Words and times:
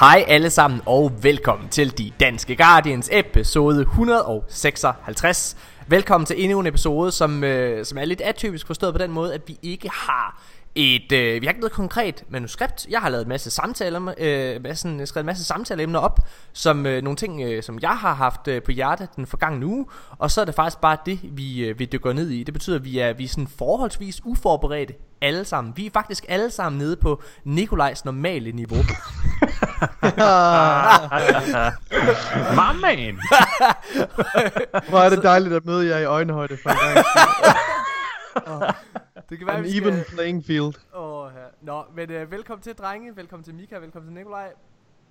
Hej 0.00 0.24
alle 0.28 0.50
sammen 0.50 0.80
og 0.86 1.12
velkommen 1.22 1.68
til 1.68 1.98
De 1.98 2.12
Danske 2.20 2.56
Guardians 2.56 3.10
episode 3.12 3.80
156. 3.80 5.56
Velkommen 5.86 6.26
til 6.26 6.44
endnu 6.44 6.60
en 6.60 6.66
episode, 6.66 7.12
som, 7.12 7.44
øh, 7.44 7.84
som 7.84 7.98
er 7.98 8.04
lidt 8.04 8.20
atypisk 8.20 8.66
forstået 8.66 8.94
på 8.94 8.98
den 8.98 9.10
måde, 9.10 9.34
at 9.34 9.40
vi 9.46 9.58
ikke 9.62 9.90
har 9.92 10.42
et, 10.74 11.12
øh, 11.12 11.40
vi 11.40 11.46
har 11.46 11.50
ikke 11.50 11.60
noget 11.60 11.72
konkret 11.72 12.24
manuskript. 12.28 12.86
Jeg 12.90 13.00
har 13.00 13.08
lavet 13.08 13.22
en 13.22 13.28
masse 13.28 13.50
samtaler, 13.50 14.14
øh, 14.18 14.62
masse, 14.62 15.06
skrevet 15.06 15.22
en 15.22 15.26
masse 15.26 15.44
samtaleemner 15.44 15.98
op, 15.98 16.20
som 16.52 16.86
øh, 16.86 17.02
nogle 17.02 17.16
ting, 17.16 17.42
øh, 17.42 17.62
som 17.62 17.78
jeg 17.82 17.96
har 17.96 18.14
haft 18.14 18.48
øh, 18.48 18.62
på 18.62 18.70
hjertet 18.70 19.08
den 19.16 19.26
forgangne 19.26 19.66
uge. 19.66 19.86
Og 20.18 20.30
så 20.30 20.40
er 20.40 20.44
det 20.44 20.54
faktisk 20.54 20.80
bare 20.80 20.96
det, 21.06 21.20
vi, 21.22 21.64
øh, 21.64 21.78
vi 21.78 21.84
dykker 21.84 22.12
ned 22.12 22.30
i. 22.30 22.42
Det 22.42 22.54
betyder, 22.54 22.76
at 22.76 22.84
vi 22.84 22.98
er, 22.98 23.12
vi 23.12 23.24
er 23.24 23.28
sådan 23.28 23.48
forholdsvis 23.58 24.20
uforberedte 24.24 24.94
alle 25.20 25.44
sammen. 25.44 25.72
Vi 25.76 25.86
er 25.86 25.90
faktisk 25.90 26.24
alle 26.28 26.50
sammen 26.50 26.78
nede 26.78 26.96
på 26.96 27.22
Nikolajs 27.44 28.04
normale 28.04 28.52
niveau. 28.52 28.76
Mamman! 32.56 33.18
Hvor 34.88 34.98
er 34.98 35.08
det 35.08 35.22
dejligt 35.22 35.54
at 35.54 35.66
møde 35.66 35.88
jer 35.88 35.98
i 35.98 36.04
øjenhøjde 36.04 36.58
for 36.62 36.70
en 36.70 36.76
gang. 36.76 37.04
Det 39.30 39.38
kan 39.38 39.46
være, 39.46 39.56
An 39.56 39.64
vi 39.64 39.78
even 39.78 40.00
skal... 40.02 40.14
playing 40.16 40.44
field. 40.46 40.74
Åh, 40.96 41.30
ja. 41.36 41.40
Nå, 41.72 41.84
men 41.96 42.10
øh, 42.10 42.30
velkommen 42.30 42.62
til, 42.62 42.74
drenge. 42.74 43.16
Velkommen 43.16 43.44
til 43.44 43.54
Mika. 43.54 43.78
Velkommen 43.78 44.10
til 44.10 44.18
Nikolaj. 44.18 44.48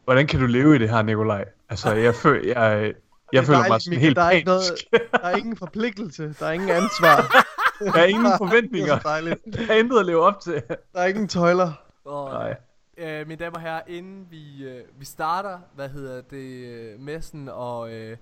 Hvordan 0.04 0.28
kan 0.28 0.40
du 0.40 0.46
leve 0.46 0.76
i 0.76 0.80
det 0.80 0.90
her, 0.90 1.02
Nikolaj? 1.02 1.46
Altså, 1.70 1.94
jeg, 1.94 2.16
føl, 2.16 2.46
jeg, 2.46 2.94
jeg 3.34 3.40
er 3.40 3.44
føler 3.46 3.60
mig 3.60 3.68
dejligt, 3.68 3.84
sådan 3.84 3.98
Mika. 3.98 4.02
helt 4.06 4.16
der 4.16 4.22
er, 4.24 4.32
ikke 4.32 4.46
noget, 4.46 4.64
der 5.12 5.20
er 5.28 5.36
ingen 5.36 5.58
forpligtelse, 5.58 6.36
der 6.40 6.46
er 6.46 6.52
ingen 6.52 6.70
ansvar. 6.70 7.46
Der 7.80 7.94
er 8.00 8.06
ingen 8.06 8.26
Det 8.26 8.32
er 8.34 8.38
forventninger. 8.38 9.00
så 9.00 9.08
dejligt. 9.10 9.40
Der 9.54 9.74
er 9.74 9.78
intet 9.80 10.00
at 10.00 10.06
leve 10.06 10.22
op 10.22 10.40
til. 10.40 10.62
Der 10.94 11.00
er 11.00 11.06
ingen 11.08 11.28
tøjler. 11.28 11.72
Og, 12.06 12.30
Nej. 12.34 12.56
øh, 12.98 13.28
mine 13.28 13.40
damer 13.40 13.56
og 13.56 13.62
herrer, 13.62 13.82
inden 13.88 14.28
vi, 14.32 14.64
øh, 14.64 14.82
vi 15.00 15.06
starter, 15.06 15.60
hvad 15.76 15.90
hedder 15.90 16.22
det, 16.22 16.66
øh, 16.66 17.00
messen 17.00 17.50
og... 17.50 17.92
Øh, 17.94 18.18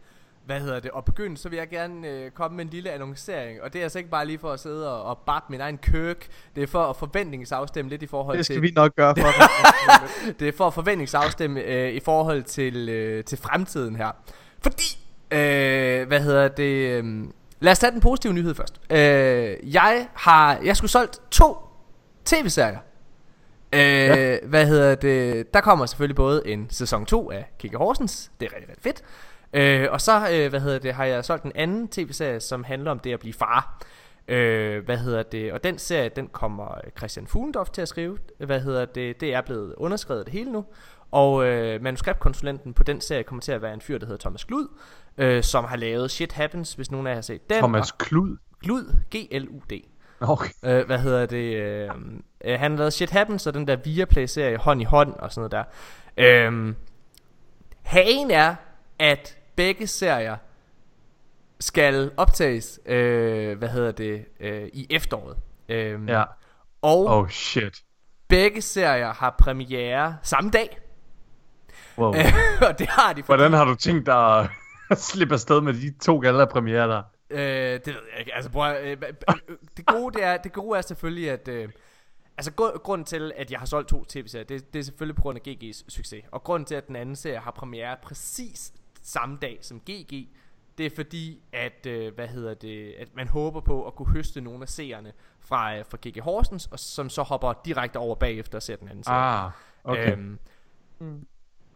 hvad 0.45 0.59
hedder 0.59 0.79
det, 0.79 0.91
og 0.91 1.05
begynde, 1.05 1.37
så 1.37 1.49
vil 1.49 1.57
jeg 1.57 1.69
gerne 1.69 2.07
øh, 2.07 2.31
komme 2.31 2.57
med 2.57 2.65
en 2.65 2.71
lille 2.71 2.91
annoncering, 2.91 3.61
og 3.61 3.73
det 3.73 3.79
er 3.79 3.83
altså 3.83 3.97
ikke 3.97 4.09
bare 4.09 4.25
lige 4.25 4.39
for 4.39 4.51
at 4.51 4.59
sidde 4.59 4.91
og, 4.93 5.03
og 5.03 5.17
bappe 5.17 5.51
min 5.51 5.61
egen 5.61 5.77
køk, 5.77 6.27
det 6.55 6.63
er 6.63 6.67
for 6.67 6.83
at 6.83 6.95
forventningsafstemme 6.95 7.89
lidt 7.89 8.03
i 8.03 8.07
forhold 8.07 8.37
Det 8.37 8.45
til... 8.45 8.53
skal 8.55 8.61
vi 8.61 8.71
nok 8.75 8.95
gøre 8.95 9.15
for. 9.17 9.27
Det 10.39 10.47
er 10.47 10.51
for 10.51 10.67
at 10.67 10.73
forventningsafstemme 10.73 11.61
øh, 11.61 11.93
i 11.93 11.99
forhold 11.99 12.43
til, 12.43 12.89
øh, 12.89 13.23
til 13.23 13.37
fremtiden 13.37 13.95
her. 13.95 14.11
Fordi, 14.63 14.97
øh, 15.31 16.07
hvad 16.07 16.19
hedder 16.21 16.47
det... 16.47 17.03
Øh, 17.03 17.23
lad 17.63 17.71
os 17.71 17.79
tage 17.79 17.91
den 17.91 18.01
positive 18.01 18.33
nyhed 18.33 18.55
først. 18.55 18.81
Øh, 18.89 19.73
jeg 19.73 20.07
har... 20.13 20.59
Jeg 20.63 20.77
skulle 20.77 20.91
solgt 20.91 21.19
to 21.31 21.57
tv-serier. 22.25 22.79
Øh, 23.73 23.79
ja. 23.81 24.37
Hvad 24.43 24.67
hedder 24.67 24.95
det? 24.95 25.53
Der 25.53 25.61
kommer 25.61 25.85
selvfølgelig 25.85 26.15
både 26.15 26.47
en 26.47 26.67
sæson 26.69 27.05
2 27.05 27.31
af 27.31 27.45
Kike 27.59 27.77
Horsens. 27.77 28.31
Det 28.39 28.45
er 28.45 28.55
rigtig, 28.55 28.69
rigtig 28.69 28.83
fedt. 28.83 29.03
Øh, 29.53 29.87
og 29.91 30.01
så, 30.01 30.29
øh, 30.31 30.49
hvad 30.49 30.59
hedder 30.59 30.79
det, 30.79 30.93
har 30.93 31.05
jeg 31.05 31.25
solgt 31.25 31.43
en 31.43 31.51
anden 31.55 31.87
tv-serie, 31.87 32.39
som 32.39 32.63
handler 32.63 32.91
om 32.91 32.99
det 32.99 33.13
at 33.13 33.19
blive 33.19 33.33
far. 33.33 33.81
Øh, 34.27 34.85
hvad 34.85 34.97
hedder 34.97 35.23
det? 35.23 35.53
Og 35.53 35.63
den 35.63 35.77
serie, 35.77 36.09
den 36.09 36.27
kommer 36.27 36.75
Christian 36.97 37.27
Fuglendorf 37.27 37.69
til 37.69 37.81
at 37.81 37.87
skrive. 37.87 38.17
Hvad 38.37 38.59
hedder 38.59 38.85
det? 38.85 39.21
Det 39.21 39.33
er 39.33 39.41
blevet 39.41 39.75
underskrevet 39.77 40.25
det 40.25 40.33
hele 40.33 40.51
nu. 40.51 40.65
Og 41.11 41.45
øh, 41.45 41.81
manuskriptkonsulenten 41.81 42.73
på 42.73 42.83
den 42.83 43.01
serie 43.01 43.23
kommer 43.23 43.41
til 43.41 43.51
at 43.51 43.61
være 43.61 43.73
en 43.73 43.81
fyr, 43.81 43.97
der 43.97 44.05
hedder 44.05 44.19
Thomas 44.19 44.45
Glud, 44.45 44.67
øh, 45.17 45.43
som 45.43 45.63
har 45.65 45.75
lavet 45.75 46.11
Shit 46.11 46.31
Happens, 46.33 46.73
hvis 46.73 46.91
nogen 46.91 47.07
af 47.07 47.11
jer 47.11 47.15
har 47.15 47.21
set 47.21 47.49
den. 47.49 47.57
Thomas 47.57 47.91
Og 47.91 47.97
Klud. 47.97 48.37
Glud, 48.61 48.95
G-L-U-D. 49.15 49.79
Okay. 50.21 50.49
Øh, 50.65 50.85
hvad 50.85 50.99
hedder 50.99 51.25
det? 51.25 51.55
Øh, 51.55 51.89
øh, 52.45 52.59
han 52.59 52.71
har 52.71 52.77
lavet 52.77 52.93
Shit 52.93 53.09
Happens 53.09 53.47
og 53.47 53.53
den 53.53 53.67
der 53.67 53.75
Viaplay-serie 53.75 54.57
Hånd 54.57 54.81
i 54.81 54.83
Hånd 54.83 55.13
og 55.13 55.31
sådan 55.31 55.49
noget 55.51 55.67
der. 56.17 56.47
Øh, 56.49 56.73
hagen 57.83 58.31
er, 58.31 58.55
at 58.99 59.37
begge 59.55 59.87
serier 59.87 60.37
skal 61.59 62.11
optages, 62.17 62.79
øh, 62.85 63.57
hvad 63.57 63.69
hedder 63.69 63.91
det, 63.91 64.25
øh, 64.39 64.69
i 64.73 64.87
efteråret. 64.89 65.37
Øh, 65.69 65.99
Ja. 66.07 66.23
Og 66.81 67.05
Oh 67.05 67.29
shit. 67.29 67.77
begge 68.27 68.61
serier 68.61 69.13
har 69.13 69.35
premiere 69.39 70.17
samme 70.23 70.49
dag. 70.51 70.79
Wow. 71.97 72.15
Øh, 72.15 72.25
og 72.69 72.79
det 72.79 72.87
har 72.87 73.13
de, 73.13 73.23
fordi, 73.23 73.37
Hvordan 73.37 73.53
har 73.53 73.65
du 73.65 73.75
tænkt 73.75 74.05
dig 74.05 74.49
slippe 74.97 75.33
afsted 75.33 75.61
med 75.61 75.73
de 75.73 75.93
to 75.99 76.17
gala 76.17 76.45
premiere 76.45 76.87
der? 76.87 77.03
Øh, 77.29 77.39
det 77.39 77.87
ved 77.87 78.01
jeg 78.11 78.19
ikke. 78.19 78.35
Altså, 78.35 78.51
bror, 78.51 78.65
øh, 78.65 78.91
øh, 78.91 78.97
det, 79.77 79.85
gode, 79.85 80.13
det, 80.13 80.23
er, 80.23 80.37
det 80.37 80.53
gode 80.53 80.77
er 80.77 80.81
selvfølgelig, 80.81 81.31
at... 81.31 81.47
Øh, 81.47 81.69
altså, 82.37 82.51
gru- 82.61 82.77
grunden 82.77 83.05
til, 83.05 83.31
at 83.35 83.51
jeg 83.51 83.59
har 83.59 83.65
solgt 83.65 83.89
to 83.89 84.05
tv-serier, 84.05 84.45
det, 84.45 84.73
det 84.73 84.79
er 84.79 84.83
selvfølgelig 84.83 85.15
på 85.15 85.21
grund 85.21 85.39
af 85.45 85.51
GG's 85.51 85.83
succes. 85.87 86.23
Og 86.31 86.43
grunden 86.43 86.65
til, 86.65 86.75
at 86.75 86.87
den 86.87 86.95
anden 86.95 87.15
serie 87.15 87.39
har 87.39 87.51
premiere 87.51 87.97
præcis 88.03 88.73
samme 89.01 89.37
dag 89.41 89.57
som 89.61 89.79
GG, 89.79 90.27
det 90.77 90.85
er 90.85 90.89
fordi, 90.95 91.41
at, 91.53 91.85
øh, 91.85 92.13
hvad 92.15 92.27
hedder 92.27 92.53
det, 92.53 92.93
at 92.99 93.07
man 93.15 93.27
håber 93.27 93.61
på 93.61 93.87
at 93.87 93.95
kunne 93.95 94.13
høste 94.13 94.41
nogle 94.41 94.61
af 94.61 94.69
seerne 94.69 95.13
fra, 95.39 95.77
øh, 95.77 95.85
fra 95.89 95.97
GG 96.07 96.21
Horsens, 96.21 96.67
og 96.67 96.79
som 96.79 97.09
så 97.09 97.23
hopper 97.23 97.53
direkte 97.65 97.97
over 97.97 98.15
bagefter 98.15 98.57
og 98.57 98.63
ser 98.63 98.75
den 98.75 98.87
anden 98.87 99.03
serie. 99.03 99.19
Ah, 99.19 99.51
okay. 99.83 100.11
Øhm, 100.11 100.39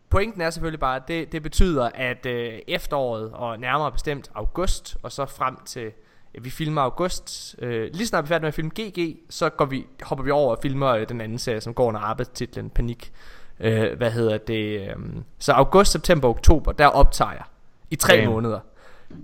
Pointen 0.10 0.42
er 0.42 0.50
selvfølgelig 0.50 0.80
bare, 0.80 0.96
at 0.96 1.08
det, 1.08 1.32
det 1.32 1.44
betyder, 1.44 1.90
at 1.96 2.26
øh, 2.26 2.54
efteråret, 2.68 3.32
og 3.34 3.60
nærmere 3.60 3.92
bestemt 3.92 4.32
august, 4.36 4.98
og 5.04 5.12
så 5.12 5.26
frem 5.26 5.58
til, 5.66 5.92
ja, 6.36 6.40
vi 6.42 6.50
filmer 6.50 6.82
august, 6.82 7.56
øh, 7.60 7.90
lige 7.94 8.08
snart 8.08 8.24
vi 8.24 8.26
er 8.26 8.28
færdige 8.28 8.42
med 8.42 8.48
at 8.48 8.54
filme 8.54 8.72
GG, 8.80 9.18
så 9.30 9.50
går 9.50 9.66
vi, 9.66 9.86
hopper 10.04 10.26
vi 10.26 10.32
over 10.32 10.56
og 10.56 10.62
filmer 10.62 10.88
øh, 10.88 11.10
den 11.10 11.22
anden 11.22 11.40
serie, 11.40 11.62
som 11.62 11.74
går 11.74 11.86
under 11.86 12.00
arbejdstitlen 12.00 12.70
Panik. 12.70 13.12
Øh, 13.60 13.98
hvad 13.98 14.12
hedder 14.12 14.38
det? 14.38 14.82
Øh, 14.82 14.96
så 15.40 15.52
august, 15.52 15.92
september, 15.92 16.30
oktober, 16.30 16.72
der 16.72 16.88
optager 16.88 17.32
jeg 17.32 17.44
i 17.90 17.96
tre 17.96 18.18
Damn. 18.18 18.32
måneder. 18.32 18.60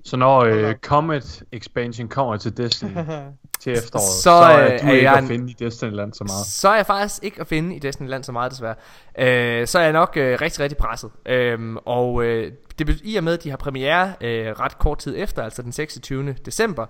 Så 0.04 0.18
når 0.18 0.40
øh, 0.40 0.76
Comet 0.76 1.44
Expansion 1.52 2.08
kommer 2.08 2.38
til 2.38 2.58
Destiny 2.58 2.98
til 3.64 3.74
efteråret, 3.74 4.06
Så, 4.08 4.22
så, 4.22 4.30
er 4.32 4.64
øh, 4.74 4.80
du 4.82 4.88
er 4.88 4.92
ikke 4.92 5.04
jeg 5.04 5.14
at 5.14 5.22
en- 5.24 5.28
finde 5.28 5.52
i 5.52 5.56
Destinyland 5.60 6.14
så 6.14 6.24
meget. 6.24 6.46
Så 6.46 6.70
er 6.70 6.76
jeg 6.76 6.86
faktisk 6.86 7.24
ikke 7.24 7.42
at 7.42 7.48
finde 7.48 7.76
i 7.76 7.80
Destinyland 7.80 8.24
så 8.24 8.32
meget 8.32 8.52
desværre. 8.52 8.76
Øh, 9.20 9.68
så 9.68 9.80
er 9.80 9.84
jeg 9.84 9.94
nok 9.94 10.14
øh, 10.18 10.38
rigtig, 10.42 10.60
rigtig 10.60 10.78
presset. 10.78 11.10
Øhm, 11.26 11.78
og 11.78 12.24
øh, 12.24 12.52
det 12.80 13.02
i 13.04 13.16
og 13.16 13.24
med, 13.24 13.34
at 13.34 13.44
de 13.44 13.50
har 13.50 13.58
premiere 13.58 14.14
øh, 14.22 14.48
ret 14.60 14.78
kort 14.80 14.98
tid 14.98 15.16
efter, 15.18 15.44
altså 15.44 15.62
den 15.62 15.72
26. 15.72 16.34
december, 16.46 16.86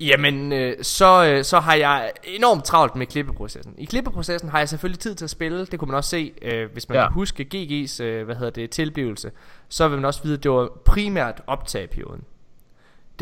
jamen 0.00 0.52
øh, 0.52 0.76
så, 0.82 1.24
øh, 1.24 1.44
så 1.44 1.60
har 1.60 1.74
jeg 1.74 2.10
enormt 2.24 2.64
travlt 2.64 2.96
med 2.96 3.06
klippeprocessen. 3.06 3.74
I 3.78 3.84
klippeprocessen 3.84 4.50
har 4.50 4.58
jeg 4.58 4.68
selvfølgelig 4.68 5.00
tid 5.00 5.14
til 5.14 5.24
at 5.24 5.30
spille. 5.30 5.66
Det 5.66 5.78
kunne 5.78 5.86
man 5.88 5.96
også 5.96 6.10
se, 6.10 6.32
øh, 6.42 6.72
hvis 6.72 6.88
man 6.88 6.98
ja. 6.98 7.04
kan 7.06 7.12
huske 7.14 7.46
GG's 7.54 8.02
øh, 8.02 8.24
hvad 8.24 8.34
hedder 8.36 8.50
det, 8.50 8.70
tilblivelse. 8.70 9.30
Så 9.68 9.88
vil 9.88 9.98
man 9.98 10.04
også 10.04 10.22
vide, 10.22 10.34
at 10.34 10.42
det 10.42 10.50
var 10.50 10.68
primært 10.84 11.42
optageperioden. 11.46 12.20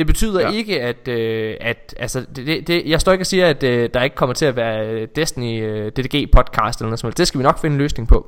Det 0.01 0.07
betyder 0.07 0.41
Ja. 0.41 0.51
ikke, 0.51 0.81
at, 0.83 1.09
øh, 1.09 1.57
at 1.61 1.95
altså, 1.99 2.25
det, 2.37 2.67
det, 2.67 2.83
jeg 2.87 3.01
står 3.01 3.13
ikke 3.13 3.23
og 3.23 3.27
siger, 3.27 3.47
at 3.47 3.63
øh, 3.63 3.91
der 3.95 4.03
ikke 4.03 4.17
kommer 4.17 4.35
til 4.35 4.47
at 4.47 4.57
være 4.57 4.87
øh, 4.89 5.09
Destiny 5.17 5.63
øh, 5.65 5.93
DDG 5.93 6.31
podcast 6.33 6.79
eller 6.81 6.89
noget 6.89 7.01
som 7.01 7.07
helst. 7.07 7.19
Det 7.19 7.27
skal 7.29 7.39
vi 7.39 7.43
nok 7.43 7.61
finde 7.61 7.75
en 7.75 7.79
løsning 7.79 8.09
på. 8.09 8.27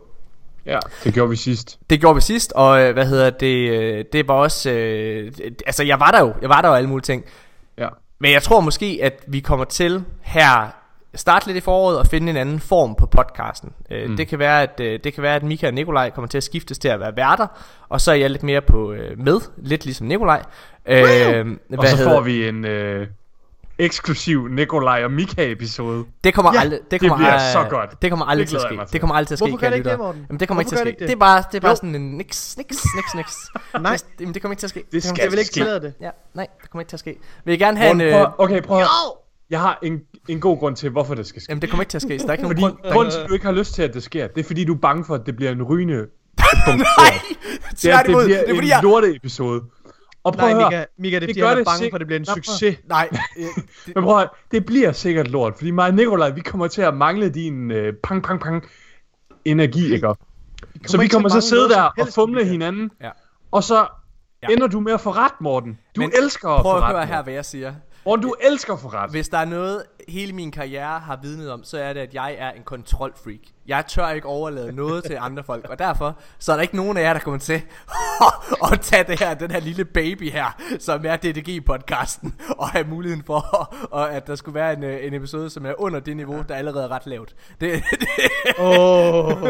Ja, 0.67 0.79
det 1.05 1.15
gjorde 1.15 1.31
vi 1.31 1.37
sidst. 1.37 1.79
Det 1.91 2.01
gjorde 2.01 2.15
vi 2.15 2.21
sidst, 2.21 2.53
og 2.53 2.81
øh, 2.83 2.93
hvad 2.93 3.07
hedder 3.07 3.31
det, 3.31 3.71
øh, 3.71 4.05
det 4.13 4.29
var 4.29 4.35
også, 4.35 4.71
øh, 4.71 5.33
altså 5.67 5.83
jeg 5.85 6.01
var 6.01 6.11
der 6.11 6.21
jo, 6.21 6.33
jeg 6.43 6.49
var 6.49 6.61
der 6.63 6.69
jo 6.69 6.75
alle 6.75 6.89
mulige 6.89 7.05
ting. 7.05 7.25
Ja. 7.79 7.89
Men 8.21 8.33
jeg 8.33 8.43
tror 8.43 8.61
måske, 8.61 8.99
at 9.03 9.25
vi 9.27 9.41
kommer 9.41 9.65
til 9.65 10.05
her 10.23 10.75
starte 11.15 11.47
lidt 11.47 11.57
i 11.57 11.61
foråret 11.61 11.99
og 11.99 12.07
finde 12.07 12.31
en 12.31 12.37
anden 12.37 12.61
form 12.61 12.95
på 12.95 13.07
podcasten. 13.07 13.73
Øh, 13.91 14.11
Mm. 14.11 14.17
Det 14.17 14.29
kan 14.29 14.39
være, 14.39 14.63
at 14.63 14.81
øh, 14.81 15.01
det 15.05 15.15
kan 15.15 15.23
være, 15.23 15.35
at 15.37 15.43
Mika 15.43 15.67
og 15.67 15.75
Nikolaj 15.75 16.11
kommer 16.11 16.29
til 16.29 16.37
at 16.39 16.45
skiftes 16.45 16.79
til 16.79 16.89
at 16.89 17.01
være 17.01 17.17
værter, 17.17 17.47
og 17.89 18.01
så 18.01 18.11
er 18.11 18.15
jeg 18.15 18.31
lidt 18.31 18.43
mere 18.43 18.61
på 18.61 18.93
øh, 18.93 19.19
med, 19.19 19.41
lidt 19.57 19.85
ligesom 19.85 20.07
Nikolaj. 20.07 20.43
Øh, 20.87 20.99
Og 21.01 21.05
hvad 21.79 21.89
så 21.91 21.97
hedder- 21.97 22.11
får 22.11 22.21
vi 22.21 22.49
en 22.49 22.65
øh, 22.65 23.07
eksklusiv 23.79 24.49
Nikolaj 24.49 25.05
og 25.05 25.11
Mika 25.11 25.51
episode. 25.53 26.05
Det 26.25 26.35
kommer 26.35 26.55
Ja, 26.55 26.61
aldrig, 26.61 26.79
det 26.81 26.91
det 26.91 27.01
kommer 27.01 27.17
bliver 27.17 27.33
ald- 27.39 27.53
så 27.53 27.67
godt. 27.71 28.03
Det 28.03 28.11
kommer 28.11 28.27
aldrig 28.27 28.45
Det 28.45 28.49
til 28.49 28.57
at 28.57 28.63
ske. 28.87 28.93
Det 28.93 29.01
kommer 29.01 29.15
aldrig 29.15 29.27
til 29.29 29.35
at 29.35 29.39
ske. 29.39 29.49
Hvorfor 29.49 29.61
gør 29.61 29.69
det 29.71 29.77
ikke 29.77 29.91
det. 29.91 29.99
Morten? 29.99 30.27
Jamen 30.29 30.41
det 30.41 30.49
kommer 30.49 30.61
ikke 30.61 30.69
til 30.71 30.77
Hvorfor 30.77 30.89
at 30.89 30.95
ske. 30.95 31.01
det 31.01 31.09
Det 31.09 31.15
er 31.15 31.19
bare 31.19 31.43
det 31.53 31.57
er 31.57 31.61
bare 31.61 31.71
Jo. 31.71 31.77
sådan 31.77 31.95
en 31.95 32.11
niks 32.17 32.57
niks 32.57 32.85
niks 32.97 33.15
niks. 33.15 33.35
Nej, 33.81 33.93
Det, 33.93 34.05
jamen 34.21 34.35
det 34.35 34.43
kommer 34.43 34.53
ikke 34.53 34.61
til 34.61 34.67
at 34.67 34.71
ske. 34.71 34.85
Det 34.93 35.03
kommer 35.03 35.17
skal 35.17 35.31
vil 35.31 35.39
ikke 35.39 35.51
tillade 35.53 35.81
det. 35.81 35.95
Ja, 36.01 36.11
nej, 36.35 36.47
det 36.63 36.71
kommer 36.71 36.81
ikke 36.81 36.91
til 36.91 36.97
at 36.97 37.01
ske. 37.01 37.19
Vil 37.45 37.55
I 37.55 37.57
gerne 37.59 37.77
have 37.79 37.91
en... 37.91 37.99
Prøv, 37.99 38.07
Øh, 38.07 38.13
prøv, 38.13 38.27
okay, 38.39 38.63
prøv 38.63 38.79
at, 38.79 38.87
Jeg 39.53 39.61
har 39.61 39.79
en, 39.83 40.01
en 40.29 40.41
god 40.41 40.59
grund 40.59 40.77
til, 40.77 40.91
hvorfor 40.91 41.15
det 41.15 41.27
skal 41.27 41.43
ske. 41.43 41.51
jamen 41.51 41.63
det 41.63 41.71
kommer 41.71 41.83
ikke 41.83 41.91
til 41.91 41.99
at 41.99 42.03
ske, 42.03 42.19
så 42.19 42.23
der 42.27 42.29
er 42.29 42.33
ikke 42.33 42.43
nogen 42.43 42.57
Fordi 42.57 42.63
grund. 42.73 42.85
Der, 42.85 42.93
grunden 42.93 43.13
til, 43.13 43.19
at 43.21 43.29
du 43.29 43.35
ikke 43.35 43.47
har 43.47 43.53
lyst 43.53 43.75
til, 43.75 43.83
at 43.83 43.95
det 43.95 44.03
sker, 44.03 44.27
det 44.27 44.41
er 44.41 44.45
fordi, 44.45 44.65
du 44.65 44.75
er 44.75 44.79
bange 44.79 45.05
for, 45.05 45.15
at 45.15 45.27
det 45.27 45.37
bliver 45.37 45.53
en 45.53 45.63
rygende 45.63 45.95
punkt. 46.67 46.79
nej, 46.99 47.15
det, 47.83 47.91
er, 47.93 48.03
det 48.03 48.07
Det 48.07 48.37
er 48.37 48.39
fordi, 48.49 48.59
en 48.59 48.65
jeg... 48.69 48.81
lorte 48.83 49.15
episode. 49.17 49.63
Og 50.25 50.33
prøv 50.35 50.49
Nej, 50.49 50.51
at 50.51 50.57
høre, 50.57 50.67
Mika, 50.71 50.85
Mika, 50.99 51.17
det 51.19 51.23
er 51.23 51.27
Det 51.27 51.37
gør 51.37 51.43
han 51.49 51.53
er 51.53 51.57
det 51.57 51.65
bange 51.67 51.79
sig- 51.79 51.91
for, 51.91 51.97
at 51.97 52.01
det 52.01 52.07
bliver 52.07 52.19
en 52.21 52.25
succes. 52.27 52.77
Nej, 52.89 53.09
øh, 53.39 53.45
det, 53.87 53.95
men 53.95 54.05
prøv 54.05 54.15
at 54.15 54.21
høre, 54.21 54.29
det 54.51 54.67
bliver 54.67 54.93
sikkert 54.93 55.29
lort, 55.29 55.55
fordi 55.57 55.71
mig 55.71 55.87
og 55.89 55.95
Nikolaj, 55.95 56.31
vi 56.31 56.41
kommer 56.41 56.69
til 56.69 56.83
at 56.83 56.95
mangle 56.95 57.29
din 57.31 57.71
øh, 57.71 57.95
pang, 58.05 58.23
pang, 58.23 58.41
pang 58.41 58.65
energi, 59.45 59.95
ikke? 59.95 60.09
Så 60.87 60.99
vi 60.99 61.09
kommer 61.09 61.29
mangle 61.29 61.43
sidde 61.43 61.69
der 61.69 61.83
og 61.83 62.09
fumle 62.15 62.45
hinanden, 62.45 62.91
Ja. 63.03 63.11
og 63.51 63.65
så 63.65 63.87
Ja. 64.43 64.53
ender 64.53 64.67
du 64.67 64.81
med 64.81 64.93
at 64.93 65.01
få 65.01 65.11
ret, 65.11 65.33
Morten. 65.41 65.79
Du 65.97 66.01
Men 66.01 66.13
elsker 66.23 66.49
at 66.49 66.63
prøv 66.63 66.77
at 66.77 66.83
høre 66.87 67.07
her, 67.07 67.23
hvad 67.23 67.33
jeg 67.35 67.45
siger. 67.45 67.75
Morten, 68.05 68.23
du 68.23 68.35
elsker 68.41 68.77
for 68.77 68.95
ret. 68.95 69.11
Hvis 69.11 69.29
der 69.29 69.39
er 69.39 69.45
noget, 69.45 69.83
hele 70.09 70.33
min 70.33 70.51
karriere 70.51 70.99
har 70.99 71.19
vidnet 71.23 71.51
om, 71.51 71.65
så 71.65 71.79
er 71.79 71.93
det, 71.93 72.01
at 72.01 72.15
jeg 72.15 72.37
er 72.39 72.51
en 72.51 72.63
kontrolfreak. 72.63 73.39
Jeg 73.67 73.87
tør 73.87 74.09
ikke 74.09 74.27
overlade 74.27 74.73
noget 74.73 75.05
til 75.05 75.17
andre 75.21 75.45
folk, 75.45 75.67
og 75.69 75.79
derfor 75.79 76.19
så 76.39 76.53
er 76.53 76.57
der 76.57 76.63
ikke 76.63 76.77
nogen 76.77 76.97
af 76.97 77.03
jer, 77.03 77.13
der 77.13 77.21
kommer 77.21 77.39
til 77.39 77.63
at 78.73 78.81
tage 78.81 79.05
det 79.05 79.21
her, 79.21 79.35
den 79.35 79.51
her 79.51 79.61
lille 79.61 79.85
baby 79.85 80.31
her, 80.31 80.63
som 80.79 81.05
er 81.07 81.17
DDG-podcasten, 81.17 82.55
og 82.59 82.69
have 82.69 82.85
muligheden 82.89 83.25
for, 83.25 83.75
og 83.91 84.13
at 84.13 84.27
der 84.27 84.35
skulle 84.35 84.55
være 84.55 84.73
en, 84.73 84.83
øh, 84.85 85.07
en 85.07 85.15
episode, 85.15 85.51
som 85.51 85.67
er 85.67 85.75
under 85.79 86.01
det 86.01 86.17
niveau, 86.17 86.45
der 86.49 86.55
er 86.55 86.59
allerede 86.59 86.89
ret 86.89 87.07
lavt. 87.07 87.35
Det, 87.61 87.83
det, 87.91 88.09
Åh. 88.59 89.43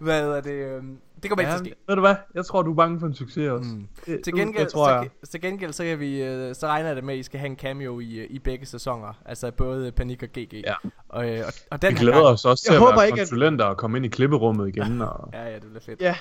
hvad 0.00 0.28
er 0.28 0.40
det? 0.40 0.82
Det 1.22 1.30
kommer 1.30 1.40
ikke 1.42 1.50
til 1.52 1.58
at 1.58 1.66
ske. 1.66 1.74
Ved 1.88 1.94
du 1.96 2.00
hvad? 2.00 2.14
Jeg 2.34 2.44
tror, 2.44 2.62
du 2.62 2.70
er 2.70 2.74
bange 2.76 3.00
for 3.00 3.06
en 3.06 3.14
succes 3.14 3.48
også. 3.48 3.70
Mm. 3.70 3.86
Til 4.24 4.34
gengæld, 4.34 4.64
det 4.64 4.72
tror 4.72 4.86
så, 4.88 4.94
jeg. 4.94 5.08
til 5.30 5.40
gengæld 5.40 5.72
så, 5.72 5.84
kan 5.84 6.00
vi, 6.00 6.22
øh, 6.22 6.54
så 6.54 6.66
regner 6.66 6.86
jeg 6.88 6.96
det 6.96 7.04
med, 7.04 7.14
at 7.14 7.20
I 7.20 7.22
skal 7.22 7.40
have 7.40 7.50
en 7.50 7.56
cameo 7.56 8.00
i, 8.00 8.14
øh, 8.18 8.26
i 8.30 8.38
begge 8.38 8.66
sæsoner. 8.66 9.12
Altså 9.26 9.50
både 9.50 9.92
Panik 9.92 10.22
og 10.22 10.28
GG. 10.28 10.52
Ja. 10.66 10.74
Og, 11.08 11.30
øh, 11.30 11.38
og, 11.46 11.52
og 11.70 11.82
den 11.82 11.92
Vi 11.94 11.98
glæder 11.98 12.16
gang, 12.16 12.26
os 12.26 12.44
også 12.44 12.64
til 12.64 12.72
Jeg 12.72 12.76
at 12.76 12.80
håber 12.86 12.94
være 12.96 13.06
ikke, 13.06 13.20
at- 13.20 13.26
konsulenter 13.28 13.64
og 13.64 13.76
komme 13.76 13.96
ind 13.98 14.06
i 14.06 14.08
klipperummet 14.08 14.68
igen. 14.68 15.02
Og, 15.02 15.30
Ja, 15.32 15.44
ja, 15.48 15.54
det 15.54 15.62
bliver 15.62 15.80
fedt. 15.80 16.00
Ja, 16.00 16.16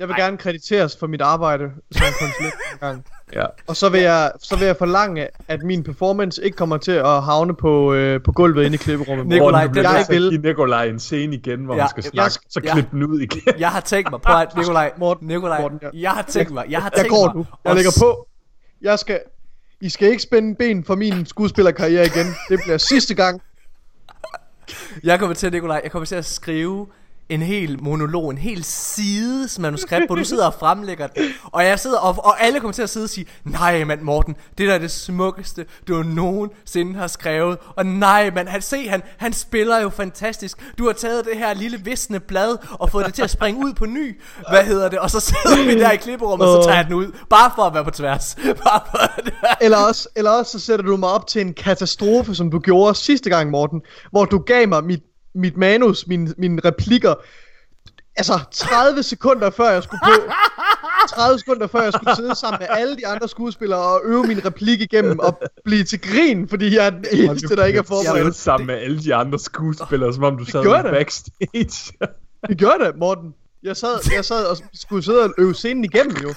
jeg 0.00 0.08
vil 0.08 0.14
Ej. 0.14 0.20
gerne 0.20 0.36
krediteres 0.36 0.96
for 0.96 1.06
mit 1.06 1.20
arbejde 1.20 1.64
som 1.92 2.02
konsulent 2.20 2.54
en 2.72 2.78
gang. 2.80 3.04
ja. 3.36 3.44
Og 3.66 3.76
så 3.76 3.88
vil, 3.88 4.00
jeg, 4.00 4.32
så 4.42 4.56
vil 4.56 4.66
jeg 4.66 4.76
forlange, 4.76 5.28
at 5.48 5.62
min 5.62 5.82
performance 5.82 6.44
ikke 6.44 6.56
kommer 6.56 6.76
til 6.76 6.92
at 6.92 7.22
havne 7.22 7.54
på, 7.56 7.92
øh, 7.94 8.22
på 8.22 8.32
gulvet 8.32 8.64
inde 8.64 8.74
i 8.74 8.78
klipperummet. 8.78 9.26
Nikolaj, 9.26 9.64
den 9.66 9.74
til 9.74 9.80
at 9.80 10.06
give 10.08 10.42
Nikolaj 10.42 10.84
en 10.84 10.98
scene 10.98 11.36
igen, 11.36 11.64
hvor 11.64 11.74
Ja, 11.74 11.78
ja, 11.78 11.82
han 11.82 11.90
skal 11.90 12.02
jeg- 12.04 12.10
snakke, 12.12 12.38
så 12.50 12.60
ja. 12.64 12.72
klip 12.72 12.90
den 12.90 13.02
ud 13.02 13.20
igen. 13.20 13.42
Jeg 13.58 13.68
har 13.70 13.80
tænkt 13.80 14.10
mig, 14.10 14.20
prøv 14.20 14.36
at, 14.40 14.56
Nikolaj, 14.56 14.92
Morten, 14.98 15.28
Nikolaj, 15.28 15.60
Morten, 15.60 15.78
ja. 15.82 15.88
jeg 15.94 16.10
har 16.10 16.22
tænkt 16.22 16.50
mig, 16.52 16.64
jeg 16.70 16.82
har 16.82 16.90
Jeg 16.96 16.98
tænkt 17.00 17.10
går 17.10 17.26
mig, 17.26 17.34
nu. 17.36 17.46
Jeg 17.64 17.74
lægger 17.74 17.92
på. 18.00 18.26
Jeg 18.82 18.98
skal... 18.98 19.20
I 19.82 19.88
skal 19.88 20.08
ikke 20.08 20.22
spænde 20.22 20.54
ben 20.54 20.84
for 20.84 20.94
min 20.94 21.26
skuespillerkarriere 21.26 22.06
igen. 22.06 22.26
Det 22.48 22.60
bliver 22.64 22.78
sidste 22.78 23.14
gang. 23.14 23.40
Jeg 25.04 25.18
kommer 25.18 25.34
til, 25.34 25.52
Nikolaj, 25.52 25.80
jeg 25.84 25.90
kommer 25.92 26.06
til 26.06 26.14
at 26.14 26.24
skrive 26.24 26.86
en 27.30 27.42
hel 27.42 27.82
monolog, 27.82 28.30
en 28.30 28.38
hel 28.38 28.64
sides 28.64 29.58
manuskript, 29.58 30.06
hvor 30.06 30.14
du 30.14 30.24
sidder 30.24 30.46
og 30.46 30.54
fremlægger 30.54 31.06
det. 31.06 31.22
Og 31.44 31.64
jeg 31.64 31.78
sidder 31.78 31.98
og, 31.98 32.24
og 32.24 32.42
alle 32.42 32.60
kommer 32.60 32.72
til 32.72 32.82
at 32.82 32.90
sidde 32.90 33.04
og 33.04 33.10
sige, 33.10 33.26
nej 33.44 33.84
mand 33.84 34.00
Morten, 34.00 34.36
det 34.58 34.68
der 34.68 34.74
er 34.74 34.78
det 34.78 34.90
smukkeste, 34.90 35.66
du 35.88 36.02
nogensinde 36.02 36.94
har 36.94 37.06
skrevet. 37.06 37.58
Og 37.76 37.86
nej 37.86 38.30
mand, 38.34 38.48
han, 38.48 38.62
se 38.62 38.88
han, 38.88 39.02
han 39.18 39.32
spiller 39.32 39.80
jo 39.80 39.88
fantastisk. 39.88 40.72
Du 40.78 40.86
har 40.86 40.92
taget 40.92 41.24
det 41.24 41.38
her 41.38 41.54
lille 41.54 41.80
visne 41.84 42.20
blad 42.20 42.56
og 42.70 42.90
fået 42.90 43.06
det 43.06 43.14
til 43.14 43.22
at 43.22 43.30
springe 43.30 43.66
ud 43.66 43.72
på 43.72 43.86
ny. 43.86 44.20
Hvad 44.48 44.64
hedder 44.64 44.88
det? 44.88 44.98
Og 44.98 45.10
så 45.10 45.20
sidder 45.20 45.64
vi 45.64 45.80
der 45.80 45.90
i 45.90 45.96
klipperummet, 45.96 46.48
og 46.48 46.62
så 46.62 46.68
tager 46.68 46.76
jeg 46.76 46.84
den 46.84 46.94
ud. 46.94 47.12
Bare 47.30 47.52
for 47.56 47.62
at 47.62 47.74
være 47.74 47.84
på 47.84 47.90
tværs. 47.90 48.36
Bare 48.64 48.80
for 48.90 49.22
det. 49.24 49.34
Eller 49.60 49.78
også, 49.78 50.08
eller 50.16 50.30
også 50.30 50.52
så 50.52 50.64
sætter 50.64 50.84
du 50.84 50.96
mig 50.96 51.08
op 51.08 51.26
til 51.26 51.40
en 51.40 51.54
katastrofe, 51.54 52.34
som 52.34 52.50
du 52.50 52.58
gjorde 52.58 52.94
sidste 52.94 53.30
gang, 53.30 53.50
Morten. 53.50 53.80
Hvor 54.10 54.24
du 54.24 54.38
gav 54.38 54.68
mig 54.68 54.84
mit, 54.84 55.00
mit 55.34 55.56
manus, 55.56 56.06
mine, 56.06 56.34
mine 56.38 56.60
replikker. 56.64 57.14
Altså 58.16 58.38
30 58.52 59.02
sekunder 59.02 59.50
før 59.50 59.70
jeg 59.70 59.82
skulle 59.82 60.00
på. 60.04 60.10
30 61.08 61.38
sekunder 61.38 61.66
før 61.66 61.82
jeg 61.82 61.92
skulle 61.92 62.16
sidde 62.16 62.34
sammen 62.34 62.58
med 62.60 62.66
alle 62.70 62.96
de 62.96 63.06
andre 63.06 63.28
skuespillere 63.28 63.80
og 63.80 64.00
øve 64.04 64.24
min 64.26 64.44
replik 64.44 64.80
igennem 64.80 65.18
og 65.18 65.40
blive 65.64 65.84
til 65.84 66.00
grin, 66.00 66.48
fordi 66.48 66.76
jeg 66.76 66.86
er 66.86 66.90
den 66.90 67.04
eneste, 67.12 67.56
der 67.56 67.64
ikke 67.64 67.76
er 67.76 67.82
Jeg 67.82 67.86
forberedt. 67.86 68.36
sammen 68.36 68.66
med 68.66 68.74
alle 68.74 69.02
de 69.02 69.14
andre 69.14 69.38
skuespillere, 69.38 70.14
som 70.14 70.24
om 70.24 70.38
du 70.38 70.44
sad 70.44 70.62
det. 70.64 70.90
backstage. 70.92 71.92
Det 72.48 72.58
gjorde 72.58 72.84
det, 72.84 72.96
Morten. 72.96 73.34
Jeg 73.62 73.76
sad, 73.76 73.98
jeg 74.16 74.24
sad 74.24 74.44
og 74.46 74.56
skulle 74.74 75.04
sidde 75.04 75.24
og 75.24 75.34
øve 75.38 75.54
scenen 75.54 75.84
igennem 75.84 76.16
jo. 76.22 76.34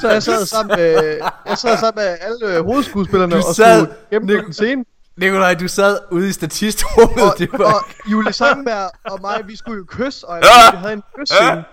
Så 0.00 0.08
jeg 0.10 0.22
sad 0.22 0.46
sammen 0.46 0.76
med, 0.76 1.18
jeg 1.48 1.58
sad 1.58 1.78
sammen 1.78 2.04
med 2.04 2.16
alle 2.20 2.62
hovedskuespillerne 2.62 3.32
Du 3.32 3.36
og 3.48 3.54
sad- 3.54 3.80
skulle 3.86 3.96
gennemføre 4.10 4.44
den 4.44 4.52
scene. 4.52 4.84
Nikolaj, 5.18 5.54
du 5.54 5.68
sad 5.68 5.98
ude 6.10 6.28
i 6.28 6.32
statistrummet. 6.32 7.24
Og, 7.32 7.34
det 7.38 7.48
var... 7.52 7.64
og 7.64 7.84
Julie 8.12 8.32
Sandberg 8.32 8.90
og 9.12 9.18
mig, 9.20 9.42
vi 9.46 9.56
skulle 9.56 9.78
jo 9.78 9.84
kysse, 9.88 10.28
og 10.28 10.38
vi 10.38 10.76
havde 10.76 10.92
en 10.92 11.02
kyssescene. 11.18 11.64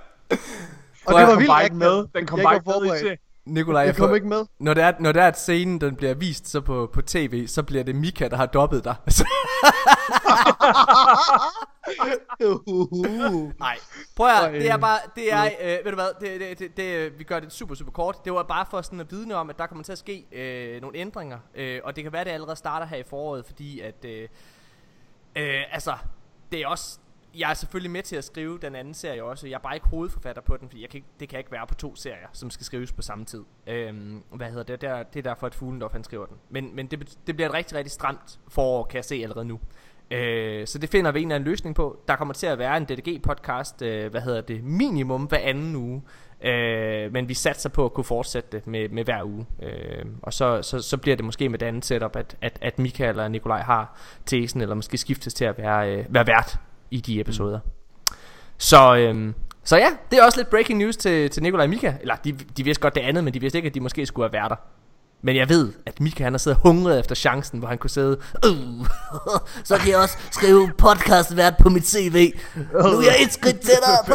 Og 1.06 1.14
Prøv 1.14 1.20
det 1.20 1.28
var 1.28 1.34
Den 1.34 1.40
vildt 1.40 1.64
ikke 1.64 1.76
med. 1.76 2.06
Den 2.16 2.26
kom 2.28 2.40
Jeg 2.40 2.44
bare 2.44 2.56
ikke 2.56 2.92
med 2.92 3.00
til. 3.00 3.18
Nikolaj, 3.46 3.82
Jeg 3.82 3.96
kom 3.96 4.16
ikke 4.16 4.28
med. 4.28 4.46
Når 4.60 4.74
det 4.74 4.84
er, 4.84 4.94
når 5.00 5.12
det 5.12 5.22
er, 5.22 5.28
at 5.28 5.40
scenen 5.40 5.82
den 5.82 5.96
bliver 5.96 6.14
vist 6.14 6.48
så 6.48 6.62
på, 6.62 6.90
på 6.94 7.02
tv, 7.02 7.48
så 7.48 7.64
bliver 7.64 7.84
det 7.84 7.96
Mika, 7.96 8.28
der 8.28 8.38
har 8.38 8.46
dobbet 8.46 8.84
dig. 8.84 8.96
Nej, 13.60 13.78
prøv 14.16 14.28
at, 14.28 14.54
det 14.54 14.70
er 14.70 14.78
bare, 14.78 15.00
det 15.16 15.34
er, 15.34 15.46
øh, 15.62 15.86
ved 15.86 15.92
du 15.92 15.96
hvad, 15.96 16.10
det, 16.22 16.40
det, 16.40 16.60
det, 16.60 16.78
det, 16.78 17.20
vi 17.20 17.24
gør 17.24 17.40
det 17.40 17.54
super, 17.54 17.76
super 17.76 17.92
kort. 17.92 18.26
Det 18.26 18.34
var 18.34 18.44
bare 18.44 18.66
for 18.70 18.82
sådan 18.82 19.00
at 19.00 19.12
vidne 19.12 19.36
om, 19.36 19.50
at 19.50 19.58
der 19.58 19.68
kommer 19.68 19.84
til 19.84 19.92
at 19.92 19.98
ske 19.98 20.26
øh, 20.32 20.82
nogle 20.82 20.98
ændringer, 20.98 21.40
øh, 21.56 21.82
og 21.84 21.96
det 21.96 22.04
kan 22.04 22.14
være, 22.14 22.22
at 22.22 22.28
det 22.28 22.32
allerede 22.32 22.56
starter 22.56 22.86
her 22.86 22.98
i 22.98 23.04
foråret, 23.04 23.46
fordi 23.46 23.80
at, 23.80 24.06
øh, 24.06 24.28
øh, 25.36 25.64
altså, 25.72 25.94
det 26.52 26.62
er 26.62 26.68
også, 26.68 27.00
jeg 27.40 27.50
er 27.50 27.54
selvfølgelig 27.54 27.92
med 27.92 28.04
til 28.04 28.16
at 28.16 28.24
skrive 28.24 28.60
den 28.62 28.76
anden 28.76 28.94
serie 28.94 29.24
også. 29.24 29.48
Jeg 29.48 29.56
er 29.56 29.60
bare 29.60 29.76
ikke 29.76 29.88
hovedforfatter 29.88 30.42
på 30.42 30.58
den, 30.58 30.70
fordi 30.70 30.82
jeg 30.82 30.90
kan 30.90 30.98
ikke, 30.98 31.08
det 31.20 31.30
kan 31.30 31.40
ikke 31.40 31.52
være 31.52 31.68
på 31.68 31.76
to 31.76 31.96
serier, 31.96 32.28
som 32.34 32.50
skal 32.50 32.66
skrives 32.66 32.92
på 32.92 33.02
samme 33.02 33.26
tid. 33.26 33.44
Øhm, 33.68 34.24
hvad 34.32 34.48
hedder 34.48 34.64
det? 34.64 34.82
Det 34.82 34.90
er, 34.90 35.04
det 35.04 35.20
er 35.20 35.24
derfor, 35.24 35.48
at 35.48 35.56
Fuglendorf 35.56 35.92
han 35.92 36.04
skriver 36.04 36.26
den. 36.26 36.38
Men, 36.50 36.76
men 36.76 36.88
det, 36.88 37.18
det 37.28 37.36
bliver 37.36 37.50
et 37.50 37.56
rigtig, 37.56 37.78
rigtig 37.78 37.92
stramt 37.92 38.40
forår, 38.48 38.84
kan 38.84 38.96
jeg 38.96 39.06
se 39.06 39.16
allerede 39.16 39.46
nu. 39.46 39.60
Øh, 40.12 40.68
så 40.68 40.80
det 40.80 40.90
finder 40.90 41.12
vi 41.12 41.20
en 41.20 41.28
eller 41.28 41.36
anden 41.36 41.50
løsning 41.50 41.76
på. 41.76 42.00
Der 42.08 42.16
kommer 42.16 42.34
til 42.34 42.48
at 42.48 42.60
være 42.60 42.78
en 42.78 42.84
DDG-podcast, 42.84 43.86
øh, 43.86 44.12
hvad 44.12 44.22
hedder 44.22 44.42
det, 44.42 44.64
minimum 44.64 45.24
hver 45.24 45.38
anden 45.38 45.76
uge. 45.76 46.02
Øh, 46.42 47.14
men 47.14 47.30
vi 47.30 47.34
satser 47.34 47.70
på 47.70 47.86
at 47.86 47.94
kunne 47.94 48.04
fortsætte 48.04 48.50
det 48.52 48.68
med, 48.68 48.90
med 48.90 49.04
hver 49.04 49.24
uge. 49.24 49.46
Øh, 49.64 50.06
og 50.22 50.34
så, 50.34 50.62
så, 50.62 50.82
så 50.82 50.98
bliver 50.98 51.16
det 51.16 51.26
måske 51.26 51.50
med 51.50 51.60
det 51.60 51.66
andet 51.66 51.86
setup, 51.86 52.16
at, 52.16 52.38
at, 52.42 52.60
at 52.62 52.80
Michael 52.80 53.20
og 53.20 53.32
Nikolaj 53.32 53.62
har 53.62 54.00
tesen, 54.26 54.62
eller 54.62 54.76
måske 54.76 54.98
skiftes 54.98 55.34
til 55.34 55.46
at 55.46 55.58
være, 55.58 55.92
øh, 55.92 56.06
være 56.10 56.28
vært 56.28 56.60
i 56.92 57.02
de 57.02 57.20
episoder. 57.20 57.60
Så, 58.58 58.96
øhm, 58.96 59.34
så 59.64 59.78
ja, 59.78 59.90
det 60.12 60.20
er 60.20 60.24
også 60.24 60.40
lidt 60.40 60.50
breaking 60.50 60.80
news 60.80 60.98
til, 60.98 61.30
til 61.30 61.44
Nikolaj 61.44 61.64
og 61.64 61.70
Mika. 61.70 61.94
Eller 62.02 62.16
de, 62.16 62.32
de 62.32 62.64
vidste 62.64 62.82
godt 62.82 62.96
det 62.96 63.02
andet, 63.02 63.24
men 63.24 63.34
de 63.34 63.42
vidste 63.42 63.58
ikke, 63.58 63.68
at 63.68 63.76
de 63.76 63.80
måske 63.80 64.06
skulle 64.06 64.26
have 64.26 64.34
været 64.34 64.50
der. 64.50 64.56
Men 65.22 65.36
jeg 65.36 65.50
ved, 65.50 65.74
at 65.86 66.00
Mika 66.00 66.24
han 66.24 66.34
har 66.34 66.38
siddet 66.38 66.60
hungret 66.64 67.00
efter 67.00 67.16
chancen, 67.16 67.60
hvor 67.60 67.68
han 67.68 67.78
kunne 67.78 67.90
sidde, 67.90 68.18
uh, 68.48 68.86
så 69.64 69.78
kan 69.78 69.90
jeg 69.90 69.98
også 69.98 70.18
skrive 70.32 70.72
podcast 70.78 71.38
vært 71.38 71.54
på 71.60 71.70
mit 71.70 71.88
CV. 71.88 72.34
Nu 72.56 72.80
er 72.80 73.02
jeg 73.02 73.16
et 73.24 73.34
skridt 73.34 73.60
tættere 73.60 73.98
på. 74.08 74.14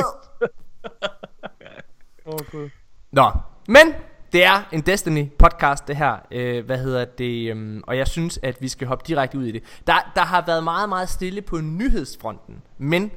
Åh, 2.27 2.39
Gud. 2.51 2.69
Nå, 3.13 3.31
men 3.69 3.95
det 4.33 4.45
er 4.45 4.69
en 4.73 4.81
Destiny 4.81 5.29
podcast 5.39 5.89
det 5.89 5.97
her, 5.97 6.17
øh, 6.31 6.67
hvad 6.67 6.79
hedder 6.79 7.05
det, 7.05 7.51
øhm, 7.51 7.83
og 7.87 7.97
jeg 7.97 8.09
synes, 8.09 8.39
at 8.43 8.63
vi 8.63 8.69
skal 8.69 8.87
hoppe 8.87 9.05
direkte 9.07 9.39
ud 9.39 9.45
i 9.45 9.53
det. 9.53 9.63
Der, 9.87 10.13
der 10.15 10.23
har 10.23 10.45
været 10.47 10.65
meget, 10.65 10.89
meget 10.89 11.09
stille 11.09 11.43
på 11.43 11.61
nyhedsfronten, 11.61 12.63
men 12.79 13.11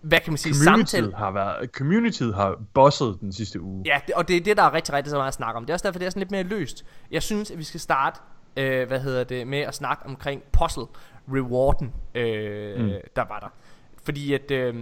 hvad 0.00 0.20
kan 0.20 0.32
man 0.32 0.38
sige, 0.38 0.54
samtale... 0.54 1.04
Community 1.04 1.18
har, 1.18 1.30
været, 1.30 1.70
community 1.70 2.22
har 2.22 2.58
bosset 2.74 3.18
den 3.20 3.32
sidste 3.32 3.60
uge. 3.60 3.82
Ja, 3.86 4.00
det, 4.06 4.14
og 4.14 4.28
det 4.28 4.36
er 4.36 4.40
det, 4.40 4.56
der 4.56 4.62
er 4.62 4.72
rigtig, 4.72 4.94
rigtig 4.94 5.10
så 5.10 5.16
meget 5.16 5.28
at 5.28 5.34
snakke 5.34 5.56
om. 5.56 5.64
Det 5.64 5.70
er 5.70 5.74
også 5.74 5.88
derfor, 5.88 5.98
det 5.98 6.06
er 6.06 6.10
sådan 6.10 6.20
lidt 6.20 6.30
mere 6.30 6.42
løst. 6.42 6.84
Jeg 7.10 7.22
synes, 7.22 7.50
at 7.50 7.58
vi 7.58 7.64
skal 7.64 7.80
starte, 7.80 8.20
øh, 8.56 8.88
hvad 8.88 9.00
hedder 9.00 9.24
det, 9.24 9.46
med 9.46 9.58
at 9.58 9.74
snakke 9.74 10.06
omkring 10.06 10.42
puzzle 10.52 10.86
rewarden, 11.32 11.92
øh, 12.14 12.80
mm. 12.80 12.90
der 13.16 13.24
var 13.28 13.38
der. 13.40 13.48
Fordi 14.08 14.32
at 14.34 14.50
øh, 14.50 14.74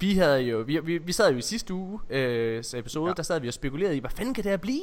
vi 0.00 0.14
havde 0.14 0.40
jo, 0.40 0.58
vi, 0.58 0.78
vi, 0.84 0.98
vi 0.98 1.12
sad 1.12 1.32
jo 1.32 1.38
i 1.38 1.42
sidste 1.42 1.74
uge 1.74 2.00
øh, 2.10 2.64
episode, 2.74 3.08
ja. 3.08 3.14
der 3.14 3.22
sad 3.22 3.40
vi 3.40 3.48
og 3.48 3.54
spekulerede 3.54 3.96
i, 3.96 4.00
hvad 4.00 4.10
fanden 4.10 4.34
kan 4.34 4.44
det 4.44 4.50
her 4.50 4.56
blive? 4.56 4.82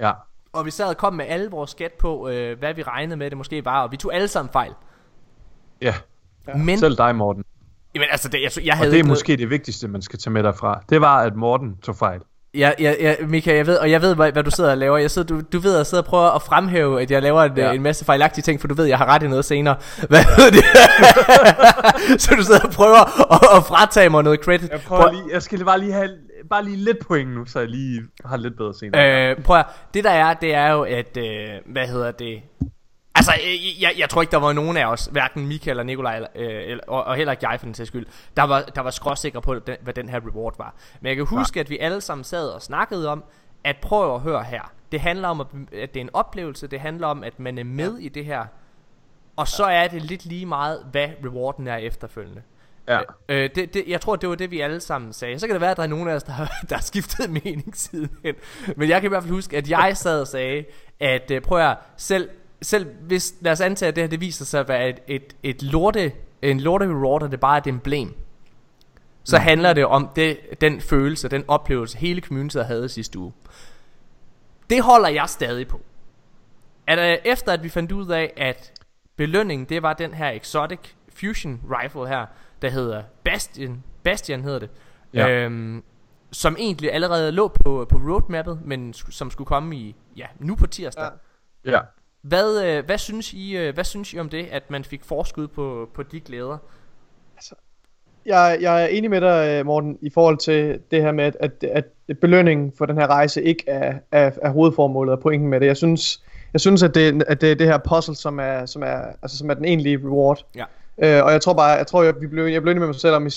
Ja. 0.00 0.12
Og 0.52 0.66
vi 0.66 0.70
sad 0.70 0.86
og 0.86 0.96
kom 0.96 1.14
med 1.14 1.24
alle 1.28 1.50
vores 1.50 1.74
gæt 1.74 1.92
på, 1.92 2.28
øh, 2.28 2.58
hvad 2.58 2.74
vi 2.74 2.82
regnede 2.82 3.16
med, 3.16 3.30
det 3.30 3.38
måske 3.38 3.64
var, 3.64 3.82
og 3.82 3.92
vi 3.92 3.96
tog 3.96 4.14
alle 4.14 4.28
sammen 4.28 4.52
fejl. 4.52 4.72
Ja, 5.82 5.94
Ja. 6.48 6.54
Men, 6.56 6.78
selv 6.78 6.96
dig, 6.96 7.16
Morten. 7.16 7.44
jamen, 7.94 8.08
altså, 8.10 8.28
det, 8.28 8.42
jeg, 8.42 8.64
jeg 8.64 8.72
Og 8.72 8.76
havde 8.76 8.90
det 8.90 8.94
er 8.94 8.96
ikke 8.96 9.08
noget- 9.08 9.18
måske 9.20 9.36
det 9.36 9.50
vigtigste, 9.50 9.88
man 9.88 10.02
skal 10.02 10.18
tage 10.18 10.32
med 10.32 10.42
derfra. 10.42 10.82
Det 10.90 11.00
var, 11.00 11.18
at 11.18 11.36
Morten 11.36 11.76
tog 11.82 11.96
fejl. 11.96 12.20
Ja, 12.54 12.72
ja, 12.80 12.94
ja, 13.00 13.14
Mika, 13.26 13.56
jeg 13.56 13.66
ved, 13.66 13.76
og 13.76 13.90
jeg 13.90 14.02
ved, 14.02 14.14
hvad, 14.14 14.32
du 14.32 14.50
sidder 14.50 14.70
og 14.70 14.78
laver. 14.78 14.98
Jeg 14.98 15.10
sidder, 15.10 15.28
du, 15.28 15.40
du 15.52 15.58
ved, 15.58 15.76
at 15.76 15.86
sidder 15.86 16.02
og 16.02 16.08
prøver 16.08 16.30
at 16.30 16.42
fremhæve, 16.42 17.02
at 17.02 17.10
jeg 17.10 17.22
laver 17.22 17.42
en, 17.42 17.52
Ja. 17.56 17.66
ja. 17.66 17.72
en 17.72 17.82
masse 17.82 18.04
fejlagtige 18.04 18.42
ting, 18.42 18.60
for 18.60 18.68
du 18.68 18.74
ved, 18.74 18.84
jeg 18.84 18.98
har 18.98 19.06
ret 19.06 19.22
i 19.22 19.28
noget 19.28 19.44
senere. 19.44 19.76
Hvad 20.10 20.24
ved 20.36 20.50
det? 20.52 20.64
så 22.22 22.34
du 22.34 22.42
sidder 22.42 22.60
og 22.64 22.70
prøver 22.70 23.32
at, 23.34 23.56
at 23.58 23.64
fratage 23.64 24.08
mig 24.08 24.22
noget 24.24 24.40
credit. 24.40 24.70
Jeg, 24.70 24.80
prøver 24.86 25.12
lige, 25.12 25.24
jeg 25.32 25.42
skal 25.42 25.64
bare 25.64 25.80
lige 25.80 25.92
have 25.92 26.10
bare 26.50 26.64
lige 26.64 26.76
lidt 26.76 26.98
point 27.06 27.30
nu, 27.34 27.46
så 27.46 27.58
jeg 27.58 27.68
lige 27.68 28.00
har 28.24 28.36
lidt 28.36 28.56
bedre 28.56 28.74
senere. 28.74 29.30
Øh, 29.30 29.42
prøv 29.42 29.56
at, 29.58 29.66
det 29.94 30.04
der 30.04 30.10
er, 30.10 30.34
det 30.34 30.54
er 30.54 30.70
jo, 30.72 30.82
at, 30.82 31.16
øh, 31.16 31.48
hvad 31.72 31.86
hedder 31.86 32.10
det... 32.10 32.38
Altså, 33.14 33.32
jeg, 33.80 33.92
jeg, 33.98 34.10
tror 34.10 34.22
ikke, 34.22 34.30
der 34.30 34.38
var 34.38 34.52
nogen 34.52 34.76
af 34.76 34.86
os, 34.86 35.08
hverken 35.12 35.46
Michael 35.46 35.70
eller 35.70 35.82
Nikolaj, 35.82 36.16
eller, 36.16 36.28
øh, 36.34 36.70
eller, 36.70 36.84
og, 36.86 37.04
og 37.04 37.16
heller 37.16 37.32
ikke 37.32 37.48
jeg 37.48 37.60
for 37.60 37.66
den 37.66 37.74
sags 37.74 37.88
skyld, 37.88 38.06
der 38.36 38.42
var, 38.42 38.62
der 38.62 38.80
var 38.80 38.90
skråsikre 38.90 39.42
på, 39.42 39.54
den, 39.54 39.76
hvad 39.82 39.94
den 39.94 40.08
her 40.08 40.20
reward 40.20 40.54
var. 40.58 40.74
Men 41.00 41.08
jeg 41.08 41.16
kan 41.16 41.26
huske, 41.26 41.60
at 41.60 41.70
vi 41.70 41.78
alle 41.78 42.00
sammen 42.00 42.24
sad 42.24 42.48
og 42.48 42.62
snakkede 42.62 43.08
om, 43.08 43.24
at 43.64 43.76
prøv 43.82 44.14
at 44.14 44.20
høre 44.20 44.42
her. 44.42 44.72
Det 44.92 45.00
handler 45.00 45.28
om, 45.28 45.40
at, 45.40 45.46
at 45.72 45.94
det 45.94 46.00
er 46.00 46.04
en 46.04 46.10
oplevelse, 46.12 46.66
det 46.66 46.80
handler 46.80 47.06
om, 47.06 47.24
at 47.24 47.40
man 47.40 47.58
er 47.58 47.64
med 47.64 47.98
ja. 47.98 48.04
i 48.04 48.08
det 48.08 48.24
her. 48.24 48.44
Og 49.36 49.48
så 49.48 49.64
er 49.64 49.88
det 49.88 50.02
lidt 50.02 50.24
lige 50.24 50.46
meget, 50.46 50.86
hvad 50.90 51.08
rewarden 51.24 51.66
er 51.66 51.76
efterfølgende. 51.76 52.42
Ja. 52.88 53.00
Øh, 53.28 53.50
det, 53.54 53.74
det, 53.74 53.84
jeg 53.86 54.00
tror, 54.00 54.16
det 54.16 54.28
var 54.28 54.34
det, 54.34 54.50
vi 54.50 54.60
alle 54.60 54.80
sammen 54.80 55.12
sagde. 55.12 55.38
Så 55.38 55.46
kan 55.46 55.54
det 55.54 55.60
være, 55.60 55.70
at 55.70 55.76
der 55.76 55.82
er 55.82 55.86
nogen 55.86 56.08
af 56.08 56.14
os, 56.14 56.22
der 56.22 56.32
har, 56.32 56.52
der 56.68 56.74
har 56.74 56.82
skiftet 56.82 57.30
mening 57.30 57.76
sidenhen. 57.76 58.34
Men 58.76 58.88
jeg 58.88 59.00
kan 59.00 59.08
i 59.08 59.12
hvert 59.12 59.22
fald 59.22 59.34
huske, 59.34 59.56
at 59.56 59.70
jeg 59.70 59.96
sad 59.96 60.20
og 60.20 60.26
sagde, 60.26 60.64
at 61.00 61.30
øh, 61.30 61.40
prøv 61.40 61.58
at 61.58 61.76
selv, 61.96 62.28
selv 62.62 62.86
hvis, 63.00 63.34
lad 63.40 63.52
os 63.52 63.60
antage, 63.60 63.88
at 63.88 63.96
det 63.96 64.02
her 64.02 64.08
det 64.08 64.20
viser 64.20 64.44
sig 64.44 64.60
at 64.60 64.68
være 64.68 64.88
et, 64.88 65.00
et, 65.06 65.36
et 65.42 65.62
lorte, 65.62 66.12
en 66.42 66.60
lorte 66.60 66.84
reward, 66.86 67.22
og 67.22 67.30
det 67.30 67.40
bare 67.40 67.56
er 67.56 67.60
et 67.60 67.66
emblem, 67.66 68.14
så 69.24 69.36
mm. 69.38 69.42
handler 69.42 69.72
det 69.72 69.86
om 69.86 70.08
det, 70.16 70.38
den 70.60 70.80
følelse, 70.80 71.28
den 71.28 71.44
oplevelse, 71.48 71.98
hele 71.98 72.20
communityet 72.20 72.66
havde 72.66 72.88
sidste 72.88 73.18
uge. 73.18 73.32
Det 74.70 74.82
holder 74.82 75.08
jeg 75.08 75.28
stadig 75.28 75.68
på. 75.68 75.80
At, 76.86 76.98
øh, 76.98 77.18
efter 77.24 77.52
at 77.52 77.62
vi 77.62 77.68
fandt 77.68 77.92
ud 77.92 78.08
af, 78.08 78.32
at 78.36 78.72
belønningen, 79.16 79.68
det 79.68 79.82
var 79.82 79.92
den 79.92 80.14
her 80.14 80.30
Exotic 80.30 80.78
Fusion 81.08 81.60
Rifle 81.70 82.08
her, 82.08 82.26
der 82.62 82.70
hedder 82.70 83.02
Bastion, 83.24 83.84
Bastion 84.02 84.42
hedder 84.42 84.58
det, 84.58 84.70
Ja. 85.14 85.28
øhm, 85.28 85.82
som 86.32 86.56
egentlig 86.58 86.92
allerede 86.92 87.32
lå 87.32 87.48
på, 87.48 87.86
på 87.88 87.96
roadmappet, 87.96 88.60
men 88.64 88.94
sk- 88.96 89.10
som 89.10 89.30
skulle 89.30 89.46
komme 89.46 89.76
i, 89.76 89.96
ja, 90.16 90.26
nu 90.38 90.54
på 90.56 90.66
tirsdag. 90.66 91.10
Ja. 91.64 91.70
Ja. 91.70 91.80
Hvad, 92.22 92.64
øh, 92.64 92.84
hvad, 92.84 92.98
synes 92.98 93.32
I, 93.32 93.56
øh, 93.56 93.74
hvad 93.74 93.84
synes 93.84 94.12
I 94.12 94.18
om 94.18 94.28
det, 94.28 94.46
at 94.50 94.70
man 94.70 94.84
fik 94.84 95.04
forskud 95.04 95.48
på, 95.48 95.88
på 95.94 96.02
de 96.02 96.20
glæder? 96.20 96.58
Jeg, 98.26 98.58
jeg 98.60 98.82
er 98.82 98.86
enig 98.86 99.10
med 99.10 99.20
dig, 99.20 99.58
øh, 99.58 99.66
Morten, 99.66 99.98
i 100.02 100.10
forhold 100.10 100.38
til 100.38 100.80
det 100.90 101.02
her 101.02 101.12
med, 101.12 101.24
at, 101.24 101.34
at, 101.40 101.84
at 102.08 102.18
belønningen 102.18 102.72
for 102.78 102.86
den 102.86 102.96
her 102.96 103.06
rejse 103.06 103.42
ikke 103.42 103.64
er, 103.66 103.94
er, 104.12 104.30
er 104.42 104.50
hovedformålet 104.50 105.12
og 105.12 105.20
pointen 105.20 105.48
med 105.48 105.60
det. 105.60 105.66
Jeg 105.66 105.76
synes, 105.76 106.22
jeg 106.52 106.60
synes 106.60 106.82
at, 106.82 106.94
det, 106.94 107.22
at 107.26 107.40
det 107.40 107.50
er 107.50 107.54
det 107.54 107.66
her 107.66 107.78
puzzle, 107.78 108.16
som 108.16 108.38
er, 108.38 108.66
som 108.66 108.82
er, 108.82 109.02
altså, 109.22 109.38
som 109.38 109.50
er 109.50 109.54
den 109.54 109.64
egentlige 109.64 109.98
reward. 109.98 110.46
Ja. 110.54 110.64
Øh, 110.98 111.24
og 111.24 111.32
jeg 111.32 111.40
tror 111.40 111.54
bare, 111.54 111.70
jeg 111.70 111.86
tror, 111.86 112.02
jeg, 112.02 112.14
vi 112.20 112.26
blev, 112.26 112.44
jeg 112.44 112.62
blev 112.62 112.70
enig 112.70 112.80
med 112.80 112.88
mig 112.88 113.00
selv 113.00 113.14
om 113.14 113.26
i 113.26 113.30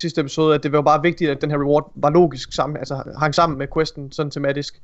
sidste 0.00 0.20
episode, 0.20 0.54
at 0.54 0.62
det 0.62 0.72
var 0.72 0.82
bare 0.82 1.02
vigtigt, 1.02 1.30
at 1.30 1.42
den 1.42 1.50
her 1.50 1.58
reward 1.58 1.92
var 1.94 2.10
logisk 2.10 2.52
sammen, 2.52 2.76
altså 2.76 3.02
hang 3.18 3.34
sammen 3.34 3.58
med 3.58 3.66
questen, 3.74 4.12
sådan 4.12 4.30
tematisk. 4.30 4.80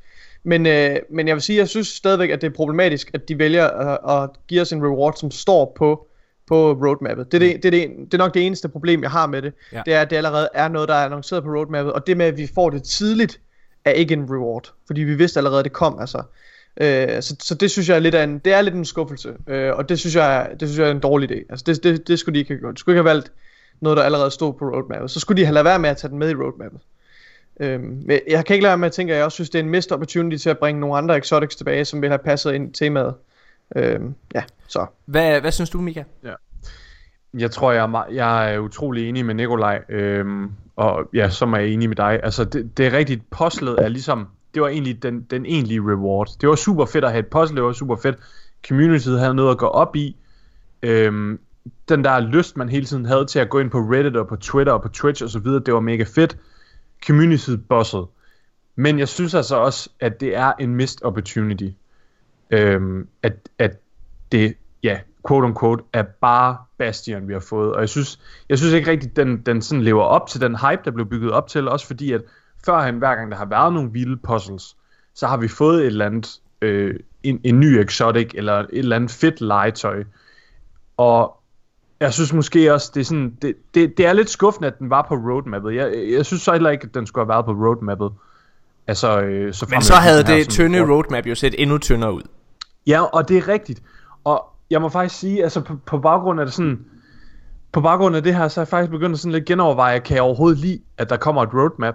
Men, 0.46 0.66
øh, 0.66 0.96
men 1.10 1.28
jeg 1.28 1.34
vil 1.34 1.42
sige, 1.42 1.58
jeg 1.58 1.68
synes 1.68 1.88
stadigvæk, 1.88 2.30
at 2.30 2.40
det 2.40 2.46
er 2.46 2.54
problematisk, 2.54 3.10
at 3.14 3.28
de 3.28 3.38
vælger 3.38 3.68
at, 3.68 4.22
at 4.22 4.30
give 4.48 4.60
os 4.60 4.72
en 4.72 4.84
reward, 4.84 5.14
som 5.16 5.30
står 5.30 5.72
på, 5.78 6.06
på 6.46 6.72
roadmappet. 6.72 7.32
Det 7.32 7.42
er, 7.42 7.52
det, 7.52 7.62
det, 7.62 7.74
er 7.74 7.88
det, 7.88 7.96
det 8.12 8.14
er 8.14 8.18
nok 8.18 8.34
det 8.34 8.46
eneste 8.46 8.68
problem, 8.68 9.02
jeg 9.02 9.10
har 9.10 9.26
med 9.26 9.42
det. 9.42 9.52
Ja. 9.72 9.82
Det 9.86 9.94
er, 9.94 10.00
at 10.00 10.10
det 10.10 10.16
allerede 10.16 10.48
er 10.54 10.68
noget, 10.68 10.88
der 10.88 10.94
er 10.94 11.04
annonceret 11.04 11.42
på 11.42 11.50
roadmappet, 11.50 11.92
og 11.92 12.06
det 12.06 12.16
med, 12.16 12.26
at 12.26 12.36
vi 12.36 12.50
får 12.54 12.70
det 12.70 12.82
tidligt, 12.82 13.40
er 13.84 13.90
ikke 13.90 14.14
en 14.14 14.26
reward. 14.30 14.72
Fordi 14.86 15.00
vi 15.00 15.14
vidste 15.14 15.40
allerede, 15.40 15.58
at 15.58 15.64
det 15.64 15.72
kom, 15.72 15.98
altså. 16.00 16.22
Øh, 16.80 17.22
så, 17.22 17.36
så 17.40 17.54
det 17.54 17.70
synes 17.70 17.88
jeg 17.88 17.94
er 17.94 18.00
lidt 18.00 18.14
af 18.14 18.24
en, 18.24 18.38
det 18.38 18.52
er 18.52 18.60
lidt 18.60 18.74
en 18.74 18.84
skuffelse, 18.84 19.34
øh, 19.46 19.72
og 19.76 19.88
det 19.88 19.98
synes 19.98 20.16
jeg, 20.16 20.50
det 20.60 20.68
synes 20.68 20.78
jeg 20.78 20.86
er 20.86 20.90
en 20.90 21.00
dårlig 21.00 21.30
idé. 21.30 21.46
Altså 21.50 21.64
det, 21.66 21.84
det, 21.84 22.08
det 22.08 22.18
skulle 22.18 22.34
de 22.34 22.38
ikke 22.38 22.50
have 22.50 22.60
gjort. 22.60 22.74
De 22.74 22.78
skulle 22.78 22.94
ikke 22.94 23.08
have 23.08 23.14
valgt 23.14 23.32
noget, 23.80 23.96
der 23.96 24.02
allerede 24.02 24.30
stod 24.30 24.52
på 24.52 24.64
roadmappet. 24.64 25.10
Så 25.10 25.20
skulle 25.20 25.40
de 25.40 25.46
have 25.46 25.54
lavet 25.54 25.64
være 25.64 25.78
med 25.78 25.90
at 25.90 25.96
tage 25.96 26.10
den 26.10 26.18
med 26.18 26.30
i 26.30 26.34
roadmappet. 26.34 26.80
Øhm, 27.60 28.02
men 28.06 28.20
jeg 28.28 28.44
kan 28.44 28.54
ikke 28.54 28.62
lade 28.62 28.70
være 28.70 28.78
med 28.78 28.86
at 28.86 28.92
tænke, 28.92 29.12
at 29.12 29.16
jeg 29.16 29.24
også 29.24 29.34
synes, 29.34 29.50
det 29.50 29.58
er 29.58 29.62
en 29.62 29.70
missed 29.70 29.92
opportunity 29.92 30.42
til 30.42 30.50
at 30.50 30.58
bringe 30.58 30.80
nogle 30.80 30.96
andre 30.96 31.16
exotics 31.16 31.56
tilbage, 31.56 31.84
som 31.84 32.02
vil 32.02 32.08
have 32.08 32.18
passet 32.18 32.52
ind 32.52 32.70
i 32.70 32.72
temaet. 32.72 33.14
Øhm, 33.76 34.14
ja, 34.34 34.42
så. 34.68 34.86
Hvad, 35.04 35.40
hvad 35.40 35.52
synes 35.52 35.70
du, 35.70 35.80
Mika? 35.80 36.02
Jeg 37.34 37.50
tror, 37.50 37.72
jeg 37.72 37.82
er, 37.82 37.86
meget, 37.86 38.14
jeg 38.14 38.54
er 38.54 38.58
utrolig 38.58 39.08
enig 39.08 39.26
med 39.26 39.34
Nikolaj, 39.34 39.82
øhm, 39.88 40.52
og 40.76 41.08
ja, 41.14 41.30
så 41.30 41.44
er 41.44 41.56
jeg 41.56 41.68
enig 41.68 41.88
med 41.88 41.96
dig. 41.96 42.20
Altså, 42.22 42.44
det, 42.44 42.78
det 42.78 42.86
er 42.86 42.92
rigtigt, 42.92 43.30
puzzlet 43.30 43.78
er 43.78 43.88
ligesom, 43.88 44.28
det 44.54 44.62
var 44.62 44.68
egentlig 44.68 45.02
den, 45.02 45.20
den 45.30 45.46
egentlige 45.46 45.80
reward. 45.80 46.28
Det 46.40 46.48
var 46.48 46.54
super 46.54 46.86
fedt 46.86 47.04
at 47.04 47.10
have 47.10 47.20
et 47.20 47.26
puzzle, 47.26 47.56
det 47.56 47.64
var 47.64 47.72
super 47.72 47.96
fedt. 47.96 48.16
Communityet 48.68 49.20
havde 49.20 49.34
noget 49.34 49.50
at 49.50 49.58
gå 49.58 49.66
op 49.66 49.96
i. 49.96 50.16
Øhm, 50.82 51.38
den 51.88 52.04
der 52.04 52.20
lyst, 52.20 52.56
man 52.56 52.68
hele 52.68 52.86
tiden 52.86 53.04
havde 53.04 53.24
til 53.24 53.38
at 53.38 53.48
gå 53.48 53.58
ind 53.58 53.70
på 53.70 53.78
Reddit 53.78 54.16
og 54.16 54.28
på 54.28 54.36
Twitter 54.36 54.72
og 54.72 54.82
på 54.82 54.88
Twitch 54.88 55.24
og 55.24 55.30
så 55.30 55.38
videre, 55.38 55.62
det 55.66 55.74
var 55.74 55.80
mega 55.80 56.04
fedt 56.14 56.36
community-bosset. 57.06 58.06
Men 58.76 58.98
jeg 58.98 59.08
synes 59.08 59.34
altså 59.34 59.56
også, 59.56 59.90
at 60.00 60.20
det 60.20 60.36
er 60.36 60.52
en 60.58 60.74
missed 60.74 61.04
opportunity. 61.04 61.68
Øhm, 62.50 63.08
at, 63.22 63.48
at 63.58 63.70
det, 64.32 64.54
ja, 64.82 65.00
quote 65.28 65.46
unquote, 65.46 65.84
er 65.92 66.02
bare 66.02 66.56
Bastion, 66.78 67.28
vi 67.28 67.32
har 67.32 67.40
fået. 67.40 67.72
Og 67.74 67.80
jeg 67.80 67.88
synes, 67.88 68.20
jeg 68.48 68.58
synes 68.58 68.74
ikke 68.74 68.90
rigtigt, 68.90 69.16
den, 69.16 69.42
den 69.46 69.62
sådan 69.62 69.84
lever 69.84 70.02
op 70.02 70.28
til 70.28 70.40
den 70.40 70.56
hype, 70.56 70.82
der 70.84 70.90
blev 70.90 71.06
bygget 71.06 71.32
op 71.32 71.48
til. 71.48 71.68
Også 71.68 71.86
fordi, 71.86 72.12
at 72.12 72.22
førhen, 72.66 72.98
hver 72.98 73.14
gang 73.14 73.30
der 73.30 73.36
har 73.36 73.44
været 73.44 73.72
nogle 73.72 73.92
vilde 73.92 74.16
puzzles, 74.16 74.76
så 75.14 75.26
har 75.26 75.36
vi 75.36 75.48
fået 75.48 75.80
et 75.80 75.86
eller 75.86 76.06
andet, 76.06 76.40
øh, 76.62 77.00
en, 77.22 77.40
en 77.44 77.60
ny 77.60 77.64
exotic, 77.64 78.30
eller 78.34 78.54
et 78.58 78.68
eller 78.72 78.96
andet 78.96 79.10
fedt 79.10 79.40
legetøj. 79.40 80.04
Og 80.96 81.40
jeg 82.00 82.12
synes 82.12 82.32
måske 82.32 82.74
også, 82.74 82.90
det 82.94 83.00
er, 83.00 83.04
sådan, 83.04 83.36
det, 83.42 83.54
det, 83.74 83.98
det 83.98 84.06
er 84.06 84.12
lidt 84.12 84.30
skuffende, 84.30 84.68
at 84.68 84.78
den 84.78 84.90
var 84.90 85.06
på 85.08 85.14
roadmappet. 85.14 85.74
Jeg, 85.74 85.92
jeg 86.12 86.26
synes 86.26 86.42
så 86.42 86.52
heller 86.52 86.70
ikke, 86.70 86.84
at 86.84 86.94
den 86.94 87.06
skulle 87.06 87.24
have 87.24 87.28
været 87.28 87.44
på 87.44 87.52
roadmappet. 87.52 88.12
Altså, 88.86 89.20
øh, 89.20 89.54
så 89.54 89.66
Men 89.70 89.82
så 89.82 89.94
havde 89.94 90.24
det 90.24 90.48
tynde 90.48 90.80
roadmap 90.80 91.26
jo 91.26 91.34
set 91.34 91.54
endnu 91.58 91.78
tyndere 91.78 92.12
ud. 92.12 92.22
Ja, 92.86 93.02
og 93.02 93.28
det 93.28 93.36
er 93.36 93.48
rigtigt. 93.48 93.82
Og 94.24 94.44
jeg 94.70 94.80
må 94.80 94.88
faktisk 94.88 95.20
sige, 95.20 95.42
altså 95.42 95.60
på, 95.60 95.76
på 95.86 95.98
baggrund 95.98 96.40
af 96.40 96.46
det 96.46 96.54
sådan, 96.54 96.84
på 97.72 97.80
baggrund 97.80 98.16
af 98.16 98.22
det 98.22 98.34
her, 98.34 98.48
så 98.48 98.60
er 98.60 98.62
jeg 98.62 98.68
faktisk 98.68 98.90
begyndt 98.90 99.12
at 99.12 99.20
sådan 99.20 99.32
lidt 99.32 99.44
genoverveje, 99.44 99.98
kan 99.98 100.14
jeg 100.14 100.22
overhovedet 100.22 100.58
lide, 100.58 100.80
at 100.98 101.10
der 101.10 101.16
kommer 101.16 101.42
et 101.42 101.54
roadmap? 101.54 101.94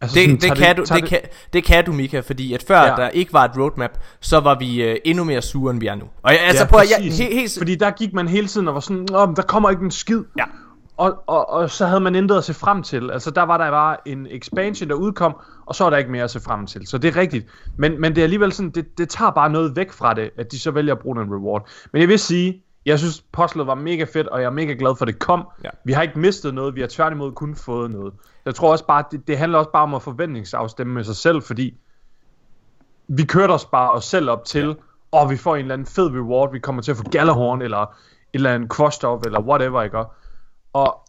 Altså 0.00 0.14
Det, 0.14 0.24
sådan, 0.24 0.36
det, 0.56 0.58
kan 0.58 0.76
du, 0.76 0.84
tager 0.84 1.00
det, 1.00 1.08
kan, 1.08 1.20
det 1.52 1.64
kan 1.64 1.84
du, 1.84 1.92
Mika, 1.92 2.20
fordi 2.20 2.52
at 2.54 2.64
før 2.68 2.80
Ja. 2.82 2.94
der 2.96 3.08
ikke 3.08 3.32
var 3.32 3.44
et 3.44 3.50
roadmap, 3.58 3.90
så 4.20 4.40
var 4.40 4.58
vi 4.58 4.82
øh, 4.82 4.96
endnu 5.04 5.24
mere 5.24 5.42
sure, 5.42 5.70
end 5.70 5.80
vi 5.80 5.86
er 5.86 5.94
nu. 5.94 6.04
Og 6.22 6.32
jeg, 6.32 6.40
altså 6.40 6.64
ja, 6.64 6.68
prøv 6.68 6.80
jeg, 6.90 7.04
helt, 7.04 7.34
helt, 7.34 7.54
Fordi 7.58 7.74
der 7.74 7.90
gik 7.90 8.12
man 8.12 8.28
hele 8.28 8.46
tiden 8.46 8.68
og 8.68 8.74
var 8.74 8.80
sådan, 8.80 9.06
Åh, 9.14 9.28
der 9.36 9.42
kommer 9.42 9.70
ikke 9.70 9.84
en 9.84 9.90
skid. 9.90 10.22
Ja. 10.38 10.44
Og, 10.96 11.14
og, 11.26 11.50
og 11.50 11.70
så 11.70 11.86
havde 11.86 12.00
man 12.00 12.14
intet 12.14 12.36
at 12.36 12.44
se 12.44 12.54
frem 12.54 12.82
til. 12.82 13.10
Altså 13.10 13.30
der 13.30 13.42
var 13.42 13.58
der 13.58 13.70
bare 13.70 14.08
en 14.08 14.26
expansion, 14.30 14.88
der 14.88 14.94
udkom, 14.94 15.36
og 15.66 15.74
så 15.74 15.84
er 15.86 15.90
der 15.90 15.96
ikke 15.96 16.10
mere 16.10 16.24
at 16.24 16.30
se 16.30 16.40
frem 16.40 16.66
til. 16.66 16.86
Så 16.86 16.98
det 16.98 17.16
er 17.16 17.20
rigtigt. 17.20 17.46
Men, 17.78 18.00
men 18.00 18.14
det 18.14 18.18
er 18.18 18.22
alligevel 18.24 18.52
sådan, 18.52 18.70
det, 18.70 18.98
det 18.98 19.08
tager 19.08 19.30
bare 19.30 19.50
noget 19.50 19.76
væk 19.76 19.92
fra 19.92 20.14
det, 20.14 20.30
at 20.38 20.52
de 20.52 20.58
så 20.60 20.70
vælger 20.70 20.94
at 20.94 20.98
bruge 21.00 21.16
den 21.20 21.34
reward. 21.34 21.68
Men 21.92 22.00
jeg 22.00 22.08
vil 22.08 22.18
sige, 22.18 22.62
jeg 22.86 22.98
synes 22.98 23.24
puzzlet 23.32 23.66
var 23.66 23.74
mega 23.74 24.04
fedt, 24.04 24.26
og 24.26 24.40
jeg 24.40 24.46
er 24.46 24.50
mega 24.50 24.74
glad 24.78 24.96
for, 24.96 25.04
at 25.04 25.12
det 25.12 25.18
kom. 25.18 25.48
Ja. 25.64 25.68
Vi 25.84 25.92
har 25.92 26.02
ikke 26.02 26.18
mistet 26.18 26.54
noget, 26.54 26.74
vi 26.74 26.80
har 26.80 26.88
tværtimod 26.88 27.32
kun 27.32 27.56
fået 27.56 27.90
noget. 27.90 28.14
Jeg 28.44 28.54
tror 28.54 28.72
også 28.72 28.86
bare, 28.86 29.04
det, 29.10 29.28
det 29.28 29.38
handler 29.38 29.58
også 29.58 29.70
bare 29.70 29.82
om 29.82 29.94
at 29.94 30.02
forventningsafstemme 30.02 30.94
med 30.94 31.04
sig 31.04 31.16
selv, 31.16 31.42
fordi 31.42 31.78
vi 33.08 33.24
kørte 33.24 33.52
os 33.52 33.64
bare 33.64 33.90
os 33.90 34.04
selv 34.04 34.30
op 34.30 34.44
til, 34.44 34.76
og 35.12 35.22
ja. 35.22 35.28
vi 35.28 35.36
får 35.36 35.56
en 35.56 35.60
eller 35.60 35.74
anden 35.74 35.86
fed 35.86 36.10
reward, 36.10 36.52
vi 36.52 36.58
kommer 36.58 36.82
til 36.82 36.90
at 36.90 36.96
få 36.96 37.02
Galahorn, 37.02 37.62
eller 37.62 37.80
et 37.80 37.88
eller 38.32 38.54
andet 38.54 38.70
Kvostov, 38.70 39.22
eller 39.24 39.40
whatever, 39.40 39.82
ikke? 39.82 40.04
Og 40.72 41.05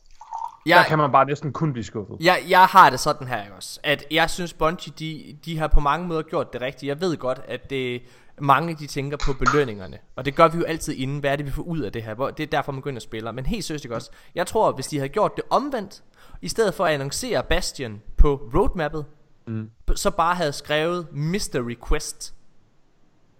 der 0.75 0.75
jeg, 0.81 0.85
kan 0.87 0.97
man 0.97 1.11
bare 1.11 1.25
næsten 1.25 1.53
kun 1.53 1.73
blive 1.73 1.83
skuffet. 1.83 2.17
jeg, 2.19 2.43
jeg 2.49 2.65
har 2.65 2.89
det 2.89 2.99
sådan 2.99 3.27
her 3.27 3.43
også, 3.55 3.79
at 3.83 4.05
jeg 4.11 4.29
synes 4.29 4.53
Bungie, 4.53 4.93
de, 4.99 5.37
de 5.45 5.57
har 5.57 5.67
på 5.67 5.79
mange 5.79 6.07
måder 6.07 6.21
gjort 6.21 6.53
det 6.53 6.61
rigtigt. 6.61 6.87
Jeg 6.89 7.01
ved 7.01 7.17
godt, 7.17 7.41
at 7.47 7.69
det, 7.69 8.01
mange 8.41 8.75
de 8.75 8.87
tænker 8.87 9.17
på 9.25 9.33
belønningerne, 9.33 9.97
og 10.15 10.25
det 10.25 10.35
gør 10.35 10.47
vi 10.47 10.57
jo 10.57 10.63
altid 10.63 10.93
inden. 10.93 11.19
Hvad 11.19 11.31
er 11.31 11.35
det, 11.35 11.45
vi 11.45 11.51
får 11.51 11.63
ud 11.63 11.79
af 11.79 11.91
det 11.91 12.03
her? 12.03 12.13
Hvor- 12.13 12.29
Det 12.29 12.43
er 12.43 12.47
derfor, 12.47 12.71
man 12.71 12.81
går 12.81 12.89
ind 12.89 12.97
og 12.97 13.01
spiller. 13.01 13.31
Men 13.31 13.45
helt 13.45 13.63
seriøst 13.65 13.85
ikke 13.85 13.95
også, 13.95 14.11
jeg 14.35 14.47
tror, 14.47 14.71
hvis 14.71 14.87
de 14.87 14.97
havde 14.97 15.09
gjort 15.09 15.35
det 15.35 15.43
omvendt, 15.49 16.03
i 16.41 16.47
stedet 16.47 16.73
for 16.73 16.85
at 16.85 16.93
annoncere 16.93 17.43
Bastion 17.43 18.01
på 18.17 18.49
roadmappet, 18.55 19.05
Mm. 19.47 19.69
så 19.95 20.11
bare 20.11 20.35
havde 20.35 20.53
skrevet 20.53 21.07
Mystery 21.11 21.75
Quest. 21.87 22.33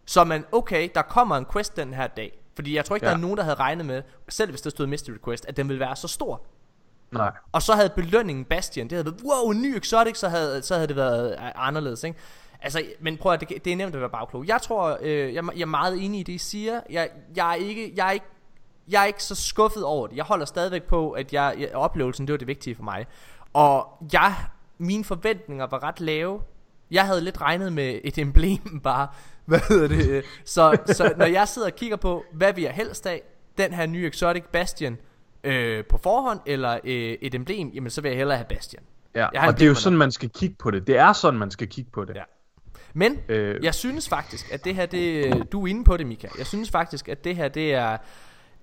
Så 0.05 0.23
man, 0.23 0.45
okay, 0.51 0.89
der 0.95 1.01
kommer 1.01 1.35
en 1.37 1.45
quest 1.53 1.75
den 1.77 1.93
her 1.93 2.07
dag. 2.07 2.39
Fordi 2.55 2.75
jeg 2.75 2.85
tror 2.85 2.95
ikke, 2.95 3.05
ja. 3.05 3.11
der 3.11 3.17
er 3.17 3.21
nogen, 3.21 3.37
der 3.37 3.43
havde 3.43 3.55
regnet 3.55 3.85
med, 3.85 4.01
selv 4.29 4.49
hvis 4.51 4.61
der 4.61 4.69
stod 4.69 4.87
Mystery 4.87 5.13
Quest, 5.25 5.45
at 5.45 5.57
den 5.57 5.67
ville 5.69 5.79
være 5.79 5.95
så 5.95 6.07
stor. 6.07 6.41
Nej. 7.11 7.31
Og 7.51 7.61
så 7.61 7.73
havde 7.73 7.89
belønningen 7.89 8.45
Bastian, 8.45 8.87
det 8.87 8.91
havde 8.91 9.05
været, 9.05 9.21
wow, 9.23 9.51
en 9.51 9.61
ny 9.61 9.77
exotic, 9.77 10.17
så 10.17 10.29
havde, 10.29 10.61
så 10.61 10.73
havde 10.73 10.87
det 10.87 10.95
været 10.95 11.31
øh, 11.31 11.51
anderledes, 11.55 12.03
ikke? 12.03 12.19
Altså, 12.61 12.83
men 12.99 13.17
prøv 13.17 13.33
at 13.33 13.39
det, 13.39 13.65
det 13.65 13.73
er 13.73 13.75
nemt 13.75 13.95
at 13.95 14.01
være 14.01 14.09
bagklog. 14.09 14.47
Jeg 14.47 14.61
tror, 14.61 14.97
øh, 15.01 15.33
jeg, 15.33 15.43
jeg 15.55 15.61
er 15.61 15.65
meget 15.65 16.05
enig 16.05 16.19
i 16.19 16.23
det, 16.23 16.33
I 16.33 16.37
siger. 16.37 16.81
Jeg, 16.89 17.09
jeg, 17.35 17.51
er 17.51 17.55
ikke, 17.55 17.93
jeg, 17.95 18.07
er 18.07 18.11
ikke, 18.11 18.25
jeg 18.87 19.01
er 19.01 19.05
ikke 19.05 19.23
så 19.23 19.35
skuffet 19.35 19.83
over 19.83 20.07
det. 20.07 20.15
Jeg 20.15 20.25
holder 20.25 20.45
stadigvæk 20.45 20.83
på, 20.83 21.11
at 21.11 21.33
jeg, 21.33 21.55
jeg, 21.59 21.75
oplevelsen, 21.75 22.27
det 22.27 22.33
var 22.33 22.37
det 22.37 22.47
vigtige 22.47 22.75
for 22.75 22.83
mig. 22.83 23.05
Og 23.53 23.87
jeg, 24.13 24.35
mine 24.77 25.03
forventninger 25.03 25.67
var 25.67 25.83
ret 25.83 25.99
lave. 25.99 26.41
Jeg 26.91 27.05
havde 27.05 27.21
lidt 27.21 27.41
regnet 27.41 27.73
med 27.73 27.99
et 28.03 28.17
emblem 28.17 28.79
bare. 28.83 29.07
Hvad 29.45 29.59
hedder 29.69 29.87
det? 29.87 30.25
Så, 30.45 30.77
så 30.85 31.13
når 31.17 31.25
jeg 31.25 31.47
sidder 31.47 31.67
og 31.67 31.75
kigger 31.75 31.97
på, 31.97 32.23
hvad 32.31 32.53
vi 32.53 32.63
har 32.63 32.71
helst 32.71 33.05
af, 33.05 33.21
den 33.57 33.73
her 33.73 33.85
nye 33.85 34.07
Exotic 34.07 34.43
Bastion, 34.51 34.97
øh, 35.47 35.85
på 35.85 35.97
forhånd, 35.97 36.39
eller 36.45 36.73
øh, 36.83 37.17
et 37.21 37.35
emblem, 37.35 37.71
jamen 37.73 37.89
så 37.89 38.01
vil 38.01 38.09
jeg 38.09 38.17
hellere 38.17 38.37
have 38.37 38.47
Bastion. 38.49 38.83
Ja, 39.15 39.27
Jeg 39.33 39.47
og 39.47 39.59
det 39.59 39.65
er 39.65 39.69
jo 39.69 39.75
sådan, 39.75 39.97
man 39.97 40.11
skal 40.11 40.29
kigge 40.29 40.55
på 40.59 40.71
det. 40.71 40.87
Det 40.87 40.97
er 40.97 41.13
sådan, 41.13 41.39
man 41.39 41.51
skal 41.51 41.67
kigge 41.67 41.91
på 41.93 42.05
det. 42.05 42.15
Ja. 42.15 42.21
Men 42.93 43.17
Øh. 43.29 43.63
jeg 43.63 43.75
synes 43.75 44.09
faktisk, 44.09 44.53
at 44.53 44.65
det 44.65 44.75
her, 44.75 44.85
det, 44.85 45.33
du 45.51 45.63
er 45.63 45.67
inde 45.67 45.83
på 45.83 45.97
det, 45.97 46.07
Mika. 46.07 46.27
Jeg 46.37 46.45
synes 46.45 46.69
faktisk, 46.69 47.09
at 47.09 47.23
det 47.23 47.35
her, 47.35 47.47
det 47.47 47.73
er, 47.73 47.97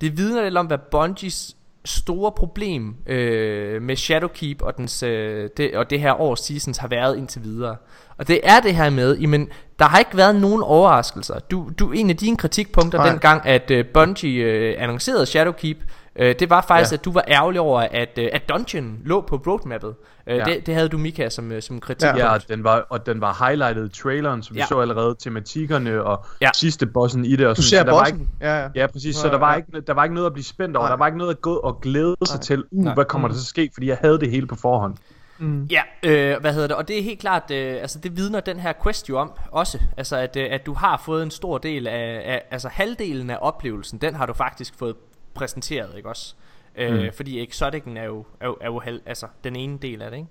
det 0.01 0.17
vidner 0.17 0.43
lidt 0.43 0.57
om, 0.57 0.65
hvad 0.65 0.77
Bungies 0.91 1.55
store 1.85 2.31
problem 2.31 2.95
øh, 3.07 3.81
med 3.81 3.95
Shadowkeep 3.95 4.61
og, 4.61 4.77
dens, 4.77 5.03
øh, 5.03 5.49
det, 5.57 5.77
og 5.77 5.89
det 5.89 5.99
her 5.99 6.21
års 6.21 6.39
seasons 6.39 6.77
har 6.77 6.87
været 6.87 7.17
indtil 7.17 7.43
videre. 7.43 7.75
Og 8.17 8.27
det 8.27 8.39
er 8.43 8.59
det 8.59 8.75
her 8.75 8.89
med, 8.89 9.17
jamen, 9.17 9.49
der 9.79 9.85
har 9.85 9.99
ikke 9.99 10.17
været 10.17 10.35
nogen 10.35 10.63
overraskelser. 10.63 11.39
Du, 11.39 11.71
du 11.79 11.91
en 11.91 12.09
af 12.09 12.17
dine 12.17 12.37
kritikpunkter 12.37 12.97
Nej. 12.97 13.09
dengang, 13.09 13.45
at 13.45 13.71
øh, 13.71 13.85
Bungie 13.93 14.43
øh, 14.43 14.75
annoncerede 14.77 15.25
Shadowkeep, 15.25 15.77
Øh, 16.19 16.35
det 16.39 16.49
var 16.49 16.65
faktisk, 16.67 16.91
ja. 16.91 16.97
at 16.97 17.05
du 17.05 17.11
var 17.11 17.23
ærgerlig 17.27 17.61
over, 17.61 17.81
at, 17.81 18.09
øh, 18.17 18.29
at 18.33 18.49
Dungeon 18.49 18.97
lå 19.05 19.21
på 19.21 19.35
roadmappet. 19.47 19.95
Øh, 20.27 20.37
Ja. 20.37 20.43
det, 20.43 20.65
det 20.65 20.73
havde 20.75 20.89
du, 20.89 20.97
Mika, 20.97 21.29
som, 21.29 21.51
øh, 21.51 21.61
som 21.61 21.79
kritik. 21.79 22.05
Ja. 22.07 22.17
Ja, 22.17 22.33
og 22.33 22.47
den 22.49 22.63
var, 22.63 22.85
og 22.89 23.05
den 23.05 23.21
var 23.21 23.45
highlightet 23.47 23.97
i 23.97 24.01
traileren, 24.01 24.43
så 24.43 24.53
vi 24.53 24.59
Ja. 24.59 24.65
så 24.65 24.79
allerede 24.79 25.15
tematikkerne 25.19 26.03
og 26.03 26.25
Ja. 26.41 26.49
sidste 26.53 26.85
bossen 26.85 27.25
i 27.25 27.35
det. 27.35 27.47
Og 27.47 27.57
Du 27.57 27.61
sådan, 27.61 27.69
ser 27.69 27.77
så 27.79 27.83
der 27.85 27.91
var 27.91 27.99
bossen. 28.01 28.19
ikke, 28.19 28.31
Ja, 28.41 28.61
ja. 28.61 28.67
Ja, 28.75 28.87
præcis. 28.87 29.15
Så 29.15 29.27
der 29.27 29.37
var, 29.37 29.51
ja. 29.51 29.57
ikke, 29.57 29.81
der 29.81 29.93
var 29.93 30.03
ikke 30.03 30.13
noget 30.15 30.25
at 30.27 30.33
blive 30.33 30.45
spændt 30.45 30.77
over. 30.77 30.85
Nej. 30.85 30.91
Der 30.91 30.97
var 30.97 31.05
ikke 31.05 31.17
noget 31.17 31.31
at 31.31 31.41
gå 31.41 31.55
og 31.55 31.81
glæde 31.81 32.15
sig 32.25 32.35
Nej. 32.35 32.41
til. 32.41 32.63
Uh, 32.71 32.83
Nej. 32.83 32.93
hvad 32.93 33.05
kommer 33.05 33.27
der 33.27 33.35
til 33.35 33.41
at 33.41 33.45
ske? 33.45 33.69
Fordi 33.73 33.87
jeg 33.87 33.97
havde 34.01 34.19
det 34.19 34.31
hele 34.31 34.47
på 34.47 34.55
forhånd. 34.55 34.95
Mm. 35.39 35.63
Ja, 35.63 35.81
øh, 36.03 36.41
hvad 36.41 36.53
hedder 36.53 36.67
det? 36.67 36.75
Og 36.77 36.87
det 36.87 36.99
er 36.99 37.03
helt 37.03 37.19
klart, 37.19 37.51
øh, 37.51 37.73
altså 37.81 37.99
det 37.99 38.17
vidner 38.17 38.39
den 38.39 38.59
her 38.59 38.73
quest 38.83 39.09
jo 39.09 39.17
om 39.17 39.31
også. 39.51 39.79
Altså 39.97 40.15
at, 40.17 40.35
øh, 40.35 40.47
at 40.51 40.65
du 40.65 40.73
har 40.73 41.01
fået 41.05 41.23
en 41.23 41.31
stor 41.31 41.57
del 41.57 41.87
af, 41.87 42.21
af, 42.25 42.41
altså 42.51 42.67
halvdelen 42.71 43.29
af 43.29 43.37
oplevelsen, 43.41 43.97
den 43.97 44.15
har 44.15 44.25
du 44.25 44.33
faktisk 44.33 44.73
fået 44.79 44.95
præsenteret, 45.35 45.89
ikke 45.97 46.09
også? 46.09 46.33
Øh, 46.77 46.93
Mm. 46.93 46.99
Fordi 47.15 47.43
Exoticen 47.43 47.97
er 47.97 48.03
jo, 48.03 48.25
er 48.39 48.45
jo, 48.47 48.57
er 48.61 48.65
jo 48.65 48.79
halv, 48.79 49.01
altså 49.05 49.25
den 49.43 49.55
ene 49.55 49.77
del 49.81 50.01
af 50.01 50.11
det, 50.11 50.17
ikke? 50.17 50.29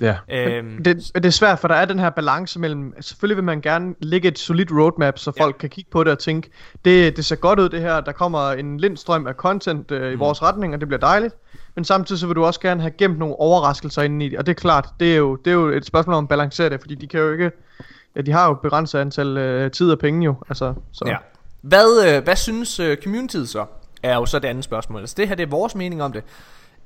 Ja. 0.00 0.16
Øhm, 0.28 0.84
Det, 0.84 1.10
det 1.14 1.24
er 1.24 1.30
svært, 1.30 1.58
for 1.58 1.68
der 1.68 1.74
er 1.74 1.84
den 1.84 1.98
her 1.98 2.10
balance 2.10 2.58
mellem, 2.60 2.94
selvfølgelig 3.02 3.36
vil 3.36 3.44
man 3.44 3.60
gerne 3.60 3.94
lægge 4.00 4.28
et 4.28 4.38
solidt 4.38 4.70
roadmap, 4.72 5.18
så 5.18 5.32
Ja. 5.38 5.42
folk 5.44 5.56
kan 5.58 5.70
kigge 5.70 5.90
på 5.90 6.04
det 6.04 6.12
og 6.12 6.18
tænke, 6.18 6.50
det, 6.84 7.16
det 7.16 7.24
ser 7.24 7.36
godt 7.36 7.58
ud 7.60 7.68
det 7.68 7.80
her, 7.80 8.00
der 8.00 8.12
kommer 8.12 8.50
en 8.52 8.80
lindstrøm 8.80 9.26
af 9.26 9.34
content 9.34 9.90
øh, 9.90 10.12
i 10.12 10.14
Mm. 10.14 10.20
vores 10.20 10.42
retning, 10.42 10.74
og 10.74 10.80
det 10.80 10.88
bliver 10.88 11.00
dejligt. 11.00 11.34
Men 11.74 11.84
samtidig 11.84 12.20
så 12.20 12.26
vil 12.26 12.36
du 12.36 12.44
også 12.44 12.60
gerne 12.60 12.80
have 12.80 12.90
gemt 12.98 13.18
nogle 13.18 13.34
overraskelser 13.40 14.02
inde 14.02 14.26
i 14.26 14.28
det, 14.28 14.38
og 14.38 14.46
det 14.46 14.52
er 14.52 14.60
klart, 14.60 14.88
det 15.00 15.12
er 15.12 15.16
jo, 15.16 15.36
det 15.36 15.50
er 15.50 15.54
jo 15.54 15.68
et 15.68 15.86
spørgsmål 15.86 16.14
om 16.16 16.24
at 16.24 16.28
balancere 16.28 16.68
det, 16.70 16.80
fordi 16.80 16.94
de 16.94 17.06
kan 17.06 17.20
jo 17.20 17.32
ikke, 17.32 17.50
ja, 18.16 18.20
de 18.20 18.32
har 18.32 18.48
jo 18.48 18.54
begrænset 18.54 18.98
antal 18.98 19.36
øh, 19.36 19.70
tid 19.70 19.90
og 19.92 19.98
penge 19.98 20.24
jo, 20.24 20.34
altså, 20.48 20.74
så. 20.92 21.04
Ja. 21.06 21.16
Hvad, 21.60 22.16
øh, 22.16 22.24
hvad 22.24 22.36
synes 22.36 22.80
øh, 22.80 22.96
communityet 22.96 23.48
så? 23.48 23.64
Er 24.04 24.14
jo 24.14 24.26
så 24.26 24.38
det 24.38 24.48
andet 24.48 24.64
spørgsmål. 24.64 25.00
Altså 25.00 25.14
det 25.18 25.28
her, 25.28 25.34
det 25.34 25.42
er 25.42 25.50
vores 25.50 25.74
mening 25.74 26.02
om 26.02 26.12
det. 26.12 26.24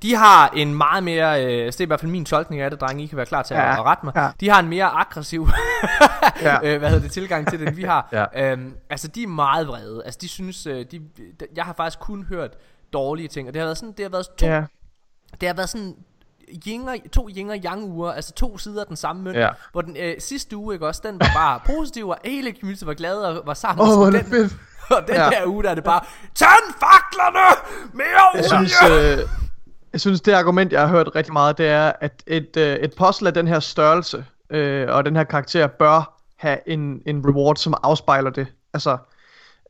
De 0.02 0.14
har 0.14 0.48
en 0.48 0.74
meget 0.74 1.02
mere, 1.04 1.44
øh, 1.44 1.64
altså 1.64 1.78
det 1.78 1.80
er 1.80 1.86
i 1.86 1.90
hvert 1.90 2.00
fald 2.00 2.10
min 2.12 2.24
tolkning 2.24 2.62
af 2.62 2.70
det, 2.70 2.80
drenge, 2.80 3.04
I 3.04 3.06
kan 3.06 3.16
være 3.16 3.26
klar 3.26 3.42
til 3.42 3.54
Ja, 3.54 3.72
at, 3.72 3.78
at 3.78 3.84
rette 3.84 4.04
mig. 4.06 4.12
ja. 4.16 4.30
De 4.40 4.48
har 4.50 4.60
en 4.60 4.68
mere 4.68 4.84
aggressiv 4.84 5.48
Ja. 6.42 6.54
øh, 6.62 6.78
hvad 6.78 6.88
hedder 6.90 7.02
det, 7.02 7.12
tilgang 7.12 7.48
til 7.50 7.60
det, 7.60 7.68
end 7.68 7.76
vi 7.76 7.82
har. 7.82 8.08
Ja. 8.12 8.52
Øhm, 8.52 8.74
altså 8.90 9.08
de 9.08 9.22
er 9.22 9.26
meget 9.26 9.68
vrede. 9.68 10.02
Altså 10.04 10.18
de 10.22 10.28
synes, 10.28 10.66
øh, 10.66 10.76
de, 10.90 10.98
de, 11.00 11.00
jeg 11.56 11.64
har 11.64 11.72
faktisk 11.72 11.98
kun 12.00 12.24
hørt 12.28 12.50
dårlige 12.92 13.28
ting, 13.28 13.48
og 13.48 13.54
det 13.54 13.60
har 13.60 13.66
været 13.66 13.78
sådan, 13.78 13.92
det 13.92 14.04
har 14.04 14.10
været 14.10 14.26
to, 14.38 14.46
ja. 14.46 14.62
det 15.40 15.48
har 15.48 15.54
været 15.54 15.68
sådan 15.68 15.94
yinger, 16.66 16.96
to 17.12 17.28
yin 17.36 17.50
og 17.50 17.56
yang 17.64 17.84
uger, 17.84 18.12
altså 18.12 18.32
to 18.32 18.58
sider 18.58 18.80
af 18.80 18.86
den 18.86 18.96
samme 18.96 19.22
mønt, 19.22 19.36
Ja. 19.36 19.48
hvor 19.72 19.80
den 19.80 19.96
øh, 20.00 20.14
sidste 20.18 20.56
uge, 20.56 20.74
ikke 20.74 20.86
også, 20.86 21.00
den 21.04 21.20
var 21.20 21.30
bare 21.34 21.60
positiv, 21.76 22.08
og 22.08 22.18
hele 22.24 22.54
community 22.60 22.84
var 22.84 22.94
glade 22.94 23.28
og 23.28 23.46
var 23.46 23.54
sammen. 23.54 23.86
Åh, 23.88 24.12
det 24.12 24.24
den, 24.24 24.30
fedt. 24.30 24.56
Og 24.90 25.02
den 25.08 25.14
Ja. 25.14 25.30
her 25.30 25.46
uge, 25.46 25.62
der 25.64 25.70
er 25.70 25.74
det 25.74 25.84
bare, 25.84 26.00
tænd 26.34 26.74
faklerne! 26.80 27.56
Mere 27.92 28.06
Jeg 28.34 28.44
olie! 28.54 28.68
synes, 28.68 28.74
øh, 28.90 29.28
jeg 29.92 30.00
synes, 30.00 30.20
det 30.20 30.32
argument, 30.32 30.72
jeg 30.72 30.80
har 30.80 30.88
hørt 30.88 31.08
rigtig 31.14 31.32
meget, 31.32 31.58
det 31.58 31.68
er, 31.68 31.92
at 32.00 32.22
et, 32.26 32.56
øh, 32.56 32.76
et 32.76 32.92
puzzle 32.98 33.28
af 33.28 33.34
den 33.34 33.48
her 33.48 33.60
størrelse 33.60 34.24
øh, 34.50 34.86
og 34.88 35.04
den 35.04 35.16
her 35.16 35.24
karakter 35.24 35.66
bør 35.66 36.20
have 36.36 36.58
en, 36.66 37.00
en 37.06 37.22
reward, 37.26 37.56
som 37.56 37.74
afspejler 37.82 38.30
det. 38.30 38.46
Altså, 38.74 38.96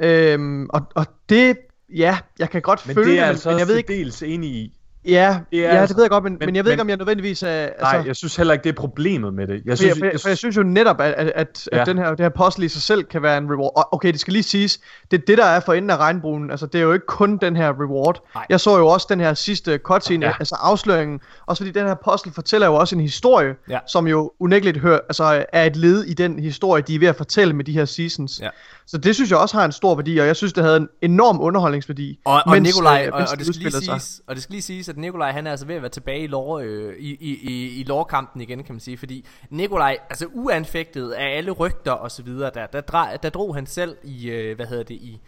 øhm, 0.02 0.68
og, 0.70 0.82
og 0.94 1.06
det, 1.28 1.58
ja, 1.96 2.18
jeg 2.38 2.50
kan 2.50 2.62
godt 2.62 2.86
Men 2.86 2.94
følge 2.94 3.10
det 3.10 3.18
er 3.18 3.22
men, 3.22 3.28
altså 3.28 3.50
men 3.50 3.58
jeg 3.58 3.68
ved 3.68 3.76
ikke, 3.76 3.92
dels 3.92 4.22
enig 4.22 4.50
i. 4.50 4.77
ja, 5.04 5.38
det 5.50 5.58
er 5.58 5.62
ja, 5.62 5.68
altså- 5.80 5.92
det 5.92 5.96
ved 5.96 6.04
jeg 6.04 6.10
godt, 6.10 6.24
men, 6.24 6.32
men, 6.32 6.46
men- 6.46 6.56
jeg 6.56 6.64
ved 6.64 6.72
ikke, 6.72 6.78
men- 6.80 6.86
om 6.86 6.88
jeg 6.88 6.96
nødvendigvis 6.96 7.42
er, 7.42 7.48
altså, 7.48 7.76
Nej, 7.80 8.02
jeg 8.06 8.16
synes 8.16 8.36
heller 8.36 8.52
ikke, 8.54 8.64
det 8.64 8.68
er 8.70 8.74
problemet 8.74 9.34
med 9.34 9.46
det. 9.46 9.54
Jeg 9.54 9.60
for, 9.64 9.68
jeg, 9.68 9.76
synes, 9.78 9.98
for, 9.98 10.06
jeg, 10.06 10.20
for 10.20 10.28
jeg 10.28 10.38
synes 10.38 10.56
jo 10.56 10.62
netop, 10.62 11.00
at, 11.00 11.12
at, 11.12 11.32
at, 11.34 11.68
Ja. 11.72 11.80
at 11.80 11.86
den 11.86 11.98
her, 11.98 12.10
det 12.10 12.20
her 12.20 12.28
puzzle 12.28 12.64
i 12.64 12.68
sig 12.68 12.82
selv 12.82 13.04
kan 13.04 13.22
være 13.22 13.38
en 13.38 13.50
reward. 13.52 13.72
Og 13.76 13.94
okay, 13.94 14.12
det 14.12 14.20
skal 14.20 14.32
lige 14.32 14.42
siges, 14.42 14.80
det 15.10 15.20
er 15.20 15.24
det, 15.26 15.38
der 15.38 15.44
er 15.44 15.60
for 15.60 15.72
enden 15.72 15.90
af 15.90 15.96
regnbuen. 15.96 16.50
Altså, 16.50 16.66
det 16.66 16.78
er 16.78 16.82
jo 16.82 16.92
ikke 16.92 17.06
kun 17.06 17.36
den 17.36 17.56
her 17.56 17.68
reward. 17.80 18.22
Nej. 18.34 18.46
Jeg 18.48 18.60
så 18.60 18.78
jo 18.78 18.86
også 18.86 19.06
den 19.10 19.20
her 19.20 19.34
sidste 19.34 19.78
cutscene, 19.78 20.26
Ja. 20.26 20.30
ja. 20.30 20.36
altså 20.38 20.56
afsløringen. 20.60 21.20
Også 21.46 21.62
fordi 21.64 21.78
den 21.78 21.86
her 21.86 21.94
puzzle 21.94 22.32
fortæller 22.32 22.66
jo 22.66 22.74
også 22.74 22.94
en 22.94 23.00
historie, 23.00 23.54
Ja. 23.70 23.78
som 23.86 24.06
jo 24.08 24.32
unægteligt 24.40 24.78
hør, 24.78 24.94
altså, 25.08 25.44
er 25.52 25.64
et 25.64 25.76
led 25.76 26.04
i 26.04 26.14
den 26.14 26.38
historie, 26.38 26.82
de 26.82 26.94
er 26.94 26.98
ved 26.98 27.08
at 27.08 27.16
fortælle 27.16 27.54
med 27.54 27.64
de 27.64 27.72
her 27.72 27.84
seasons. 27.84 28.40
Ja. 28.42 28.48
Så 28.90 28.98
det 28.98 29.14
synes 29.14 29.30
jeg 29.30 29.38
også 29.38 29.56
har 29.56 29.64
en 29.64 29.72
stor 29.72 29.94
værdi, 29.94 30.18
og 30.18 30.26
jeg 30.26 30.36
synes, 30.36 30.52
det 30.52 30.64
havde 30.64 30.76
en 30.76 30.88
enorm 31.02 31.40
underholdningsværdi. 31.40 32.18
Og, 32.24 32.42
og 32.46 32.52
mens, 32.52 32.68
Nikolaj, 32.68 33.04
øh, 33.06 33.12
og, 33.12 33.20
og, 33.32 33.38
det 33.38 33.46
skal 33.46 33.62
lige 33.62 33.70
sig. 33.70 33.82
siges, 33.82 34.22
og 34.26 34.34
det 34.34 34.42
skal 34.42 34.52
lige 34.52 34.62
siges, 34.62 34.88
at 34.88 34.96
Nikolaj 34.96 35.32
han 35.32 35.46
er 35.46 35.50
altså 35.50 35.66
ved 35.66 35.74
at 35.74 35.82
være 35.82 35.90
tilbage 35.90 36.22
i 36.22 36.26
lore, 36.26 36.64
øh, 36.64 36.96
i, 36.98 37.16
i, 37.20 37.50
i, 37.50 37.80
i 37.80 37.84
lorekampen 37.84 38.40
igen, 38.40 38.64
kan 38.64 38.74
man 38.74 38.80
sige, 38.80 38.98
fordi 38.98 39.24
Nikolaj, 39.50 39.96
altså 40.10 40.26
uanfægtet 40.32 41.10
af 41.10 41.36
alle 41.36 41.50
rygter 41.50 41.92
og 41.92 42.10
så 42.10 42.22
videre, 42.22 42.50
der, 42.54 42.66
der, 42.66 42.80
dra, 42.80 43.16
der 43.16 43.30
drog 43.30 43.54
han 43.54 43.66
selv 43.66 43.96
i, 44.04 44.30
øh, 44.30 44.56
hvad 44.56 44.66
hedder 44.66 44.84
det, 44.84 44.94
i, 44.94 45.20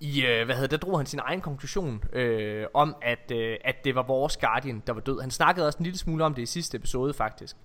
i 0.00 0.24
øh, 0.26 0.44
hvad 0.44 0.54
hedder 0.54 0.68
det, 0.68 0.82
der 0.82 0.86
drog 0.88 0.98
han 0.98 1.06
sin 1.06 1.20
egen 1.24 1.40
konklusion 1.40 2.02
øh, 2.12 2.64
om, 2.74 2.94
at, 3.02 3.32
øh, 3.36 3.56
at 3.64 3.74
det 3.84 3.94
var 3.94 4.02
vores 4.02 4.36
Guardian, 4.36 4.82
der 4.86 4.92
var 4.92 5.00
død. 5.00 5.20
Han 5.20 5.30
snakkede 5.30 5.66
også 5.66 5.78
en 5.78 5.84
lille 5.84 5.98
smule 5.98 6.24
om 6.24 6.34
det 6.34 6.42
i 6.42 6.46
sidste 6.46 6.76
episode, 6.76 7.14
faktisk. 7.14 7.56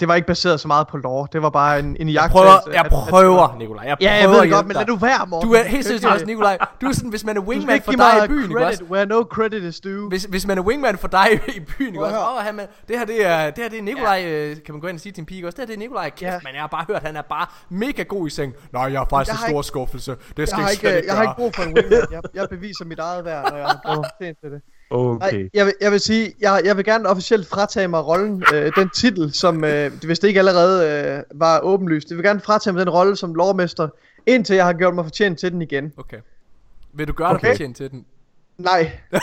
Det 0.00 0.08
var 0.08 0.14
ikke 0.14 0.26
baseret 0.26 0.60
så 0.60 0.68
meget 0.68 0.88
på 0.88 0.96
lore, 0.96 1.28
det 1.32 1.42
var 1.42 1.50
bare 1.50 1.78
en, 1.78 1.84
en 2.00 2.08
Jeg 2.08 2.14
jagttagelse 2.14 2.32
prøver, 2.32 2.50
af- 2.50 2.60
jeg 2.72 2.80
at- 2.80 2.86
at- 2.86 2.90
prøver, 2.92 3.56
Nikolaj, 3.58 3.84
jeg 3.86 3.96
prøver 3.98 4.12
Ja, 4.12 4.20
jeg 4.20 4.28
ved 4.30 4.40
det 4.42 4.50
godt, 4.50 4.66
men 4.66 4.76
lad 4.76 4.84
du 4.86 4.96
være, 4.96 5.26
Morten. 5.26 5.48
Du 5.48 5.54
er 5.54 5.62
helt 5.64 5.84
seriøst 5.86 6.04
også, 6.04 6.24
Nikolaj. 6.26 6.58
Du 6.80 6.86
er 6.86 6.92
sådan, 6.92 7.10
hvis 7.10 7.24
man 7.24 7.36
er 7.36 7.40
wingman 7.40 7.82
for 7.82 7.92
dig 7.92 8.00
i 8.16 8.20
mig 8.20 8.28
byen, 8.28 8.42
ikke 8.50 8.66
også? 8.66 8.78
credit, 8.78 8.90
where 8.92 9.06
no 9.06 9.22
credit 9.22 9.62
is 9.62 9.80
due. 9.80 10.08
Hvis, 10.08 10.24
hvis 10.24 10.46
man 10.46 10.58
er 10.58 10.62
wingman 10.62 10.98
for 10.98 11.08
dig 11.08 11.26
i 11.56 11.60
byen, 11.60 11.86
ikke 11.86 12.04
også? 12.04 12.16
Åh, 12.18 12.44
han, 12.44 12.60
er- 12.60 12.66
det 12.88 12.98
her 12.98 13.04
det 13.06 13.26
er, 13.26 13.50
det 13.50 13.62
her 13.62 13.70
det 13.70 13.78
er 13.78 13.82
Nikolaj, 13.82 14.14
ja. 14.24 14.54
kan 14.66 14.74
man 14.74 14.80
gå 14.80 14.86
ind 14.86 14.96
og 14.96 15.00
sige 15.00 15.12
til 15.12 15.20
en 15.22 15.26
pige 15.26 15.46
også. 15.46 15.56
Det 15.56 15.62
her 15.62 15.66
det 15.66 15.74
er 15.74 15.78
Nikolaj, 15.78 16.10
kæft, 16.10 16.22
Ja. 16.22 16.38
man, 16.44 16.52
jeg 16.54 16.62
har 16.62 16.66
bare 16.68 16.84
hørt, 16.88 17.02
han 17.02 17.16
er 17.16 17.22
bare 17.22 17.46
mega 17.68 18.02
god 18.02 18.26
i 18.26 18.30
seng. 18.30 18.52
Nej, 18.72 18.82
jeg 18.82 19.00
har 19.00 19.06
faktisk 19.10 19.28
Jeg 19.32 19.34
en 19.34 19.38
har 19.38 19.48
stor 19.48 19.62
skuffelse. 19.62 20.16
Det 20.36 20.48
skal 20.48 20.60
jeg 20.62 20.70
ikke, 20.72 21.06
jeg 21.06 21.16
har 21.16 21.22
ikke 21.22 21.34
brug 21.36 21.54
for 21.54 21.62
en 21.62 21.74
Jeg, 22.10 22.22
jeg 22.34 22.48
beviser 22.50 22.84
mit 22.84 22.98
eget 22.98 23.24
værd, 23.24 23.50
når 23.50 23.58
jeg 23.58 23.66
har 23.66 24.14
til 24.18 24.50
det. 24.50 24.62
Okay. 24.90 25.32
Nej, 25.32 25.48
jeg 25.54 25.66
vil, 25.66 25.74
jeg 25.80 25.92
vil 25.92 26.00
sige, 26.00 26.34
jeg, 26.40 26.60
jeg 26.64 26.76
vil 26.76 26.84
gerne 26.84 27.08
officielt 27.08 27.48
fratage 27.48 27.88
mig 27.88 28.06
rollen, 28.06 28.44
øh, 28.54 28.72
den 28.76 28.90
titel, 28.90 29.32
som, 29.32 29.64
øh, 29.64 29.92
hvis 30.04 30.18
det 30.18 30.28
ikke 30.28 30.40
allerede 30.40 30.88
øh, 30.90 31.40
var 31.40 31.60
åbenlyst. 31.60 32.10
Jeg 32.10 32.16
vil 32.16 32.24
gerne 32.24 32.40
fratage 32.40 32.72
mig 32.72 32.80
den 32.80 32.90
rolle 32.90 33.16
som 33.16 33.34
lovmester, 33.34 33.88
indtil 34.26 34.56
jeg 34.56 34.64
har 34.64 34.72
gjort 34.72 34.94
mig 34.94 35.04
fortjent 35.04 35.38
til 35.38 35.52
den 35.52 35.62
igen. 35.62 35.92
Okay. 35.96 36.18
Vil 36.92 37.08
du 37.08 37.12
gøre 37.12 37.28
okay. 37.28 37.40
dig 37.40 37.54
fortjent 37.54 37.76
til 37.76 37.90
den? 37.90 38.06
Nej. 38.58 38.92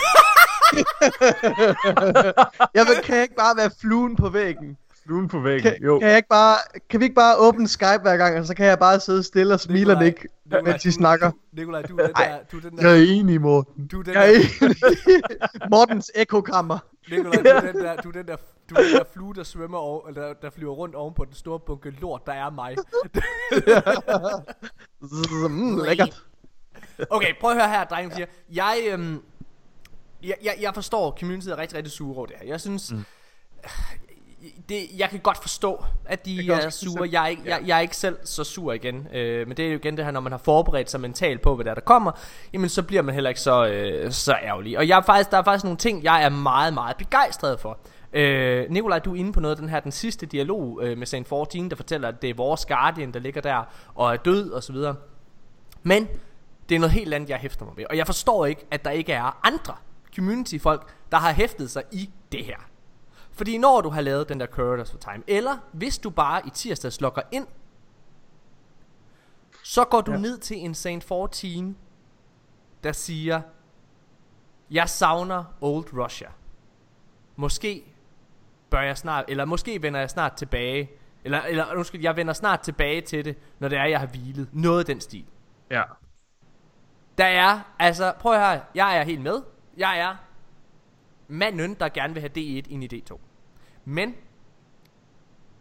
jeg 2.75 2.85
vil, 2.87 2.95
kan 3.03 3.15
jeg 3.15 3.23
ikke 3.23 3.35
bare 3.35 3.57
være 3.57 3.71
fluen 3.81 4.15
på 4.15 4.29
væggen? 4.29 4.77
Fluen 5.05 5.27
på 5.27 5.39
væggen. 5.39 5.71
Kan, 5.71 5.83
Jo. 5.83 5.99
kan, 5.99 6.07
jeg 6.07 6.17
ikke 6.17 6.29
bare, 6.29 6.57
kan 6.89 6.99
vi 6.99 7.05
ikke 7.05 7.15
bare 7.15 7.35
åbne 7.37 7.67
Skype 7.67 7.99
hver 8.01 8.17
gang, 8.17 8.39
og 8.39 8.45
så 8.45 8.55
kan 8.55 8.65
jeg 8.65 8.79
bare 8.79 8.99
sidde 8.99 9.23
stille 9.23 9.53
og 9.53 9.59
smile 9.59 9.79
og 9.79 9.85
Nikolaj, 9.87 10.03
nikke, 10.03 10.27
Nikolaj, 10.45 10.61
mens 10.71 10.83
de 10.83 10.91
snakker? 10.91 11.31
Nikolaj, 11.53 11.81
du 11.81 11.97
er 11.97 12.05
den 12.05 12.15
der, 12.15 12.37
du 12.51 12.57
er 12.57 12.61
den 12.61 12.77
der, 12.77 12.89
Jeg 12.89 12.99
er 12.99 13.03
enig, 13.13 13.41
Morten. 13.41 13.87
du 13.87 13.99
er 13.99 14.03
den 14.03 14.13
Jeg 14.13 14.33
er 14.33 14.39
enig. 14.61 15.69
Mortens 15.69 16.11
ekokammer. 16.15 16.77
Nikolaj, 17.11 17.31
du 17.43 17.49
er 17.49 17.71
den 17.71 17.81
der, 17.81 17.95
du 17.95 18.07
er 18.09 18.11
den 18.13 18.27
der, 18.27 18.35
du 18.69 18.75
er 18.75 18.81
den 18.81 18.91
der 18.93 19.03
flue, 19.13 19.33
der 19.35 19.43
svømmer 19.43 19.77
over, 19.77 20.07
eller 20.07 20.21
der, 20.21 20.33
der 20.33 20.49
flyver 20.49 20.73
rundt 20.73 20.95
oven 20.95 21.13
på 21.13 21.25
den 21.25 21.33
store 21.33 21.59
bunke 21.59 21.89
lort, 21.89 22.21
der 22.25 22.33
er 22.33 22.49
mig. 22.49 22.75
Mm, 25.49 25.77
lækkert. 25.85 26.23
Okay, 27.09 27.27
prøv 27.41 27.51
at 27.51 27.57
høre 27.57 27.69
her, 27.69 27.83
drengen 27.83 28.11
siger. 28.11 28.25
Jeg, 28.53 28.77
øhm, 28.91 29.21
jeg, 30.23 30.35
jeg, 30.43 30.53
jeg 30.61 30.73
forstår, 30.73 31.17
communityet 31.19 31.51
er 31.53 31.57
rigtig, 31.57 31.77
rigtig 31.77 31.91
sure 31.91 32.17
over 32.17 32.25
det 32.25 32.35
her. 32.41 32.47
Jeg 32.47 32.61
synes, 32.61 32.91
mm. 32.91 33.05
Det, 34.69 34.85
jeg 34.97 35.09
kan 35.09 35.19
godt 35.19 35.37
forstå, 35.37 35.83
at 36.05 36.25
de 36.25 36.51
er 36.51 36.69
sure. 36.69 37.09
Jeg 37.11 37.23
er, 37.23 37.27
ikke, 37.27 37.41
jeg, 37.45 37.61
jeg 37.65 37.77
er 37.77 37.81
ikke 37.81 37.97
selv 37.97 38.17
så 38.23 38.43
sur 38.43 38.73
igen. 38.73 39.07
Øh, 39.13 39.47
men 39.47 39.57
det 39.57 39.65
er 39.65 39.69
jo 39.69 39.75
igen 39.75 39.97
det 39.97 40.05
her, 40.05 40.11
når 40.11 40.19
man 40.19 40.31
har 40.31 40.39
forberedt 40.39 40.91
sig 40.91 41.01
mentalt 41.01 41.41
på, 41.41 41.55
hvad 41.55 41.65
der, 41.65 41.71
er, 41.71 41.75
der 41.75 41.81
kommer, 41.81 42.11
jamen 42.53 42.69
så 42.69 42.83
bliver 42.83 43.01
man 43.01 43.13
heller 43.13 43.29
ikke 43.29 43.41
så, 43.41 43.67
øh, 43.67 44.11
så 44.11 44.35
ærgerlig. 44.43 44.77
Og 44.77 44.87
jeg 44.87 44.97
er 44.97 45.01
faktisk, 45.01 45.31
der 45.31 45.37
er 45.37 45.43
faktisk 45.43 45.63
nogle 45.63 45.77
ting, 45.77 46.03
jeg 46.03 46.23
er 46.23 46.29
meget, 46.29 46.73
meget 46.73 46.97
begejstret 46.97 47.59
for. 47.59 47.77
Øh, 48.13 48.65
Nikolaj, 48.69 48.99
du 48.99 49.11
er 49.15 49.19
inde 49.19 49.33
på 49.33 49.39
noget 49.39 49.55
af 49.55 49.59
den 49.59 49.69
her, 49.69 49.79
den 49.79 49.91
sidste 49.91 50.25
dialog 50.25 50.79
øh, 50.83 50.97
med 50.97 51.07
Saint 51.07 51.27
14, 51.27 51.69
der 51.69 51.75
fortæller, 51.75 52.07
at 52.07 52.21
det 52.21 52.29
er 52.29 52.33
vores 52.33 52.65
Guardian, 52.65 53.13
der 53.13 53.19
ligger 53.19 53.41
der 53.41 53.63
og 53.95 54.13
er 54.13 54.17
død 54.17 54.51
og 54.51 54.63
så 54.63 54.73
videre. 54.73 54.95
Men 55.83 56.07
det 56.69 56.75
er 56.75 56.79
noget 56.79 56.91
helt 56.91 57.13
andet, 57.13 57.29
jeg 57.29 57.37
hæfter 57.37 57.65
mig 57.65 57.73
ved. 57.77 57.85
Og 57.89 57.97
jeg 57.97 58.05
forstår 58.05 58.45
ikke, 58.45 58.65
at 58.71 58.85
der 58.85 58.91
ikke 58.91 59.13
er 59.13 59.39
andre 59.43 59.73
community-folk, 60.15 60.93
der 61.11 61.17
har 61.17 61.33
hæftet 61.33 61.71
sig 61.71 61.83
i 61.91 62.09
det 62.31 62.45
her. 62.45 62.57
Fordi 63.35 63.57
når 63.57 63.81
du 63.81 63.89
har 63.89 64.01
lavet 64.01 64.29
den 64.29 64.39
der 64.39 64.47
Corridors 64.47 64.91
for 64.91 64.97
Time, 64.97 65.23
eller 65.27 65.57
hvis 65.71 65.97
du 65.97 66.09
bare 66.09 66.41
i 66.47 66.49
tirsdags 66.49 67.01
logger 67.01 67.21
ind, 67.31 67.47
så 69.63 69.83
går 69.83 70.01
du 70.01 70.11
ja. 70.11 70.17
Ned 70.17 70.37
til 70.37 70.57
en 70.57 70.75
Saint 70.75 71.03
14, 71.03 71.77
der 72.83 72.91
siger, 72.91 73.41
jeg 74.71 74.89
savner 74.89 75.43
Old 75.61 75.93
Russia. 75.93 76.29
Måske 77.35 77.83
bør 78.69 78.81
jeg 78.81 78.97
snart, 78.97 79.25
eller 79.27 79.45
måske 79.45 79.81
vender 79.81 79.99
jeg 79.99 80.09
snart 80.09 80.33
tilbage, 80.33 80.91
eller, 81.23 81.41
eller 81.41 81.75
undskyld, 81.75 82.01
jeg 82.01 82.15
vender 82.15 82.33
snart 82.33 82.59
tilbage 82.59 83.01
til 83.01 83.25
det, 83.25 83.37
når 83.59 83.67
det 83.67 83.77
er, 83.77 83.85
jeg 83.85 83.99
har 83.99 84.07
hvilet. 84.07 84.49
Noget 84.51 84.79
af 84.79 84.85
den 84.85 85.01
stil. 85.01 85.25
Ja. 85.71 85.83
Der 87.17 87.25
er, 87.25 87.59
altså, 87.79 88.13
prøv 88.19 88.33
at 88.33 88.39
høre, 88.39 88.61
jeg 88.75 88.97
er 88.97 89.03
helt 89.03 89.21
med. 89.21 89.41
Jeg 89.77 89.99
er 89.99 90.15
manden, 91.27 91.73
der 91.73 91.89
gerne 91.89 92.13
vil 92.13 92.21
have 92.21 92.31
D1 92.37 92.71
ind 92.71 92.83
i 92.83 93.01
D2. 93.01 93.19
Men, 93.85 94.15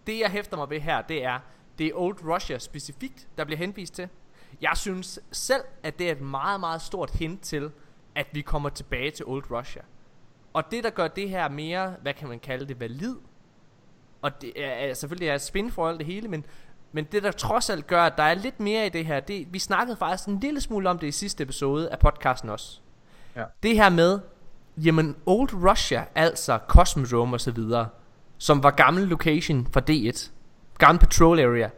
det 0.07 0.19
jeg 0.21 0.31
hæfter 0.31 0.57
mig 0.57 0.71
ved 0.71 0.81
her, 0.81 1.03
det 1.03 1.25
er, 1.25 1.39
det 1.79 1.87
er 1.87 1.91
Old 1.95 2.25
Russia 2.25 2.59
specifikt, 2.59 3.29
der 3.39 3.45
bliver 3.45 3.59
henvist 3.59 3.95
til. 3.95 4.09
Jeg 4.61 4.73
synes 4.75 5.21
selv, 5.33 5.63
at 5.83 5.99
det 5.99 6.09
er 6.09 6.13
et 6.13 6.21
meget, 6.21 6.61
meget 6.61 6.83
stort 6.83 7.11
hint 7.11 7.41
til, 7.41 7.71
at 8.15 8.27
vi 8.33 8.41
kommer 8.41 8.69
tilbage 8.69 9.11
til 9.11 9.25
Old 9.27 9.51
Russia. 9.51 9.83
og 10.53 10.71
det, 10.71 10.85
der 10.85 10.91
gør 10.91 11.09
det 11.09 11.31
her 11.31 11.49
mere, 11.49 11.95
hvad 12.03 12.15
kan 12.15 12.29
man 12.29 12.41
kalde 12.41 12.69
det, 12.69 12.81
valid, 12.81 13.17
og 14.23 14.43
det 14.43 14.53
er, 14.57 14.95
selvfølgelig 14.95 15.29
er 15.29 15.39
spin 15.39 15.71
for 15.73 15.89
alt 15.89 15.99
det 15.99 16.07
hele, 16.07 16.29
men, 16.29 16.45
men 16.93 17.05
det, 17.05 17.23
der 17.23 17.31
trods 17.31 17.71
alt 17.71 17.87
gør, 17.87 18.03
at 18.03 18.17
der 18.17 18.23
er 18.23 18.35
lidt 18.35 18.61
mere 18.61 18.87
i 18.87 18.89
det 18.89 19.07
her, 19.07 19.21
det, 19.21 19.53
vi 19.53 19.59
snakkede 19.59 19.97
faktisk 19.97 20.29
en 20.29 20.41
lille 20.41 20.61
smule 20.61 20.91
om 20.91 20.99
det 20.99 21.07
i 21.07 21.13
sidste 21.13 21.43
episode 21.43 21.91
af 21.91 21.99
podcasten 21.99 22.51
også. 22.51 22.81
Ja. 23.37 23.45
Det 23.63 23.75
her 23.75 23.89
med, 23.89 24.21
jamen 24.77 25.17
Old 25.27 25.55
Russia, 25.71 26.05
altså 26.15 26.59
Cosmodrome 26.69 27.37
og 27.37 27.41
så 27.41 27.51
videre, 27.51 27.89
som 28.39 28.63
var 28.63 28.71
gammel 28.71 29.05
location 29.05 29.69
for 29.73 29.81
D1, 29.91 30.31
gammel 30.79 31.01
patrol 31.01 31.41
area, 31.41 31.69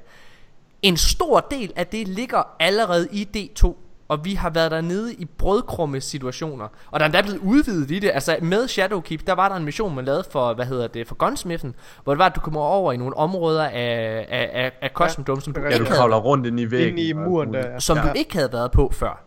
en 0.83 0.97
stor 0.97 1.41
del 1.51 1.73
af 1.77 1.87
det 1.87 2.09
ligger 2.09 2.43
allerede 2.61 3.09
i 3.13 3.29
D2 3.37 3.75
og 4.09 4.25
vi 4.25 4.35
har 4.35 4.51
været 4.51 4.71
dernede 4.71 5.15
i 5.15 5.25
brødkrumme 5.25 6.01
situationer. 6.01 6.69
Og 6.91 7.01
der 7.01 7.05
er 7.05 7.09
endda 7.09 7.23
blevet 7.23 7.39
udvidet 7.39 7.91
i 7.91 7.99
det. 7.99 8.11
Altså 8.15 8.37
med 8.43 8.69
Shadowkeep, 8.69 9.27
der 9.27 9.33
var 9.33 9.49
der 9.49 9.57
en 9.57 9.65
mission, 9.65 9.95
man 9.95 10.05
lavede 10.05 10.25
for, 10.31 10.55
hvad 10.55 10.67
hedder 10.67 10.87
det, 10.87 11.09
for 11.09 11.15
Gunsmithen. 11.15 11.75
Hvor 12.05 12.15
det 12.15 12.19
var, 12.19 12.27
at 12.27 12.37
du 12.37 12.41
kommer 12.41 12.61
over 12.61 12.93
i 12.93 12.97
nogle 12.97 13.17
områder 13.17 13.65
af, 13.65 14.27
af, 14.29 14.51
af, 14.53 14.73
af 14.83 14.91
Cosmodome, 14.95 15.39
ja, 15.39 15.45
som 15.45 15.53
du 15.53 15.61
ja, 15.61 15.67
ikke 15.67 15.79
du 15.79 15.85
havde, 15.85 15.99
kravler 15.99 16.17
rundt 16.17 16.47
ind 16.47 16.61
i 16.61 16.71
væggen. 16.71 16.99
Inde 16.99 17.09
i 17.09 17.13
muren 17.13 17.55
der, 17.55 17.71
ja. 17.71 17.81
som 17.81 17.97
ja. 17.97 18.03
du 18.03 18.09
ikke 18.17 18.35
havde 18.35 18.53
været 18.53 18.71
på 18.71 18.91
før. 18.95 19.25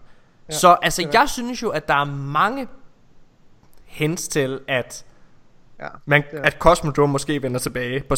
Ja, 0.49 0.53
Så 0.53 0.77
altså, 0.81 1.07
jeg 1.13 1.29
synes 1.29 1.61
jo, 1.61 1.69
at 1.69 1.87
der 1.87 1.93
er 1.93 2.05
mange 2.05 2.67
hints 3.85 4.27
til, 4.27 4.59
at, 4.67 5.05
Ja, 5.81 5.87
man, 6.05 6.23
det 6.31 6.39
er- 6.39 6.43
at 6.43 6.53
Cosmodrome 6.59 7.11
måske 7.11 7.43
vender 7.43 7.59
tilbage 7.59 8.03
på, 8.09 8.15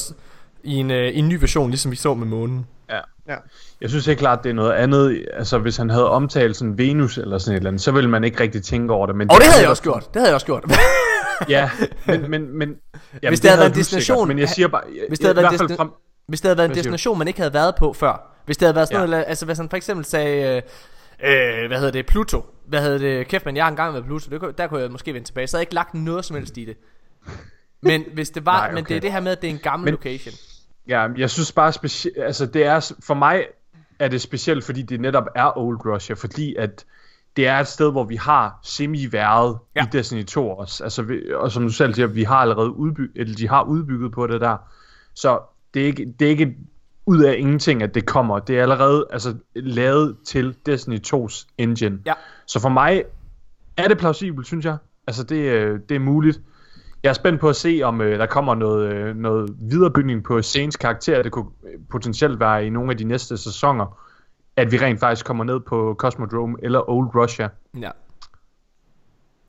i, 0.63 0.73
en, 0.75 0.91
øh, 0.91 1.07
i 1.09 1.17
en 1.19 1.27
ny 1.29 1.39
version, 1.39 1.69
ligesom 1.69 1.91
vi 1.91 1.95
så 1.95 2.13
med 2.13 2.27
månen. 2.27 2.67
Ja. 2.89 2.99
Ja. 3.27 3.35
Jeg 3.81 3.89
synes 3.89 4.05
helt 4.05 4.19
klart, 4.19 4.43
det 4.43 4.49
er 4.49 4.53
noget 4.53 4.71
andet. 4.71 5.25
Altså, 5.33 5.57
hvis 5.57 5.77
han 5.77 5.89
havde 5.89 6.09
omtalt 6.09 6.55
sådan 6.57 6.77
Venus 6.77 7.17
eller 7.17 7.37
sådan 7.37 7.53
et 7.53 7.57
eller 7.57 7.69
andet, 7.69 7.81
så 7.81 7.91
ville 7.91 8.09
man 8.09 8.23
ikke 8.23 8.39
rigtig 8.39 8.63
tænke 8.63 8.93
over 8.93 9.07
det. 9.07 9.15
Men 9.15 9.31
Og 9.31 9.37
det 9.37 9.45
er 9.45 9.49
havde 9.51 9.61
jeg 9.61 9.69
også 9.69 9.83
gjort. 9.83 10.03
Det 10.13 10.15
havde 10.15 10.27
jeg 10.27 10.33
også 10.33 10.45
gjort. 10.45 10.65
Ja, 11.49 11.69
men, 12.07 12.29
men, 12.31 12.57
men 12.57 12.69
jamen, 12.69 12.77
Hvis 13.27 13.39
det 13.39 13.49
havde 13.49 13.59
været 13.59 13.69
en 13.71 13.77
du 13.77 13.83
sikkert, 13.83 14.01
destination- 14.01 14.27
Men 14.27 14.39
jeg 14.39 14.49
siger 14.49 14.67
bare, 14.67 14.81
Hvis 15.07 15.19
det 15.19 15.27
havde 15.27 15.35
været 15.37 15.51
destin- 15.61 15.75
frem, 15.77 15.89
Hvis 16.27 16.41
det 16.41 16.47
havde 16.47 16.57
været 16.57 16.69
en 16.69 16.75
destination, 16.75 17.17
man 17.17 17.27
ikke 17.27 17.39
havde 17.39 17.53
været 17.53 17.75
på 17.75 17.93
før. 17.93 18.41
Hvis 18.45 18.57
det 18.57 18.65
havde 18.65 18.75
været 18.75 18.87
sådan 18.87 18.97
Ja. 18.99 19.05
ja. 19.05 19.09
noget, 19.11 19.23
altså 19.27 19.45
hvis 19.45 19.57
han 19.57 19.69
for 19.69 19.77
eksempel 19.77 20.05
sagde, 20.05 20.61
øh, 21.23 21.61
øh, 21.63 21.67
hvad 21.67 21.77
hedder 21.77 21.91
det, 21.91 22.05
Pluto. 22.05 22.45
Hvad 22.67 22.81
hedder 22.81 22.97
det, 22.97 23.27
kæft 23.27 23.45
man, 23.45 23.55
jeg 23.55 23.63
har 23.65 23.69
engang 23.69 23.93
været 23.93 24.05
Pluto. 24.05 24.29
Det, 24.31 24.39
kunne- 24.39 24.53
der 24.57 24.67
kunne 24.67 24.81
jeg 24.81 24.91
måske 24.91 25.13
vende 25.13 25.27
tilbage. 25.27 25.47
Så 25.47 25.57
havde 25.57 25.59
jeg 25.61 25.67
ikke 25.67 25.75
lagt 25.75 25.93
noget 25.93 26.25
som 26.25 26.35
helst 26.37 26.57
i 26.57 26.65
det. 26.65 26.77
Men 27.81 28.03
hvis 28.13 28.29
det 28.29 28.45
var, 28.45 28.57
Nej, 28.57 28.65
okay. 28.67 28.75
men 28.75 28.85
det 28.85 28.95
er 28.95 28.99
det 28.99 29.11
her 29.11 29.19
med, 29.19 29.31
at 29.31 29.41
det 29.41 29.49
er 29.49 29.51
en 29.53 29.59
gammel 29.63 29.85
Men- 29.85 29.91
location. 29.91 30.33
Ja, 30.87 31.07
jeg 31.17 31.29
synes 31.29 31.51
bare 31.51 31.73
specielt, 31.73 32.17
altså 32.17 32.45
det 32.45 32.65
er, 32.65 32.93
for 33.03 33.13
mig 33.13 33.45
er 33.99 34.07
det 34.07 34.21
specielt, 34.21 34.63
fordi 34.63 34.81
det 34.81 35.01
netop 35.01 35.25
er 35.35 35.57
Old 35.57 35.85
Russia, 35.85 36.15
fordi 36.15 36.55
at 36.55 36.85
det 37.35 37.47
er 37.47 37.59
et 37.59 37.67
sted, 37.67 37.91
hvor 37.91 38.03
vi 38.03 38.15
har 38.15 38.59
semi-været 38.63 39.57
ja. 39.75 39.81
Ja. 39.81 39.85
i 39.85 39.89
Destiny 39.91 40.25
2 40.25 40.49
også. 40.49 40.83
Altså, 40.83 41.01
vi, 41.01 41.33
og 41.33 41.51
som 41.51 41.63
du 41.63 41.69
selv 41.69 41.93
siger, 41.93 42.07
vi 42.07 42.23
har 42.23 42.35
allerede 42.35 42.71
udbygget, 42.71 43.11
eller 43.21 43.35
de 43.35 43.47
har 43.49 43.63
udbygget 43.63 44.11
på 44.11 44.27
det 44.27 44.41
der. 44.41 44.57
Så 45.13 45.39
det 45.73 45.81
er 45.81 45.85
ikke, 45.85 46.13
det 46.19 46.25
er 46.25 46.29
ikke 46.29 46.55
ud 47.05 47.23
af 47.23 47.35
ingenting, 47.37 47.83
at 47.83 47.95
det 47.95 48.05
kommer. 48.05 48.39
Det 48.39 48.57
er 48.57 48.61
allerede 48.61 49.07
altså, 49.11 49.35
lavet 49.55 50.17
til 50.25 50.55
Destiny 50.65 50.99
2's 51.07 51.45
engine. 51.57 51.99
Ja. 52.05 52.13
Så 52.45 52.59
for 52.59 52.69
mig 52.69 53.03
er 53.77 53.87
det 53.87 53.97
plausibelt, 53.97 54.47
synes 54.47 54.65
jeg. 54.65 54.77
Altså, 55.07 55.23
det, 55.23 55.35
øh, 55.35 55.79
det 55.89 55.95
er 55.95 55.99
muligt. 55.99 56.41
Jeg 57.03 57.09
er 57.09 57.13
spændt 57.13 57.41
på 57.41 57.49
at 57.49 57.55
se, 57.55 57.81
om 57.83 58.01
øh, 58.01 58.19
der 58.19 58.25
kommer 58.25 58.55
noget, 58.55 58.93
øh, 58.93 59.15
noget 59.15 59.55
viderebygning 59.59 60.23
på 60.23 60.41
Saints 60.41 60.77
karakter. 60.77 61.23
Det 61.23 61.31
kunne 61.31 61.49
øh, 61.63 61.79
potentielt 61.89 62.39
være 62.39 62.65
i 62.65 62.69
nogle 62.69 62.91
af 62.91 62.97
de 62.97 63.03
næste 63.03 63.37
sæsoner, 63.37 63.99
at 64.55 64.71
vi 64.71 64.77
rent 64.77 64.99
faktisk 64.99 65.25
kommer 65.25 65.43
ned 65.43 65.59
på 65.59 65.95
Cosmodrome 65.97 66.57
eller 66.63 66.89
Old 66.89 67.15
Russia. 67.15 67.49
Ja. 67.79 67.91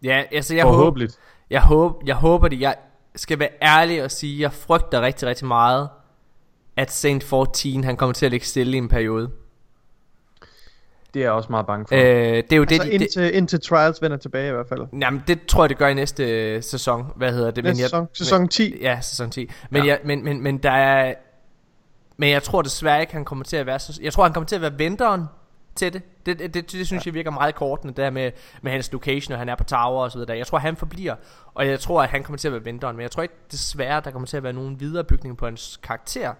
Ja, 0.03 0.25
altså 0.33 0.55
jeg 0.55 0.65
håber, 0.65 1.07
jeg 1.51 1.63
håber, 1.63 2.01
jeg 2.07 2.17
håber 2.17 2.49
det. 2.49 2.61
Jeg 2.61 2.75
skal 3.17 3.39
være 3.39 3.49
ærlig 3.63 4.05
og 4.05 4.11
sige, 4.11 4.41
jeg 4.41 4.53
frygter 4.53 5.01
rigtig, 5.01 5.29
rigtig 5.29 5.47
meget, 5.47 5.89
at 6.77 6.91
Saint 6.91 7.25
14 7.25 7.85
han 7.85 7.97
kommer 7.97 8.15
til 8.15 8.27
at 8.27 8.33
ligge 8.33 8.47
stille 8.47 8.75
i 8.75 8.79
en 8.79 8.89
periode. 8.89 9.31
Det 11.15 11.21
er 11.21 11.25
jeg 11.25 11.33
også 11.33 11.47
meget 11.51 11.67
bange 11.67 11.87
for. 11.89 11.95
Øh, 11.95 12.01
det 12.03 12.53
er 12.53 12.57
jo 12.57 12.63
Altså 12.63 12.75
det, 12.85 12.93
de- 12.93 12.99
det, 12.99 13.01
indtil, 13.01 13.35
indtil 13.37 13.61
Trials 13.61 14.03
vender 14.03 14.17
tilbage 14.17 14.49
i 14.49 14.53
hvert 14.53 14.69
fald. 14.69 14.81
Jamen, 15.01 15.23
det 15.27 15.47
tror 15.47 15.65
jeg, 15.65 15.69
det 15.71 15.79
gør 15.79 15.89
i 15.89 15.95
næste 15.95 16.25
øh, 16.55 16.63
sæson. 16.63 17.13
Hvad 17.17 17.33
hedder 17.33 17.51
det? 17.51 17.65
Næste 17.65 17.81
jeg, 17.83 17.89
sæson. 17.91 18.09
Sæson 18.13 18.49
10. 18.49 18.81
Ja, 18.81 18.99
sæson 19.01 19.31
10. 19.31 19.51
Men, 19.71 19.83
Ja. 19.83 19.89
jeg, 19.89 20.01
men, 20.05 20.25
men, 20.25 20.43
men 20.43 20.59
der 20.59 20.71
er... 20.71 21.15
Men 22.17 22.31
jeg 22.31 22.43
tror 22.43 22.63
desværre 22.63 23.01
ikke, 23.01 23.13
han 23.13 23.25
kommer 23.25 23.45
til 23.45 23.57
at 23.57 23.67
være... 23.67 23.79
Så, 23.79 24.01
jeg 24.03 24.13
tror, 24.13 24.23
han 24.25 24.33
kommer 24.33 24.47
til 24.47 24.57
at 24.57 24.63
være 24.63 24.79
venteren 24.79 25.25
til 25.75 25.93
det. 25.93 26.03
Det, 26.27 26.39
det, 26.39 26.55
det, 26.55 26.73
det 26.73 26.87
synes 26.87 27.07
ja. 27.07 27.09
jeg 27.09 27.15
virker 27.15 27.31
meget 27.31 27.55
kortene, 27.55 27.91
det 27.91 27.97
der 27.97 28.11
med, 28.11 28.31
med 28.63 28.73
hans 28.73 28.93
location, 28.93 29.33
og 29.33 29.39
han 29.39 29.49
er 29.49 29.55
på 29.57 29.65
tower 29.65 30.05
og 30.05 30.13
så 30.13 30.19
videre. 30.19 30.39
Jeg 30.39 30.47
tror, 30.47 30.59
han 30.59 30.77
forbliver, 30.77 31.15
og 31.55 31.67
jeg 31.69 31.81
tror, 31.81 32.03
at 32.03 32.09
han 32.09 32.23
kommer 32.23 32.39
til 32.39 32.49
at 32.49 32.53
være 32.55 32.65
venteren. 32.65 32.97
Men 32.97 33.03
jeg 33.03 33.11
tror 33.11 33.23
ikke 33.23 33.35
desværre, 33.51 34.01
der 34.05 34.11
kommer 34.11 34.27
til 34.27 34.37
at 34.37 34.43
være 34.43 34.53
nogen 34.53 34.81
viderebygning 34.81 35.37
på 35.37 35.45
hans 35.45 35.81
karakter. 35.83 36.33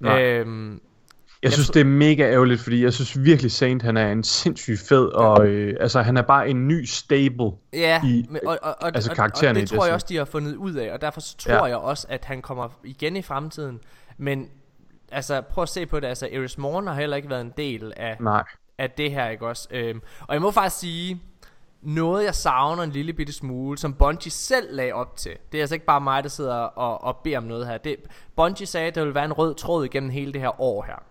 Nej. 0.00 0.22
Øhm, 0.22 0.80
Jeg 1.44 1.52
synes, 1.52 1.70
det 1.70 1.80
er 1.80 1.84
mega 1.84 2.32
ærgerligt, 2.32 2.60
fordi 2.60 2.82
jeg 2.84 2.92
synes 2.92 3.24
virkelig, 3.24 3.52
Saint 3.52 3.82
han 3.82 3.96
er 3.96 4.12
en 4.12 4.22
sindssygt 4.24 4.80
fed, 4.88 5.06
og 5.06 5.46
øh, 5.46 5.76
altså, 5.80 6.02
han 6.02 6.16
er 6.16 6.22
bare 6.22 6.48
en 6.48 6.68
ny 6.68 6.84
stable. 6.84 7.50
Ja, 7.72 8.00
i- 8.04 8.26
men, 8.30 8.40
og, 8.46 8.58
og, 8.62 8.74
og, 8.80 8.86
altså 8.94 9.10
og, 9.10 9.16
karaktererne 9.16 9.56
og 9.58 9.62
i 9.62 9.64
det 9.66 9.70
tror 9.70 9.84
jeg 9.84 9.94
også, 9.94 10.06
de 10.08 10.16
har 10.16 10.24
fundet 10.24 10.56
ud 10.56 10.74
af, 10.74 10.92
og 10.92 11.00
derfor 11.00 11.20
så 11.20 11.36
tror 11.36 11.52
Ja. 11.54 11.64
jeg 11.64 11.76
også, 11.76 12.06
at 12.10 12.24
han 12.24 12.42
kommer 12.42 12.68
igen 12.84 13.16
i 13.16 13.22
fremtiden. 13.22 13.80
Men 14.18 14.48
altså, 15.12 15.40
prøv 15.40 15.62
at 15.62 15.68
se 15.68 15.86
på 15.86 16.00
det, 16.00 16.06
altså 16.06 16.28
Eris 16.32 16.58
Morn 16.58 16.86
har 16.86 16.94
heller 16.94 17.16
ikke 17.16 17.30
været 17.30 17.40
en 17.40 17.52
del 17.56 17.92
af, 17.96 18.16
Nej. 18.20 18.44
af 18.78 18.90
det 18.90 19.10
her, 19.12 19.28
ikke 19.28 19.46
også? 19.46 19.68
Øhm, 19.70 20.00
og 20.20 20.34
jeg 20.34 20.42
må 20.42 20.50
faktisk 20.50 20.80
sige, 20.80 21.22
noget 21.82 22.24
jeg 22.24 22.34
savner 22.34 22.82
en 22.82 22.90
lille 22.90 23.12
bitte 23.12 23.32
smule, 23.32 23.78
som 23.78 23.94
Bungie 23.94 24.30
selv 24.30 24.66
lagde 24.70 24.92
op 24.92 25.16
til. 25.16 25.32
Det 25.52 25.58
er 25.58 25.62
altså 25.62 25.74
ikke 25.74 25.86
bare 25.86 26.00
mig, 26.00 26.22
der 26.22 26.28
sidder 26.28 26.54
og, 26.54 27.04
og 27.04 27.16
beder 27.24 27.38
om 27.38 27.44
noget 27.44 27.66
her. 27.66 27.78
Det, 27.78 27.96
Bungie 28.36 28.66
sagde, 28.66 28.86
at 28.86 28.94
der 28.94 29.00
ville 29.00 29.14
være 29.14 29.24
en 29.24 29.32
rød 29.32 29.54
tråd 29.54 29.84
igennem 29.84 30.10
hele 30.10 30.32
det 30.32 30.40
her 30.40 30.60
år 30.60 30.82
her. 30.82 31.02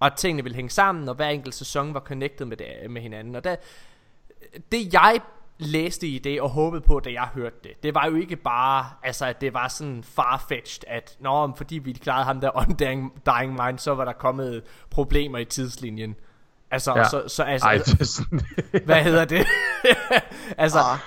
Og 0.00 0.06
at 0.06 0.12
tingene 0.16 0.42
ville 0.42 0.56
hænge 0.56 0.70
sammen, 0.70 1.08
og 1.08 1.14
hver 1.14 1.28
enkelt 1.28 1.54
sæson 1.54 1.94
var 1.94 2.00
connected 2.00 2.46
med, 2.46 2.56
det, 2.56 2.66
med 2.90 3.02
hinanden. 3.02 3.34
Og 3.34 3.44
der, 3.44 3.56
det 4.72 4.92
jeg 4.92 5.20
læste 5.58 6.06
i 6.06 6.18
det 6.18 6.40
og 6.40 6.50
håbede 6.50 6.80
på, 6.80 7.00
da 7.00 7.12
jeg 7.12 7.28
hørte 7.34 7.56
det, 7.64 7.82
det 7.82 7.94
var 7.94 8.06
jo 8.06 8.14
ikke 8.14 8.36
bare, 8.36 8.86
altså 9.02 9.26
at 9.26 9.40
det 9.40 9.54
var 9.54 9.68
sådan 9.68 10.04
farfetched, 10.04 10.84
at 10.86 11.16
nå, 11.20 11.52
fordi 11.56 11.78
vi 11.78 11.92
klarede 11.92 12.24
ham 12.24 12.40
der 12.40 12.50
Undying 12.56 13.12
Dying 13.26 13.62
Mind, 13.64 13.78
så 13.78 13.94
var 13.94 14.04
der 14.04 14.12
kommet 14.12 14.62
problemer 14.90 15.38
i 15.38 15.44
tidslinjen. 15.44 16.14
Altså, 16.70 16.90
Ja. 16.92 16.98
ja. 16.98 17.08
så, 17.08 17.24
så 17.28 17.42
altså, 17.42 17.66
Ej, 17.66 17.74
det 17.78 18.00
er 18.00 18.04
sådan... 18.04 18.40
hvad 18.84 19.02
hedder 19.02 19.24
det? 19.24 19.46
altså, 20.58 20.78
Ah. 20.78 20.98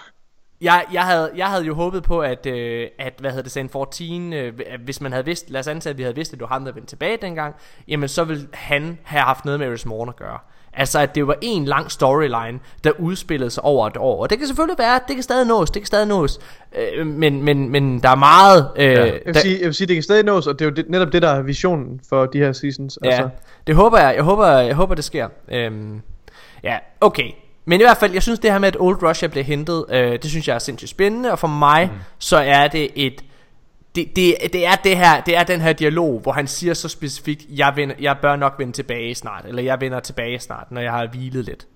Jeg, 0.61 0.85
jeg, 0.93 1.01
havde, 1.03 1.31
jeg 1.35 1.47
havde 1.47 1.63
jo 1.65 1.73
håbet 1.75 2.03
på, 2.03 2.19
at, 2.19 2.45
øh, 2.45 2.87
at 2.99 3.13
hvad 3.19 3.31
hedder 3.31 3.43
det, 3.43 3.51
Sand 3.51 3.69
14, 3.69 4.33
øh, 4.33 4.53
hvis 4.83 5.01
man 5.01 5.11
havde 5.11 5.25
vidst, 5.25 5.49
lad 5.49 5.59
os 5.59 5.67
antage, 5.67 5.91
at 5.91 5.97
vi 5.97 6.03
havde 6.03 6.15
vidst, 6.15 6.33
at 6.33 6.39
var 6.39 6.47
ham, 6.47 6.65
der 6.65 6.71
vendte 6.71 6.91
tilbage 6.91 7.17
dengang, 7.21 7.55
jamen 7.87 8.09
så 8.09 8.23
ville 8.23 8.47
han 8.53 8.97
have 9.03 9.21
haft 9.21 9.45
noget 9.45 9.59
med 9.59 9.67
Eris 9.67 9.85
Morn 9.85 10.09
at 10.09 10.15
gøre. 10.15 10.37
Altså, 10.73 10.99
at 10.99 11.15
det 11.15 11.27
var 11.27 11.35
en 11.41 11.65
lang 11.65 11.91
storyline, 11.91 12.59
der 12.83 12.91
udspillede 12.99 13.49
sig 13.49 13.63
over 13.63 13.87
et 13.87 13.97
år. 13.97 14.21
Og 14.21 14.29
det 14.29 14.37
kan 14.37 14.47
selvfølgelig 14.47 14.79
være, 14.79 14.99
det 15.07 15.15
kan 15.15 15.23
stadig 15.23 15.47
nås, 15.47 15.69
det 15.71 15.81
kan 15.81 15.87
stadig 15.87 16.07
nås. 16.07 16.39
Øh, 16.75 17.07
men, 17.07 17.43
men, 17.43 17.69
men 17.69 17.99
der 18.03 18.09
er 18.09 18.15
meget... 18.15 18.69
Øh, 18.75 18.85
Ja. 18.85 18.91
ja. 18.91 19.05
Jeg 19.05 19.13
vil, 19.25 19.33
der, 19.33 19.39
sige, 19.39 19.57
jeg 19.59 19.65
vil 19.65 19.73
sige, 19.73 19.87
det 19.87 19.95
kan 19.95 20.03
stadig 20.03 20.23
nås, 20.23 20.47
og 20.47 20.59
det 20.59 20.65
er 20.65 20.69
jo 20.69 20.75
det, 20.75 20.89
netop 20.89 21.13
det, 21.13 21.21
der 21.21 21.29
er 21.29 21.41
visionen 21.41 22.01
for 22.09 22.25
de 22.25 22.37
her 22.37 22.51
seasons. 22.51 22.99
Ja, 23.03 23.09
Altså, 23.09 23.29
det 23.67 23.75
håber 23.75 23.97
jeg. 23.99 24.15
Jeg 24.15 24.23
håber, 24.23 24.47
jeg 24.47 24.75
håber 24.75 24.95
det 24.95 25.03
sker. 25.03 25.27
Øhm, 25.51 26.01
ja, 26.63 26.77
okay. 27.01 27.31
Men 27.69 27.79
i 27.79 27.83
hvert 27.83 27.97
fald, 27.97 28.13
jeg 28.13 28.23
synes 28.23 28.39
det 28.39 28.51
her 28.51 28.59
med, 28.59 28.67
at 28.67 28.77
Old 28.79 29.03
Russia 29.03 29.27
bliver 29.27 29.43
hentet, 29.43 29.85
øh, 29.89 30.11
det 30.11 30.25
synes 30.25 30.47
jeg 30.47 30.55
er 30.55 30.59
sindssygt 30.59 30.89
spændende, 30.89 31.31
og 31.31 31.39
for 31.39 31.47
mig, 31.47 31.89
mm. 31.93 31.99
så 32.19 32.37
er 32.37 32.67
det 32.67 32.89
et, 32.95 33.23
det, 33.95 34.15
det, 34.15 34.35
det, 34.53 34.67
er 34.67 34.75
det 34.83 34.97
her, 34.97 35.21
det 35.21 35.37
er 35.37 35.43
den 35.43 35.61
her 35.61 35.73
dialog, 35.73 36.19
hvor 36.19 36.31
han 36.31 36.47
siger 36.47 36.73
så 36.73 36.89
specifikt, 36.89 37.45
jeg, 37.49 37.73
vender, 37.75 37.95
jeg 37.99 38.17
bør 38.21 38.35
nok 38.35 38.55
vende 38.57 38.73
tilbage 38.73 39.15
snart, 39.15 39.45
eller 39.45 39.63
jeg 39.63 39.81
vender 39.81 39.99
tilbage 39.99 40.39
snart, 40.39 40.71
når 40.71 40.81
jeg 40.81 40.91
har 40.91 41.07
hvilet 41.07 41.45
lidt. 41.45 41.67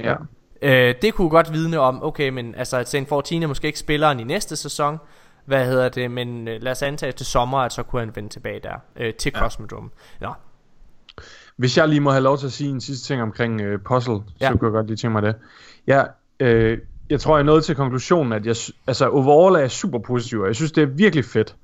ja. 0.00 0.14
Øh, 0.62 0.94
det 1.02 1.14
kunne 1.14 1.30
godt 1.30 1.52
vidne 1.52 1.78
om, 1.78 2.02
okay, 2.02 2.28
men 2.28 2.54
altså, 2.54 2.76
at 2.76 2.88
Saint 2.88 3.08
14 3.08 3.42
er 3.42 3.46
måske 3.46 3.66
ikke 3.66 3.78
spilleren 3.78 4.20
i 4.20 4.24
næste 4.24 4.56
sæson, 4.56 4.98
hvad 5.44 5.66
hedder 5.66 5.88
det, 5.88 6.10
men 6.10 6.48
øh, 6.48 6.62
lad 6.62 6.72
os 6.72 6.82
antage 6.82 7.12
til 7.12 7.26
sommer, 7.26 7.58
at 7.58 7.72
så 7.72 7.82
kunne 7.82 8.00
han 8.00 8.16
vende 8.16 8.28
tilbage 8.28 8.60
der, 8.60 8.74
øh, 8.96 9.14
til 9.14 9.32
Ja. 9.34 9.40
Cosmodrome. 9.40 9.90
Nå, 10.20 10.32
Hvis 11.56 11.76
jeg 11.76 11.88
lige 11.88 12.00
må 12.00 12.10
have 12.10 12.22
lov 12.22 12.38
til 12.38 12.46
at 12.46 12.52
sige 12.52 12.70
en 12.70 12.80
sidste 12.80 13.06
ting 13.06 13.22
omkring 13.22 13.60
øh, 13.60 13.80
puzzle, 13.80 14.14
ja. 14.14 14.20
Ja. 14.40 14.52
så 14.52 14.58
kunne 14.58 14.66
jeg 14.66 14.72
godt 14.72 14.86
lige 14.86 14.96
tænke 14.96 15.12
mig 15.12 15.22
det. 15.22 15.34
Jeg, 15.86 16.08
øh, 16.40 16.78
jeg 17.10 17.20
tror, 17.20 17.36
jeg 17.36 17.44
nået 17.44 17.64
til 17.64 17.74
konklusionen, 17.74 18.32
at 18.32 18.46
jeg, 18.46 18.56
altså, 18.86 19.08
overall 19.08 19.54
er 19.56 19.60
jeg 19.60 19.70
super 19.70 19.98
positiv, 19.98 20.40
og 20.40 20.46
jeg 20.46 20.56
synes, 20.56 20.72
det 20.72 20.82
er 20.82 20.86
virkelig 20.86 21.24
fedt. 21.24 21.56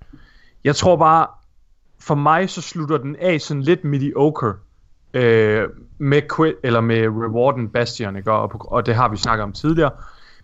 Jeg 0.64 0.76
tror 0.76 0.96
bare, 0.96 1.26
for 2.00 2.14
mig 2.14 2.50
så 2.50 2.62
slutter 2.62 2.98
den 2.98 3.16
af 3.16 3.40
sådan 3.40 3.62
lidt 3.62 3.85
mediocre 3.85 4.55
øh, 5.14 5.68
med, 5.98 6.22
quit, 6.37 6.55
eller 6.62 6.81
med 6.81 7.07
rewarden 7.09 7.68
Bastion, 7.68 8.16
ikke? 8.16 8.33
Og, 8.33 8.72
og 8.72 8.87
det 8.87 8.94
har 8.94 9.09
vi 9.09 9.16
snakket 9.16 9.42
om 9.42 9.52
tidligere. 9.52 9.90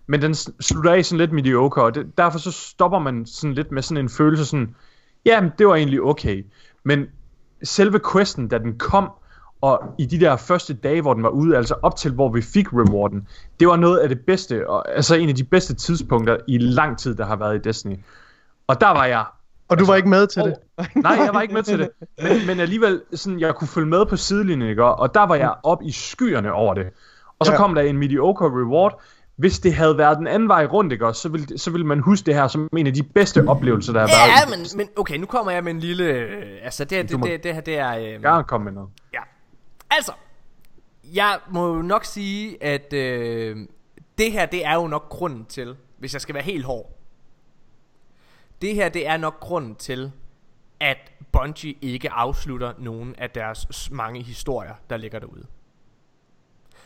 Men 0.07 0.21
den 0.21 0.33
slutter 0.59 0.91
af 0.91 1.05
sådan 1.05 1.17
lidt 1.17 1.31
mediocre, 1.31 1.83
og 1.83 1.95
det, 1.95 2.17
derfor 2.17 2.39
så 2.39 2.51
stopper 2.51 2.99
man 2.99 3.25
sådan 3.25 3.53
lidt 3.53 3.71
med 3.71 3.81
sådan 3.81 4.03
en 4.03 4.09
følelse 4.09 4.45
sådan, 4.45 4.75
ja, 5.25 5.49
det 5.57 5.67
var 5.67 5.75
egentlig 5.75 6.01
okay. 6.01 6.45
Men 6.83 7.07
selve 7.63 7.99
questen, 8.13 8.47
da 8.47 8.57
den 8.57 8.77
kom, 8.77 9.11
Og 9.61 9.81
i 9.97 10.05
de 10.05 10.19
der 10.19 10.37
første 10.37 10.73
dage, 10.73 11.01
hvor 11.01 11.13
den 11.13 11.23
var 11.23 11.29
ude, 11.29 11.57
altså 11.57 11.75
op 11.81 11.95
til 11.95 12.11
hvor 12.11 12.29
vi 12.31 12.41
fik 12.41 12.73
rewarden, 12.73 13.27
det 13.59 13.67
var 13.67 13.75
noget 13.75 13.97
af 13.97 14.09
det 14.09 14.19
bedste, 14.27 14.69
og, 14.69 14.95
altså 14.95 15.15
en 15.15 15.29
af 15.29 15.35
de 15.35 15.43
bedste 15.43 15.73
tidspunkter 15.75 16.37
i 16.47 16.57
lang 16.57 16.97
tid, 16.97 17.15
der 17.15 17.25
har 17.25 17.35
været 17.35 17.55
i 17.55 17.59
Destiny. 17.59 17.95
Og 18.67 18.81
der 18.81 18.87
var 18.89 19.05
jeg 19.05 19.25
Og 19.69 19.79
du 19.79 19.85
var 19.85 19.95
ikke 19.95 20.09
med 20.09 20.27
til 20.27 20.41
det? 20.43 20.53
Nej, 20.95 21.11
jeg 21.11 21.29
var 21.33 21.41
ikke 21.41 21.53
med 21.53 21.63
til 21.63 21.79
det. 21.79 21.89
Men, 22.23 22.47
men 22.47 22.59
alligevel, 22.59 23.01
sådan, 23.13 23.39
jeg 23.39 23.55
kunne 23.55 23.67
følge 23.67 23.87
med 23.87 24.05
på 24.05 24.15
sidelinjen, 24.17 24.69
ikke? 24.69 24.83
Og 24.83 25.13
der 25.13 25.23
var 25.25 25.35
jeg 25.35 25.53
op 25.63 25.79
i 25.83 25.91
skyerne 25.91 26.51
over 26.53 26.73
det. 26.73 26.87
Og 27.39 27.45
så 27.45 27.51
Ja. 27.51 27.57
kom 27.57 27.75
der 27.75 27.81
en 27.81 27.97
mediocre 27.97 28.45
reward. 28.45 29.01
Hvis 29.35 29.59
det 29.59 29.73
havde 29.73 29.97
været 29.97 30.17
den 30.17 30.27
anden 30.27 30.49
vej 30.49 30.65
rundt, 30.65 30.93
ikke? 30.93 31.13
Så 31.13 31.29
ville, 31.29 31.57
så 31.57 31.71
ville 31.71 31.85
man 31.87 31.99
huske 31.99 32.25
det 32.25 32.35
her 32.35 32.47
som 32.47 32.69
en 32.77 32.87
af 32.87 32.93
de 32.93 33.03
bedste 33.03 33.43
oplevelser, 33.47 33.93
der 33.93 33.99
har 33.99 34.07
været. 34.07 34.51
Ja, 34.51 34.57
men, 34.57 34.65
men 34.77 34.87
okay, 34.97 35.17
nu 35.17 35.25
kommer 35.25 35.51
jeg 35.51 35.63
med 35.63 35.71
en 35.71 35.79
lille... 35.79 36.03
Øh, 36.05 36.43
altså, 36.63 36.83
det, 36.85 37.09
det, 37.09 37.19
må- 37.19 37.25
det, 37.25 37.43
det 37.43 37.53
her, 37.53 37.61
det 37.61 37.77
er... 37.79 37.97
Øh, 37.97 38.21
Gerne 38.23 38.43
kom 38.43 38.61
med 38.61 38.71
noget. 38.71 38.89
Ja. 39.13 39.19
Altså, 39.89 40.13
jeg 41.03 41.39
må 41.49 41.75
jo 41.75 41.81
nok 41.81 42.05
sige, 42.05 42.63
at 42.63 42.93
øh, 42.93 43.67
det 44.17 44.31
her, 44.31 44.45
det 44.45 44.65
er 44.65 44.75
jo 44.75 44.87
nok 44.87 45.09
grunden 45.09 45.45
til, 45.45 45.77
hvis 45.97 46.13
jeg 46.13 46.21
skal 46.21 46.35
være 46.35 46.43
helt 46.43 46.65
hård. 46.65 46.99
Det 48.61 48.75
her, 48.75 48.89
det 48.89 49.07
er 49.07 49.17
nok 49.17 49.39
grunden 49.39 49.75
til, 49.75 50.11
at 50.79 50.97
Bungie 51.31 51.75
ikke 51.81 52.11
afslutter 52.11 52.73
nogen 52.77 53.15
af 53.17 53.29
deres 53.29 53.91
mange 53.91 54.23
historier, 54.23 54.73
der 54.89 54.97
ligger 54.97 55.19
derude. 55.19 55.45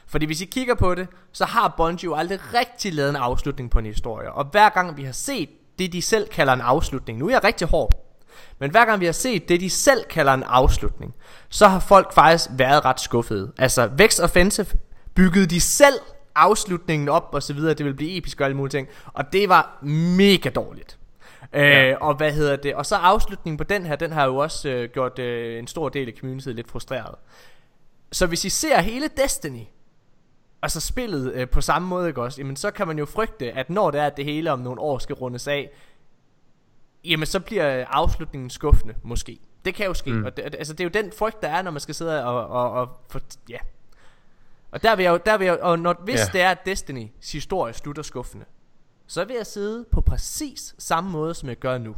Fordi 0.06 0.26
hvis 0.26 0.42
I 0.42 0.46
kigger 0.46 0.76
på 0.76 0.96
det, 0.96 1.08
så 1.32 1.46
har 1.46 1.74
Bungie 1.78 2.06
jo 2.06 2.16
aldrig 2.16 2.54
rigtig 2.54 2.94
lavet 2.94 3.10
en 3.10 3.16
afslutning 3.16 3.72
på 3.72 3.80
en 3.80 3.86
historie. 3.86 4.32
Og 4.32 4.46
hver 4.46 4.70
gang 4.70 4.98
vi 4.98 5.04
har 5.04 5.12
set 5.12 5.50
det, 5.80 5.94
de 5.94 6.02
selv 6.02 6.28
kalder 6.28 6.54
en 6.54 6.62
afslutning, 6.62 7.20
nu 7.20 7.28
er 7.28 7.32
jeg 7.32 7.44
rigtig 7.44 7.68
hård, 7.68 8.03
men 8.60 8.72
hver 8.72 8.86
gang 8.86 9.00
vi 9.00 9.06
har 9.06 9.14
set 9.14 9.50
det, 9.50 9.62
de 9.62 9.70
selv 9.70 10.04
kalder 10.04 10.34
en 10.34 10.44
afslutning, 10.44 11.16
så 11.50 11.68
har 11.68 11.80
folk 11.80 12.14
faktisk 12.14 12.50
været 12.54 12.86
ret 12.86 13.00
skuffede. 13.00 13.52
Altså, 13.58 13.90
Vex 13.98 14.20
Offensive 14.20 14.68
byggede 15.16 15.46
de 15.46 15.62
selv 15.62 16.00
afslutningen 16.36 17.10
op 17.10 17.30
og 17.32 17.44
så 17.44 17.54
videre, 17.54 17.74
det 17.74 17.86
ville 17.86 17.98
blive 17.98 18.18
episk 18.18 18.40
og 18.40 18.46
alle 18.46 18.58
mulige 18.58 18.72
ting, 18.72 18.88
og 19.14 19.34
det 19.34 19.50
var 19.50 19.80
mega 20.18 20.50
dårligt. 20.50 20.98
Ja. 21.54 21.90
Øh, 21.90 21.98
og 22.02 22.16
hvad 22.16 22.32
hedder 22.32 22.56
det? 22.56 22.76
Og 22.76 22.86
så 22.86 22.96
afslutningen 22.96 23.58
på 23.58 23.64
den 23.64 23.86
her, 23.86 23.96
den 23.96 24.12
har 24.12 24.26
jo 24.26 24.38
også 24.38 24.70
øh, 24.70 24.90
gjort 24.90 25.20
øh, 25.20 25.60
en 25.60 25.68
stor 25.68 25.90
del 25.90 26.08
af 26.08 26.14
communityet 26.20 26.56
lidt 26.56 26.72
frustreret. 26.72 27.16
Så 28.12 28.26
hvis 28.26 28.46
I 28.46 28.50
ser 28.50 28.82
hele 28.82 29.10
Destiny, 29.18 29.64
altså 30.62 30.80
spillet 30.80 31.34
øh, 31.34 31.50
på 31.50 31.62
samme 31.62 31.88
måde, 31.88 32.08
ikke 32.08 32.22
også? 32.22 32.42
Jamen 32.42 32.56
så 32.56 32.72
kan 32.72 32.88
man 32.88 33.00
jo 33.00 33.06
frygte, 33.06 33.52
at 33.52 33.70
når 33.70 33.92
det 33.92 34.02
er, 34.02 34.06
at 34.06 34.18
det 34.18 34.26
hele 34.26 34.52
om 34.52 34.60
nogle 34.60 34.82
år 34.82 34.98
skal 34.98 35.16
rundes 35.16 35.48
af, 35.48 35.70
jamen 37.04 37.26
så 37.26 37.40
bliver 37.40 37.86
afslutningen 37.90 38.50
skuffende, 38.50 38.94
måske. 39.04 39.40
Det 39.66 39.76
kan 39.76 39.86
jo 39.86 39.94
ske. 39.94 40.12
Mm. 40.12 40.26
Og 40.26 40.38
det, 40.38 40.44
altså, 40.58 40.74
det 40.74 40.80
er 40.80 40.84
jo 40.84 41.04
den 41.04 41.12
frygt, 41.18 41.42
der 41.42 41.48
er, 41.48 41.62
når 41.62 41.72
man 41.72 41.80
skal 41.82 41.96
sidde 41.96 42.26
og, 42.26 42.48
og, 42.48 42.72
og 42.72 42.90
for, 43.10 43.22
ja. 43.50 43.58
Og 44.72 44.84
der 44.84 44.96
vil 44.96 45.04
jeg 45.04 45.12
jo, 45.12 45.20
der 45.26 45.38
vil 45.38 45.46
jeg, 45.46 45.60
og 45.62 45.80
når, 45.80 45.96
hvis 46.04 46.20
Ja. 46.20 46.26
det 46.34 46.42
er, 46.42 46.52
at 46.52 46.60
Destiny's 46.68 47.32
historie 47.32 47.74
slutter 47.74 48.04
skuffende, 48.04 48.46
så 49.08 49.26
vil 49.26 49.36
jeg 49.36 49.46
sidde 49.46 49.86
på 49.92 50.02
præcis 50.02 50.76
samme 50.80 51.10
måde, 51.12 51.34
som 51.34 51.50
jeg 51.50 51.58
gør 51.58 51.78
nu. 51.78 51.96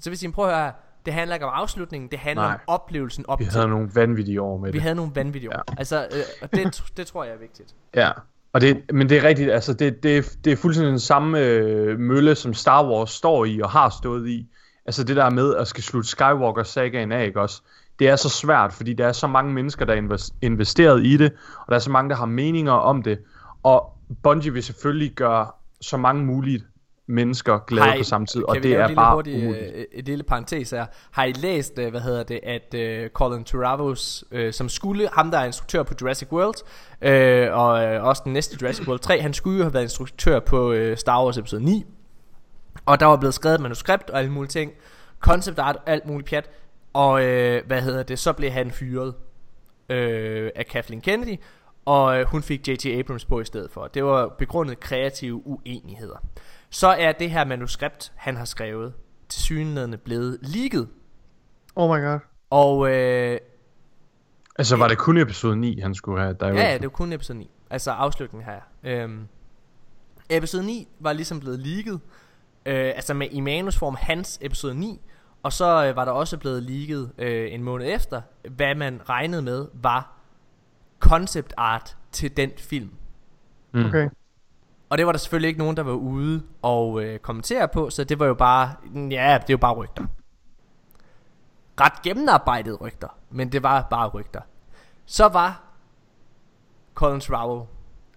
Så 0.00 0.10
hvis 0.10 0.22
I 0.22 0.30
prøver 0.30 0.48
at 0.50 0.56
høre, 0.62 0.72
det 1.06 1.12
handler 1.14 1.34
ikke 1.36 1.46
om 1.46 1.52
afslutningen, 1.54 2.10
det 2.10 2.18
handler 2.18 2.42
Nej. 2.44 2.52
om 2.54 2.60
oplevelsen 2.66 3.24
op 3.28 3.38
Vi 3.38 3.44
til. 3.44 3.52
havde 3.52 3.68
nogle 3.68 3.90
vanvittige 3.94 4.42
år 4.42 4.56
med 4.58 4.72
Vi 4.72 4.76
det. 4.76 4.82
havde 4.82 4.94
nogle 4.94 5.12
vanvittige 5.14 5.50
år. 5.50 5.62
Ja. 5.70 5.74
Altså, 5.78 6.08
øh, 6.12 6.22
og 6.42 6.52
det, 6.52 6.82
det 6.96 7.06
tror 7.06 7.24
jeg 7.24 7.34
er 7.34 7.38
vigtigt. 7.38 7.74
Ja, 7.94 8.10
og 8.54 8.60
det, 8.60 8.80
men 8.92 9.08
det 9.08 9.16
er 9.18 9.24
rigtigt, 9.28 9.50
altså 9.50 9.72
det, 9.72 10.02
det, 10.02 10.38
det 10.44 10.52
er 10.52 10.56
fuldstændig 10.56 10.90
den 10.90 11.00
samme 11.00 11.38
øh, 11.40 11.98
mølle, 11.98 12.34
som 12.34 12.54
Star 12.54 12.88
Wars 12.90 13.10
står 13.10 13.44
i 13.44 13.60
og 13.60 13.70
har 13.70 13.96
stået 14.02 14.28
i. 14.28 14.46
Altså 14.86 15.04
det 15.04 15.16
der 15.16 15.30
med 15.30 15.54
at 15.54 15.68
skal 15.68 15.82
slutte 15.82 16.08
Skywalker-sagaen 16.08 17.12
af, 17.12 17.26
ikke 17.26 17.40
også? 17.40 17.62
Det 17.98 18.08
er 18.08 18.16
så 18.16 18.28
svært, 18.28 18.72
fordi 18.72 18.92
der 18.92 19.06
er 19.06 19.12
så 19.12 19.26
mange 19.26 19.52
mennesker, 19.52 19.84
der 19.84 19.92
er 19.92 20.30
investeret 20.42 21.06
i 21.06 21.16
det, 21.16 21.32
og 21.58 21.66
der 21.68 21.74
er 21.74 21.78
så 21.78 21.90
mange, 21.90 22.10
der 22.10 22.16
har 22.16 22.26
meninger 22.26 22.72
om 22.72 23.02
det. 23.02 23.18
Og 23.62 23.92
Bungie 24.22 24.52
vil 24.52 24.62
selvfølgelig 24.62 25.12
gøre 25.12 25.46
så 25.80 25.96
mange 25.96 26.24
muligt 26.24 26.64
mennesker 27.06 27.58
glade 27.58 27.94
I- 27.94 27.98
på 27.98 28.04
samme 28.04 28.26
tid, 28.26 28.42
og 28.42 28.56
det 28.56 28.64
er 28.72 28.82
et 28.82 28.88
lille 28.88 28.96
bare 28.96 29.14
hurtigt, 29.14 29.36
umuligt. 29.44 29.72
øh, 29.74 29.84
et 29.92 30.04
lille 30.04 30.24
parentes 30.24 30.70
her. 30.70 30.86
Har 31.10 31.24
I 31.24 31.32
læst, 31.32 31.78
øh, 31.78 31.90
hvad 31.90 32.00
hedder 32.00 32.22
det, 32.22 32.40
at 32.42 32.74
øh, 32.74 33.10
Colin 33.10 33.44
Trevorrow, 33.44 33.94
øh, 34.30 34.52
som 34.52 34.68
skulle, 34.68 35.08
ham 35.12 35.30
der 35.30 35.38
er 35.38 35.44
instruktør 35.44 35.82
på 35.82 35.94
Jurassic 36.00 36.32
World, 36.32 36.54
øh, 37.02 37.48
og 37.52 37.84
øh, 37.84 38.04
også 38.04 38.22
den 38.24 38.32
næste 38.32 38.58
Jurassic 38.62 38.88
World 38.88 38.98
3, 39.00 39.20
han 39.20 39.32
skulle 39.34 39.56
jo 39.58 39.64
have 39.64 39.74
været 39.74 39.82
instruktør 39.82 40.40
på 40.40 40.72
øh, 40.72 40.96
Star 40.96 41.24
Wars 41.24 41.38
episode 41.38 41.64
9. 41.64 41.84
Og 42.86 43.00
der 43.00 43.06
var 43.06 43.16
blevet 43.16 43.34
skrevet 43.34 43.54
et 43.54 43.60
manuskript 43.60 44.10
og 44.10 44.18
alle 44.18 44.30
mulige 44.32 44.50
ting. 44.50 44.72
Concept 45.20 45.58
art, 45.58 45.76
alt 45.86 46.06
muligt 46.06 46.28
pjat. 46.28 46.50
Og 46.92 47.24
øh, 47.24 47.62
hvad 47.66 47.82
hedder 47.82 48.02
det, 48.02 48.18
så 48.18 48.32
blev 48.32 48.50
han 48.50 48.70
fyret 48.70 49.14
øh, 49.88 50.50
af 50.54 50.66
Kathleen 50.66 51.00
Kennedy. 51.00 51.36
Og 51.84 52.20
øh, 52.20 52.26
hun 52.26 52.42
fik 52.42 52.68
J.T. 52.68 52.86
Abrams 52.86 53.24
på 53.24 53.40
i 53.40 53.44
stedet 53.44 53.70
for. 53.70 53.86
Det 53.86 54.04
var 54.04 54.28
begrundet 54.28 54.80
kreative 54.80 55.46
uenigheder. 55.46 56.16
Så 56.70 56.88
er 56.88 57.12
det 57.12 57.30
her 57.30 57.44
manuskript, 57.44 58.12
han 58.16 58.36
har 58.36 58.44
skrevet, 58.44 58.92
til 59.28 59.42
synligheden 59.42 59.98
blevet 60.04 60.38
leaget. 60.42 60.88
Oh 61.76 61.96
my 61.96 62.02
god. 62.04 62.18
Og 62.50 62.90
øh, 62.90 63.38
Altså 64.58 64.76
var 64.76 64.88
det 64.88 64.98
kun 64.98 65.16
episode 65.18 65.56
9, 65.56 65.80
han 65.80 65.94
skulle 65.94 66.20
have 66.20 66.36
ja, 66.40 66.46
ja, 66.46 66.52
direction? 66.52 66.80
det 66.80 66.82
var 66.82 66.88
kun 66.88 67.12
episode 67.12 67.38
9. 67.38 67.50
Altså 67.70 67.90
afslutningen 67.90 68.48
her. 68.48 68.60
Øhm, 68.84 69.28
episode 70.30 70.66
9 70.66 70.88
var 71.00 71.12
ligesom 71.12 71.40
blevet 71.40 71.58
leaget. 71.58 72.00
Øh, 72.66 72.92
altså 72.96 73.14
med 73.14 73.28
i 73.30 73.40
manusform 73.40 73.96
hans 74.00 74.38
episode 74.42 74.74
9. 74.74 75.00
Og 75.42 75.52
så 75.52 75.86
øh, 75.86 75.96
var 75.96 76.04
der 76.04 76.12
også 76.12 76.38
blevet 76.38 76.62
leaget 76.62 77.12
øh, 77.18 77.52
en 77.52 77.62
måned 77.62 77.86
efter, 77.94 78.22
hvad 78.50 78.74
man 78.74 79.00
regnede 79.08 79.42
med 79.42 79.66
var 79.72 80.12
concept 81.04 81.54
art 81.56 81.96
til 82.12 82.36
den 82.36 82.50
film. 82.56 82.90
Mm. 83.72 83.86
Okay. 83.86 84.08
Og 84.88 84.98
det 84.98 85.06
var 85.06 85.12
der 85.12 85.18
selvfølgelig 85.18 85.48
ikke 85.48 85.58
nogen, 85.58 85.76
der 85.76 85.82
var 85.82 85.92
ude 85.92 86.42
og 86.62 87.04
øh, 87.04 87.18
kommentere 87.18 87.68
på, 87.68 87.90
så 87.90 88.04
det 88.04 88.18
var 88.18 88.26
jo 88.26 88.34
bare, 88.34 88.74
ja, 88.94 89.38
det 89.42 89.50
er 89.50 89.54
jo 89.54 89.56
bare 89.56 89.74
rygter. 89.74 90.06
Ret 91.80 92.02
gennemarbejdede 92.02 92.76
rygter, 92.76 93.08
men 93.30 93.52
det 93.52 93.62
var 93.62 93.86
bare 93.90 94.08
rygter. 94.08 94.40
Så 95.06 95.28
var 95.28 95.62
Colin 96.94 97.20
Trevorrow 97.20 97.66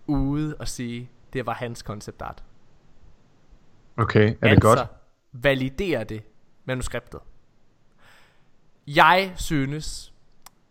ude 0.08 0.56
og 0.60 0.68
sige, 0.68 1.10
det 1.34 1.46
var 1.46 1.54
hans 1.54 1.80
concept 1.80 2.22
art. 2.22 2.44
Okay, 3.98 4.30
er 4.30 4.34
det 4.34 4.38
altså, 4.42 4.62
godt? 4.62 4.80
validere 5.32 6.04
det 6.04 6.24
manuskriptet. 6.66 7.20
Jeg 8.88 9.34
synes... 9.36 10.14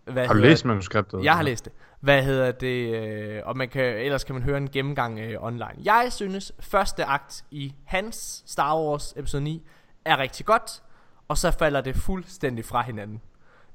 Hvad 0.04 0.26
Har 0.26 0.34
du 0.34 0.40
læst 0.40 0.64
manuskriptet? 0.64 1.24
jeg 1.24 1.36
har 1.36 1.42
læst 1.42 1.64
det. 1.64 1.72
Hvad 2.06 2.22
hedder 2.22 2.52
det? 2.52 2.94
Øh, 2.94 3.42
og 3.44 3.56
man 3.56 3.68
kan, 3.68 3.84
ellers 3.84 4.24
kan 4.24 4.34
man 4.34 4.42
høre 4.42 4.56
en 4.56 4.70
gennemgang 4.70 5.18
øh, 5.18 5.42
online. 5.42 5.74
Jeg 5.84 6.08
synes, 6.10 6.52
første 6.60 7.04
akt 7.04 7.44
i 7.50 7.74
hans 7.84 8.42
Star 8.46 8.78
Wars 8.78 9.14
episode 9.16 9.42
9 9.42 9.66
er 10.04 10.18
rigtig 10.18 10.46
godt. 10.46 10.82
Og 11.28 11.38
så 11.38 11.50
falder 11.50 11.80
det 11.80 11.96
fuldstændig 11.96 12.64
fra 12.64 12.82
hinanden. 12.82 13.20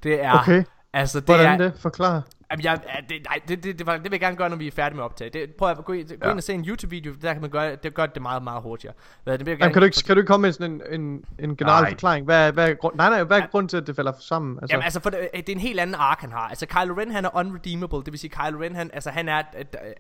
Det 0.04 0.24
er... 0.24 0.40
Okay. 0.40 0.64
Altså, 0.94 1.20
det 1.20 1.28
Hvordan 1.30 1.54
er, 1.54 1.58
det? 1.70 1.74
Forklar. 1.80 2.22
Jamen, 2.52 2.64
jeg, 2.64 2.80
det, 3.10 3.18
nej, 3.30 3.40
det, 3.48 3.64
det, 3.64 3.80
det, 3.80 3.88
var- 3.88 3.94
det 3.94 4.04
vil 4.04 4.12
jeg 4.12 4.20
gerne 4.20 4.36
gøre, 4.36 4.50
når 4.50 4.56
vi 4.58 4.68
er 4.68 4.72
færdige 4.72 4.96
med 4.96 5.04
at 5.04 5.06
optage. 5.06 5.30
Det, 5.30 5.56
prøv 5.56 5.70
at 5.70 5.86
gå 5.86 5.94
ind, 5.94 6.08
gå 6.08 6.16
Ja. 6.24 6.30
ind 6.30 6.38
og 6.38 6.44
se 6.44 6.54
en 6.54 6.66
YouTube-video, 6.66 7.14
der 7.22 7.34
kan 7.34 7.42
man 7.42 7.50
gøre 7.52 7.76
det, 7.76 7.94
gør 7.94 8.06
det 8.06 8.22
meget, 8.22 8.44
meget 8.44 8.62
hurtigere. 8.64 8.94
Hvad, 9.24 9.38
det 9.38 9.46
vil 9.46 9.52
jeg 9.52 9.60
Jamen, 9.60 9.64
gerne, 9.64 9.74
kan, 9.74 9.82
du 9.82 9.86
ikke, 9.86 10.04
kan 10.06 10.16
du 10.16 10.20
ikke 10.20 10.28
komme 10.28 10.42
med 10.48 10.52
sådan 10.54 10.82
en, 10.92 11.02
en, 11.02 11.26
en 11.40 11.58
generel 11.58 11.82
Nej. 11.84 11.90
forklaring? 11.92 12.26
Hvad, 12.26 12.52
hvad 12.52 12.76
grund, 12.76 12.96
nej, 12.96 13.10
nej, 13.10 13.24
hvad 13.24 13.40
er 13.40 13.48
grunden 13.48 13.68
til, 13.70 13.78
at 13.78 13.88
det 13.88 13.96
falder 13.96 14.14
sammen? 14.20 14.58
Altså, 14.62 14.74
Jamen 14.74 14.84
altså, 14.84 15.00
for 15.00 15.10
det, 15.10 15.30
det 15.34 15.50
er 15.50 15.54
en 15.54 15.60
helt 15.60 15.80
anden 15.80 15.96
ark, 15.96 16.20
han 16.22 16.32
har. 16.32 16.48
Altså, 16.48 16.66
Kylo 16.66 16.94
Ren, 16.98 17.12
han 17.12 17.26
er 17.26 17.36
unredeemable. 17.36 17.98
Det 17.98 18.12
vil 18.12 18.20
sige, 18.20 18.30
Kylo 18.32 18.62
Ren, 18.62 18.76
han, 18.76 18.90
altså, 18.94 19.10
han 19.10 19.30
er, 19.30 19.42
øh, 19.58 19.66
øh, 19.86 19.92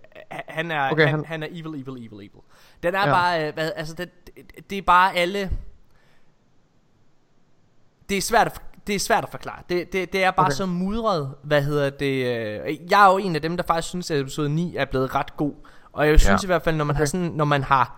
han 0.47 0.71
er, 0.71 0.91
Okay, 0.91 1.06
han, 1.06 1.15
han- 1.15 1.25
han 1.25 1.43
er 1.43 1.47
evil, 1.51 1.67
evil, 1.82 2.08
evil, 2.08 2.13
evil. 2.13 2.30
Den 2.84 2.95
er 2.95 2.99
Ja. 3.08 3.13
bare, 3.13 3.47
øh, 3.47 3.54
hvad, 3.54 3.71
altså, 3.75 3.93
det, 3.95 4.10
det, 4.38 4.69
det 4.69 4.77
er 4.77 4.82
bare 4.82 5.15
alle... 5.15 5.49
Det 8.10 8.17
er 8.17 8.21
svært 8.21 8.47
at, 8.47 8.62
det 8.87 8.95
er 8.95 8.99
svært 8.99 9.23
at 9.23 9.29
forklare. 9.29 9.59
Det, 9.69 9.93
det, 9.93 10.13
det 10.13 10.23
er 10.23 10.31
bare 10.31 10.45
Okay. 10.45 10.53
så 10.55 10.65
mudret, 10.65 11.33
hvad 11.43 11.61
hedder 11.61 11.89
det... 11.89 12.25
Øh, 12.25 12.77
jeg 12.91 13.07
er 13.07 13.11
jo 13.11 13.17
en 13.17 13.35
af 13.35 13.41
dem, 13.41 13.57
der 13.57 13.63
faktisk 13.67 13.87
synes, 13.89 14.11
at 14.11 14.19
episode 14.19 14.49
9 14.49 14.75
er 14.75 14.85
blevet 14.85 15.15
ret 15.15 15.37
god. 15.37 15.53
Og 15.93 16.07
jeg 16.07 16.19
synes 16.19 16.43
Ja. 16.43 16.45
i 16.45 16.47
hvert 16.47 16.61
fald, 16.61 16.75
når 16.75 16.85
man 16.85 16.93
Okay. 16.95 16.99
har 17.01 17.05
sådan, 17.05 17.31
når 17.35 17.45
man 17.45 17.63
har 17.63 17.97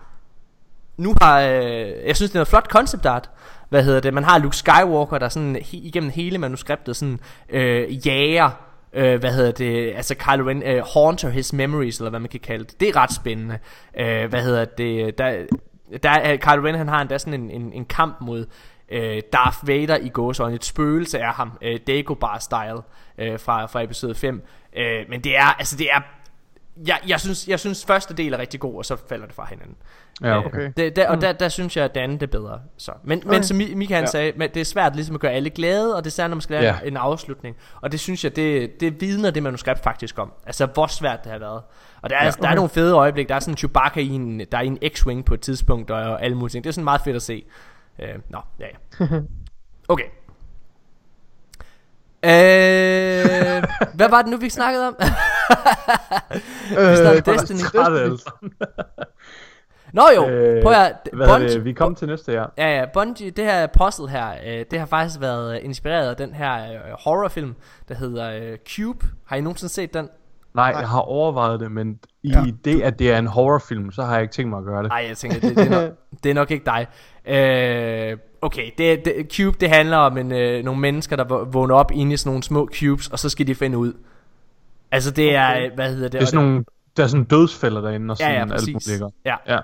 nu 0.96 1.14
har, 1.22 1.40
øh, 1.40 2.06
jeg 2.06 2.16
synes 2.16 2.30
det 2.30 2.36
er 2.36 2.38
noget 2.38 2.48
flot 2.48 2.66
concept 2.70 3.06
art 3.06 3.30
Hvad 3.68 3.84
hedder 3.84 4.00
det, 4.00 4.14
man 4.14 4.24
har 4.24 4.38
Luke 4.38 4.56
Skywalker 4.56 5.18
Der 5.18 5.28
sådan 5.28 5.56
he, 5.56 5.76
igennem 5.76 6.10
hele 6.10 6.38
manuskriptet 6.38 6.96
Sådan 6.96 7.20
øh, 7.48 8.06
jager 8.06 8.50
øh, 8.92 9.20
Hvad 9.20 9.32
hedder 9.32 9.50
det, 9.52 9.92
altså 9.96 10.14
Kylo 10.14 10.48
Ren 10.48 10.62
øh, 10.62 10.82
Haunter 10.94 11.28
his 11.30 11.52
memories, 11.52 11.98
eller 11.98 12.10
hvad 12.10 12.20
man 12.20 12.28
kan 12.28 12.40
kalde 12.40 12.64
det 12.64 12.80
Det 12.80 12.88
er 12.88 12.96
ret 12.96 13.12
spændende 13.12 13.58
øh, 13.98 14.28
Hvad 14.30 14.42
hedder 14.42 14.64
det, 14.64 15.18
der, 15.18 15.46
der 16.02 16.10
er, 16.10 16.36
Kylo 16.36 16.66
Ren 16.66 16.74
han 16.74 16.88
har 16.88 17.00
endda 17.00 17.18
sådan 17.18 17.40
en, 17.40 17.50
en, 17.50 17.72
en 17.72 17.84
kamp 17.84 18.20
mod 18.20 18.46
øh, 18.88 19.22
Darth 19.32 19.68
Vader 19.68 19.96
i 19.96 20.08
gåsøjne 20.08 20.54
Et 20.54 20.64
spøgelse 20.64 21.18
af 21.20 21.32
ham, 21.34 21.52
øh, 21.62 21.78
Dagobah 21.86 22.40
style 22.40 22.82
øh, 23.18 23.38
fra, 23.40 23.66
fra 23.66 23.82
episode 23.82 24.14
5 24.14 24.42
øh, 24.76 25.04
Men 25.08 25.20
det 25.20 25.36
er, 25.36 25.44
altså 25.58 25.76
det 25.76 25.86
er 25.92 26.00
jeg, 26.86 26.98
jeg, 27.08 27.20
synes, 27.20 27.48
jeg 27.48 27.60
synes 27.60 27.84
første 27.84 28.14
del 28.14 28.32
er 28.32 28.38
rigtig 28.38 28.60
god, 28.60 28.76
og 28.76 28.84
så 28.84 28.96
falder 29.08 29.26
det 29.26 29.34
fra 29.34 29.46
hinanden. 29.50 29.76
Ja, 30.22 30.38
Øh, 30.38 30.46
okay. 30.46 30.72
Det, 30.76 30.96
der, 30.96 31.08
og 31.08 31.20
der, 31.20 31.32
der 31.32 31.48
synes 31.48 31.76
jeg, 31.76 31.84
at 31.84 31.94
det 31.94 32.00
andet 32.00 32.22
er 32.22 32.26
bedre. 32.26 32.60
Så. 32.76 32.92
Men, 33.04 33.18
okay. 33.18 33.28
men 33.28 33.42
som 33.44 33.60
Mi- 33.60 33.74
Mikael 33.74 34.00
Ja. 34.00 34.06
sagde, 34.06 34.32
men 34.36 34.50
det 34.54 34.60
er 34.60 34.64
svært 34.64 34.94
ligesom 34.94 35.14
at 35.14 35.20
gøre 35.20 35.32
alle 35.32 35.50
glade, 35.50 35.96
og 35.96 36.04
det 36.04 36.10
er 36.10 36.12
særligt, 36.12 36.30
når 36.30 36.34
man 36.34 36.40
skal 36.40 36.60
lave 36.60 36.74
Ja. 36.82 36.88
en 36.88 36.96
afslutning. 36.96 37.56
Og 37.80 37.92
det 37.92 38.00
synes 38.00 38.24
jeg, 38.24 38.36
det, 38.36 38.80
det 38.80 39.00
vidner 39.00 39.30
det 39.30 39.42
manuskript 39.42 39.82
faktisk 39.82 40.18
om. 40.18 40.32
Altså, 40.46 40.66
hvor 40.66 40.86
svært 40.86 41.24
det 41.24 41.32
har 41.32 41.38
været. 41.38 41.62
Og 42.02 42.10
der 42.10 42.16
er, 42.16 42.24
Ja, 42.24 42.28
okay. 42.28 42.42
der 42.42 42.48
er 42.48 42.54
nogle 42.54 42.70
fede 42.70 42.94
øjeblikke. 42.94 43.28
Der 43.28 43.34
er 43.34 43.40
sådan 43.40 43.52
en 43.52 43.56
Chewbacca 43.58 44.00
i 44.00 44.08
en, 44.08 44.40
der 44.52 44.58
er 44.58 44.62
i 44.62 44.66
en 44.66 44.78
X-Wing 44.84 45.22
på 45.22 45.34
et 45.34 45.40
tidspunkt, 45.40 45.90
og 45.90 46.22
alle 46.24 46.36
mulige 46.36 46.52
ting. 46.52 46.64
Det 46.64 46.68
er 46.70 46.74
sådan 46.74 46.84
meget 46.84 47.00
fedt 47.00 47.16
at 47.16 47.22
se. 47.22 47.44
Øh, 47.98 48.14
nå, 48.28 48.38
ja, 48.60 48.66
ja. 48.66 49.06
Okay. 49.88 50.04
Øh, 52.24 53.64
hvad 53.94 54.08
var 54.08 54.22
det 54.22 54.30
nu, 54.30 54.36
vi 54.36 54.48
snakkede 54.48 54.88
om? 54.88 54.96
Øh, 56.78 56.96
snakker 56.96 57.20
det 57.20 57.26
var 57.26 57.32
Destiny. 57.32 57.58
Træt, 57.58 57.98
altså. 57.98 58.30
Nå 59.92 60.02
jo, 60.16 60.28
Øh, 60.28 60.62
prøv 60.62 60.72
at 60.72 61.08
Hvad 61.12 61.28
er 61.28 61.38
det? 61.38 61.64
Vi 61.64 61.72
kom 61.72 61.94
til 61.94 62.08
næste 62.08 62.32
her. 62.32 62.46
Ja, 62.58 62.78
ja, 62.78 62.84
Bungie, 62.92 63.30
det 63.30 63.44
her 63.44 63.66
puzzle 63.66 64.08
her, 64.08 64.30
øh, 64.46 64.64
det 64.70 64.78
har 64.78 64.86
faktisk 64.86 65.20
været 65.20 65.56
øh, 65.56 65.64
inspireret 65.64 66.10
af 66.10 66.16
den 66.16 66.34
her 66.34 66.72
øh, 66.72 66.78
horrorfilm, 66.98 67.54
der 67.88 67.94
hedder 67.94 68.30
øh, 68.30 68.58
Cube. 68.76 69.06
Har 69.26 69.36
I 69.36 69.40
nogensinde 69.40 69.72
set 69.72 69.94
den? 69.94 70.08
Nej, 70.54 70.72
Nej. 70.72 70.80
jeg 70.80 70.88
har 70.88 71.00
overvejet 71.00 71.60
det, 71.60 71.72
men 71.72 71.98
i 72.22 72.28
Ja. 72.28 72.44
det, 72.64 72.82
at 72.82 72.98
det 72.98 73.12
er 73.12 73.18
en 73.18 73.26
horrorfilm, 73.26 73.92
så 73.92 74.02
har 74.02 74.12
jeg 74.14 74.22
ikke 74.22 74.32
tænkt 74.34 74.50
mig 74.50 74.58
at 74.58 74.64
gøre 74.64 74.82
det. 74.82 74.88
Nej, 74.88 75.04
jeg 75.08 75.16
tænker, 75.16 75.40
det, 75.40 75.56
det, 75.56 75.66
er, 75.66 75.70
nok, 75.82 75.92
det 76.24 76.30
er 76.30 76.34
nok 76.34 76.50
ikke 76.50 76.64
dig. 76.64 76.86
Øh, 77.26 78.18
okay, 78.42 78.70
det, 78.78 79.04
det, 79.04 79.14
Cube, 79.36 79.56
det 79.60 79.68
handler 79.70 79.96
om 79.96 80.18
en, 80.18 80.32
øh, 80.32 80.64
nogle 80.64 80.80
mennesker, 80.80 81.16
der 81.16 81.24
vå- 81.24 81.50
vågner 81.50 81.74
op 81.74 81.90
inde 81.94 82.12
i 82.12 82.16
sådan 82.16 82.30
nogle 82.30 82.42
små 82.42 82.68
cubes, 82.80 83.08
og 83.08 83.18
så 83.18 83.28
skal 83.28 83.46
de 83.46 83.54
finde 83.54 83.78
ud. 83.78 83.92
Altså 84.90 85.10
det 85.10 85.34
er, 85.34 85.50
Okay. 85.50 85.66
øh, 85.66 85.74
hvad 85.74 85.88
hedder 85.90 86.02
det? 86.08 86.12
Det 86.12 86.20
er 86.22 86.24
sådan 86.26 86.44
nogle, 86.46 86.64
der 86.96 87.02
er 87.02 87.06
sådan 87.06 87.24
dødsfælder 87.24 87.80
derinde, 87.80 88.12
og 88.12 88.16
Ja, 88.20 88.24
sådan 88.24 88.34
ja, 88.36 88.40
alt 88.42 88.52
præcis. 88.74 89.00
muligt. 89.00 89.14
Ja. 89.24 89.36
Ja. 89.46 89.58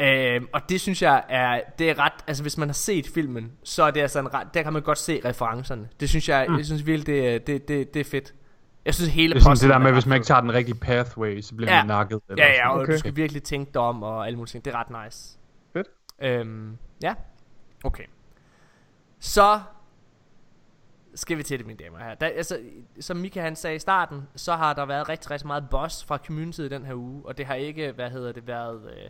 Øhm, 0.00 0.46
og 0.52 0.60
det 0.68 0.80
synes 0.80 1.02
jeg 1.02 1.22
er, 1.28 1.60
det 1.78 1.90
er 1.90 1.98
ret, 1.98 2.12
altså 2.26 2.42
hvis 2.44 2.58
man 2.58 2.68
har 2.68 2.72
set 2.74 3.06
filmen, 3.14 3.52
så 3.64 3.82
er 3.82 3.90
det 3.90 4.00
altså 4.00 4.18
en 4.20 4.34
ret, 4.34 4.46
der 4.54 4.62
kan 4.62 4.72
man 4.72 4.82
godt 4.82 4.98
se 4.98 5.20
referencerne. 5.24 5.88
Det 6.00 6.08
synes 6.08 6.28
jeg, 6.28 6.46
mm. 6.48 6.56
jeg 6.56 6.64
synes 6.66 6.86
virkelig, 6.86 7.06
det, 7.06 7.34
er- 7.34 7.38
det, 7.38 7.68
det, 7.68 7.94
det 7.94 8.00
er 8.00 8.04
fedt. 8.04 8.34
Jeg 8.88 8.94
synes 8.94 9.10
hele 9.10 9.34
Det 9.34 9.40
er 9.40 9.42
sådan 9.44 9.56
det 9.56 9.68
der 9.70 9.78
med, 9.78 9.92
hvis 9.92 10.06
man 10.06 10.16
ikke 10.16 10.26
tager 10.26 10.40
den 10.40 10.52
rigtige 10.52 10.74
pathway, 10.74 11.40
så 11.40 11.54
bliver 11.54 11.72
Ja. 11.72 11.78
man 11.80 11.86
nakket. 11.86 12.20
Eller 12.28 12.44
Ja, 12.44 12.52
ja, 12.52 12.68
og 12.70 12.80
Okay. 12.80 12.92
du 12.92 12.98
skal 12.98 13.16
virkelig 13.16 13.42
tænke 13.42 13.70
dig 13.74 13.82
om 13.82 14.02
og 14.02 14.26
alle 14.26 14.36
mulige 14.36 14.50
ting. 14.50 14.64
Det 14.64 14.74
er 14.74 14.78
ret 14.78 15.04
nice. 15.04 15.38
Fedt. 15.72 15.86
Øhm, 16.22 16.76
ja, 17.02 17.14
okay. 17.84 18.04
Så 19.20 19.60
skal 21.14 21.38
vi 21.38 21.42
til 21.42 21.58
det, 21.58 21.66
mine 21.66 21.78
damer 21.84 21.98
herrer. 21.98 22.14
Der, 22.14 22.26
altså, 22.26 22.58
som 23.00 23.16
Mika 23.16 23.40
han 23.40 23.56
sagde 23.56 23.76
i 23.76 23.78
starten, 23.78 24.28
så 24.36 24.52
har 24.56 24.72
der 24.74 24.86
været 24.86 25.08
rigtig, 25.08 25.30
rigtig 25.30 25.46
meget 25.46 25.64
boss 25.70 26.04
fra 26.04 26.18
community 26.26 26.60
i 26.60 26.68
den 26.68 26.84
her 26.84 26.94
uge, 26.94 27.22
og 27.24 27.38
det 27.38 27.46
har 27.46 27.54
ikke, 27.54 27.92
hvad 27.92 28.10
hedder 28.10 28.32
det, 28.32 28.46
været... 28.46 28.80
Øh, 28.90 29.08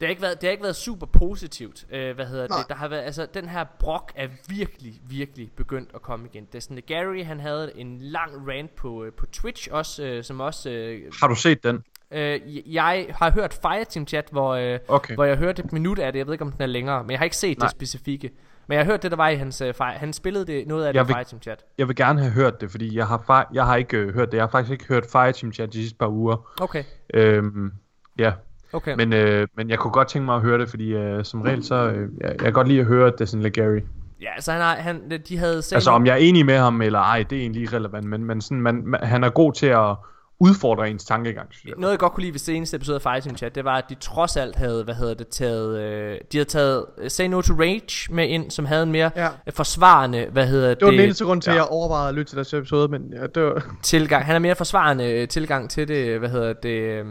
det 0.00 0.06
har, 0.06 0.10
ikke 0.10 0.22
været, 0.22 0.40
det 0.40 0.46
har 0.46 0.50
ikke 0.50 0.62
været 0.62 0.76
super 0.76 1.06
positivt. 1.06 1.86
Øh, 1.90 2.14
hvad 2.14 2.26
hedder 2.26 2.48
Nej. 2.48 2.58
det? 2.58 2.68
Der 2.68 2.74
har 2.74 2.88
været, 2.88 3.02
altså, 3.02 3.26
den 3.34 3.48
her 3.48 3.64
brok 3.78 4.12
er 4.16 4.28
virkelig, 4.48 4.94
virkelig 5.08 5.50
begyndt 5.56 5.90
at 5.94 6.02
komme 6.02 6.26
igen. 6.32 6.44
Det 6.52 6.62
at 6.62 6.82
Gary, 6.86 7.24
han 7.24 7.40
havde 7.40 7.72
en 7.74 7.98
lang 8.00 8.48
rant 8.48 8.74
på, 8.76 9.04
øh, 9.04 9.12
på 9.12 9.26
Twitch 9.26 9.68
også, 9.72 10.04
øh, 10.04 10.24
som 10.24 10.40
også... 10.40 10.70
Øh, 10.70 11.02
Har 11.20 11.28
du 11.28 11.34
set 11.34 11.64
den? 11.64 11.82
Øh, 12.10 12.74
jeg 12.74 13.06
har 13.18 13.30
hørt 13.30 13.58
Fireteam 13.62 14.06
Chat, 14.06 14.28
hvor, 14.32 14.54
øh, 14.54 14.78
Okay. 14.88 15.14
hvor 15.14 15.24
jeg 15.24 15.36
hørte 15.36 15.62
et 15.64 15.72
minut 15.72 15.98
af 15.98 16.12
det. 16.12 16.18
Jeg 16.18 16.26
ved 16.26 16.34
ikke, 16.34 16.44
om 16.44 16.52
den 16.52 16.62
er 16.62 16.66
længere, 16.66 17.02
men 17.02 17.10
jeg 17.10 17.18
har 17.18 17.24
ikke 17.24 17.36
set 17.36 17.58
Nej. 17.58 17.66
det 17.66 17.70
specifikke. 17.70 18.30
Men 18.68 18.76
jeg 18.78 18.84
har 18.84 18.92
hørt 18.92 19.02
det, 19.02 19.10
der 19.10 19.16
var 19.16 19.28
i 19.28 19.36
hans... 19.36 19.60
Øh, 19.60 19.74
fire. 19.74 19.92
Han 19.92 20.12
spillede 20.12 20.46
det, 20.46 20.66
noget 20.66 20.84
af 20.86 20.92
det 20.92 20.98
Jeg 20.98 21.04
i 21.04 21.06
vil- 21.06 21.14
Fireteam 21.14 21.42
Chat. 21.42 21.64
Jeg 21.78 21.88
vil 21.88 21.96
gerne 21.96 22.20
have 22.20 22.32
hørt 22.32 22.60
det, 22.60 22.70
fordi 22.70 22.96
jeg 22.96 23.06
har, 23.06 23.50
jeg 23.52 23.66
har 23.66 23.76
ikke 23.76 23.96
øh, 23.96 24.14
hørt 24.14 24.32
det. 24.32 24.36
Jeg 24.36 24.42
har 24.42 24.50
faktisk 24.50 24.72
ikke 24.72 24.84
hørt 24.86 25.04
Fireteam 25.12 25.52
Chat 25.52 25.72
de 25.72 25.78
sidste 25.78 25.98
par 25.98 26.08
uger. 26.08 26.50
Okay, 26.60 26.84
Øhm, 27.14 27.72
ja, 28.18 28.32
okay. 28.76 28.94
men, 28.96 29.12
øh, 29.12 29.46
men 29.56 29.70
jeg 29.70 29.78
kunne 29.78 29.90
godt 29.92 30.08
tænke 30.08 30.24
mig 30.24 30.34
at 30.34 30.42
høre 30.42 30.58
det, 30.58 30.68
fordi 30.68 30.94
øh, 30.94 31.24
som 31.24 31.42
regel 31.42 31.64
så... 31.64 31.74
Øh, 31.74 32.08
jeg, 32.20 32.30
jeg 32.30 32.38
kan 32.38 32.52
godt 32.52 32.68
lide 32.68 32.80
at 32.80 32.86
høre 32.86 33.12
Destin 33.18 33.42
Legary. 33.42 33.80
Ja, 34.20 34.34
altså 34.34 34.52
han 34.52 34.60
har, 34.60 34.74
han, 34.74 35.20
de 35.28 35.38
havde 35.38 35.62
selv... 35.62 35.76
Altså 35.76 35.90
om 35.90 36.06
jeg 36.06 36.12
er 36.12 36.16
enig 36.16 36.46
med 36.46 36.58
ham, 36.58 36.82
eller 36.82 36.98
ej, 36.98 37.24
det 37.30 37.38
er 37.38 37.42
egentlig 37.42 37.62
irrelevant, 37.62 38.06
men, 38.06 38.24
men 38.24 38.40
sådan, 38.40 38.60
man, 38.60 38.82
man, 38.84 39.00
han 39.02 39.24
er 39.24 39.30
god 39.30 39.52
til 39.52 39.66
at 39.66 39.96
udfordre 40.40 40.90
ens 40.90 41.04
tankegang, 41.04 41.48
synes 41.50 41.64
jeg. 41.64 41.74
Noget 41.78 41.92
jeg 41.92 41.98
godt 41.98 42.12
kunne 42.12 42.22
lide 42.22 42.32
ved 42.32 42.38
seneste 42.38 42.76
episode 42.76 42.94
af 42.94 43.02
Fireteam 43.02 43.36
Chat, 43.36 43.54
det 43.54 43.64
var, 43.64 43.76
at 43.76 43.84
de 43.88 43.94
trods 43.94 44.36
alt 44.36 44.56
havde, 44.56 44.84
hvad 44.84 44.94
hedder 44.94 45.14
det, 45.14 45.28
taget... 45.28 45.80
Øh, 45.80 46.18
de 46.32 46.38
havde 46.38 46.48
taget 46.48 46.84
øh, 46.98 47.10
Say 47.10 47.26
No 47.26 47.40
to 47.40 47.54
Rage 47.54 48.14
med 48.14 48.28
ind, 48.28 48.50
som 48.50 48.64
havde 48.64 48.82
en 48.82 48.92
mere 48.92 49.10
Ja. 49.16 49.28
øh, 49.46 49.52
forsvarende, 49.52 50.26
hvad 50.32 50.46
hedder 50.46 50.68
det... 50.68 50.80
Det 50.80 50.86
var 50.86 50.92
den 50.92 51.00
eneste 51.00 51.24
grund 51.24 51.42
til, 51.42 51.50
at 51.50 51.56
ja. 51.56 51.62
jeg 51.62 51.68
overvejede 51.70 52.08
at 52.08 52.14
lytte 52.14 52.30
til 52.30 52.36
deres 52.36 52.54
episode, 52.54 52.88
men 52.88 53.12
ja, 53.12 53.26
det 53.26 53.42
var... 53.42 53.76
tilgang. 53.82 54.24
Han 54.24 54.34
er 54.34 54.38
mere 54.38 54.54
forsvarende 54.54 55.12
øh, 55.12 55.28
tilgang 55.28 55.70
til 55.70 55.88
det, 55.88 56.18
hvad 56.18 56.28
hedder 56.28 56.52
det... 56.52 57.04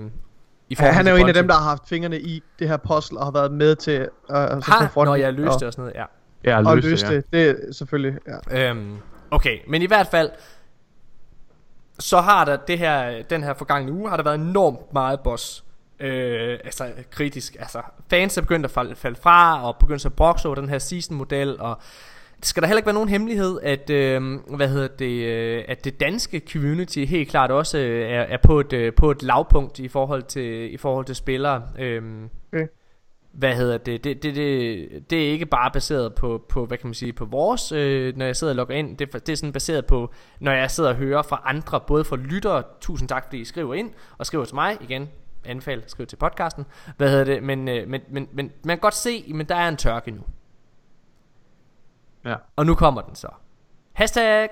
Øh, 0.82 0.86
i 0.86 0.88
Ja, 0.88 0.92
han 0.92 1.08
er 1.08 1.12
jo 1.12 1.18
en 1.18 1.28
af 1.28 1.34
dem, 1.34 1.48
der 1.48 1.56
har 1.56 1.70
haft 1.70 1.90
fingrene 1.90 2.20
i 2.20 2.44
det 2.60 2.68
her 2.68 2.78
puzzle, 2.78 3.20
og 3.20 3.26
har 3.26 3.32
været 3.32 3.52
med 3.52 3.76
til 3.76 3.92
at 3.92 4.10
uh, 4.30 4.36
Har, 4.36 5.06
når 5.06 5.16
jeg 5.16 5.34
løste 5.34 5.60
det 5.60 5.64
og 5.64 5.74
sådan 5.74 5.82
noget, 5.82 5.96
ja. 5.96 6.06
Jeg 6.44 6.56
har 6.56 6.72
og 6.72 6.82
til, 6.82 7.00
ja. 7.02 7.16
det. 7.16 7.24
Det 7.34 7.50
er 7.50 7.74
selvfølgelig, 7.74 8.20
ja. 8.52 8.70
Øhm, 8.70 8.98
okay, 9.32 9.60
men 9.68 9.82
i 9.82 9.86
hvert 9.86 10.08
fald 10.08 10.30
så 12.00 12.22
har 12.22 12.46
der 12.46 12.56
det 12.56 12.80
her 12.80 13.24
den 13.24 13.44
her 13.44 13.54
forgangne 13.54 13.92
uge 13.92 14.10
har 14.10 14.18
der 14.18 14.24
været 14.24 14.40
enormt 14.40 14.94
meget 14.94 15.20
boss. 15.20 15.64
Øh, 16.00 16.60
altså 16.64 16.92
kritisk, 17.12 17.56
altså 17.60 17.82
fans 18.10 18.38
er 18.38 18.42
begyndt 18.42 18.66
at 18.66 18.72
falde, 18.72 18.96
falde 18.96 19.20
fra 19.22 19.68
og 19.68 19.76
begyndt 19.78 20.06
at 20.06 20.14
brokse 20.14 20.48
over 20.48 20.56
den 20.56 20.70
her 20.70 20.80
season 20.80 21.18
model 21.18 21.60
og 21.60 21.80
det 22.40 22.46
skal 22.46 22.62
der 22.62 22.68
heller 22.68 22.78
ikke 22.78 22.86
være 22.86 22.94
nogen 22.94 23.10
hemmelighed 23.10 23.60
at 23.64 23.90
øh, 23.90 24.40
hvad 24.56 24.68
hedder 24.70 24.88
det 24.88 25.26
øh, 25.26 25.64
at 25.68 25.86
det 25.86 26.00
danske 26.00 26.42
community 26.52 27.00
helt 27.00 27.30
klart 27.30 27.52
også 27.52 27.78
øh, 27.78 28.10
er, 28.10 28.22
er 28.22 28.38
på 28.44 28.60
et 28.60 28.74
øh, 28.74 28.94
på 28.94 29.12
et 29.12 29.24
lavpunkt 29.24 29.80
i 29.80 29.88
forhold 29.88 30.24
til 30.24 30.74
i 30.74 30.78
forhold 30.78 31.06
til 31.06 31.16
spillere. 31.16 31.64
Øh, 31.80 32.02
Okay. 32.54 32.68
hvad 33.34 33.56
hedder 33.56 33.78
det, 33.78 34.04
det, 34.04 34.24
det, 34.24 34.36
det, 34.36 34.90
det 35.10 35.26
er 35.28 35.32
ikke 35.32 35.46
bare 35.46 35.72
baseret 35.72 36.16
på, 36.16 36.46
på 36.50 36.66
hvad 36.66 36.78
kan 36.78 36.88
man 36.88 36.94
sige, 36.94 37.14
på 37.14 37.26
vores, 37.26 37.72
øh, 37.72 38.18
når 38.18 38.26
jeg 38.26 38.36
sidder 38.36 38.52
og 38.54 38.58
logger 38.58 38.76
ind, 38.76 38.98
det, 38.98 39.14
er- 39.16 39.20
det 39.20 39.30
er 39.30 39.36
sådan 39.38 39.54
baseret 39.54 39.86
på, 39.86 40.12
når 40.40 40.52
jeg 40.52 40.72
sidder 40.72 40.90
og 40.90 40.96
hører 40.96 41.22
fra 41.22 41.42
andre, 41.46 41.80
både 41.88 42.04
fra 42.04 42.16
lyttere, 42.16 42.64
tusind 42.82 43.10
tak 43.10 43.24
fordi 43.26 43.38
I 43.38 43.46
skriver 43.46 43.74
ind, 43.74 43.92
og 44.18 44.26
skriver 44.26 44.46
til 44.46 44.56
mig, 44.56 44.78
igen, 44.82 45.10
anbefal, 45.46 45.84
skriv 45.88 46.06
til 46.08 46.16
podcasten, 46.16 46.66
hvad 46.98 47.10
hedder 47.10 47.24
det, 47.24 47.44
men, 47.44 47.68
øh, 47.68 47.88
men, 47.88 48.02
men, 48.10 48.28
men 48.34 48.52
man 48.66 48.78
kan 48.78 48.82
godt 48.82 48.96
se, 48.96 49.26
men 49.36 49.46
der 49.46 49.56
er 49.56 49.68
en 49.70 49.78
tørke 49.78 50.12
nu, 50.12 50.22
Ja. 52.26 52.36
og 52.56 52.66
nu 52.66 52.76
kommer 52.76 53.02
den 53.02 53.16
så. 53.16 53.28
Hashtag 53.94 54.50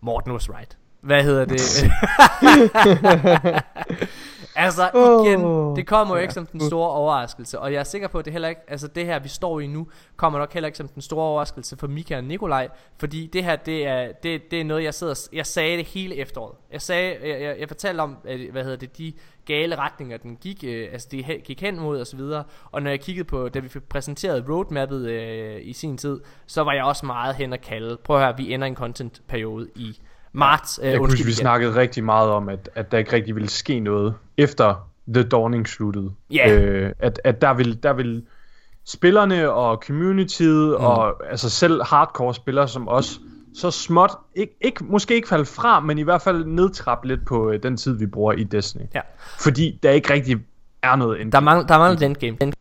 Morten 0.00 0.32
was 0.32 0.50
right. 0.50 0.78
Hvad 1.00 1.22
hedder 1.22 1.44
det? 1.44 1.60
altså 4.56 4.90
igen, 5.24 5.44
Åh. 5.44 5.76
det 5.76 5.86
kommer 5.86 6.16
jo 6.16 6.20
ikke 6.22 6.34
som 6.34 6.46
den 6.46 6.60
store 6.60 6.90
overraskelse, 6.90 7.60
og 7.60 7.72
jeg 7.72 7.80
er 7.80 7.84
sikker 7.84 8.08
på, 8.08 8.18
at 8.18 8.24
det 8.24 8.32
heller 8.32 8.48
ikke, 8.48 8.60
altså 8.68 8.88
det 8.88 9.06
her 9.06 9.18
vi 9.18 9.28
står 9.28 9.60
i 9.60 9.66
nu, 9.66 9.86
kommer 10.16 10.38
nok 10.38 10.52
heller 10.52 10.66
ikke 10.66 10.78
som 10.78 10.88
den 10.88 11.02
store 11.02 11.24
overraskelse 11.24 11.76
for 11.76 11.86
Mika 11.86 12.16
og 12.16 12.24
Nikolaj, 12.24 12.68
fordi 12.98 13.26
det 13.26 13.44
her, 13.44 13.56
det 13.56 13.86
er, 13.86 14.12
det, 14.22 14.50
det 14.50 14.60
er 14.60 14.64
noget, 14.64 14.84
jeg 14.84 14.94
sidder, 14.94 15.28
jeg 15.32 15.46
sagde 15.46 15.76
det 15.76 15.86
hele 15.86 16.16
efteråret. 16.16 16.54
Jeg 16.72 16.82
sagde, 16.82 17.16
jeg, 17.22 17.42
jeg, 17.42 17.56
jeg 17.60 17.68
fortalte 17.68 18.00
om, 18.00 18.16
hvad 18.52 18.62
hedder 18.62 18.76
det, 18.76 18.98
de 18.98 19.12
gale 19.44 19.76
retninger, 19.78 20.16
den 20.16 20.36
gik, 20.36 20.64
øh, 20.66 20.88
altså 20.92 21.08
de 21.10 21.20
he- 21.24 21.42
gik 21.42 21.60
hen 21.60 21.80
mod 21.80 22.00
og 22.00 22.06
så 22.06 22.16
videre, 22.16 22.44
og 22.72 22.82
når 22.82 22.90
jeg 22.90 23.00
kiggede 23.00 23.24
på, 23.24 23.48
da 23.48 23.58
vi 23.58 23.68
fik 23.68 23.82
præsenteret 23.88 24.44
roadmappet 24.48 25.06
øh, 25.10 25.60
i 25.62 25.72
sin 25.72 25.98
tid, 25.98 26.20
så 26.46 26.62
var 26.64 26.72
jeg 26.72 26.84
også 26.84 27.06
meget 27.06 27.34
hen 27.34 27.52
og 27.52 27.60
kalde, 27.60 27.96
prøv 28.04 28.16
at 28.16 28.22
høre, 28.22 28.36
vi 28.36 28.54
ender 28.54 28.66
en 28.66 28.76
content-periode 28.76 29.68
i 29.76 29.98
marts, 30.34 30.78
øh, 30.82 30.84
Jeg 30.84 30.92
kan 30.92 31.00
huske, 31.00 31.24
vi 31.24 31.32
snakkede 31.32 31.74
rigtig 31.74 32.04
meget 32.04 32.30
om, 32.30 32.48
at, 32.48 32.68
at 32.74 32.92
der 32.92 32.98
ikke 32.98 33.12
rigtig 33.12 33.34
ville 33.34 33.48
ske 33.48 33.80
noget 33.80 34.14
efter 34.36 34.88
The 35.14 35.22
Dawning 35.22 35.68
sluttede. 35.68 36.10
Ja. 36.30 36.52
Øh, 36.52 36.92
at, 36.98 37.20
at 37.24 37.40
der 37.42 37.54
vil, 37.54 37.82
der 37.82 37.92
vil 37.92 38.22
spillerne 38.84 39.50
og 39.50 39.82
communityet 39.86 40.68
mm. 40.78 40.84
og 40.84 41.30
altså 41.30 41.50
selv 41.50 41.82
hardcore 41.82 42.34
spillere 42.34 42.68
som 42.68 42.88
os, 42.88 43.20
så 43.54 43.70
småt, 43.70 44.10
ikke, 44.34 44.56
ikke, 44.60 44.84
måske 44.84 45.14
ikke 45.14 45.28
falde 45.28 45.44
fra, 45.44 45.80
men 45.80 45.98
i 45.98 46.02
hvert 46.02 46.22
fald 46.22 46.44
nedtrappe 46.44 47.08
lidt 47.08 47.26
på 47.26 47.50
øh, 47.50 47.62
den 47.62 47.76
tid, 47.76 47.98
vi 47.98 48.06
bruger 48.06 48.32
i 48.32 48.44
Destiny. 48.44 48.82
Ja. 48.94 49.00
Fordi 49.40 49.78
der 49.82 49.90
ikke 49.90 50.12
rigtig 50.12 50.38
er 50.82 50.96
noget 50.96 51.20
endgame. 51.20 51.30
Der 51.30 51.40
mangler, 51.40 51.66
der 51.66 51.78
mangler 51.78 51.98
den 51.98 52.14
game. 52.14 52.52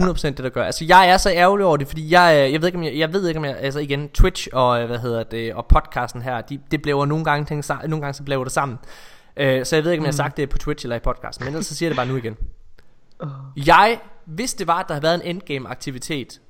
Den 0.00 0.08
100% 0.08 0.26
det 0.26 0.38
der 0.38 0.48
gør. 0.48 0.64
Altså 0.64 0.84
jeg 0.84 1.08
er 1.08 1.16
så 1.16 1.30
ærgerlig 1.30 1.66
over 1.66 1.76
det, 1.76 1.88
fordi 1.88 2.10
jeg, 2.10 2.44
øh, 2.46 2.52
jeg 2.52 2.60
ved 2.60 2.68
ikke 2.68 2.78
om 2.78 2.84
jeg, 2.84 2.98
jeg 2.98 3.12
ved 3.12 3.28
ikke 3.28 3.38
om 3.38 3.44
jeg, 3.44 3.56
altså 3.56 3.80
igen 3.80 4.08
Twitch 4.08 4.48
og 4.52 4.80
øh, 4.80 4.86
hvad 4.86 4.98
hedder 4.98 5.22
det 5.22 5.54
og 5.54 5.66
podcasten 5.66 6.22
her, 6.22 6.40
de, 6.40 6.60
det 6.70 6.82
bliver 6.82 7.06
nogle 7.06 7.24
gange 7.24 7.44
ting, 7.44 7.64
nogle 7.68 8.00
gange 8.00 8.14
så 8.14 8.22
bliver 8.22 8.44
det 8.44 8.52
sammen. 8.52 8.78
Øh, 9.36 9.66
så 9.66 9.76
jeg 9.76 9.84
ved 9.84 9.90
ikke 9.92 10.00
om 10.00 10.04
jeg 10.04 10.12
har 10.12 10.16
sagt 10.16 10.36
det 10.36 10.48
på 10.48 10.58
Twitch 10.58 10.84
eller 10.84 10.96
i 10.96 11.00
podcasten, 11.00 11.44
men 11.44 11.54
ellers 11.54 11.66
så 11.66 11.74
siger 11.74 11.86
jeg 11.86 11.90
det 11.90 11.96
bare 11.96 12.06
nu 12.06 12.16
igen. 12.16 12.36
Jeg, 13.66 14.00
hvis 14.24 14.54
det 14.54 14.66
var, 14.66 14.80
at 14.80 14.88
der 14.88 14.94
havde 14.94 15.02
været 15.02 15.14
en 15.14 15.36
endgame 15.36 15.68
aktivitet, 15.68 16.40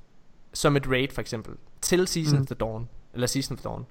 som 0.53 0.76
et 0.76 0.90
raid 0.90 1.09
for 1.14 1.20
eksempel, 1.20 1.55
til 1.80 2.09
Season 2.09 2.36
mm. 2.36 2.40
of 2.40 2.46
the 2.46 2.55
Dawn, 2.55 2.88
eller 3.14 3.26
Season 3.26 3.57
of 3.57 3.62
Dawn, 3.62 3.86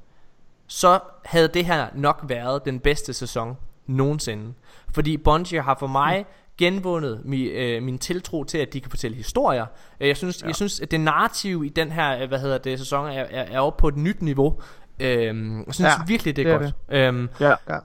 så 0.68 0.99
havde 1.26 1.47
det 1.47 1.66
her 1.66 1.88
nok 1.93 2.20
været 2.28 2.66
den 2.66 2.80
bedste 2.80 3.14
sæson 3.14 3.57
nogensinde. 3.88 4.53
Fordi 4.93 5.18
Bungie 5.18 5.62
har 5.62 5.76
for 5.80 5.88
mig 5.88 6.26
genvundet 6.60 7.22
mi, 7.26 7.43
øh, 7.43 7.84
min 7.84 7.97
tiltro 7.99 8.43
til, 8.43 8.57
at 8.57 8.74
de 8.74 8.82
kan 8.82 8.89
fortælle 8.89 9.18
historier. 9.18 9.66
Øh, 9.99 10.07
Jeg 10.07 10.18
synes, 10.18 10.41
ja. 10.41 10.47
jeg 10.47 10.55
synes 10.55 10.80
at 10.80 10.91
det 10.91 10.99
narrativ 10.99 11.64
i 11.66 11.70
den 11.70 11.91
her, 11.91 12.22
øh, 12.22 12.28
hvad 12.28 12.39
hedder 12.39 12.57
det, 12.57 12.80
sæson 12.80 13.05
er, 13.05 13.12
er, 13.12 13.26
er 13.51 13.60
oppe 13.60 13.82
på 13.82 13.88
et 13.88 13.97
nyt 13.97 14.22
niveau. 14.22 14.60
Øhm, 14.99 15.64
jeg 15.68 15.74
synes 15.74 15.88
Ja, 15.88 16.03
virkelig, 16.07 16.36
det 16.36 16.47
er, 16.47 16.57
det 16.57 16.68
er 16.68 16.72
godt. 16.72 16.74
Øhm, 16.89 17.30
Ja. 17.39 17.49
Ja. 17.70 17.78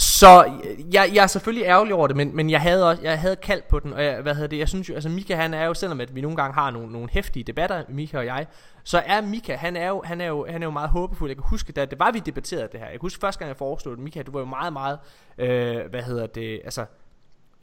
Så 0.00 0.52
jeg, 0.92 1.10
jeg 1.14 1.22
er 1.22 1.26
selvfølgelig 1.26 1.64
ærgerlig 1.66 1.94
over 1.94 2.06
det, 2.06 2.16
men, 2.16 2.36
men 2.36 2.50
jeg 2.50 2.60
havde 2.60 2.88
også 2.88 3.02
jeg 3.02 3.20
havde 3.20 3.36
kaldt 3.36 3.68
på 3.68 3.78
den, 3.78 3.92
og 3.92 4.04
jeg, 4.04 4.22
hvad 4.22 4.34
hedder 4.34 4.48
det, 4.48 4.58
jeg 4.58 4.68
synes 4.68 4.88
jo, 4.88 4.94
altså 4.94 5.08
Mika 5.08 5.34
han 5.34 5.54
er 5.54 5.64
jo, 5.64 5.74
selvom 5.74 6.00
at 6.00 6.14
vi 6.14 6.20
nogle 6.20 6.36
gange 6.36 6.54
har 6.54 6.70
nogle, 6.70 6.92
nogle 6.92 7.08
hæftige 7.12 7.42
debatter, 7.42 7.82
Mika 7.88 8.18
og 8.18 8.26
jeg, 8.26 8.46
så 8.84 9.02
er 9.06 9.20
Mika, 9.20 9.54
han 9.56 9.76
er 9.76 9.88
jo, 9.88 10.02
han 10.04 10.20
er 10.20 10.26
jo, 10.26 10.46
han 10.48 10.62
er 10.62 10.66
jo 10.66 10.70
meget 10.70 10.90
håbefuld. 10.90 11.30
Jeg 11.30 11.36
kan 11.36 11.44
huske, 11.50 11.72
da 11.72 11.84
det 11.84 11.98
var, 11.98 12.10
vi 12.10 12.18
debatterede 12.18 12.68
det 12.72 12.80
her, 12.80 12.86
jeg 12.86 12.92
kan 12.92 13.00
huske 13.00 13.20
første 13.20 13.38
gang, 13.38 13.48
jeg 13.48 13.56
foreslog 13.56 13.96
det, 13.96 14.04
Mika, 14.04 14.22
du 14.22 14.32
var 14.32 14.40
jo 14.40 14.46
meget, 14.46 14.72
meget, 14.72 14.98
øh, 15.38 15.90
hvad 15.90 16.02
hedder 16.02 16.26
det, 16.26 16.60
altså, 16.64 16.84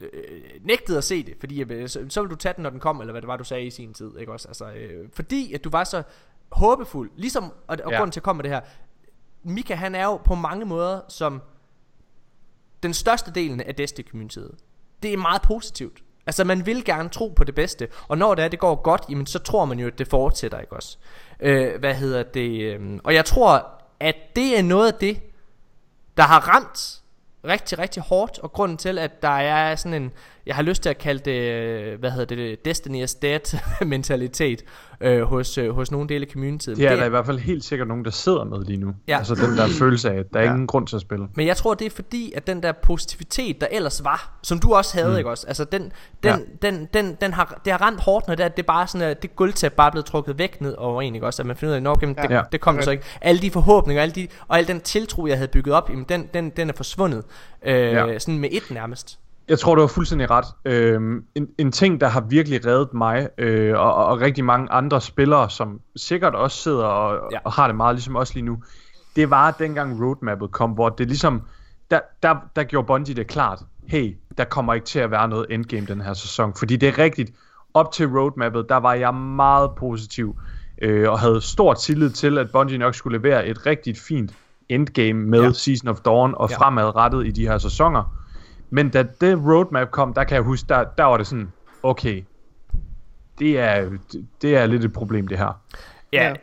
øh, 0.00 0.42
nægtede 0.60 0.98
at 0.98 1.04
se 1.04 1.22
det, 1.22 1.34
fordi 1.40 1.62
øh, 1.62 1.88
så, 1.88 2.06
så 2.08 2.20
vil 2.20 2.30
du 2.30 2.36
tage 2.36 2.52
den, 2.56 2.62
når 2.62 2.70
den 2.70 2.80
kom, 2.80 3.00
eller 3.00 3.12
hvad 3.12 3.22
det 3.22 3.28
var, 3.28 3.36
du 3.36 3.44
sagde 3.44 3.66
i 3.66 3.70
sin 3.70 3.94
tid, 3.94 4.18
ikke 4.18 4.32
også? 4.32 4.48
Altså, 4.48 4.72
øh, 4.72 5.08
fordi 5.12 5.52
at 5.52 5.64
du 5.64 5.70
var 5.70 5.84
så 5.84 6.02
håbefuld, 6.52 7.10
ligesom, 7.16 7.44
og, 7.44 7.52
og 7.84 7.90
ja. 7.90 7.96
grunden 7.96 8.12
til 8.12 8.20
at 8.20 8.24
komme 8.24 8.38
med 8.38 8.44
det 8.44 8.52
her, 8.52 8.60
Mika 9.42 9.74
han 9.74 9.94
er 9.94 10.04
jo 10.04 10.16
på 10.16 10.34
mange 10.34 10.64
måder 10.64 11.00
som 11.08 11.42
den 12.82 12.94
største 12.94 13.30
delen 13.34 13.60
af 13.60 13.74
Destiny-communityet. 13.74 14.54
Det 15.02 15.12
er 15.12 15.16
meget 15.16 15.42
positivt. 15.42 16.02
Altså 16.26 16.44
man 16.44 16.66
vil 16.66 16.84
gerne 16.84 17.08
tro 17.08 17.28
på 17.28 17.44
det 17.44 17.54
bedste 17.54 17.88
Og 18.08 18.18
når 18.18 18.34
det 18.34 18.44
er 18.44 18.48
det 18.48 18.58
går 18.58 18.74
godt 18.74 19.02
Jamen 19.08 19.26
så 19.26 19.38
tror 19.38 19.64
man 19.64 19.78
jo 19.78 19.86
at 19.86 19.98
det 19.98 20.08
fortsætter 20.08 20.60
ikke 20.60 20.72
også 20.72 20.98
øh, 21.40 21.80
Hvad 21.80 21.94
hedder 21.94 22.22
det 22.22 22.60
øh, 22.60 23.00
Og 23.04 23.14
jeg 23.14 23.24
tror 23.24 23.70
at 24.00 24.16
det 24.36 24.58
er 24.58 24.62
noget 24.62 24.92
af 24.92 24.98
det 24.98 25.20
Der 26.16 26.22
har 26.22 26.48
ramt 26.48 27.02
rigtig, 27.46 27.78
rigtig 27.78 28.02
hårdt, 28.02 28.38
og 28.38 28.52
grunden 28.52 28.78
til, 28.78 28.98
at 28.98 29.22
der 29.22 29.28
er 29.28 29.76
sådan 29.76 30.02
en, 30.02 30.12
jeg 30.46 30.54
har 30.54 30.62
lyst 30.62 30.82
til 30.82 30.90
at 30.90 30.98
kalde 30.98 31.30
det, 31.30 31.40
øh, 31.40 31.98
hvad 31.98 32.10
hedder 32.10 32.36
det, 32.36 32.64
Destiny 32.64 33.02
is 33.02 33.14
dead 33.14 33.58
mentalitet 33.86 34.64
øh, 35.00 35.22
hos, 35.22 35.58
øh, 35.58 35.74
hos 35.74 35.90
nogle 35.90 36.08
dele 36.08 36.26
af 36.26 36.32
communityet. 36.32 36.76
Det 36.76 36.86
er 36.86 36.90
det, 36.90 36.98
der 36.98 37.06
i 37.06 37.08
hvert 37.08 37.26
fald 37.26 37.38
helt 37.38 37.64
sikkert 37.64 37.88
nogen, 37.88 38.04
der 38.04 38.10
sidder 38.10 38.44
med 38.44 38.64
lige 38.64 38.76
nu. 38.76 38.94
Ja. 39.08 39.18
Altså 39.18 39.34
den 39.34 39.56
der 39.56 39.68
følelse 39.78 40.10
af, 40.10 40.18
at 40.18 40.26
der 40.32 40.40
er 40.40 40.44
ja. 40.44 40.50
ingen 40.50 40.66
grund 40.66 40.86
til 40.86 40.96
at 40.96 41.02
spille. 41.02 41.26
Men 41.34 41.46
jeg 41.46 41.56
tror, 41.56 41.74
det 41.74 41.86
er 41.86 41.90
fordi, 41.90 42.32
at 42.36 42.46
den 42.46 42.62
der 42.62 42.72
positivitet, 42.72 43.60
der 43.60 43.66
ellers 43.70 44.04
var, 44.04 44.38
som 44.42 44.58
du 44.58 44.74
også 44.74 44.98
havde, 44.98 45.10
mm. 45.10 45.18
ikke 45.18 45.30
også? 45.30 45.46
Altså 45.46 45.64
den, 45.64 45.82
den, 45.82 45.92
ja. 46.22 46.36
den, 46.62 46.88
den, 46.94 47.16
den 47.20 47.32
har, 47.32 47.60
det 47.64 47.72
har 47.72 47.82
ramt 47.82 48.00
hårdt, 48.00 48.28
når 48.28 48.34
det 48.34 48.44
er, 48.44 48.48
det 48.48 48.58
er 48.58 48.66
bare 48.66 48.86
sådan, 48.86 49.08
at 49.08 49.22
det 49.22 49.36
gulvtæp 49.36 49.72
bare 49.72 49.86
er 49.86 49.90
blevet 49.90 50.06
trukket 50.06 50.38
væk 50.38 50.60
ned 50.60 50.74
over 50.78 51.02
en, 51.02 51.14
ikke 51.14 51.26
også? 51.26 51.42
At 51.42 51.46
man 51.46 51.56
finder 51.56 51.72
ud 51.72 51.76
af, 51.76 51.80
at 51.80 51.86
okay, 51.86 52.14
ja. 52.30 52.38
det, 52.38 52.52
det 52.52 52.60
kom 52.60 52.74
okay. 52.74 52.84
så 52.84 52.90
ikke. 52.90 53.04
Alle 53.20 53.42
de 53.42 53.50
forhåbninger, 53.50 54.02
alle 54.02 54.14
de, 54.14 54.28
og 54.48 54.58
al 54.58 54.68
den 54.68 54.80
tiltro, 54.80 55.26
jeg 55.26 55.36
havde 55.36 55.48
bygget 55.48 55.74
op, 55.74 55.90
jamen, 55.90 56.04
den, 56.08 56.28
den, 56.34 56.50
den 56.50 56.68
er 56.68 56.74
forsvundet. 56.76 57.24
Øh, 57.62 57.74
ja. 57.74 58.18
Sådan 58.18 58.38
med 58.38 58.48
et 58.52 58.70
nærmest. 58.70 59.18
Jeg 59.48 59.58
tror, 59.58 59.74
du 59.74 59.80
har 59.80 59.88
fuldstændig 59.88 60.30
ret. 60.30 60.44
Øhm, 60.64 61.24
en, 61.34 61.48
en 61.58 61.72
ting, 61.72 62.00
der 62.00 62.08
har 62.08 62.20
virkelig 62.20 62.66
reddet 62.66 62.94
mig, 62.94 63.28
øh, 63.38 63.78
og, 63.78 63.94
og 63.94 64.20
rigtig 64.20 64.44
mange 64.44 64.72
andre 64.72 65.00
spillere, 65.00 65.50
som 65.50 65.80
sikkert 65.96 66.34
også 66.34 66.56
sidder 66.56 66.84
og, 66.84 67.32
ja. 67.32 67.38
og 67.44 67.52
har 67.52 67.66
det 67.66 67.76
meget 67.76 67.94
ligesom 67.94 68.16
os 68.16 68.34
lige 68.34 68.44
nu, 68.44 68.58
det 69.16 69.30
var 69.30 69.50
dengang 69.50 70.04
roadmappet 70.04 70.50
kom, 70.50 70.70
hvor 70.70 70.88
det 70.88 71.06
ligesom, 71.06 71.42
der, 71.90 72.00
der, 72.22 72.36
der 72.56 72.64
gjorde 72.64 72.86
Bungie 72.86 73.14
det 73.14 73.26
klart, 73.26 73.62
hey, 73.86 74.16
der 74.38 74.44
kommer 74.44 74.74
ikke 74.74 74.86
til 74.86 74.98
at 74.98 75.10
være 75.10 75.28
noget 75.28 75.46
endgame 75.50 75.86
den 75.86 76.00
her 76.00 76.14
sæson, 76.14 76.54
fordi 76.54 76.76
det 76.76 76.88
er 76.88 76.98
rigtigt, 76.98 77.32
op 77.74 77.92
til 77.92 78.06
roadmappet, 78.06 78.66
der 78.68 78.76
var 78.76 78.94
jeg 78.94 79.14
meget 79.14 79.70
positiv, 79.76 80.36
øh, 80.82 81.10
og 81.10 81.20
havde 81.20 81.40
stor 81.40 81.74
tillid 81.74 82.10
til, 82.10 82.38
at 82.38 82.50
Bungie 82.52 82.78
nok 82.78 82.94
skulle 82.94 83.18
levere 83.18 83.46
et 83.46 83.66
rigtig 83.66 83.96
fint 83.96 84.32
endgame 84.68 85.20
med 85.20 85.42
ja. 85.42 85.52
Season 85.52 85.88
of 85.88 86.00
Dawn 86.00 86.34
og 86.36 86.50
ja. 86.50 86.56
fremadrettet 86.56 87.26
i 87.26 87.30
de 87.30 87.46
her 87.46 87.58
sæsoner. 87.58 88.25
Men 88.70 88.88
da 88.88 89.02
det 89.20 89.38
roadmap 89.38 89.90
kom, 89.90 90.14
der 90.14 90.24
kan 90.24 90.34
jeg 90.34 90.42
huske, 90.42 90.68
der, 90.68 90.84
der 90.98 91.04
var 91.04 91.16
det 91.16 91.26
sådan, 91.26 91.52
okay, 91.82 92.24
det 93.38 93.58
er, 93.58 93.90
det 94.42 94.56
er 94.56 94.66
lidt 94.66 94.84
et 94.84 94.92
problem 94.92 95.28
det 95.28 95.38
her. 95.38 95.60
Ja, 96.12 96.34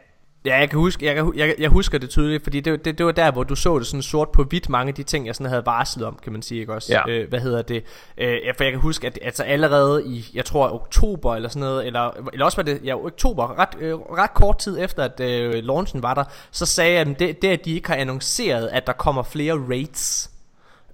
Ja, 0.46 0.58
jeg 0.60 0.70
kan 0.70 0.80
huske, 0.80 1.06
jeg, 1.06 1.16
kan, 1.16 1.34
jeg, 1.36 1.56
jeg 1.60 1.70
husker 1.70 1.98
det 1.98 2.10
tydeligt, 2.10 2.44
fordi 2.44 2.60
det, 2.60 2.86
det, 2.86 2.98
det 2.98 3.06
var 3.06 3.12
der, 3.12 3.32
hvor 3.32 3.44
du 3.44 3.56
så 3.56 3.80
det 3.80 3.88
sådan 3.88 4.02
sort 4.02 4.30
på 4.30 4.44
hvidt, 4.44 4.70
mange 4.70 4.90
af 4.90 4.96
de 4.96 5.04
ting, 5.04 5.28
jeg 5.28 5.36
sådan 5.36 5.50
havde 5.50 5.66
varslet 5.66 6.06
om, 6.08 6.20
kan 6.24 6.32
man 6.34 6.42
sige, 6.42 6.60
ikke 6.62 6.74
også? 6.74 6.94
Ja. 6.94 7.10
Øh, 7.10 7.30
hvad 7.30 7.40
hedder 7.40 7.62
det? 7.62 7.84
Øh, 8.18 8.38
for 8.58 8.64
jeg 8.64 8.72
kan 8.74 8.82
huske, 8.82 9.08
at 9.08 9.20
altså 9.22 9.44
allerede 9.44 10.04
i, 10.06 10.26
jeg 10.34 10.46
tror 10.46 10.74
oktober 10.74 11.36
eller 11.36 11.50
sådan 11.50 11.60
noget, 11.60 11.88
eller, 11.88 12.30
eller 12.34 12.46
også 12.46 12.58
var 12.58 12.64
det, 12.64 12.80
ja, 12.84 12.96
oktober, 12.96 13.60
ret, 13.60 13.70
øh, 13.80 13.94
ret 13.94 14.34
kort 14.34 14.58
tid 14.58 14.80
efter, 14.80 15.04
at 15.04 15.20
øh, 15.20 15.64
launchen 15.64 16.04
var 16.04 16.14
der, 16.14 16.24
så 16.52 16.66
sagde 16.66 16.92
jeg, 16.92 17.02
at 17.02 17.20
det, 17.20 17.42
det, 17.42 17.48
at 17.48 17.66
de 17.66 17.72
ikke 17.76 17.90
har 17.90 17.96
annonceret, 17.96 18.68
at 18.68 18.88
der 18.88 18.94
kommer 18.94 19.24
flere 19.24 19.54
raids, 19.70 20.32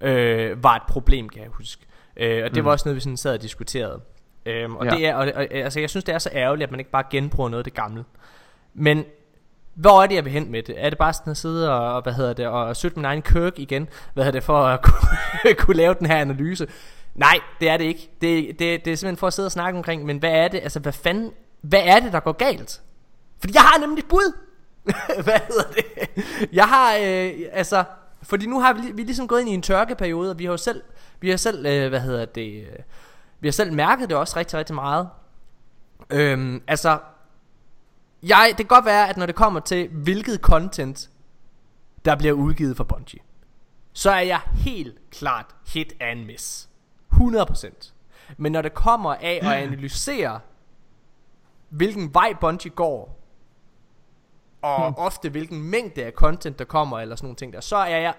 øh, 0.00 0.64
var 0.64 0.76
et 0.76 0.82
problem, 0.88 1.28
kan 1.28 1.42
jeg 1.42 1.50
huske. 1.50 1.86
Øh, 2.16 2.44
og 2.44 2.50
det 2.50 2.62
mm. 2.62 2.64
var 2.64 2.70
også 2.70 2.88
noget, 2.88 2.96
vi 2.96 3.00
sådan 3.00 3.16
sad 3.16 3.34
og 3.34 3.42
diskuterede. 3.42 4.00
Øhm, 4.46 4.76
og 4.76 4.84
ja. 4.84 4.90
det 4.90 5.06
er, 5.06 5.14
og, 5.14 5.32
og, 5.34 5.46
altså, 5.50 5.80
jeg 5.80 5.90
synes, 5.90 6.04
det 6.04 6.14
er 6.14 6.18
så 6.18 6.30
ærgerligt, 6.32 6.66
at 6.66 6.70
man 6.70 6.80
ikke 6.80 6.90
bare 6.90 7.04
genbruger 7.10 7.48
noget 7.48 7.60
af 7.60 7.64
det 7.64 7.74
gamle. 7.74 8.04
Men 8.74 9.04
hvor 9.74 10.02
er 10.02 10.06
det, 10.06 10.14
jeg 10.14 10.24
vil 10.24 10.32
hen 10.32 10.50
med 10.50 10.62
det? 10.62 10.84
Er 10.84 10.90
det 10.90 10.98
bare 10.98 11.12
sådan 11.12 11.30
at 11.30 11.36
sidde 11.36 11.72
og, 11.72 12.02
hvad 12.02 12.12
hedder 12.12 12.32
det, 12.32 12.46
og 12.46 12.76
søge 12.76 12.92
min 12.96 13.04
egen 13.04 13.22
kirk 13.22 13.58
igen, 13.58 13.88
hvad 14.14 14.24
hedder 14.24 14.38
det, 14.38 14.44
for 14.44 14.58
at 14.58 14.82
kunne, 14.86 15.54
kunne 15.54 15.76
lave 15.76 15.94
den 15.94 16.06
her 16.06 16.16
analyse? 16.16 16.66
Nej, 17.14 17.40
det 17.60 17.68
er 17.68 17.76
det 17.76 17.84
ikke. 17.84 18.10
Det, 18.20 18.58
det, 18.58 18.84
det 18.84 18.92
er 18.92 18.96
simpelthen 18.96 19.16
for 19.16 19.26
at 19.26 19.32
sidde 19.32 19.46
og 19.46 19.52
snakke 19.52 19.76
omkring, 19.76 20.04
men 20.04 20.18
hvad 20.18 20.30
er 20.30 20.48
det, 20.48 20.58
altså 20.58 20.80
hvad 20.80 20.92
fanden, 20.92 21.32
hvad 21.60 21.82
er 21.84 22.00
det, 22.00 22.12
der 22.12 22.20
går 22.20 22.32
galt? 22.32 22.80
Fordi 23.40 23.54
jeg 23.54 23.62
har 23.62 23.80
nemlig 23.80 24.04
bud. 24.08 24.32
hvad 25.24 25.40
hedder 25.48 25.70
det? 25.76 25.84
Jeg 26.52 26.64
har, 26.64 26.96
øh, 26.96 27.32
altså, 27.52 27.84
fordi 28.22 28.46
nu 28.46 28.60
har 28.60 28.72
vi, 28.72 28.80
vi 28.80 29.02
er 29.02 29.06
ligesom 29.06 29.28
gået 29.28 29.40
ind 29.40 29.48
i 29.48 29.54
en 29.54 29.62
tørkeperiode, 29.62 30.30
og 30.30 30.38
vi 30.38 30.44
har 30.44 30.52
jo 30.52 30.56
selv, 30.56 30.82
vi 31.20 31.30
har 31.30 31.36
selv, 31.36 31.66
øh, 31.66 31.88
hvad 31.88 32.00
hedder 32.00 32.24
det, 32.24 32.62
øh, 32.62 32.78
vi 33.40 33.48
har 33.48 33.52
selv 33.52 33.72
mærket 33.72 34.08
det 34.08 34.16
også 34.16 34.38
rigtig, 34.38 34.58
rigtig 34.58 34.74
meget. 34.74 35.08
Øhm, 36.10 36.62
altså, 36.66 36.98
jeg, 38.22 38.46
det 38.48 38.56
kan 38.56 38.66
godt 38.66 38.84
være, 38.84 39.08
at 39.08 39.16
når 39.16 39.26
det 39.26 39.34
kommer 39.34 39.60
til, 39.60 39.88
hvilket 39.88 40.40
content, 40.40 41.10
der 42.04 42.16
bliver 42.16 42.32
udgivet 42.32 42.76
for 42.76 42.84
Bungie, 42.84 43.20
så 43.92 44.10
er 44.10 44.20
jeg 44.20 44.40
helt 44.54 44.98
klart 45.10 45.46
hit 45.66 45.92
and 46.00 46.24
miss. 46.24 46.68
100%. 47.12 47.92
Men 48.36 48.52
når 48.52 48.62
det 48.62 48.74
kommer 48.74 49.14
af 49.14 49.38
at 49.42 49.52
analysere, 49.52 50.40
hvilken 51.68 52.14
vej 52.14 52.34
Bungie 52.40 52.70
går, 52.70 53.19
og 54.62 54.86
hmm. 54.86 54.94
ofte 54.98 55.28
hvilken 55.28 55.62
mængde 55.62 56.04
af 56.04 56.12
content 56.12 56.58
der 56.58 56.64
kommer 56.64 56.98
eller 56.98 57.16
sådan 57.16 57.26
nogle 57.26 57.36
ting 57.36 57.52
der, 57.52 57.60
så 57.60 57.76
er 57.76 57.98
jeg 57.98 58.14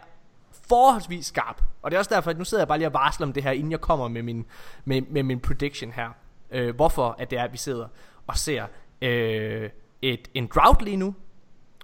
forholdsvis 0.52 1.26
skarp. 1.26 1.64
Og 1.82 1.92
det 1.92 1.96
er 1.96 2.00
også 2.00 2.16
derfor, 2.16 2.32
at 2.32 2.38
nu 2.38 2.44
sidder 2.44 2.62
jeg 2.62 2.68
bare 2.68 2.78
lige 2.78 2.88
og 2.88 2.94
varsler 2.94 3.28
om 3.28 3.34
det 3.34 3.44
her, 3.44 3.52
inden 3.52 3.72
jeg 3.72 3.82
kommer 3.82 4.08
med 4.08 4.24
min, 4.24 4.46
med, 4.86 5.02
med 5.02 5.24
min 5.24 5.40
prediction 5.40 5.92
her. 5.92 6.10
Øh, 6.52 6.76
hvorfor 6.76 7.16
at 7.20 7.32
det 7.32 7.40
er, 7.40 7.44
at 7.44 7.54
vi 7.54 7.58
sidder 7.58 7.88
og 8.28 8.38
ser 8.38 8.66
øh, 9.02 9.70
et, 10.02 10.28
en 10.34 10.48
drought 10.56 10.82
lige 10.82 10.98
nu, 10.98 11.16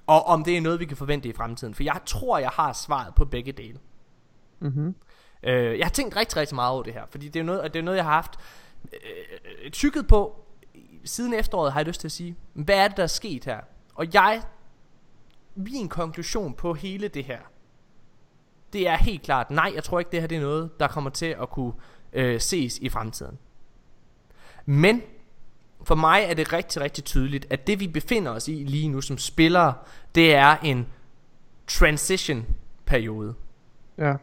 og 0.08 0.26
om 0.26 0.44
det 0.44 0.58
er 0.58 0.62
noget, 0.62 0.80
vi 0.80 0.86
kan 0.86 0.98
forvente 0.98 1.30
i 1.30 1.34
fremtiden. 1.34 1.76
For 1.76 1.84
jeg 1.84 2.00
tror, 2.06 2.38
jeg 2.38 2.50
har 2.50 2.74
svaret 2.74 3.16
på 3.16 3.26
begge 3.26 3.52
dele. 3.52 3.80
Mm-hmm. 4.60 4.96
Øh, 5.44 5.80
jeg 5.80 5.86
har 5.86 5.92
tænkt 5.92 6.16
rigtig, 6.16 6.38
rigtig 6.38 6.56
meget 6.56 6.72
over 6.72 6.84
det 6.84 6.94
her, 6.94 7.06
fordi 7.10 7.28
det 7.28 7.40
er 7.40 7.44
noget, 7.44 7.74
det 7.74 7.80
er 7.80 7.84
noget 7.84 7.98
jeg 7.98 8.06
har 8.06 8.12
haft 8.12 8.40
øh, 8.84 9.72
tykket 9.72 10.08
på 10.08 10.46
siden 11.06 11.34
efteråret, 11.34 11.74
har 11.74 11.80
jeg 11.80 11.88
lyst 11.88 12.00
til 12.00 12.08
at 12.08 12.12
sige. 12.12 12.36
Hvad 12.54 12.76
er 12.76 12.88
det, 12.88 12.98
der 12.98 13.04
er 13.04 13.08
sket 13.08 13.46
her? 13.46 13.60
Og 13.98 14.14
jeg, 14.14 14.42
min 15.56 15.90
konklusion 15.90 16.54
på 16.54 16.74
hele 16.74 17.08
det 17.08 17.24
her, 17.24 17.40
det 18.74 18.88
er 18.88 18.98
helt 18.98 19.22
klart, 19.22 19.52
nej, 19.52 19.72
jeg 19.76 19.84
tror 19.84 20.00
ikke, 20.00 20.12
det 20.12 20.20
her 20.20 20.28
det 20.28 20.38
er 20.38 20.42
noget, 20.42 20.80
der 20.80 20.88
kommer 20.88 21.10
til 21.10 21.26
at 21.42 21.50
kunne 21.50 21.74
øh, 22.14 22.42
ses 22.42 22.78
i 22.78 22.90
fremtiden. 22.90 23.38
Men 24.66 25.02
for 25.84 25.96
mig 25.96 26.24
er 26.24 26.34
det 26.34 26.54
rigtig, 26.54 26.82
rigtig 26.82 27.04
tydeligt, 27.04 27.48
at 27.50 27.68
det 27.68 27.80
vi 27.80 27.88
befinder 27.88 28.32
os 28.32 28.48
i 28.48 28.52
lige 28.52 28.90
nu 28.90 29.02
som 29.02 29.18
spillere, 29.18 29.74
det 30.16 30.36
er 30.36 30.58
en 30.58 30.88
transition 31.68 32.46
periode. 32.86 33.36
Ja. 33.98 34.14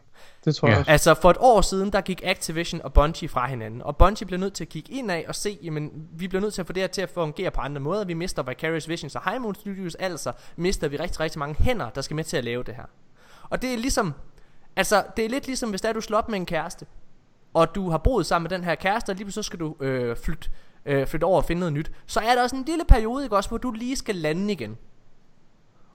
Det 0.45 0.57
tror 0.57 0.69
jeg 0.69 0.79
også. 0.79 0.91
Altså 0.91 1.15
for 1.15 1.31
et 1.31 1.37
år 1.41 1.61
siden, 1.61 1.93
der 1.93 2.01
gik 2.01 2.21
Activision 2.25 2.83
og 2.83 2.93
Bungie 2.93 3.29
fra 3.29 3.47
hinanden. 3.47 3.83
Og 3.83 3.97
Bungie 3.97 4.27
blev 4.27 4.41
nødt 4.41 4.55
til 4.55 4.65
at 4.65 4.69
kigge 4.69 4.93
ind 4.93 5.11
af 5.11 5.25
og 5.29 5.35
se, 5.35 5.59
jamen 5.63 6.09
vi 6.13 6.29
bliver 6.29 6.43
nødt 6.43 6.55
til 6.55 6.63
at 6.63 6.67
få 6.67 6.73
det 6.73 6.83
her 6.83 6.89
til 6.89 7.03
at 7.03 7.11
fungere 7.11 7.51
på 7.51 7.61
andre 7.61 7.81
måder. 7.81 8.05
Vi 8.05 8.15
mister 8.15 8.43
Vicarious 8.43 8.89
Visions 8.89 9.17
og 9.17 9.31
High 9.31 9.43
Moon 9.43 9.55
Studios, 9.55 9.95
altså 9.95 10.33
mister 10.57 10.89
vi 10.89 10.97
rigtig, 10.97 11.21
rigtig 11.21 11.39
mange 11.39 11.55
hænder, 11.65 11.91
der 11.91 12.01
skal 12.01 12.15
med 12.17 12.25
til 12.25 12.37
at 12.37 12.45
lave 12.45 12.63
det 12.63 12.75
her. 12.75 12.85
Og 13.51 13.63
det 13.63 13.73
er 13.73 13.79
ligesom, 13.79 14.15
altså 14.77 15.05
det 15.17 15.25
er 15.25 15.29
lidt 15.29 15.47
ligesom, 15.47 15.71
hvis 15.71 15.81
der 15.81 15.93
du 15.93 16.01
slår 16.01 16.19
op 16.19 16.29
med 16.29 16.39
en 16.39 16.47
kæreste, 16.47 16.87
og 17.55 17.75
du 17.75 17.91
har 17.91 17.99
boet 17.99 18.27
sammen 18.27 18.51
med 18.51 18.59
den 18.59 18.65
her 18.65 18.75
kæreste, 18.75 19.11
og 19.11 19.17
lige 19.17 19.33
så 19.33 19.43
skal 19.43 19.59
du 19.61 19.77
øh, 19.81 20.17
flytte, 20.17 20.51
øh, 20.87 21.07
flytte 21.07 21.25
over 21.25 21.37
og 21.37 21.45
finde 21.45 21.61
noget 21.61 21.73
nyt. 21.73 21.93
Så 22.07 22.21
er 22.21 22.35
der 22.35 22.43
også 22.43 22.57
en 22.57 22.65
lille 22.65 22.85
periode, 22.89 23.25
ikke 23.25 23.37
også, 23.37 23.49
hvor 23.49 23.59
du 23.59 23.71
lige 23.71 23.97
skal 23.97 24.15
lande 24.15 24.53
igen. 24.53 24.77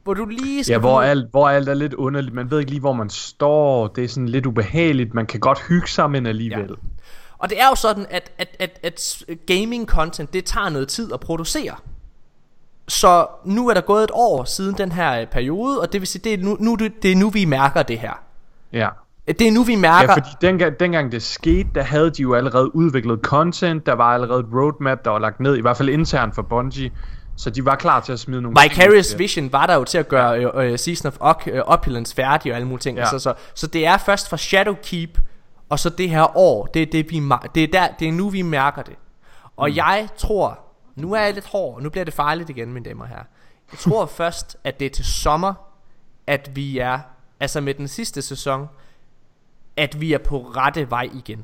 Hvor 0.10 0.14
du 0.14 0.26
lige 0.26 0.64
skal... 0.64 0.74
Ja, 0.74 0.80
hvor 0.80 1.02
alt, 1.02 1.32
hvor 1.32 1.50
alt 1.50 1.70
er 1.70 1.74
lidt 1.74 1.94
underligt. 1.94 2.36
Man 2.36 2.52
ved 2.52 2.60
ikke 2.60 2.72
lige, 2.72 2.80
hvor 2.80 2.94
man 2.94 3.10
står. 3.10 3.88
Det 3.88 4.04
er 4.04 4.08
sådan 4.08 4.30
lidt 4.30 4.46
ubehageligt. 4.46 5.14
Man 5.14 5.26
kan 5.26 5.40
godt 5.40 5.62
hygge 5.68 5.88
sammen 5.88 6.26
alligevel. 6.26 6.70
Ja. 6.70 6.76
Og 7.38 7.50
det 7.50 7.62
er 7.62 7.68
jo 7.70 7.76
sådan, 7.76 8.06
at, 8.10 8.32
at, 8.38 8.58
at, 8.60 8.80
at 8.84 9.24
gaming 9.48 9.88
content, 9.88 10.34
det 10.34 10.46
tager 10.46 10.70
noget 10.70 10.88
tid 10.88 11.14
at 11.14 11.20
producere. 11.20 11.76
Så 12.88 13.28
nu 13.46 13.70
er 13.70 13.74
der 13.74 13.82
gået 13.82 14.04
et 14.04 14.12
år 14.14 14.44
siden 14.44 14.78
den 14.78 14.92
her 14.92 15.26
periode, 15.26 15.82
og 15.82 15.94
det 15.94 16.02
vil 16.02 16.08
sige, 16.08 16.22
det 16.24 16.34
er 16.34 16.44
nu, 16.44 16.58
nu, 16.60 16.76
det 16.76 17.12
er 17.12 17.16
nu 17.16 17.30
vi 17.30 17.46
mærker 17.46 17.84
det 17.84 18.00
her. 18.00 18.24
Ja. 18.74 18.90
Det 19.28 19.42
er 19.42 19.52
nu 19.52 19.64
vi 19.64 19.76
mærker 19.76 20.12
Ja 20.12 20.14
fordi 20.14 20.30
dengang, 20.42 20.80
dengang 20.80 21.12
det 21.12 21.24
skete 21.24 21.70
Der 21.76 21.82
havde 21.82 22.10
de 22.10 22.22
jo 22.22 22.34
allerede 22.34 22.76
udviklet 22.76 23.20
content 23.22 23.86
Der 23.86 23.94
var 23.94 24.14
allerede 24.14 24.40
et 24.40 24.46
roadmap 24.54 25.06
Der 25.06 25.12
var 25.12 25.20
lagt 25.20 25.40
ned 25.40 25.58
I 25.58 25.62
hvert 25.62 25.78
fald 25.78 25.90
internt 25.90 26.36
for 26.36 26.42
Bungie 26.42 26.92
Så 27.40 27.50
de 27.50 27.66
var 27.66 27.76
klar 27.76 28.00
til 28.00 28.14
at 28.14 28.20
smide 28.20 28.42
nogle 28.42 28.58
Vicarious. 28.62 29.18
Vision 29.18 29.52
var 29.52 29.66
der 29.66 29.76
jo 29.76 29.84
til 29.84 29.98
at 29.98 30.08
gøre 30.08 30.44
øh, 30.44 30.72
øh, 30.72 30.80
Season 30.80 31.08
of 31.08 31.18
Op- 31.20 31.48
øh, 31.48 31.62
Opulence 31.66 32.16
færdig 32.16 32.52
og 32.52 32.56
alle 32.56 32.68
mulige 32.68 32.82
ting. 32.82 32.98
Ja. 32.98 33.04
Ja. 33.04 33.20
Så, 33.20 33.34
så, 33.54 33.68
det 33.68 33.86
er 33.86 33.98
først 33.98 34.30
fra 34.30 34.38
Shadowkeep, 34.38 35.20
og 35.70 35.80
så 35.80 35.90
det 35.90 36.10
her 36.10 36.38
år, 36.38 36.66
det 36.66 36.82
er, 36.82 36.86
det, 36.86 37.12
vi, 37.12 37.22
det 37.56 37.64
er, 37.64 37.68
der, 37.68 37.88
det 38.00 38.08
er 38.08 38.12
nu, 38.12 38.30
vi 38.30 38.42
mærker 38.42 38.82
det. 38.82 38.96
Og 39.58 39.70
mm. 39.70 39.76
jeg 39.76 40.08
tror, 40.18 40.60
nu 40.96 41.14
er 41.14 41.22
jeg 41.22 41.34
lidt 41.34 41.48
hård, 41.48 41.82
nu 41.82 41.90
bliver 41.90 42.06
det 42.06 42.14
farligt 42.14 42.50
igen, 42.50 42.74
mine 42.74 42.86
damer 42.90 43.04
og 43.04 43.10
herrer. 43.10 43.24
Jeg 43.72 43.80
tror 43.80 44.06
først, 44.22 44.58
at 44.64 44.80
det 44.80 44.86
er 44.86 44.90
til 44.90 45.06
sommer, 45.06 45.54
at 46.28 46.56
vi 46.56 46.80
er, 46.80 47.00
altså 47.40 47.62
med 47.62 47.74
den 47.74 47.88
sidste 47.88 48.22
sæson, 48.22 48.68
at 49.78 50.02
vi 50.02 50.14
er 50.14 50.18
på 50.18 50.42
rette 50.42 50.90
vej 50.90 51.10
igen. 51.14 51.44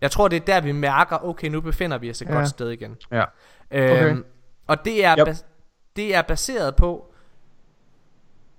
Jeg 0.00 0.10
tror, 0.10 0.28
det 0.28 0.36
er 0.36 0.44
der, 0.44 0.60
vi 0.60 0.72
mærker, 0.72 1.24
okay, 1.24 1.48
nu 1.48 1.60
befinder 1.60 1.98
vi 1.98 2.10
os 2.10 2.22
et 2.22 2.28
Ja. 2.28 2.34
godt 2.34 2.48
sted 2.48 2.70
igen. 2.70 2.96
Ja. 3.12 3.24
Øhm, 3.70 4.24
og 4.66 4.84
det 4.84 5.04
er, 5.04 5.18
Yep. 5.18 5.28
bas- 5.28 5.44
det 5.96 6.14
er 6.14 6.22
baseret 6.22 6.76
på, 6.76 7.12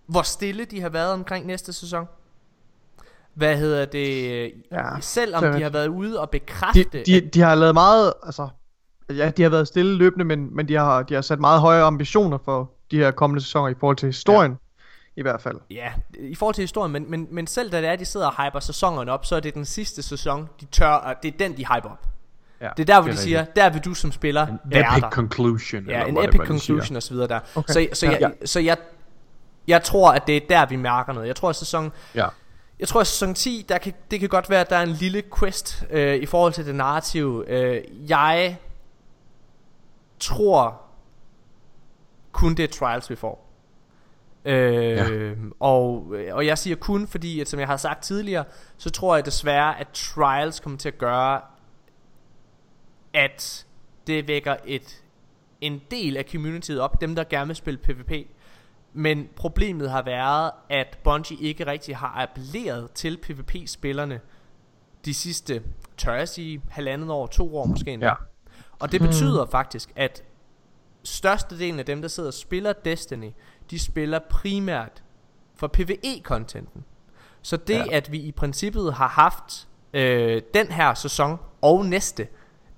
hvor 0.06 0.22
stille 0.22 0.66
de 0.66 0.82
har 0.82 0.90
været 0.90 1.14
omkring 1.14 1.46
næste 1.46 1.74
sæson. 1.74 2.06
Hvad 3.34 3.58
hedder 3.58 3.86
det? 3.86 4.52
Ja, 4.72 5.00
Selvom 5.02 5.44
det 5.44 5.54
de 5.54 5.62
har 5.64 5.70
været 5.70 5.88
ude 5.88 6.20
og 6.20 6.30
bekræfte, 6.30 6.84
De, 6.84 7.04
de, 7.06 7.22
de 7.34 7.42
har 7.42 7.56
lavet 7.56 7.74
meget, 7.74 8.14
altså, 8.24 8.48
ja, 9.10 9.30
de 9.38 9.42
har 9.44 9.50
været 9.50 9.68
stille 9.68 9.96
løbende, 9.96 10.26
men, 10.26 10.56
men 10.56 10.68
de, 10.68 10.74
har, 10.76 11.04
de 11.04 11.14
har 11.14 11.22
sat 11.22 11.40
meget 11.40 11.62
høje 11.62 11.82
ambitioner 11.84 12.38
for 12.46 12.72
de 12.92 12.98
her 12.98 13.12
kommende 13.12 13.42
sæsoner 13.44 13.68
i 13.68 13.76
forhold 13.80 13.98
til 13.98 14.06
historien, 14.08 14.52
ja. 14.52 15.20
i 15.20 15.22
hvert 15.22 15.42
fald. 15.42 15.58
Ja, 15.70 15.94
i 16.20 16.36
forhold 16.36 16.56
til 16.56 16.62
historien, 16.62 16.92
men, 16.94 17.12
men, 17.12 17.28
men 17.32 17.48
selv 17.48 17.72
da 17.72 17.82
det 17.82 17.90
er, 17.90 17.96
de 17.96 18.06
sidder 18.06 18.28
og 18.28 18.46
hyper 18.46 18.60
sæsonerne 18.60 19.12
op, 19.12 19.26
så 19.26 19.36
er 19.36 19.40
det 19.40 19.54
den 19.54 19.66
sidste 19.66 20.02
sæson, 20.04 20.50
de 20.62 20.66
tør, 20.66 20.88
og 20.90 21.16
det 21.24 21.34
er 21.34 21.38
den, 21.38 21.52
de 21.58 21.66
hyper 21.66 21.90
op. 21.90 22.07
ja. 22.62 22.70
Det 22.78 22.90
er 22.90 22.94
der, 22.96 23.02
hvor 23.02 23.10
er 23.10 23.14
de 23.14 23.20
siger, 23.20 23.40
rigtigt. 23.40 23.56
der 23.56 23.70
vil 23.70 23.82
du 23.86 23.94
som 23.94 24.12
spiller 24.12 24.48
En 24.48 24.60
være 24.66 24.82
epic 24.92 25.02
der. 25.02 25.10
conclusion. 25.10 25.84
Ja, 25.86 26.06
eller 26.08 26.22
en 26.22 26.30
epic 26.30 26.38
conclusion 26.40 26.82
siger. 26.82 26.96
og 26.96 27.04
så 27.04 27.14
videre 27.14 27.28
der. 27.28 27.40
Okay. 27.56 27.74
Så, 27.74 27.88
så, 28.00 28.06
jeg, 28.20 28.34
så 28.46 28.60
jeg, 28.60 28.78
jeg 29.68 29.84
tror, 29.84 30.12
at 30.12 30.28
det 30.28 30.38
er 30.38 30.42
der, 30.50 30.66
vi 30.66 30.76
mærker 30.76 31.14
noget. 31.14 31.28
Jeg 31.28 31.36
tror, 31.36 31.50
at 31.50 31.56
sæson, 31.56 31.92
Ja. 32.16 32.28
jeg 32.80 32.88
tror, 32.88 33.02
at 33.02 33.08
sæson 33.08 33.34
10, 33.34 33.66
der 33.70 33.78
kan, 33.78 33.94
det 34.12 34.20
kan 34.20 34.30
godt 34.30 34.50
være, 34.50 34.62
at 34.62 34.70
der 34.70 34.76
er 34.76 34.84
en 34.84 34.90
lille 34.90 35.24
quest 35.40 35.84
øh, 35.90 36.16
i 36.16 36.26
forhold 36.26 36.54
til 36.54 36.66
det 36.66 36.76
narrative. 36.76 37.50
Øh, 37.50 37.82
jeg 38.10 38.58
tror 40.20 40.82
kun 42.32 42.56
det 42.56 42.64
er 42.64 42.68
Trials, 42.80 43.10
vi 43.10 43.16
får. 43.16 43.44
Øh, 44.46 44.92
Ja. 44.98 45.32
og, 45.60 46.14
og 46.32 46.46
jeg 46.46 46.58
siger 46.58 46.76
kun, 46.76 47.08
fordi 47.08 47.40
at, 47.42 47.50
som 47.50 47.60
jeg 47.60 47.68
har 47.68 47.78
sagt 47.78 48.04
tidligere, 48.04 48.44
så 48.78 48.90
tror 48.90 49.16
jeg 49.16 49.26
desværre, 49.26 49.80
at 49.80 49.88
Trials 49.94 50.60
kommer 50.60 50.80
til 50.80 50.88
at 50.90 50.98
gøre, 50.98 51.42
at 53.18 53.66
det 54.08 54.28
vækker 54.28 54.56
et 54.66 55.04
en 55.62 55.82
del 55.92 56.18
af 56.18 56.26
communityet 56.32 56.80
op, 56.80 57.02
dem 57.02 57.16
der 57.16 57.24
gerne 57.24 57.48
vil 57.48 57.56
spille 57.56 57.78
PvP. 57.78 58.28
Men 58.94 59.30
problemet 59.36 59.92
har 59.92 60.02
været, 60.02 60.52
at 60.70 60.98
Bungie 61.04 61.38
ikke 61.42 61.68
rigtig 61.68 61.98
har 61.98 62.14
appelleret 62.16 62.92
til 62.92 63.18
PvP-spillerne 63.18 64.20
de 65.06 65.14
sidste, 65.14 65.64
tør 65.98 66.14
jeg 66.14 66.30
sige, 66.30 66.62
halvandet 66.70 67.10
år, 67.10 67.28
to 67.28 67.58
år 67.58 67.66
måske 67.66 67.92
endda. 67.92 68.08
Ja. 68.08 68.14
Og 68.80 68.92
det 68.92 69.02
betyder 69.02 69.46
faktisk, 69.46 69.92
at 69.96 70.24
størstedelen 71.04 71.80
af 71.80 71.86
dem, 71.86 72.02
der 72.02 72.08
sidder 72.08 72.30
og 72.30 72.34
spiller 72.34 72.74
Destiny, 72.74 73.32
de 73.72 73.80
spiller 73.80 74.20
primært 74.30 75.04
for 75.56 75.68
PvE-contenten. 75.68 76.84
Så 77.42 77.58
det, 77.58 77.76
ja. 77.76 77.86
at 77.92 78.12
vi 78.12 78.20
i 78.20 78.32
princippet 78.32 78.94
har 78.94 79.08
haft 79.08 79.68
øh, 79.94 80.42
den 80.54 80.68
her 80.68 80.94
sæson 80.94 81.38
og 81.62 81.86
næste, 81.86 82.28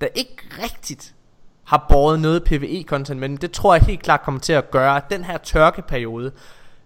der 0.02 0.08
ikke 0.16 0.38
rigtigt 0.64 1.16
har 1.64 1.86
båret 1.90 2.20
noget 2.20 2.44
PvE-content, 2.44 3.20
men 3.20 3.38
det 3.38 3.52
tror 3.52 3.74
jeg 3.76 3.84
helt 3.84 4.04
klart 4.04 4.22
kommer 4.22 4.42
til 4.42 4.54
at 4.54 4.72
gøre, 4.72 4.98
at 4.98 5.04
den 5.10 5.24
her 5.24 5.38
tørkeperiode 5.38 6.32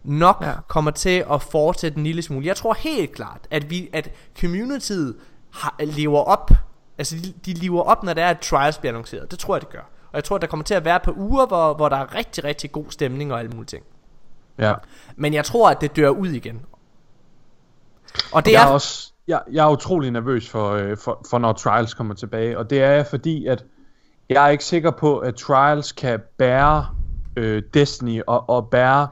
nok 0.03 0.37
Ja. 0.41 0.53
kommer 0.67 0.91
til 0.91 1.25
at 1.31 1.41
fortsætte 1.41 1.97
en 1.97 2.03
lille 2.03 2.21
smule. 2.21 2.45
Jeg 2.45 2.55
tror 2.55 2.73
helt 2.73 3.11
klart, 3.15 3.47
at 3.51 3.69
vi 3.69 3.89
at 3.93 4.11
communityet 4.39 5.15
har, 5.53 5.75
lever 5.79 6.19
op, 6.19 6.51
altså 6.97 7.15
de, 7.15 7.33
de 7.45 7.53
lever 7.59 7.81
op, 7.81 8.03
når 8.03 8.13
der 8.13 8.23
er 8.23 8.29
at 8.29 8.39
Trials 8.39 8.77
bliver 8.77 8.91
annonceret. 8.91 9.31
Det 9.31 9.39
tror 9.39 9.55
jeg, 9.55 9.61
det 9.61 9.69
gør. 9.69 9.79
Og 10.11 10.15
jeg 10.15 10.23
tror, 10.23 10.37
der 10.37 10.47
kommer 10.47 10.63
til 10.63 10.73
at 10.73 10.85
være 10.85 10.99
på 10.99 11.13
uger, 11.17 11.45
hvor, 11.45 11.73
hvor 11.73 11.89
der 11.89 11.97
er 11.97 12.15
rigtig, 12.15 12.43
rigtig 12.43 12.71
god 12.71 12.85
stemning 12.89 13.33
og 13.33 13.39
alle 13.39 13.51
mulige 13.51 13.65
ting. 13.67 13.83
ja. 14.57 14.73
Men 15.15 15.33
jeg 15.33 15.45
tror, 15.45 15.69
at 15.69 15.81
det 15.81 15.95
dør 15.95 16.09
ud 16.09 16.27
igen. 16.29 16.61
Og 18.31 18.45
det 18.45 18.55
er, 18.55 18.59
er 18.59 18.65
også, 18.65 19.12
jeg, 19.27 19.41
jeg 19.51 19.65
er 19.65 19.71
utrolig 19.71 20.11
nervøs 20.11 20.49
for, 20.49 20.71
øh, 20.71 20.97
for, 20.97 21.25
for, 21.29 21.37
når 21.37 21.53
Trials 21.53 21.93
kommer 21.93 22.13
tilbage. 22.13 22.57
Og 22.57 22.69
det 22.69 22.81
er 22.83 22.91
jeg, 22.91 23.05
fordi, 23.05 23.45
at 23.45 23.65
jeg 24.29 24.45
er 24.45 24.49
ikke 24.49 24.65
sikker 24.65 24.91
på, 24.91 25.17
at 25.17 25.35
Trials 25.35 25.91
kan 25.91 26.19
bære 26.37 26.87
øh, 27.35 27.63
Destiny 27.73 28.21
og, 28.27 28.49
og 28.49 28.69
bære 28.69 29.07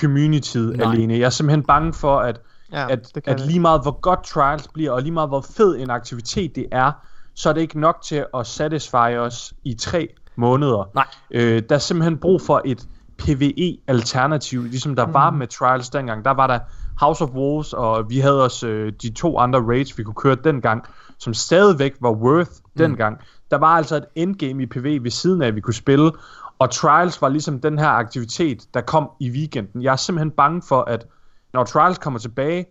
communityet 0.00 0.76
Nej. 0.76 0.92
alene. 0.92 1.14
Jeg 1.14 1.26
er 1.26 1.30
simpelthen 1.30 1.62
bange 1.62 1.92
for, 1.92 2.18
at, 2.18 2.40
Ja, 2.72 2.86
at, 2.90 3.20
at 3.26 3.40
lige 3.40 3.60
meget 3.60 3.82
hvor 3.82 4.00
godt 4.00 4.24
Trials 4.24 4.68
bliver, 4.68 4.90
og 4.90 5.02
lige 5.02 5.12
meget 5.12 5.28
hvor 5.28 5.40
fed 5.40 5.76
en 5.76 5.90
aktivitet 5.90 6.56
det 6.56 6.66
er, 6.72 6.92
så 7.34 7.48
er 7.48 7.52
det 7.52 7.60
ikke 7.60 7.80
nok 7.80 8.02
til 8.02 8.26
at 8.34 8.46
satisfy 8.46 9.16
os 9.18 9.54
i 9.64 9.74
tre 9.74 10.08
måneder. 10.36 10.90
Nej. 10.94 11.06
Øh, 11.30 11.62
der 11.68 11.74
er 11.74 11.78
simpelthen 11.78 12.18
brug 12.18 12.42
for 12.42 12.62
et 12.64 12.88
PvE-alternativ, 13.18 14.62
ligesom 14.62 14.96
der 14.96 15.06
mm. 15.06 15.14
var 15.14 15.30
med 15.30 15.46
Trials 15.46 15.90
dengang. 15.90 16.24
Der 16.24 16.30
var 16.30 16.46
der 16.46 16.58
House 17.00 17.24
of 17.24 17.30
Wolves, 17.30 17.72
og 17.72 18.10
vi 18.10 18.18
havde 18.18 18.44
også 18.44 18.66
øh, 18.68 18.92
de 19.02 19.10
to 19.10 19.38
andre 19.38 19.60
raids, 19.60 19.98
vi 19.98 20.02
kunne 20.02 20.14
køre 20.14 20.36
dengang, 20.44 20.84
som 21.18 21.34
stadigvæk 21.34 21.92
var 22.00 22.10
worth 22.12 22.50
mm. 22.50 22.78
dengang. 22.78 23.18
Der 23.50 23.58
var 23.58 23.76
altså 23.76 23.96
et 23.96 24.04
endgame 24.14 24.62
i 24.62 24.66
PvE 24.66 25.02
ved 25.04 25.10
siden 25.10 25.42
af, 25.42 25.54
vi 25.54 25.60
kunne 25.60 25.74
spille, 25.74 26.12
og 26.58 26.70
Trials 26.70 27.22
var 27.22 27.28
ligesom 27.28 27.60
den 27.60 27.78
her 27.78 27.88
aktivitet, 27.88 28.66
der 28.74 28.80
kom 28.80 29.10
i 29.20 29.30
weekenden. 29.30 29.82
Jeg 29.82 29.92
er 29.92 29.96
simpelthen 29.96 30.30
bange 30.30 30.62
for, 30.68 30.80
at 30.82 31.06
når 31.52 31.64
Trials 31.64 31.98
kommer 31.98 32.18
tilbage, 32.18 32.66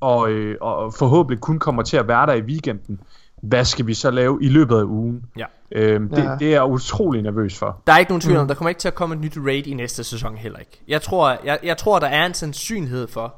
og, 0.00 0.30
øh, 0.30 0.56
og 0.60 0.94
forhåbentlig 0.94 1.40
kun 1.40 1.58
kommer 1.58 1.82
til 1.82 1.96
at 1.96 2.08
være 2.08 2.26
der 2.26 2.32
i 2.32 2.42
weekenden, 2.42 3.00
hvad 3.42 3.64
skal 3.64 3.86
vi 3.86 3.94
så 3.94 4.10
lave 4.10 4.38
i 4.42 4.48
løbet 4.48 4.76
af 4.76 4.82
ugen? 4.82 5.24
Ja. 5.38 5.44
Øhm, 5.72 6.08
det, 6.08 6.18
Ja. 6.24 6.36
det 6.38 6.48
er 6.48 6.52
jeg 6.52 6.64
utrolig 6.64 7.22
nervøs 7.22 7.58
for. 7.58 7.82
Der 7.86 7.92
er 7.92 7.98
ikke 7.98 8.10
nogen 8.10 8.20
tvivl 8.20 8.38
om, 8.38 8.48
der 8.48 8.54
kommer 8.54 8.68
ikke 8.68 8.78
til 8.78 8.88
at 8.88 8.94
komme 8.94 9.14
et 9.14 9.20
nyt 9.20 9.36
raid 9.46 9.66
i 9.66 9.74
næste 9.74 10.04
sæson 10.04 10.36
heller 10.36 10.58
ikke. 10.58 10.82
Jeg 10.88 11.02
tror, 11.02 11.38
jeg, 11.44 11.58
jeg 11.62 11.76
tror, 11.76 11.98
der 11.98 12.06
er 12.06 12.26
en 12.26 12.34
sandsynlighed 12.34 13.08
for, 13.08 13.34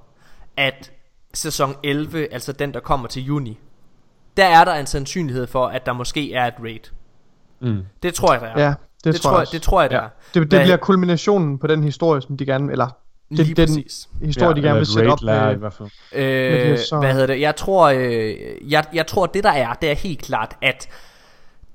at 0.59 0.93
sæson 1.35 1.75
11, 1.85 2.33
altså 2.33 2.53
den, 2.53 2.75
der 2.75 2.81
kommer 2.81 3.09
til 3.09 3.23
juni, 3.25 3.59
der 4.37 4.45
er 4.45 4.65
der 4.65 4.75
en 4.75 4.87
sandsynlighed 4.87 5.47
for, 5.47 5.67
at 5.67 5.87
der 5.87 5.93
måske 5.93 6.33
er 6.35 6.47
et 6.47 6.55
raid. 6.63 6.81
Mm. 7.61 7.79
Det 8.03 8.15
tror 8.15 8.33
jeg, 8.33 8.41
der 8.41 8.47
er. 8.47 8.63
Ja, 8.65 8.75
det, 9.05 9.13
det, 9.15 9.21
tror 9.21 9.31
jeg, 9.31 9.41
også. 9.41 9.53
det 9.53 9.63
tror 9.63 9.81
jeg, 9.81 9.91
der 9.91 9.97
Ja. 9.97 10.03
er. 10.03 10.09
det, 10.35 10.43
det 10.43 10.53
Hvad- 10.53 10.61
bliver 10.65 10.77
kulminationen 10.77 11.59
på 11.59 11.67
den 11.67 11.85
historie, 11.85 12.23
som 12.23 12.37
de 12.37 12.47
gerne, 12.47 12.73
eller 12.73 12.87
det, 13.31 13.39
Lige 13.39 13.55
den 13.55 13.67
præcis. 13.69 14.09
historie, 14.23 14.55
de 14.57 14.63
gerne 14.63 14.77
vil 14.79 14.87
sætte 14.87 15.09
op 15.09 15.19
raid-lærer 15.19 15.49
i 15.49 15.53
med, 15.53 15.57
hvert 15.59 15.73
fald. 15.73 15.89
det 16.13 16.71
Øh, 16.73 16.79
så- 16.79 16.99
hvad 16.99 17.13
hedder 17.13 17.27
det? 17.27 17.41
Jeg 17.41 17.57
tror, 17.57 17.89
øh, 17.89 18.35
jeg, 18.73 18.85
jeg 18.95 19.07
tror, 19.07 19.27
det 19.27 19.45
der 19.45 19.51
er, 19.53 19.73
det 19.75 19.91
er 19.91 19.95
helt 19.95 20.23
klart, 20.23 20.57
at 20.63 20.89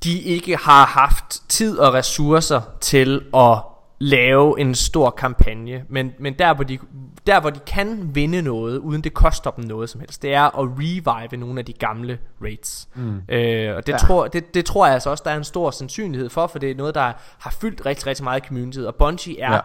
de 0.04 0.20
ikke 0.22 0.58
har 0.58 0.86
haft 0.86 1.50
tid 1.50 1.78
og 1.80 1.94
ressourcer 1.94 2.62
til 2.82 3.22
at 3.36 3.58
lave 4.00 4.60
en 4.60 4.76
stor 4.76 5.10
kampagne. 5.10 5.84
Men, 5.90 6.12
men 6.20 6.34
der, 6.34 6.54
hvor 6.54 6.64
de, 6.64 6.80
der, 7.28 7.40
hvor 7.40 7.50
de 7.50 7.60
kan 7.68 8.10
vinde 8.16 8.42
noget, 8.42 8.78
uden 8.78 9.02
det 9.04 9.14
koster 9.14 9.52
dem 9.52 9.66
noget 9.66 9.90
som 9.90 10.00
helst, 10.02 10.22
det 10.22 10.34
er 10.34 10.60
at 10.60 10.68
revive 10.80 11.38
nogle 11.40 11.60
af 11.60 11.66
de 11.66 11.74
gamle 11.74 12.20
raids. 12.42 12.88
Mm. 12.96 13.22
Øh, 13.30 13.76
og 13.76 13.88
det, 13.88 13.94
Ja. 13.94 13.98
tror, 13.98 14.28
det, 14.28 14.54
det 14.54 14.66
tror 14.66 14.86
jeg 14.86 14.94
altså 14.94 15.10
også, 15.10 15.22
der 15.26 15.32
er 15.32 15.38
en 15.38 15.44
stor 15.44 15.72
sandsynlighed 15.72 16.30
for, 16.30 16.48
for 16.48 16.60
det 16.60 16.72
er 16.72 16.76
noget, 16.76 16.96
der 16.96 17.12
har 17.40 17.56
fyldt 17.62 17.86
rigtig, 17.86 18.08
rigtig 18.08 18.24
meget 18.24 18.44
i 18.44 18.48
communityet. 18.48 18.88
Og 18.88 18.96
Bungie 18.96 19.40
er... 19.40 19.54
Ja. 19.54 19.60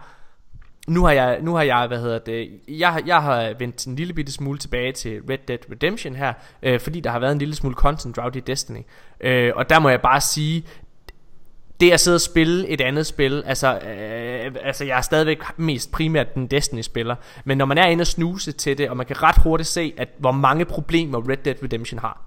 Nu 0.87 1.05
har 1.05 1.11
jeg, 1.11 1.39
nu 1.41 1.55
har 1.55 1.63
jeg, 1.63 1.87
hvad 1.87 1.99
hedder 1.99 2.19
det, 2.19 2.49
jeg, 2.67 2.91
har- 2.93 3.01
jeg 3.05 3.21
har 3.21 3.53
vendt 3.59 3.85
en 3.87 3.95
lille 3.95 4.13
bitte 4.13 4.31
smule 4.31 4.57
tilbage 4.59 4.91
til 4.91 5.21
Red 5.29 5.37
Dead 5.47 5.57
Redemption 5.71 6.15
her, 6.15 6.33
øh, 6.63 6.79
fordi 6.79 6.99
der 6.99 7.09
har 7.09 7.19
været 7.19 7.31
en 7.31 7.37
lille 7.39 7.55
smule 7.55 7.75
content 7.75 8.15
drought 8.15 8.35
i 8.35 8.39
Destiny. 8.39 8.79
Øh, 9.21 9.51
og 9.55 9.69
der 9.69 9.79
må 9.79 9.89
jeg 9.89 10.01
bare 10.01 10.21
sige, 10.21 10.65
det 11.79 11.91
at 11.91 11.99
sidde 11.99 12.15
og 12.15 12.21
spille 12.21 12.67
et 12.67 12.81
andet 12.81 13.05
spil, 13.05 13.43
altså, 13.45 13.79
øh, 13.79 14.55
altså 14.63 14.85
jeg 14.85 14.97
er 14.97 15.01
stadigvæk 15.01 15.39
mest 15.57 15.91
primært 15.91 16.35
den 16.35 16.47
Destiny-spiller, 16.47 17.15
men 17.45 17.57
når 17.57 17.65
man 17.65 17.77
er 17.77 17.85
inde 17.85 18.01
og 18.01 18.07
snuse 18.07 18.51
til 18.51 18.77
det, 18.77 18.89
og 18.89 18.97
man 18.97 19.05
kan 19.05 19.23
ret 19.23 19.37
hurtigt 19.43 19.69
se, 19.69 19.93
at 19.97 20.09
hvor 20.17 20.31
mange 20.31 20.65
problemer 20.65 21.29
Red 21.29 21.37
Dead 21.37 21.55
Redemption 21.63 21.99
har. 21.99 22.21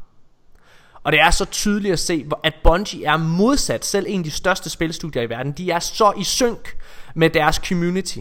Og 1.04 1.12
det 1.12 1.20
er 1.20 1.30
så 1.30 1.44
tydeligt 1.44 1.92
at 1.92 1.98
se, 1.98 2.26
at 2.42 2.54
Bungie 2.64 3.04
er 3.04 3.16
modsat 3.16 3.84
selv 3.84 4.06
en 4.08 4.20
af 4.20 4.24
de 4.24 4.30
største 4.30 4.70
spilstudier 4.70 5.22
i 5.22 5.30
verden. 5.30 5.52
De 5.52 5.70
er 5.70 5.78
så 5.78 6.12
i 6.18 6.24
synk 6.24 6.76
med 7.14 7.30
deres 7.30 7.56
community. 7.56 8.18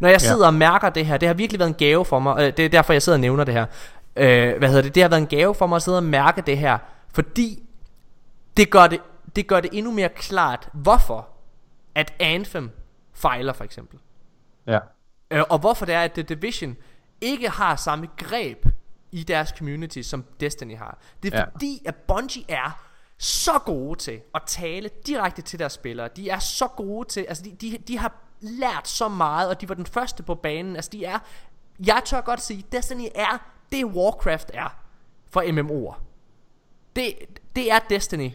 Når 0.00 0.08
jeg 0.08 0.20
sidder 0.20 0.46
og 0.46 0.54
mærker 0.54 0.90
det 0.90 1.06
her, 1.06 1.16
det 1.16 1.28
har 1.28 1.34
virkelig 1.34 1.58
været 1.58 1.68
en 1.68 1.74
gave 1.74 2.04
for 2.04 2.18
mig, 2.18 2.36
øh, 2.38 2.56
det 2.56 2.64
er 2.64 2.68
derfor 2.68 2.92
jeg 2.92 3.02
sidder 3.02 3.16
og 3.16 3.20
nævner 3.20 3.44
det 3.44 3.54
her. 3.54 3.66
Øh, 4.16 4.58
hvad 4.58 4.68
hedder 4.68 4.82
det? 4.82 4.94
Det 4.94 5.02
har 5.02 5.10
været 5.10 5.20
en 5.20 5.26
gave 5.26 5.54
for 5.54 5.66
mig 5.66 5.76
at 5.76 5.82
sidde 5.82 5.98
og 5.98 6.04
mærke 6.04 6.42
det 6.46 6.58
her, 6.58 6.78
fordi 7.12 7.62
det 8.56 8.70
gør 8.70 8.86
det, 8.86 9.00
det 9.36 9.46
gør 9.46 9.60
det 9.60 9.70
endnu 9.72 9.92
mere 9.92 10.08
klart, 10.08 10.68
hvorfor 10.72 11.28
at 11.94 12.14
Anthem 12.20 12.70
fejler 13.12 13.52
for 13.52 13.64
eksempel. 13.64 13.98
Ja. 14.66 14.78
Øh, 15.30 15.42
og 15.50 15.58
hvorfor 15.58 15.86
det 15.86 15.94
er, 15.94 16.02
at 16.02 16.12
The 16.12 16.22
Division 16.22 16.76
ikke 17.20 17.48
har 17.50 17.76
samme 17.76 18.08
greb 18.16 18.66
i 19.12 19.22
deres 19.22 19.48
community, 19.58 20.00
som 20.02 20.24
Destiny 20.40 20.76
har. 20.76 20.98
Det 21.22 21.34
er 21.34 21.38
Ja. 21.38 21.44
fordi, 21.44 21.82
at 21.86 21.94
Bungie 21.94 22.44
er 22.48 22.80
så 23.18 23.58
gode 23.58 23.98
til 23.98 24.20
at 24.34 24.42
tale 24.46 24.90
direkte 25.06 25.42
til 25.42 25.58
deres 25.58 25.72
spillere. 25.72 26.08
De 26.16 26.28
er 26.30 26.38
så 26.38 26.66
gode 26.66 27.08
til, 27.08 27.26
altså 27.28 27.44
de, 27.44 27.50
de, 27.60 27.78
de 27.88 27.98
har 27.98 28.12
lært 28.40 28.88
så 28.88 29.08
meget, 29.08 29.48
og 29.48 29.60
de 29.60 29.68
var 29.68 29.74
den 29.74 29.86
første 29.86 30.22
på 30.22 30.34
banen. 30.34 30.76
Altså 30.76 30.90
de 30.92 31.04
er, 31.04 31.18
jeg 31.86 32.02
tør 32.04 32.20
godt 32.20 32.40
sige, 32.40 32.64
Destiny 32.72 33.06
er 33.14 33.38
det 33.72 33.84
Warcraft 33.84 34.50
er 34.54 34.76
for 35.30 35.40
MMO'er. 35.42 35.94
Det, 36.96 37.14
det 37.56 37.72
er 37.72 37.78
Destiny 37.90 38.30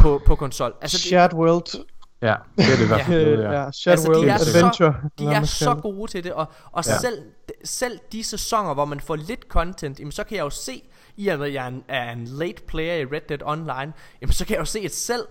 på, 0.00 0.20
på 0.26 0.36
konsol. 0.36 0.74
Altså, 0.82 0.96
det, 0.96 1.04
Shared 1.04 1.34
World. 1.34 1.84
Ja, 2.22 2.34
det 2.56 2.64
er 2.72 2.76
det 2.76 2.84
i 2.84 2.86
hvert 2.86 3.06
fald. 3.06 3.40
Ja, 3.42 3.62
ja. 3.62 3.70
Shared 3.72 3.92
Altså, 3.98 4.08
World 4.10 4.24
de 4.24 4.28
er 4.30 4.34
Adventure. 4.34 4.94
så, 5.02 5.08
de 5.18 5.24
er 5.24 5.44
så 5.44 5.74
gode 5.74 6.10
til 6.10 6.24
det, 6.24 6.32
og, 6.32 6.46
og 6.72 6.84
Ja. 6.86 6.98
selv, 6.98 7.18
selv 7.64 7.98
de 8.12 8.24
sæsoner, 8.24 8.74
hvor 8.74 8.84
man 8.84 9.00
får 9.00 9.16
lidt 9.16 9.40
content, 9.48 9.98
jamen, 10.00 10.12
så 10.12 10.24
kan 10.24 10.36
jeg 10.36 10.42
jo 10.44 10.50
se, 10.50 10.82
i 11.16 11.28
og 11.28 11.38
med 11.38 11.46
at 11.46 11.54
jeg 11.54 11.64
er 11.64 11.68
en, 11.68 11.82
er 11.88 12.12
en 12.12 12.24
late 12.24 12.62
player 12.68 12.94
i 12.94 13.04
Red 13.04 13.20
Dead 13.28 13.42
Online, 13.44 13.92
jamen, 14.20 14.32
så 14.32 14.44
kan 14.46 14.54
jeg 14.54 14.60
jo 14.60 14.64
se, 14.64 14.78
at 14.84 14.94
selv 14.94 15.22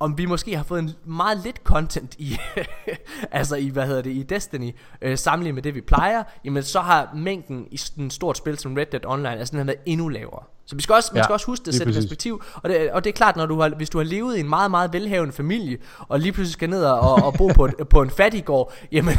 om 0.00 0.18
vi 0.18 0.26
måske 0.26 0.56
har 0.56 0.64
fået 0.64 0.78
en 0.78 0.90
meget 1.04 1.38
lidt 1.44 1.56
content 1.64 2.14
i, 2.18 2.38
altså 3.32 3.56
i, 3.56 3.68
hvad 3.68 3.86
hedder 3.86 4.02
det, 4.02 4.10
i 4.10 4.22
Destiny, 4.22 4.74
øh, 5.02 5.18
sammenlignet 5.18 5.54
med 5.54 5.62
det 5.62 5.74
vi 5.74 5.80
plejer, 5.80 6.22
jamen 6.44 6.62
så 6.62 6.80
har 6.80 7.10
mængden 7.14 7.66
i 7.70 7.76
sådan 7.76 8.04
et 8.06 8.12
stort 8.12 8.36
spil 8.36 8.58
som 8.58 8.74
Red 8.74 8.86
Dead 8.86 9.06
Online, 9.06 9.30
altså 9.38 9.50
den 9.52 9.58
har 9.58 9.64
været 9.64 9.78
endnu 9.86 10.08
lavere. 10.08 10.42
Så 10.66 10.76
vi 10.76 10.82
skal 10.82 10.94
også, 10.94 11.10
man 11.12 11.18
Ja, 11.18 11.22
skal 11.22 11.32
også 11.32 11.46
huske 11.46 11.64
det 11.64 11.66
lige 11.66 11.78
sætte 11.78 11.92
præcis. 11.92 12.04
perspektiv, 12.04 12.42
og 12.54 12.68
det, 12.70 12.92
og 12.92 13.04
det 13.04 13.10
er 13.10 13.14
klart, 13.14 13.36
når 13.36 13.46
du 13.46 13.60
har, 13.60 13.68
hvis 13.68 13.90
du 13.90 13.98
har 13.98 14.04
levet 14.04 14.36
i 14.36 14.40
en 14.40 14.48
meget, 14.48 14.70
meget 14.70 14.92
velhavende 14.92 15.32
familie, 15.32 15.78
og 16.08 16.20
lige 16.20 16.32
pludselig 16.32 16.52
skal 16.52 16.70
ned 16.70 16.84
og, 16.84 17.12
og 17.14 17.34
bo 17.38 17.46
på, 17.46 17.64
et, 17.64 17.88
på 17.90 18.02
en 18.02 18.10
fattiggård, 18.10 18.72
jamen, 18.92 19.14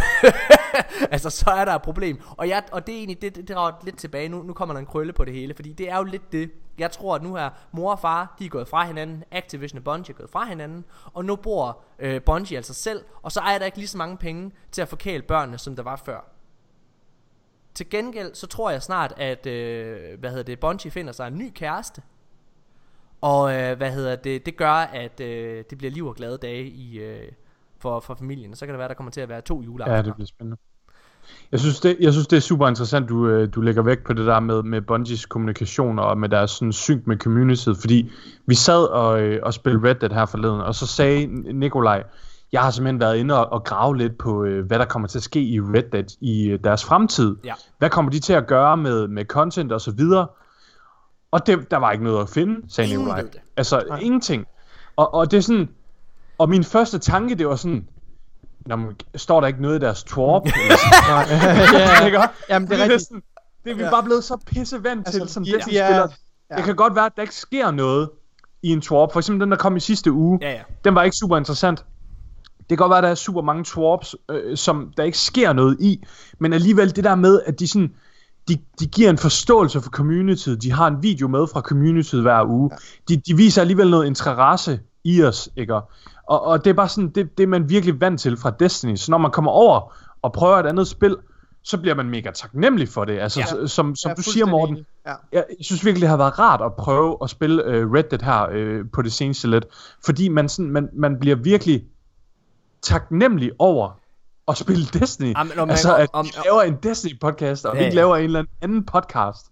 altså 1.12 1.30
så 1.30 1.50
er 1.50 1.66
der 1.66 1.76
et 1.76 1.82
problem. 1.82 2.20
Og, 2.38 2.50
jeg, 2.50 2.64
og 2.72 2.88
det 2.88 2.94
er 2.96 2.98
egentlig, 3.00 3.22
det, 3.22 3.36
det 3.36 3.50
drager 3.50 3.72
lidt 3.84 3.98
tilbage, 3.98 4.30
nu, 4.30 4.44
nu 4.44 4.54
kommer 4.54 4.74
der 4.74 4.80
en 4.80 4.86
krølle 4.86 5.14
på 5.14 5.26
det 5.26 5.34
hele, 5.34 5.54
fordi 5.56 5.74
det 5.74 5.90
er 5.92 5.98
jo 5.98 6.04
lidt 6.04 6.32
det, 6.32 6.52
jeg 6.78 6.92
tror, 6.92 7.16
at 7.16 7.24
nu 7.24 7.36
her 7.36 7.50
mor 7.72 7.92
og 7.92 8.00
far, 8.00 8.36
de 8.40 8.46
er 8.46 8.50
gået 8.50 8.68
fra 8.68 8.86
hinanden, 8.86 9.24
Activision 9.32 9.78
og 9.78 9.84
Bungie 9.84 10.14
er 10.14 10.18
gået 10.18 10.30
fra 10.30 10.46
hinanden, 10.46 10.86
og 11.14 11.26
nu 11.26 11.36
bor 11.36 11.84
øh, 12.00 12.22
Bungie 12.22 12.58
altså 12.58 12.74
selv, 12.74 13.02
og 13.24 13.32
så 13.32 13.40
er 13.40 13.58
der 13.58 13.66
ikke 13.66 13.78
lige 13.78 13.88
så 13.88 13.98
mange 13.98 14.18
penge 14.18 14.52
til 14.72 14.82
at 14.82 14.88
forkæle 14.88 15.22
børnene, 15.24 15.58
som 15.58 15.76
der 15.76 15.84
var 15.84 15.96
før. 16.06 16.35
Til 17.76 17.90
gengæld, 17.90 18.36
så 18.36 18.48
tror 18.48 18.70
jeg 18.70 18.82
snart, 18.82 19.14
at, 19.18 19.48
øh, 19.48 20.20
hvad 20.20 20.30
hedder 20.30 20.44
det, 20.44 20.60
Bungie 20.60 20.92
finder 20.92 21.14
sig 21.14 21.28
en 21.28 21.38
ny 21.38 21.52
kæreste, 21.56 22.02
og 23.22 23.56
øh, 23.56 23.78
hvad 23.78 23.92
hedder 23.92 24.16
det, 24.16 24.46
det 24.46 24.58
gør, 24.58 24.72
at 24.72 25.20
øh, 25.20 25.64
det 25.70 25.78
bliver 25.78 25.92
liv 25.92 26.08
og 26.08 26.16
glade 26.16 26.38
dage 26.38 26.66
i, 26.66 27.00
øh, 27.00 27.32
for, 27.80 28.00
for 28.00 28.16
familien. 28.16 28.56
Så 28.56 28.66
kan 28.66 28.74
det 28.74 28.80
være, 28.80 28.88
der 28.88 28.94
kommer 28.94 29.12
til 29.12 29.22
at 29.22 29.30
være 29.30 29.42
to 29.42 29.62
juleaftener. 29.62 29.98
ja, 29.98 30.02
det 30.02 30.14
bliver 30.16 30.28
spændende. 30.28 30.58
Jeg 31.52 31.60
synes, 31.60 31.80
det, 31.80 31.98
jeg 32.00 32.14
synes, 32.14 32.28
det 32.28 32.38
er 32.38 32.42
super 32.42 32.68
interessant, 32.68 33.10
du, 33.10 33.28
øh, 33.28 33.54
du 33.54 33.62
lægger 33.62 33.82
vægt 33.82 34.04
på 34.04 34.14
det 34.14 34.26
der 34.26 34.40
med, 34.40 34.64
med 34.64 34.82
Bungies 34.82 35.26
kommunikation 35.26 36.00
og 36.00 36.18
med 36.18 36.30
deres 36.30 36.52
sådan, 36.52 36.74
synk 36.74 37.08
med 37.08 37.18
communityet, 37.18 37.78
fordi 37.78 38.12
vi 38.46 38.56
sad 38.56 38.84
og, 38.86 39.22
øh, 39.22 39.40
og 39.44 39.54
spillede 39.54 39.90
Red 39.90 39.96
Dead 39.96 40.12
her 40.12 40.26
forleden, 40.26 40.62
og 40.62 40.76
så 40.76 40.88
sagde 40.88 41.26
Nikolaj, 41.54 42.04
jeg 42.52 42.62
har 42.62 42.72
simpelthen 42.72 43.00
været 43.00 43.18
inde 43.18 43.40
og, 43.46 43.54
og 43.54 43.64
grave 43.64 43.98
lidt 43.98 44.18
på, 44.18 44.44
øh, 44.44 44.66
hvad 44.66 44.80
der 44.80 44.86
kommer 44.86 45.08
til 45.08 45.20
at 45.20 45.24
ske 45.24 45.42
i 45.42 45.60
Red 45.62 45.84
Dead 45.92 46.18
i 46.22 46.48
øh, 46.48 46.60
deres 46.64 46.84
fremtid. 46.84 47.36
Ja. 47.44 47.54
Hvad 47.78 47.90
kommer 47.90 48.12
de 48.12 48.20
til 48.20 48.34
at 48.34 48.48
gøre 48.48 48.78
med, 48.78 49.08
med 49.08 49.26
content 49.26 49.72
og 49.72 49.82
så 49.82 49.92
videre? 49.92 50.28
Og 51.32 51.48
det, 51.48 51.72
der 51.72 51.78
var 51.78 51.92
ikke 51.92 52.04
noget 52.04 52.22
at 52.22 52.30
finde, 52.30 52.74
sagde 52.74 52.90
Ingen 52.90 53.06
Nikolaj. 53.06 53.22
det. 53.22 53.40
Altså, 53.58 53.98
ingenting. 54.02 54.46
Og, 54.96 55.14
og 55.14 55.32
det 55.32 55.38
er 55.38 55.42
sådan, 55.42 55.70
og 56.38 56.50
min 56.50 56.64
første 56.64 57.00
tanke, 57.00 57.36
det 57.36 57.48
var 57.48 57.56
sådan, 57.56 57.88
Nå, 58.66 58.76
men, 58.76 58.96
står 59.16 59.40
der 59.42 59.48
ikke 59.48 59.62
noget 59.62 59.76
i 59.76 59.80
deres? 59.80 60.04
Eller 60.04 60.46
sådan, 60.46 62.00
ja, 62.00 62.06
ikke? 62.06 62.20
Jamen, 62.50 62.68
det 62.70 62.74
er 62.74 62.78
det, 62.78 62.84
rigtigt. 62.92 63.02
sådan, 63.08 63.24
det 63.64 63.72
er 63.72 63.76
vi 63.76 63.84
Ja. 63.84 63.90
bare 63.90 64.04
blevet 64.04 64.24
så 64.24 64.38
pissevant 64.46 65.06
til 65.08 65.20
Altså, 65.20 65.34
som 65.34 65.46
de- 65.46 65.52
Destiny 65.54 65.74
de 65.74 65.80
er- 65.80 65.88
spillere. 65.88 66.10
ja. 66.52 66.56
Det 66.56 66.64
kan 66.64 66.76
godt 66.76 66.96
være, 66.96 67.06
at 67.06 67.12
der 67.16 67.22
ikke 67.22 67.36
sker 67.36 67.72
noget 67.72 68.10
i 68.64 68.68
en 68.70 68.82
twerp. 68.82 69.12
For 69.14 69.20
eksempel 69.20 69.42
den, 69.42 69.52
der 69.52 69.58
kom 69.58 69.76
i 69.76 69.80
sidste 69.80 70.12
uge. 70.12 70.40
Ja, 70.42 70.52
ja. 70.52 70.62
Den 70.86 70.96
var 70.96 71.04
ikke 71.04 71.18
super 71.18 71.38
interessant. 71.38 71.86
Det 72.70 72.78
kan 72.78 72.78
godt 72.78 72.90
være, 72.90 72.98
at 72.98 73.04
der 73.04 73.10
er 73.10 73.16
super 73.16 73.42
mange 73.42 73.64
twerps, 73.64 74.16
øh, 74.32 74.58
som 74.58 74.94
der 74.98 75.04
ikke 75.04 75.18
sker 75.18 75.54
noget 75.54 75.78
i. 75.80 76.04
Men 76.40 76.54
alligevel 76.54 76.96
det 76.96 77.04
der 77.04 77.16
med, 77.16 77.42
at 77.46 77.60
de 77.60 77.68
sådan... 77.68 77.92
De, 78.48 78.58
de 78.80 78.86
giver 78.88 79.10
en 79.10 79.18
forståelse 79.18 79.82
for 79.82 79.90
communityet. 79.90 80.62
De 80.62 80.72
har 80.72 80.88
en 80.88 81.04
video 81.04 81.28
med 81.28 81.48
fra 81.54 81.62
communityet 81.62 82.22
hver 82.22 82.46
uge. 82.50 82.70
De, 83.10 83.18
de 83.18 83.38
viser 83.38 83.62
alligevel 83.62 83.90
noget 83.90 84.06
interesse 84.06 84.80
i 85.04 85.24
os, 85.24 85.50
ikke? 85.56 85.74
Og, 85.74 85.86
og 86.28 86.64
det 86.64 86.70
er 86.70 86.74
bare 86.74 86.90
sådan, 86.90 87.10
det, 87.10 87.38
det 87.38 87.44
er 87.44 87.48
man 87.48 87.70
virkelig 87.70 88.02
vant 88.02 88.20
til 88.22 88.38
fra 88.38 88.50
Destiny. 88.50 88.96
Så 88.96 89.12
når 89.12 89.18
man 89.18 89.32
kommer 89.32 89.52
over 89.52 89.94
og 90.22 90.34
prøver 90.34 90.58
et 90.58 90.66
andet 90.66 90.88
spil, 90.88 91.16
så 91.64 91.78
bliver 91.78 91.96
man 91.96 92.10
mega 92.10 92.32
taknemmelig 92.32 92.90
for 92.90 93.06
det. 93.06 93.20
Altså, 93.20 93.40
Ja. 93.40 93.62
ja. 93.62 93.68
som, 93.68 93.96
som 93.96 94.12
er 94.12 94.16
du 94.16 94.22
siger, 94.22 94.46
Morten. 94.46 94.78
Ja. 95.06 95.14
jeg 95.32 95.44
synes 95.62 95.86
virkelig, 95.86 96.02
det 96.02 96.10
har 96.10 96.18
været 96.18 96.40
rart 96.40 96.62
at 96.62 96.74
prøve 96.74 97.18
at 97.24 97.30
spille 97.30 97.64
uh, 97.86 97.92
Red 97.94 98.04
Dead 98.04 98.22
her 98.22 98.80
uh, 98.82 98.86
på 98.94 99.02
det 99.02 99.14
seneste 99.14 99.50
lidt. 99.50 99.66
Fordi 100.06 100.30
man, 100.30 100.50
sådan, 100.50 100.72
man, 100.72 100.90
man 100.94 101.20
bliver 101.20 101.36
virkelig 101.36 101.84
taknemmelig 102.86 103.52
over 103.60 104.00
at 104.48 104.58
spille 104.58 104.86
Destiny. 104.86 105.34
Jamen, 105.38 105.54
man- 105.58 105.70
altså, 105.70 105.96
at 105.96 106.10
om- 106.14 106.26
vi 106.26 106.32
laver 106.46 106.62
en 106.62 106.76
Destiny-podcast, 106.84 107.66
og 107.66 107.74
Ja, 107.74 107.80
vi 107.80 107.86
ikke 107.86 107.96
ja. 107.96 108.02
laver 108.02 108.16
en 108.18 108.24
eller 108.24 108.44
anden 108.62 108.86
podcast. 108.86 109.46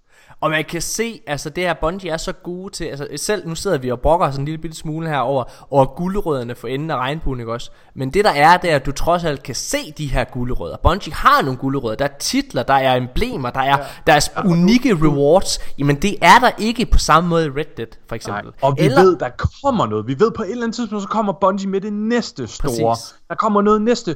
Og 0.44 0.50
man 0.50 0.66
kan 0.66 0.82
se, 0.82 1.22
altså 1.28 1.50
det 1.50 1.64
her 1.64 1.74
Bungie 1.74 2.12
er 2.12 2.18
så 2.18 2.32
gode 2.32 2.74
til, 2.74 2.86
altså 2.86 3.08
selv 3.16 3.48
nu 3.48 3.56
sidder 3.56 3.78
vi 3.78 3.92
og 3.92 4.00
brokker 4.00 4.28
os 4.28 4.36
en 4.36 4.46
lille 4.46 4.58
bitte 4.58 4.78
smule 4.78 5.10
her 5.10 5.18
over, 5.18 5.44
over 5.72 5.86
guldrødderne 5.86 6.56
for 6.56 6.68
enden 6.68 6.92
af 6.92 6.98
regnbuen, 6.98 7.40
ikke 7.40 7.54
også? 7.54 7.72
Men 7.96 8.10
det 8.10 8.26
der 8.26 8.32
er, 8.32 8.58
det 8.58 8.72
er, 8.72 8.76
at 8.76 8.86
du 8.86 8.92
trods 8.92 9.24
alt 9.24 9.44
kan 9.44 9.56
se 9.56 9.92
de 9.98 10.08
her 10.08 10.24
guldrødder. 10.24 10.78
Bungie 10.84 11.14
har 11.14 11.42
nogle 11.42 11.58
guldrødder, 11.58 11.96
der 11.96 12.06
er 12.06 12.18
titler, 12.20 12.64
der 12.64 12.74
er 12.74 12.96
emblemer, 12.96 13.50
der 13.50 13.60
er, 13.60 13.78
der 14.08 14.14
er 14.14 14.46
unikke 14.46 14.94
rewards. 14.96 15.60
Jamen 15.78 15.96
det 16.02 16.18
er 16.22 16.40
der 16.40 16.52
ikke 16.58 16.86
på 16.86 16.98
samme 16.98 17.30
måde 17.30 17.46
i 17.46 17.50
Red 17.50 17.76
Dead, 17.78 17.88
for 18.08 18.16
eksempel. 18.16 18.46
Nej. 18.46 18.54
Og 18.62 18.76
vi 18.78 18.84
eller... 18.84 19.02
ved, 19.02 19.18
der 19.18 19.30
kommer 19.64 19.86
noget. 19.88 20.08
Vi 20.08 20.20
ved 20.20 20.32
på 20.32 20.44
et 20.44 20.52
eller 20.52 20.64
andet 20.64 20.76
tidspunkt, 20.76 21.04
så 21.04 21.10
kommer 21.10 21.34
Bungie 21.34 21.70
med 21.70 21.82
det 21.82 21.94
næste 21.94 22.48
store. 22.48 22.96
Præcis. 22.96 23.16
Der 23.30 23.36
kommer 23.36 23.62
noget 23.62 23.82
næste 23.82 24.16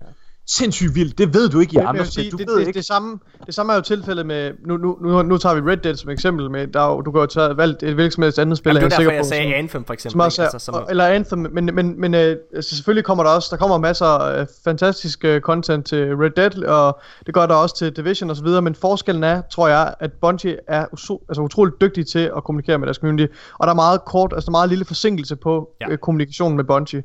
sindssygt 0.49 0.95
vildt. 0.95 1.17
Det 1.17 1.33
ved 1.33 1.49
du 1.49 1.59
ikke 1.59 1.73
i 1.73 1.77
jeg 1.79 1.87
andre 1.89 2.05
spil. 2.05 2.31
Du 2.31 2.37
det, 2.37 2.47
ved 2.47 2.55
det, 2.59 2.67
ikke. 2.67 2.77
det, 2.77 2.85
samme, 2.85 3.19
det 3.45 3.55
samme 3.55 3.71
er 3.73 3.75
jo 3.77 3.81
tilfældet 3.81 4.25
med, 4.25 4.51
nu, 4.67 4.77
nu, 4.77 4.97
nu, 5.01 5.21
nu 5.21 5.37
tager 5.37 5.55
vi 5.55 5.71
Red 5.71 5.77
Dead 5.77 5.95
som 5.95 6.09
eksempel, 6.09 6.51
med, 6.51 6.67
der 6.67 6.81
er 6.81 6.89
jo, 6.91 7.01
du 7.01 7.11
kan 7.11 7.21
jo 7.21 7.25
tage 7.27 7.57
valgt 7.57 7.83
et 7.83 7.93
hvilket 7.93 8.13
som 8.13 8.23
helst 8.23 8.39
andet 8.39 8.57
spil, 8.57 8.69
Jamen, 8.69 8.83
er 8.83 8.87
det 8.89 8.93
er 8.95 8.97
derfor, 8.97 9.01
sikker 9.01 9.13
jeg 9.13 9.21
på, 9.23 9.27
sagde 9.27 9.43
som- 9.43 9.53
Anthem 9.53 9.85
for 9.85 9.93
eksempel. 9.93 10.11
som 10.11 10.19
også 10.19 10.41
altså, 10.43 10.59
som, 10.59 10.85
eller 10.89 11.05
Anthem, 11.07 11.47
men, 11.51 11.69
men, 11.73 12.01
men 12.01 12.13
øh, 12.13 12.35
altså, 12.55 12.75
selvfølgelig 12.75 13.05
kommer 13.05 13.23
der 13.23 13.31
også, 13.31 13.47
der 13.51 13.57
kommer 13.57 13.77
masser 13.77 14.05
af 14.05 14.47
fantastisk 14.63 15.25
øh, 15.25 15.41
content 15.41 15.85
til 15.85 16.15
Red 16.15 16.31
Dead, 16.31 16.63
og 16.63 16.99
det 17.25 17.33
gør 17.33 17.45
der 17.45 17.55
også 17.55 17.77
til 17.77 17.95
Division 17.95 18.29
og 18.29 18.35
så 18.35 18.43
videre, 18.43 18.61
men 18.61 18.75
forskellen 18.75 19.23
er, 19.23 19.41
tror 19.51 19.67
jeg, 19.67 19.93
at 19.99 20.11
Bungie 20.21 20.57
er 20.67 20.85
uso, 20.93 21.23
altså, 21.29 21.41
utroligt 21.41 21.81
dygtige 21.81 22.03
til 22.03 22.31
at 22.37 22.43
kommunikere 22.43 22.77
med 22.77 22.87
deres 22.87 22.97
community, 22.97 23.25
og 23.59 23.67
der 23.67 23.71
er 23.71 23.75
meget 23.75 24.05
kort, 24.05 24.33
altså 24.33 24.45
der 24.45 24.49
er 24.51 24.57
meget 24.59 24.69
lille 24.69 24.85
forsinkelse 24.85 25.35
på 25.35 25.69
Ja. 25.81 25.85
ja. 25.87 25.91
øh, 25.93 25.97
kommunikationen 25.97 26.55
med 26.57 26.63
Bungie. 26.63 27.03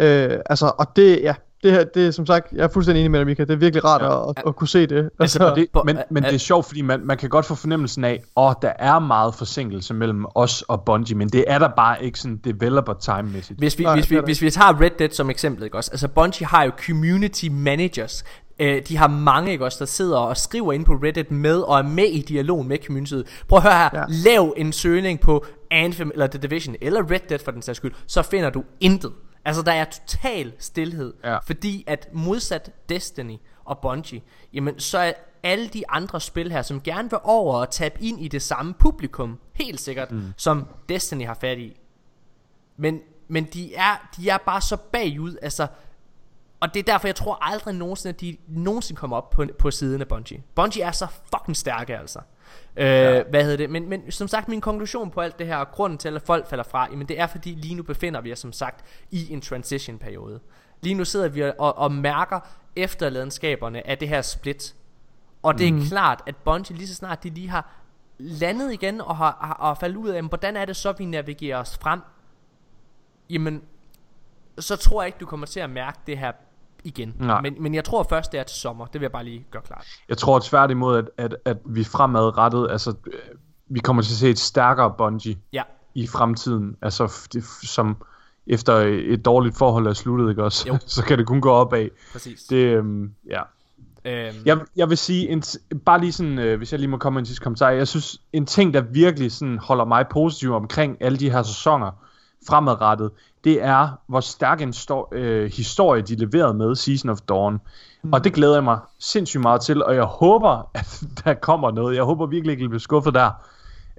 Øh, 0.00 0.30
altså, 0.46 0.72
og 0.78 0.86
det, 0.96 1.20
ja, 1.22 1.34
det 1.62 1.72
her, 1.72 1.84
det 1.84 2.06
er 2.06 2.10
som 2.10 2.26
sagt, 2.26 2.52
jeg 2.52 2.64
er 2.64 2.68
fuldstændig 2.68 3.00
enig 3.00 3.10
med 3.10 3.18
dig, 3.20 3.26
Mika, 3.26 3.42
det 3.44 3.50
er 3.50 3.56
virkelig 3.56 3.84
rart 3.84 4.02
Ja. 4.02 4.28
at, 4.30 4.34
at, 4.36 4.42
at 4.46 4.56
kunne 4.56 4.68
se 4.68 4.86
det. 4.86 5.10
Altså, 5.20 5.38
Altså, 5.44 5.54
Det, 5.54 5.68
men, 5.86 5.98
men 6.10 6.22
det 6.22 6.34
er 6.34 6.38
sjovt, 6.38 6.66
fordi 6.66 6.82
man, 6.82 7.00
man 7.04 7.16
kan 7.16 7.28
godt 7.28 7.46
få 7.46 7.54
fornemmelsen 7.54 8.04
af, 8.04 8.22
at 8.38 8.56
der 8.62 8.72
er 8.78 8.98
meget 8.98 9.34
forsinkelse 9.34 9.94
mellem 9.94 10.26
os 10.34 10.62
og 10.62 10.82
Bungie, 10.84 11.16
men 11.16 11.28
det 11.28 11.44
er 11.46 11.58
der 11.58 11.68
bare 11.76 12.04
ikke 12.04 12.18
sådan 12.18 12.36
developer 12.44 12.92
time-mæssigt. 12.94 13.58
Hvis 13.58 13.78
vi, 13.78 13.84
Nej, 13.84 13.94
hvis, 13.94 14.10
vi, 14.10 14.18
hvis 14.24 14.42
vi 14.42 14.50
tager 14.50 14.80
Red 14.80 14.90
Dead 14.98 15.10
som 15.10 15.30
eksempel, 15.30 15.64
ikke 15.64 15.76
også? 15.76 15.90
Altså 15.92 16.08
Bungie 16.08 16.46
har 16.46 16.62
jo 16.64 16.70
community 16.86 17.44
managers. 17.50 18.24
Øh, 18.60 18.82
de 18.88 18.96
har 18.96 19.08
mange, 19.08 19.52
ikke 19.52 19.64
også, 19.64 19.76
der 19.78 19.84
sidder 19.86 20.18
og 20.18 20.36
skriver 20.36 20.72
ind 20.72 20.84
på 20.84 20.92
Reddit 20.92 21.30
med 21.30 21.60
og 21.60 21.78
er 21.78 21.82
med 21.82 22.04
i 22.04 22.20
dialogen 22.22 22.68
med 22.68 22.78
communityet. 22.86 23.26
Prøv 23.48 23.56
at 23.56 23.62
høre 23.62 23.72
her. 23.72 23.90
Ja. 23.94 24.04
Lav 24.08 24.54
en 24.56 24.72
søgning 24.72 25.20
på 25.20 25.44
Anthem 25.70 26.10
eller 26.14 26.26
The 26.26 26.38
Division 26.38 26.74
eller 26.80 27.10
Red 27.10 27.20
Dead 27.28 27.38
for 27.44 27.50
den 27.50 27.62
sags 27.62 27.76
skyld, 27.76 27.92
så 28.06 28.22
finder 28.22 28.50
du 28.50 28.64
intet. 28.80 29.12
Altså 29.48 29.62
der 29.62 29.72
er 29.72 29.84
total 29.84 30.52
stillhed, 30.58 31.14
Ja. 31.24 31.38
fordi 31.38 31.84
at 31.86 32.08
modsat 32.12 32.70
Destiny 32.88 33.36
og 33.64 33.78
Bungie, 33.78 34.22
jamen 34.52 34.80
så 34.80 34.98
er 34.98 35.12
alle 35.42 35.68
de 35.68 35.90
andre 35.90 36.20
spil 36.20 36.52
her, 36.52 36.62
som 36.62 36.80
gerne 36.80 37.10
vil 37.10 37.18
over 37.22 37.54
og 37.54 37.70
tabe 37.70 38.02
ind 38.02 38.20
i 38.20 38.28
det 38.28 38.42
samme 38.42 38.74
publikum, 38.74 39.38
helt 39.54 39.80
sikkert, 39.80 40.12
mm. 40.12 40.32
som 40.36 40.66
Destiny 40.88 41.26
har 41.26 41.34
fat 41.34 41.58
i. 41.58 41.80
Men, 42.76 43.00
men 43.28 43.44
de, 43.44 43.74
er, 43.74 44.08
de 44.16 44.28
er 44.28 44.38
bare 44.38 44.60
så 44.60 44.76
bagud, 44.76 45.36
altså... 45.42 45.66
Og 46.60 46.74
det 46.74 46.80
er 46.80 46.92
derfor, 46.92 47.08
jeg 47.08 47.16
tror 47.16 47.38
aldrig 47.40 47.74
nogensinde, 47.74 48.14
at 48.14 48.20
de 48.20 48.36
nogensinde 48.48 48.98
kommer 48.98 49.16
op 49.16 49.30
på, 49.30 49.44
på 49.58 49.70
siden 49.70 50.00
af 50.00 50.08
Bungie. 50.08 50.42
Bungie 50.54 50.82
er 50.82 50.92
så 50.92 51.06
fucking 51.34 51.56
stærke, 51.56 51.98
altså. 51.98 52.18
Øh, 52.78 52.84
ja. 52.84 53.22
Hvad 53.22 53.42
hedder 53.42 53.56
det? 53.56 53.70
Men, 53.70 53.88
men 53.88 54.10
som 54.10 54.28
sagt, 54.28 54.48
min 54.48 54.60
konklusion 54.60 55.10
på 55.10 55.20
alt 55.20 55.38
det 55.38 55.46
her, 55.46 55.56
og 55.56 55.70
grunden 55.70 55.98
til, 55.98 56.16
at 56.16 56.22
folk 56.22 56.48
falder 56.48 56.64
fra, 56.64 56.88
jamen 56.90 57.08
det 57.08 57.20
er 57.20 57.26
fordi, 57.26 57.50
lige 57.50 57.74
nu 57.74 57.82
befinder 57.82 58.20
vi 58.20 58.32
os 58.32 58.38
som 58.38 58.52
sagt 58.52 58.84
i 59.10 59.32
en 59.32 59.40
transition-periode. 59.40 60.40
Lige 60.82 60.94
nu 60.94 61.04
sidder 61.04 61.28
vi 61.28 61.42
og, 61.42 61.78
og 61.78 61.92
mærker 61.92 62.40
efterladenskaberne 62.76 63.86
af 63.86 63.98
det 63.98 64.08
her 64.08 64.22
split. 64.22 64.74
Og 65.42 65.58
det 65.58 65.68
er 65.68 65.88
klart, 65.88 66.22
at 66.26 66.36
Bungie 66.36 66.76
lige 66.76 66.88
så 66.88 66.94
snart 66.94 67.22
de 67.22 67.30
lige 67.30 67.48
har 67.48 67.70
landet 68.18 68.72
igen 68.72 69.00
og 69.00 69.16
har, 69.16 69.38
har, 69.40 69.66
har 69.66 69.74
faldet 69.74 69.96
ud 69.96 70.08
af, 70.08 70.14
jamen, 70.16 70.28
hvordan 70.28 70.56
er 70.56 70.64
det 70.64 70.76
så, 70.76 70.92
vi 70.92 71.04
navigerer 71.04 71.58
os 71.58 71.78
frem? 71.78 72.00
Jamen, 73.30 73.62
så 74.58 74.76
tror 74.76 75.02
jeg 75.02 75.06
ikke, 75.06 75.18
du 75.18 75.26
kommer 75.26 75.46
til 75.46 75.60
at 75.60 75.70
mærke 75.70 75.98
det 76.06 76.18
her 76.18 76.32
igen. 76.84 77.14
Nej. 77.18 77.40
Men, 77.40 77.62
men 77.62 77.74
jeg 77.74 77.84
tror 77.84 78.06
først, 78.10 78.32
det 78.32 78.40
er 78.40 78.44
til 78.44 78.56
sommer. 78.60 78.86
Det 78.86 78.94
vil 78.94 79.04
jeg 79.04 79.12
bare 79.12 79.24
lige 79.24 79.46
gøre 79.50 79.62
klart. 79.62 79.86
Jeg 80.08 80.18
tror 80.18 80.38
tværtimod, 80.38 80.98
at, 80.98 81.10
at, 81.16 81.36
at 81.44 81.56
vi 81.64 81.84
fremadrettet, 81.84 82.70
altså, 82.70 82.94
øh, 83.06 83.12
vi 83.68 83.80
kommer 83.80 84.02
til 84.02 84.12
at 84.12 84.16
se 84.16 84.30
et 84.30 84.38
stærkere 84.38 84.94
Bungie. 84.98 85.38
Ja, 85.52 85.62
i 85.94 86.06
fremtiden. 86.06 86.76
Altså, 86.82 87.28
det, 87.32 87.44
som 87.62 87.96
efter 88.46 88.74
et 89.12 89.24
dårligt 89.24 89.58
forhold 89.58 89.86
er 89.86 89.92
sluttet, 89.92 90.30
ikke 90.30 90.44
også? 90.44 90.68
Jo. 90.68 90.78
så 90.86 91.04
kan 91.04 91.18
det 91.18 91.26
kun 91.26 91.40
gå 91.40 91.50
opad. 91.50 91.88
Præcis. 92.12 92.42
Det, 92.42 92.56
øhm, 92.56 93.12
ja. 93.30 93.42
øhm, 94.04 94.36
Jeg, 94.44 94.58
jeg 94.76 94.88
vil 94.88 94.98
sige, 94.98 95.28
en, 95.28 95.42
bare 95.86 96.00
lige 96.00 96.12
sådan, 96.12 96.38
øh, 96.38 96.58
hvis 96.58 96.72
jeg 96.72 96.80
lige 96.80 96.90
må 96.90 96.96
komme 96.96 97.14
med 97.14 97.22
en 97.22 97.26
sidste 97.26 97.42
kommentar. 97.42 97.70
Jeg 97.70 97.88
synes, 97.88 98.20
en 98.32 98.46
ting, 98.46 98.74
der 98.74 98.80
virkelig 98.80 99.32
sådan 99.32 99.58
holder 99.58 99.84
mig 99.84 100.06
positiv 100.10 100.52
omkring 100.52 100.96
alle 101.00 101.18
de 101.18 101.30
her 101.30 101.42
sæsoner 101.42 101.90
fremadrettet, 102.48 103.10
det 103.48 103.62
er, 103.62 103.88
hvor 104.06 104.20
stærk 104.20 104.60
en 104.60 104.70
sto- 104.70 105.08
øh, 105.12 105.52
historie 105.52 106.02
de 106.02 106.14
leverede 106.14 106.54
med 106.54 106.74
Season 106.74 107.10
of 107.10 107.18
Dawn. 107.20 107.60
Mm. 108.02 108.12
Og 108.12 108.24
det 108.24 108.32
glæder 108.32 108.54
jeg 108.54 108.64
mig 108.64 108.78
sindssygt 108.98 109.40
meget 109.42 109.60
til, 109.60 109.84
og 109.84 109.94
jeg 109.94 110.04
håber, 110.04 110.70
at 110.74 111.02
der 111.24 111.34
kommer 111.34 111.70
noget. 111.70 111.96
Jeg 111.96 112.04
håber 112.04 112.26
virkelig 112.26 112.50
ikke, 112.52 112.60
at 112.60 112.62
jeg 112.62 112.70
bliver 112.70 112.80
skuffet 112.80 113.14
der. 113.14 113.30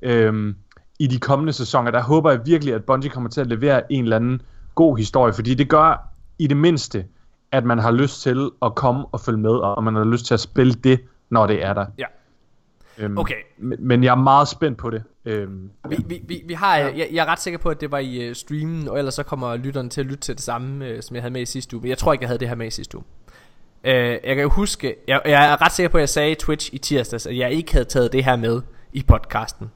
Øhm, 0.03 0.55
I 0.99 1.07
de 1.07 1.19
kommende 1.19 1.53
sæsoner, 1.53 1.91
der 1.91 2.01
håber 2.03 2.31
jeg 2.31 2.39
virkelig, 2.45 2.73
at 2.73 2.83
Bungie 2.83 3.09
kommer 3.09 3.29
til 3.29 3.41
at 3.41 3.47
levere 3.47 3.91
en 3.91 4.03
eller 4.03 4.15
anden 4.15 4.41
god 4.75 4.97
historie, 4.97 5.33
fordi 5.33 5.53
det 5.53 5.69
gør 5.69 6.07
i 6.39 6.47
det 6.47 6.57
mindste, 6.57 7.05
at 7.51 7.63
man 7.65 7.79
har 7.79 7.91
lyst 7.91 8.21
til 8.21 8.49
at 8.61 8.75
komme 8.75 9.05
og 9.11 9.19
følge 9.19 9.39
med, 9.39 9.51
og 9.51 9.83
man 9.83 9.95
har 9.95 10.03
lyst 10.03 10.25
til 10.25 10.33
at 10.33 10.39
spille 10.39 10.73
det, 10.73 10.99
når 11.29 11.47
det 11.47 11.65
er 11.65 11.73
der. 11.73 11.85
Ja. 11.97 12.05
Øhm, 12.99 13.17
Okay. 13.17 13.35
Men, 13.57 13.87
men 13.87 14.03
jeg 14.03 14.11
er 14.11 14.15
meget 14.15 14.47
spændt 14.47 14.77
på 14.77 14.89
det. 14.89 15.03
Øhm, 15.25 15.69
Vi, 15.89 15.95
vi, 16.07 16.21
vi, 16.27 16.43
vi 16.47 16.53
har, 16.53 16.77
jeg, 16.77 17.07
jeg 17.11 17.21
er 17.21 17.25
ret 17.25 17.39
sikker 17.39 17.57
på, 17.59 17.69
at 17.69 17.81
det 17.81 17.91
var 17.91 17.97
i 17.97 18.29
uh, 18.29 18.33
streamen, 18.35 18.87
og 18.87 18.97
ellers 18.97 19.13
så 19.13 19.23
kommer 19.23 19.55
lytterne 19.55 19.89
til 19.89 20.01
at 20.01 20.07
lytte 20.07 20.21
til 20.21 20.35
det 20.35 20.43
samme, 20.43 20.93
uh, 20.93 20.99
som 21.01 21.15
jeg 21.15 21.23
havde 21.23 21.33
med 21.33 21.41
i 21.41 21.45
sidste 21.45 21.75
uge. 21.75 21.81
Men 21.81 21.89
jeg 21.89 21.97
tror 21.97 22.13
ikke, 22.13 22.23
jeg 22.23 22.29
havde 22.29 22.39
det 22.39 22.47
her 22.47 22.55
med 22.55 22.67
i 22.67 22.71
sidste 22.71 22.97
uge. 22.97 23.05
Uh, 23.83 23.89
jeg 23.89 24.21
kan 24.35 24.39
jo 24.39 24.49
huske, 24.49 24.95
jeg, 25.07 25.21
jeg 25.25 25.51
er 25.51 25.61
ret 25.65 25.71
sikker 25.71 25.89
på, 25.89 25.97
at 25.97 26.01
jeg 26.01 26.09
sagde 26.09 26.31
i 26.31 26.35
Twitch 26.35 26.69
i 26.73 26.77
tirsdags, 26.77 27.25
at 27.27 27.37
jeg 27.37 27.51
ikke 27.51 27.71
havde 27.71 27.85
taget 27.85 28.13
det 28.13 28.23
her 28.25 28.35
med 28.35 28.61
i 28.93 29.03
podcasten. 29.07 29.71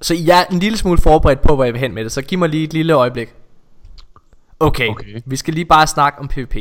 Så 0.00 0.14
jeg 0.26 0.40
er 0.40 0.44
en 0.54 0.58
lille 0.58 0.78
smule 0.78 0.98
forberedt 0.98 1.40
på, 1.42 1.54
hvor 1.54 1.64
jeg 1.64 1.72
vil 1.72 1.80
hen 1.80 1.94
med 1.94 2.04
det, 2.04 2.12
så 2.12 2.22
giv 2.22 2.38
mig 2.38 2.48
lige 2.48 2.64
et 2.64 2.72
lille 2.72 2.92
øjeblik. 2.92 3.34
Okay, 4.60 4.88
Okay. 4.88 5.20
vi 5.26 5.36
skal 5.36 5.54
lige 5.54 5.64
bare 5.64 5.86
snakke 5.86 6.18
om 6.18 6.28
PvP. 6.28 6.56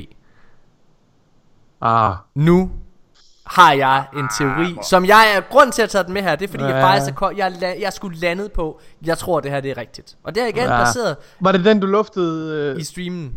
ah, 1.81 2.15
Nu 2.35 2.71
har 3.51 3.73
jeg 3.73 4.03
en 4.17 4.29
teori, 4.37 4.77
som 4.89 5.05
jeg 5.05 5.33
er 5.35 5.41
grund 5.41 5.71
til 5.71 5.81
at 5.81 5.89
tage 5.89 6.03
den 6.03 6.13
med 6.13 6.21
her, 6.21 6.35
det 6.35 6.47
er 6.47 6.51
fordi, 6.51 6.63
jeg 6.63 6.71
Ja. 6.71 6.83
faktisk 6.93 7.21
er, 7.21 7.29
jeg, 7.37 7.47
er 7.47 7.51
la- 7.51 7.81
jeg 7.81 7.93
skulle 7.93 8.17
landet 8.19 8.51
på, 8.51 8.79
jeg 9.05 9.17
tror 9.17 9.39
det 9.39 9.51
her 9.51 9.61
det 9.61 9.71
er 9.71 9.77
rigtigt. 9.77 10.15
Og 10.23 10.35
det 10.35 10.43
er 10.43 10.47
igen 10.47 10.63
Ja. 10.63 10.77
baseret 10.83 11.15
Var 11.39 11.51
det 11.51 11.65
den, 11.65 11.79
du 11.79 11.87
luftede? 11.87 12.55
Øh... 12.75 12.81
i 12.81 12.83
streamen. 12.83 13.33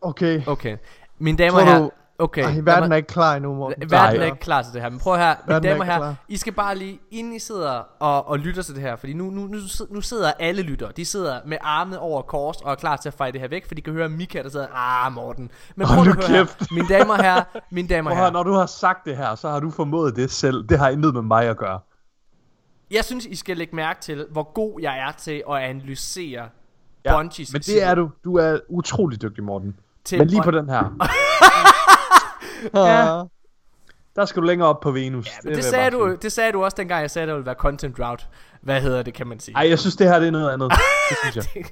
Okay. 0.00 0.42
Okay. 0.46 0.76
Mine 1.18 1.38
damer 1.38 1.58
og 1.58 1.64
herrer, 1.66 1.78
du- 1.78 1.90
okay. 2.18 2.42
Ej, 2.44 2.60
verden 2.62 2.92
er 2.92 2.96
ikke 2.96 3.06
klar 3.06 3.36
endnu, 3.36 3.54
Morten. 3.54 3.90
Verden 3.90 4.20
er 4.20 4.24
ikke 4.24 4.38
klar 4.38 4.62
til 4.62 4.72
det 4.72 4.82
her 4.82 4.90
Men 4.90 4.98
prøv 4.98 5.16
her 5.16 5.34
Mine 5.46 5.56
er 5.56 5.60
damer 5.60 5.84
herrer 5.84 5.98
klar. 5.98 6.14
I 6.28 6.36
skal 6.36 6.52
bare 6.52 6.76
lige 6.76 7.00
Inden 7.10 7.32
I 7.32 7.38
sidder 7.38 7.70
og, 7.98 8.28
og 8.28 8.38
lytter 8.38 8.62
til 8.62 8.74
det 8.74 8.82
her 8.82 8.96
Fordi 8.96 9.12
nu, 9.12 9.30
nu, 9.30 9.46
nu, 9.46 9.58
nu 9.90 10.00
sidder 10.00 10.32
alle 10.38 10.62
lytter 10.62 10.90
De 10.90 11.04
sidder 11.04 11.40
med 11.46 11.58
armene 11.60 11.98
over 11.98 12.22
kors 12.22 12.56
Og 12.56 12.70
er 12.70 12.74
klar 12.74 12.96
til 12.96 13.08
at 13.08 13.14
fejre 13.14 13.32
det 13.32 13.40
her 13.40 13.48
væk 13.48 13.66
For 13.66 13.74
de 13.74 13.82
kan 13.82 13.92
høre 13.92 14.08
Mika 14.08 14.42
der 14.42 14.48
sidder 14.48 14.66
Ah 14.74 15.12
Morten 15.12 15.50
Men 15.76 15.86
prøv 15.86 16.04
nu 16.04 16.10
at 16.10 16.16
høre 16.16 16.38
her 16.38 16.44
kæft. 16.44 16.72
Mine 16.72 16.88
damer 16.88 17.14
og 17.14 17.22
herrer 17.24 17.42
Mine 17.70 17.88
damer 17.88 18.14
herrer 18.14 18.30
når 18.30 18.42
du 18.42 18.52
har 18.52 18.66
sagt 18.66 19.04
det 19.04 19.16
her, 19.16 19.34
så 19.34 19.48
har 19.48 19.60
du 19.60 19.70
formået 19.70 20.16
det 20.16 20.30
selv. 20.30 20.68
Det 20.68 20.78
har 20.78 20.88
intet 20.88 21.14
med 21.14 21.22
mig 21.22 21.44
at 21.44 21.56
gøre. 21.56 21.80
Jeg 22.90 23.04
synes 23.04 23.26
I 23.26 23.36
skal 23.36 23.56
lægge 23.56 23.76
mærke 23.76 24.00
til 24.00 24.26
Hvor 24.32 24.52
god 24.52 24.80
jeg 24.82 24.98
er 24.98 25.12
til 25.12 25.42
at 25.50 25.56
analysere 25.56 26.48
Ja, 27.04 27.16
Bungies 27.16 27.52
men 27.52 27.62
det 27.62 27.82
er 27.82 27.94
du. 27.94 28.10
Du 28.24 28.36
er 28.36 28.58
utrolig 28.68 29.22
dygtig, 29.22 29.44
Morten. 29.44 29.76
til 30.04 30.18
Men 30.18 30.28
lige 30.28 30.42
på 30.42 30.50
den 30.50 30.68
her, 30.68 30.82
Ja. 32.74 33.22
der 34.16 34.24
skal 34.24 34.42
du 34.42 34.46
længere 34.46 34.68
op 34.68 34.80
på 34.80 34.90
Venus. 34.90 35.26
Ja, 35.26 35.32
men 35.44 35.50
det, 35.50 35.56
jeg 35.56 35.64
sagde 35.64 35.90
du, 35.90 36.06
sige. 36.08 36.16
det 36.22 36.32
sagde 36.32 36.52
du 36.52 36.64
også 36.64 36.74
dengang 36.78 37.00
jeg 37.02 37.10
sagde 37.10 37.22
at 37.24 37.28
der 37.28 37.34
ville 37.34 37.46
være 37.46 37.54
content 37.54 37.98
drought 37.98 38.28
Hvad 38.60 38.80
hedder 38.80 39.02
det 39.02 39.14
kan 39.14 39.26
man 39.26 39.40
sige 39.40 39.54
Ej, 39.56 39.68
jeg 39.68 39.78
synes, 39.78 39.96
det 39.96 40.06
her 40.08 40.18
det 40.18 40.26
er 40.26 40.30
noget 40.32 40.50
andet. 40.52 40.72
Det 41.10 41.16
synes 41.34 41.36
jeg. 41.56 41.64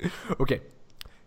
Okay. 0.38 0.58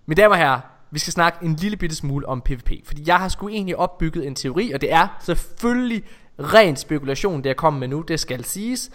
Mine 0.05 0.21
damer 0.21 0.35
og 0.35 0.37
herrer, 0.37 0.59
vi 0.91 0.99
skal 0.99 1.13
snakke 1.13 1.45
en 1.45 1.55
lille 1.55 1.77
bitte 1.77 1.95
smule 1.95 2.27
om 2.27 2.41
PvP. 2.41 2.71
Fordi 2.85 3.03
jeg 3.07 3.15
har 3.17 3.29
sgu 3.29 3.47
egentlig 3.47 3.75
opbygget 3.77 4.27
en 4.27 4.35
teori, 4.35 4.71
og 4.71 4.81
det 4.81 4.93
er 4.93 5.07
selvfølgelig 5.21 6.03
ren 6.39 6.75
spekulation, 6.75 7.37
det 7.37 7.45
jeg 7.45 7.55
kommer 7.55 7.79
med 7.79 7.87
nu, 7.87 8.01
det 8.01 8.19
skal 8.19 8.45
siges. 8.45 8.89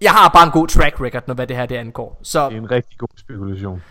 Jeg 0.00 0.10
har 0.10 0.28
bare 0.28 0.44
en 0.46 0.50
god 0.52 0.68
track 0.68 1.00
record, 1.00 1.22
når 1.26 1.34
hvad 1.34 1.46
det 1.46 1.56
her 1.56 1.66
det 1.66 1.76
angår. 1.76 2.20
Så 2.22 2.48
Det 2.48 2.54
er 2.56 2.60
en 2.60 2.70
rigtig 2.70 2.98
god 2.98 3.08
spekulation. 3.16 3.82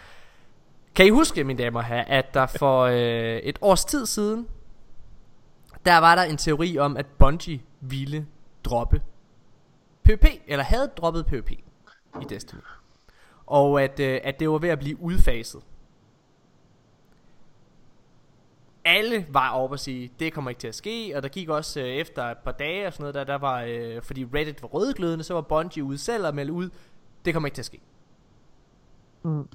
kan 0.96 1.06
I 1.06 1.10
huske, 1.10 1.44
mine 1.44 1.64
damer 1.64 1.80
og 1.80 1.86
herrer, 1.86 2.06
at 2.08 2.34
der 2.34 2.46
for 2.46 2.82
øh, 2.84 3.38
et 3.38 3.58
års 3.62 3.86
tid 3.86 4.06
siden, 4.06 4.48
der 5.86 5.98
var 5.98 6.16
der 6.16 6.24
en 6.24 6.38
teori 6.38 6.78
om, 6.78 6.98
at 6.98 7.06
Bungie 7.06 7.62
ville 7.82 8.28
droppe 8.64 9.02
PvP, 10.04 10.26
eller 10.48 10.64
havde 10.64 10.92
droppet 10.98 11.26
PvP 11.26 11.52
i 12.22 12.26
Destiny. 12.30 12.60
Og 13.46 13.84
at, 13.84 14.00
øh, 14.00 14.20
at 14.24 14.40
det 14.40 14.50
var 14.50 14.58
ved 14.58 14.70
at 14.70 14.80
blive 14.80 15.02
udfaset. 15.02 15.62
Alle 18.86 19.26
var 19.30 19.50
over 19.50 19.74
at 19.74 19.80
sige, 19.80 20.12
det 20.20 20.34
kommer 20.34 20.50
ikke 20.50 20.60
til 20.60 20.68
at 20.68 20.76
ske, 20.76 21.14
og 21.16 21.24
der 21.24 21.30
gik 21.30 21.50
også 21.50 21.80
øh, 21.80 21.86
efter 21.86 22.24
et 22.24 22.38
par 22.38 22.52
dage 22.52 22.88
og 22.88 22.94
sådan 22.94 23.04
noget, 23.04 23.16
der, 23.16 23.24
der 23.24 23.36
var, 23.36 23.62
øh, 23.68 24.02
fordi 24.02 24.26
Reddit 24.26 24.62
var 24.62 24.68
rødglødende, 24.68 25.24
så 25.24 25.34
var 25.34 25.42
Bungie 25.42 25.84
ude 25.84 25.98
selv 25.98 26.28
og 26.28 26.36
melde 26.36 26.54
ud, 26.54 26.70
det 27.26 27.34
kommer 27.34 27.48
ikke 27.48 27.56
til 27.56 27.62
at 27.62 27.66
ske. 27.66 27.82
Mm. 29.24 29.50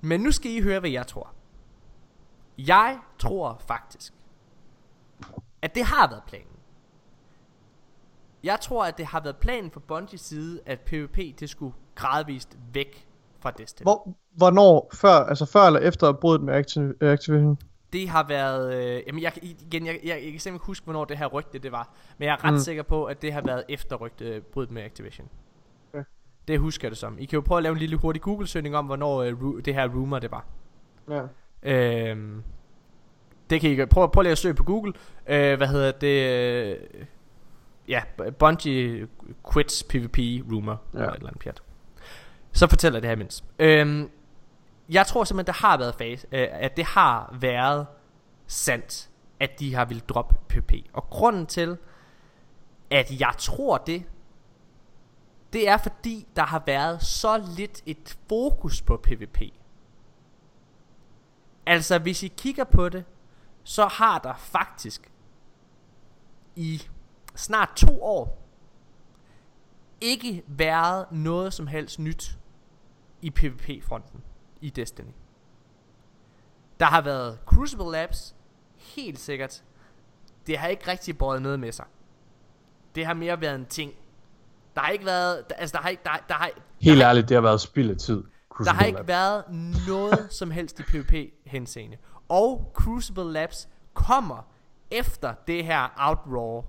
Men 0.00 0.20
nu 0.20 0.30
skal 0.30 0.50
I 0.50 0.60
høre, 0.60 0.80
hvad 0.80 0.90
jeg 0.90 1.06
tror. 1.06 1.32
Jeg 2.58 2.98
tror 3.18 3.62
faktisk, 3.66 4.14
at 5.62 5.74
det 5.74 5.84
har 5.84 6.08
været 6.10 6.22
planen. 6.26 6.46
Jeg 8.42 8.60
tror, 8.60 8.84
at 8.84 8.98
det 8.98 9.06
har 9.06 9.20
været 9.20 9.36
planen 9.36 9.70
fra 9.70 9.80
Bungies 9.80 10.20
side, 10.20 10.60
at 10.66 10.80
PvP 10.80 11.16
det 11.40 11.50
skulle 11.50 11.74
gradvist 11.94 12.58
væk 12.72 13.08
fra 13.40 13.50
Destiny. 13.50 13.84
Hvor, 13.84 14.16
hvornår? 14.36 14.90
Før, 14.94 15.08
altså 15.08 15.46
før 15.46 15.60
eller 15.60 15.80
efter 15.80 16.12
bruddet 16.12 16.44
med 16.44 16.54
Activ- 16.54 17.06
Activision? 17.06 17.58
Det 17.92 18.08
har 18.08 18.26
været... 18.28 18.74
Øh, 18.74 19.02
jamen, 19.06 19.22
jeg, 19.22 19.32
igen, 19.42 19.86
jeg, 19.86 20.00
jeg, 20.04 20.20
jeg 20.24 20.30
kan 20.30 20.40
simpelthen 20.40 20.66
huske, 20.66 20.84
hvornår 20.84 21.04
det 21.04 21.18
her 21.18 21.26
rygte 21.26 21.58
det 21.58 21.72
var. 21.72 21.94
Men 22.18 22.26
jeg 22.26 22.32
er 22.32 22.44
ret 22.44 22.52
mm. 22.52 22.54
Mm. 22.54 22.60
sikker 22.60 22.82
på, 22.82 23.04
at 23.04 23.22
det 23.22 23.32
har 23.32 23.40
været 23.40 23.64
efter 23.68 23.96
rygte 23.96 24.40
bruddet 24.52 24.72
med 24.72 24.82
Activision. 24.82 25.28
Okay. 25.92 26.04
Det 26.48 26.58
husker 26.58 26.88
jeg 26.88 26.90
det 26.90 26.98
som. 26.98 27.18
I 27.18 27.24
kan 27.24 27.36
jo 27.36 27.40
prøve 27.40 27.56
at 27.56 27.62
lave 27.62 27.72
en 27.72 27.78
lille 27.78 27.96
hurtig 27.96 28.22
Google-søgning 28.22 28.76
om, 28.76 28.86
hvornår 28.86 29.22
øh, 29.22 29.32
ru- 29.32 29.60
det 29.60 29.74
her 29.74 29.88
rumor 29.88 30.18
det 30.18 30.30
var. 30.30 30.46
Ja. 31.10 31.22
Øhm, 31.62 32.42
det 33.50 33.60
kan 33.60 33.70
I 33.70 33.74
gøre. 33.74 33.86
Prøv, 33.86 34.10
prøv 34.10 34.22
lige 34.22 34.32
at 34.32 34.38
søge 34.38 34.54
på 34.54 34.64
Google. 34.64 34.92
Øh, 35.26 35.56
hvad 35.56 35.68
hedder 35.68 35.92
det? 35.92 36.78
Ja, 37.88 38.02
Bungie 38.38 39.08
quits 39.52 39.82
PvP 39.82 40.18
rumor. 40.52 40.82
Ja. 40.94 40.98
Eller 40.98 41.10
et 41.10 41.16
eller 41.16 41.28
andet 41.28 41.42
pjat. 41.42 41.62
Så 42.52 42.66
fortæller 42.66 43.00
det 43.00 43.08
her 43.08 43.16
imens. 43.16 43.44
Øhm, 43.58 44.10
jeg 44.88 45.06
tror 45.06 45.24
simpelthen, 45.24 45.46
der 45.46 45.68
har 45.68 45.78
været 45.78 45.94
fase, 45.94 46.26
øh, 46.32 46.48
at 46.52 46.76
det 46.76 46.84
har 46.84 47.36
været 47.40 47.86
sandt, 48.46 49.10
at 49.40 49.60
de 49.60 49.74
har 49.74 49.84
ville 49.84 50.02
droppe 50.08 50.34
PvP. 50.48 50.72
Og 50.92 51.10
grunden 51.10 51.46
til, 51.46 51.76
at 52.90 53.20
jeg 53.20 53.34
tror 53.38 53.78
det, 53.78 54.04
det 55.52 55.68
er 55.68 55.76
fordi, 55.76 56.26
der 56.36 56.42
har 56.42 56.62
været 56.66 57.02
så 57.02 57.42
lidt 57.56 57.82
et 57.86 58.18
fokus 58.28 58.82
på 58.82 58.96
PvP. 58.96 59.42
Altså, 61.66 61.98
hvis 61.98 62.22
I 62.22 62.28
kigger 62.36 62.64
på 62.64 62.88
det, 62.88 63.04
så 63.68 63.86
har 63.86 64.18
der 64.18 64.34
faktisk 64.34 65.10
i 66.56 66.82
snart 67.34 67.68
to 67.76 68.02
år 68.02 68.42
ikke 70.00 70.42
været 70.46 71.12
noget 71.12 71.52
som 71.54 71.66
helst 71.66 71.98
nyt 71.98 72.38
i 73.22 73.30
PvP-fronten 73.30 74.22
i 74.60 74.70
Destiny. 74.70 75.12
Der 76.80 76.86
har 76.86 77.00
været 77.00 77.38
Crucible 77.46 77.92
Labs, 77.92 78.34
helt 78.76 79.18
sikkert. 79.18 79.64
Det 80.46 80.58
har 80.58 80.68
ikke 80.68 80.90
rigtig 80.90 81.18
båret 81.18 81.42
noget 81.42 81.60
med 81.60 81.72
sig. 81.72 81.86
Det 82.94 83.06
har 83.06 83.14
mere 83.14 83.40
været 83.40 83.54
en 83.54 83.66
ting. 83.66 83.92
Der 84.74 84.80
har 84.80 84.90
ikke 84.90 85.06
været, 85.06 85.44
altså 85.56 85.76
der 85.76 85.82
har 85.82 85.88
ikke, 85.88 86.02
der, 86.04 86.10
der 86.28 86.34
har, 86.34 86.50
Helt 86.80 87.02
ærligt, 87.02 87.28
det 87.28 87.34
har 87.34 87.42
været 87.42 87.60
spild 87.60 87.90
af 87.90 87.96
tid. 87.96 88.24
der 88.58 88.70
har 88.70 88.84
ikke 88.84 89.08
været 89.08 89.44
noget 89.88 90.26
som 90.30 90.50
helst 90.50 90.80
i 90.80 90.82
PvP 90.82 91.14
henseende. 91.46 91.96
Og 92.28 92.70
Crucible 92.74 93.32
Labs 93.32 93.68
kommer 93.94 94.46
efter 94.90 95.34
det 95.46 95.64
her 95.64 96.08
Outraw 96.08 96.62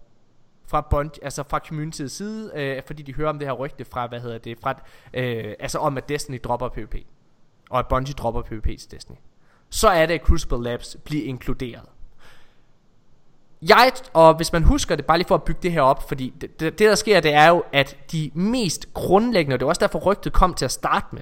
fra 0.67 0.81
Bungie, 0.81 1.23
altså 1.23 1.43
fra 1.43 1.59
communityets 1.59 2.15
side, 2.15 2.51
øh, 2.55 2.81
fordi 2.87 3.03
de 3.03 3.13
hører 3.13 3.29
om 3.29 3.39
det 3.39 3.47
her 3.47 3.53
rygte 3.53 3.85
fra, 3.85 4.07
hvad 4.07 4.19
hedder 4.19 4.37
det, 4.37 4.57
fra, 4.61 4.81
øh, 5.13 5.53
altså 5.59 5.79
om 5.79 5.97
at 5.97 6.09
Destiny 6.09 6.39
dropper 6.43 6.69
PvP. 6.69 6.95
Og 7.69 7.79
at 7.79 7.87
Bungie 7.87 8.13
dropper 8.13 8.41
PvP 8.41 8.65
til 8.65 8.91
Destiny. 8.91 9.15
Så 9.69 9.89
er 9.89 10.05
det, 10.05 10.13
at 10.13 10.21
Crucible 10.21 10.63
Labs 10.63 10.97
bliver 11.03 11.25
inkluderet. 11.25 11.85
Jeg, 13.61 13.91
og 14.13 14.35
hvis 14.35 14.53
man 14.53 14.63
husker 14.63 14.95
det, 14.95 15.05
bare 15.05 15.17
lige 15.17 15.27
for 15.27 15.35
at 15.35 15.43
bygge 15.43 15.59
det 15.63 15.71
her 15.71 15.81
op, 15.81 16.07
fordi 16.07 16.33
det, 16.41 16.59
det, 16.59 16.79
det 16.79 16.89
der 16.89 16.95
sker, 16.95 17.19
det 17.19 17.33
er 17.33 17.47
jo, 17.49 17.63
at 17.73 17.97
de 18.11 18.31
mest 18.33 18.93
grundlæggende, 18.93 19.53
og 19.53 19.59
det 19.59 19.65
er 19.65 19.69
også 19.69 19.79
derfor 19.79 19.99
rygtet 19.99 20.33
kom 20.33 20.53
til 20.53 20.65
at 20.65 20.71
starte 20.71 21.07
med, 21.11 21.21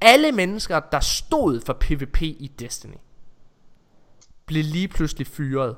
alle 0.00 0.32
mennesker, 0.32 0.80
der 0.80 1.00
stod 1.00 1.60
for 1.66 1.72
PvP 1.72 2.22
i 2.22 2.52
Destiny, 2.58 2.94
blev 4.46 4.64
lige 4.64 4.88
pludselig 4.88 5.26
fyret. 5.26 5.76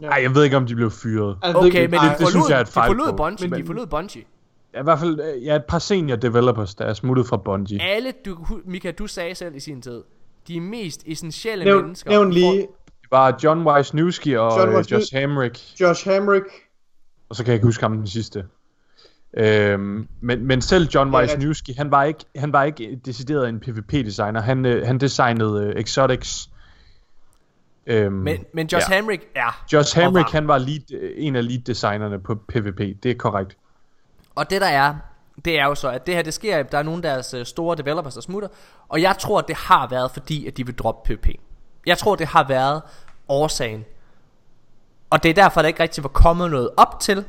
Nej, 0.00 0.18
jeg 0.22 0.34
ved 0.34 0.44
ikke, 0.44 0.56
om 0.56 0.66
de 0.66 0.74
blev 0.74 0.90
fyret. 0.90 1.36
Ved 1.44 1.54
Okay, 1.54 1.86
men 1.86 2.00
de 2.00 2.06
det 2.08 2.16
synes 2.16 2.32
forlod, 2.32 2.46
jeg 2.50 2.56
er 2.56 2.60
et 2.60 2.66
de 2.66 2.72
fejl 2.72 2.88
forlod 2.88 3.10
på. 3.10 3.16
Bungie, 3.16 3.48
Men- 3.48 3.60
de 3.60 3.66
forlod 3.66 3.86
Bungie. 3.86 4.24
Ja, 4.74 4.80
I 4.80 4.82
hvert 4.82 4.98
fald 4.98 5.20
øh, 5.20 5.44
ja, 5.44 5.56
et 5.56 5.64
par 5.68 5.78
senior 5.78 6.16
developers, 6.16 6.74
der 6.74 6.84
er 6.84 6.94
smuttet 6.94 7.26
fra 7.26 7.36
Bungie. 7.36 7.82
Alle, 7.82 8.12
du, 8.24 8.38
Mika, 8.64 8.90
du 8.90 9.06
sagde 9.06 9.34
selv 9.34 9.54
i 9.54 9.60
sin 9.60 9.82
tid, 9.82 10.02
de 10.48 10.60
mest 10.60 11.02
essentielle 11.06 11.64
Nævn, 11.64 11.82
mennesker. 11.82 12.10
nævn 12.10 12.32
lige 12.32 12.58
Det 12.60 12.68
var 13.10 13.38
John 13.44 13.66
Wisniewski 13.68 14.36
og 14.36 14.58
John 14.58 14.70
øh, 14.70 14.76
Wisniewski. 14.76 14.94
Josh 14.94 15.28
Hamrick, 15.28 15.80
Josh 15.80 16.08
Hamrick. 16.08 16.46
og 17.28 17.36
så 17.36 17.44
kan 17.44 17.50
jeg 17.50 17.54
ikke 17.54 17.66
huske 17.66 17.82
ham 17.84 17.96
den 17.96 18.06
sidste. 18.06 18.44
Øhm, 19.34 20.08
men, 20.20 20.46
men 20.46 20.62
selv 20.62 20.88
John. 20.94 21.14
Wisniewski, 21.14 21.72
han 21.72 21.90
var 21.90 22.04
ikke, 22.04 22.24
han 22.36 22.52
var 22.52 22.62
ikke 22.62 23.00
decideret 23.04 23.48
en 23.48 23.60
PvP-designer. 23.60 24.40
Han, 24.40 24.66
øh, 24.66 24.86
han 24.86 24.98
designede 24.98 25.64
øh, 25.64 25.80
Exotics. 25.80 26.50
Øhm, 27.86 28.12
Men, 28.12 28.44
men 28.54 28.66
Josh 28.72 28.90
ja. 28.90 28.96
Hamrick 28.96 29.22
er. 29.34 29.64
Josh 29.72 29.98
og 29.98 30.04
Hamrick, 30.04 30.24
var. 30.24 30.30
han 30.30 30.48
var 30.48 30.58
lead, 30.58 30.92
øh, 30.92 31.10
en 31.16 31.36
af 31.36 31.46
lead-designerne 31.48 32.18
på 32.18 32.34
PvP. 32.34 32.78
Det 33.02 33.10
er 33.10 33.14
korrekt. 33.14 33.56
Og 34.34 34.50
det 34.50 34.60
der 34.60 34.66
er, 34.66 34.94
det 35.44 35.58
er 35.58 35.64
jo 35.64 35.74
så, 35.74 35.88
at 35.90 36.06
det 36.06 36.14
her 36.14 36.22
det 36.22 36.34
sker, 36.34 36.62
der 36.62 36.78
er 36.78 36.82
nogle 36.82 37.08
af 37.08 37.14
deres 37.14 37.34
øh, 37.34 37.46
store 37.46 37.76
developers, 37.76 38.14
der 38.14 38.20
smutter. 38.20 38.48
Og 38.88 39.02
jeg 39.02 39.16
tror, 39.18 39.40
det 39.40 39.56
har 39.56 39.88
været 39.90 40.10
fordi, 40.10 40.46
at 40.46 40.56
de 40.56 40.66
vil 40.66 40.74
droppe 40.74 41.14
PvP. 41.14 41.28
Jeg 41.86 41.98
tror, 41.98 42.16
det 42.16 42.26
har 42.26 42.48
været 42.48 42.82
årsagen. 43.28 43.84
Og 45.10 45.22
det 45.22 45.28
er 45.28 45.34
derfor, 45.34 45.60
der 45.60 45.68
ikke 45.68 45.82
rigtig 45.82 46.04
var 46.04 46.08
kommet 46.08 46.50
noget 46.50 46.70
op 46.76 47.00
til. 47.00 47.24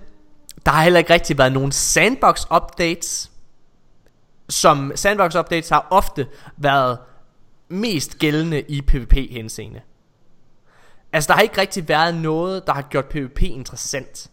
Der 0.65 0.71
har 0.71 0.83
heller 0.83 0.99
ikke 0.99 1.13
rigtig 1.13 1.37
været 1.37 1.51
nogen 1.51 1.71
sandbox 1.71 2.45
updates. 2.55 3.31
Som 4.49 4.91
sandbox 4.95 5.35
updates 5.35 5.69
har 5.69 5.87
ofte 5.89 6.27
været 6.57 6.99
mest 7.69 8.19
gældende 8.19 8.61
i 8.61 8.81
PvP 8.81 9.13
henseende. 9.13 9.81
Altså 11.13 11.27
der 11.27 11.33
har 11.33 11.41
ikke 11.41 11.61
rigtig 11.61 11.87
været 11.87 12.15
noget 12.15 12.67
Der 12.67 12.73
har 12.73 12.81
gjort 12.81 13.05
PvP 13.05 13.41
interessant 13.41 14.31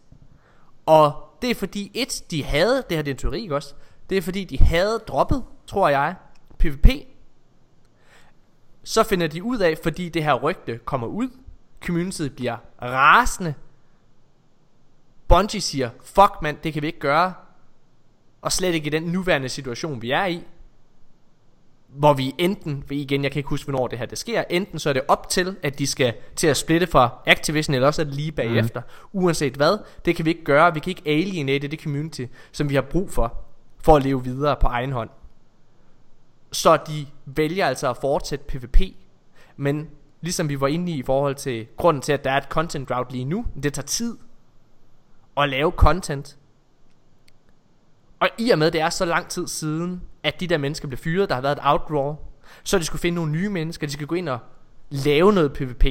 Og 0.86 1.12
det 1.42 1.50
er 1.50 1.54
fordi 1.54 1.90
et 1.94 2.22
De 2.30 2.44
havde 2.44 2.84
Det 2.88 2.96
her 2.96 3.02
det 3.02 3.10
er 3.10 3.14
en 3.14 3.18
teori 3.18 3.40
ikke 3.40 3.54
også 3.54 3.74
Det 4.10 4.18
er 4.18 4.22
fordi 4.22 4.44
de 4.44 4.58
havde 4.58 5.02
droppet 5.08 5.44
Tror 5.66 5.88
jeg 5.88 6.14
PvP 6.58 6.88
Så 8.84 9.02
finder 9.02 9.26
de 9.26 9.42
ud 9.42 9.58
af 9.58 9.78
Fordi 9.82 10.08
det 10.08 10.24
her 10.24 10.34
rygte 10.34 10.78
kommer 10.78 11.06
ud 11.06 11.28
Communityet 11.84 12.36
bliver 12.36 12.56
rasende 12.82 13.54
Bungie 15.28 15.60
siger 15.60 15.90
Fuck 16.04 16.32
mand 16.42 16.56
det 16.64 16.72
kan 16.72 16.82
vi 16.82 16.86
ikke 16.86 16.98
gøre 16.98 17.34
Og 18.42 18.52
slet 18.52 18.74
ikke 18.74 18.86
i 18.86 18.90
den 18.90 19.02
nuværende 19.02 19.48
situation 19.48 20.02
vi 20.02 20.10
er 20.10 20.26
i 20.26 20.42
hvor 21.88 22.14
vi 22.14 22.34
enten, 22.38 22.84
igen 22.90 23.22
jeg 23.22 23.32
kan 23.32 23.40
ikke 23.40 23.48
huske 23.48 23.70
hvornår 23.70 23.86
det 23.86 23.98
her 23.98 24.06
det 24.06 24.18
sker, 24.18 24.44
enten 24.50 24.78
så 24.78 24.88
er 24.88 24.92
det 24.92 25.02
op 25.08 25.28
til, 25.28 25.56
at 25.62 25.78
de 25.78 25.86
skal 25.86 26.14
til 26.36 26.46
at 26.46 26.56
splitte 26.56 26.86
fra 26.86 27.10
Activision, 27.26 27.74
eller 27.74 27.86
også 27.86 28.02
er 28.02 28.04
det 28.04 28.14
lige 28.14 28.32
bagefter. 28.32 28.80
Mm. 28.80 29.20
Uanset 29.22 29.54
hvad, 29.54 29.78
det 30.04 30.16
kan 30.16 30.24
vi 30.24 30.30
ikke 30.30 30.44
gøre, 30.44 30.74
vi 30.74 30.80
kan 30.80 30.90
ikke 30.90 31.02
alienate 31.06 31.68
det 31.68 31.80
community, 31.80 32.24
som 32.52 32.68
vi 32.68 32.74
har 32.74 32.82
brug 32.82 33.10
for, 33.10 33.36
for 33.82 33.96
at 33.96 34.02
leve 34.02 34.24
videre 34.24 34.56
på 34.60 34.66
egen 34.66 34.92
hånd. 34.92 35.10
Så 36.52 36.76
de 36.76 37.06
vælger 37.26 37.66
altså 37.66 37.90
at 37.90 37.96
fortsætte 37.96 38.44
PvP, 38.44 38.80
men 39.56 39.88
ligesom 40.20 40.48
vi 40.48 40.60
var 40.60 40.66
inde 40.66 40.92
i 40.92 40.98
i 40.98 41.02
forhold 41.02 41.34
til 41.34 41.66
grunden 41.76 42.02
til, 42.02 42.12
at 42.12 42.24
der 42.24 42.30
er 42.30 42.36
et 42.36 42.48
content 42.48 42.88
drought 42.88 43.12
lige 43.12 43.24
nu, 43.24 43.46
det 43.62 43.72
tager 43.72 43.86
tid 43.86 44.16
at 45.38 45.48
lave 45.48 45.70
content, 45.70 46.38
og 48.20 48.28
i 48.38 48.50
og 48.50 48.58
med, 48.58 48.70
det 48.70 48.80
er 48.80 48.90
så 48.90 49.04
lang 49.04 49.28
tid 49.28 49.46
siden, 49.46 50.02
at 50.22 50.40
de 50.40 50.46
der 50.46 50.58
mennesker 50.58 50.88
blev 50.88 50.98
fyret, 50.98 51.28
der 51.28 51.34
har 51.34 51.42
været 51.42 51.56
et 51.56 51.62
outdraw, 51.62 52.16
så 52.64 52.78
de 52.78 52.84
skulle 52.84 53.00
finde 53.00 53.14
nogle 53.14 53.32
nye 53.32 53.48
mennesker, 53.48 53.86
de 53.86 53.92
skal 53.92 54.06
gå 54.06 54.14
ind 54.14 54.28
og 54.28 54.38
lave 54.90 55.32
noget 55.32 55.52
PvP. 55.52 55.84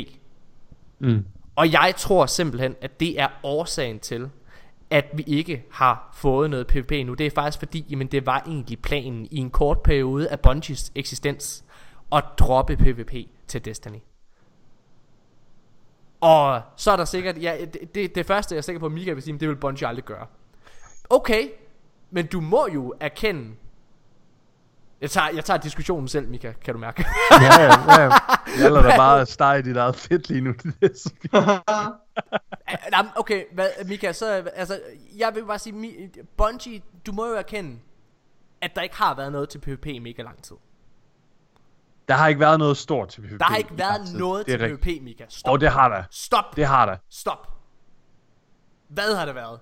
Mm. 1.00 1.26
Og 1.56 1.72
jeg 1.72 1.94
tror 1.98 2.26
simpelthen, 2.26 2.76
at 2.82 3.00
det 3.00 3.20
er 3.20 3.28
årsagen 3.44 4.00
til, 4.00 4.30
at 4.90 5.06
vi 5.14 5.24
ikke 5.28 5.66
har 5.72 6.10
fået 6.14 6.50
noget 6.50 6.68
PvP 6.68 6.92
nu. 7.06 7.14
Det 7.14 7.26
er 7.26 7.32
faktisk 7.36 7.60
fordi, 7.60 7.86
jamen 7.90 8.08
det 8.08 8.26
var 8.26 8.44
egentlig 8.46 8.82
planen 8.82 9.28
i 9.32 9.38
en 9.38 9.50
kort 9.50 9.82
periode 9.82 10.30
af 10.30 10.40
Bungies 10.40 10.92
eksistens, 10.96 11.64
at 12.12 12.24
droppe 12.38 12.78
PvP 12.78 13.14
til 13.48 13.66
Destiny. 13.66 13.98
Og 16.22 16.62
så 16.76 16.92
er 16.92 16.96
der 16.96 17.06
sikkert, 17.06 17.42
ja, 17.42 17.58
det, 17.74 17.96
det, 17.96 18.16
det 18.16 18.26
første 18.26 18.56
jeg 18.56 18.58
er 18.58 18.62
sikker 18.62 18.80
på, 18.80 18.86
at 18.86 18.92
Mika 18.92 19.14
vil 19.14 19.24
sige, 19.24 19.40
det 19.40 19.50
vil 19.50 19.56
Bungie 19.56 19.88
aldrig 19.88 20.06
gøre. 20.06 20.26
Okay, 21.10 21.50
men 22.12 22.28
du 22.28 22.42
må 22.42 22.68
jo 22.74 22.94
erkende, 23.00 23.56
jeg 25.02 25.10
tager, 25.12 25.30
jeg 25.30 25.46
tager 25.46 25.58
diskussionen 25.58 26.08
selv, 26.08 26.28
Mika, 26.28 26.52
kan 26.52 26.74
du 26.74 26.80
mærke. 26.80 27.06
Ja, 27.32 27.62
ja, 27.62 28.02
ja. 28.02 28.10
Jeg 28.62 28.72
lader 28.72 28.82
dig 28.82 28.94
bare 28.98 29.26
stege 29.26 29.60
i 29.60 29.62
dit 29.62 29.78
eget 29.78 29.96
fedt 29.96 30.30
lige 30.30 30.42
nu. 30.42 30.54
Okay, 33.16 33.44
hvad, 33.54 33.70
Mika, 33.86 34.12
så, 34.12 34.26
altså, 34.56 34.80
jeg 35.18 35.36
vil 35.36 35.46
bare 35.46 35.60
sige, 35.60 36.12
Bungie, 36.38 36.82
du 37.06 37.12
må 37.12 37.28
jo 37.28 37.34
erkende, 37.34 37.80
at 38.62 38.72
der 38.76 38.82
ikke 38.82 38.96
har 38.96 39.16
været 39.16 39.32
noget 39.32 39.50
til 39.50 39.60
PvP 39.60 39.86
i 39.86 40.00
mega 40.00 40.22
lang 40.22 40.44
tid. 40.44 40.56
Der 42.08 42.14
har 42.14 42.28
ikke 42.28 42.40
været 42.40 42.60
noget 42.60 42.78
stort 42.78 43.10
til 43.10 43.22
PvP. 43.22 43.40
Der 43.40 43.46
har 43.46 43.56
ikke 43.58 43.78
været 43.78 44.08
tid. 44.08 44.18
noget 44.20 44.46
til. 44.46 44.58
PvP, 44.78 45.04
Mika. 45.04 45.24
Stop. 45.30 45.52
Og 45.52 45.62
det 45.62 45.70
har 45.70 45.90
der. 45.90 46.04
Stop. 46.12 46.56
Det 46.56 46.66
har 46.66 46.86
der. 46.86 46.96
Stop. 47.10 47.48
Hvad 48.90 49.16
har 49.16 49.26
det 49.26 49.36
været? 49.36 49.60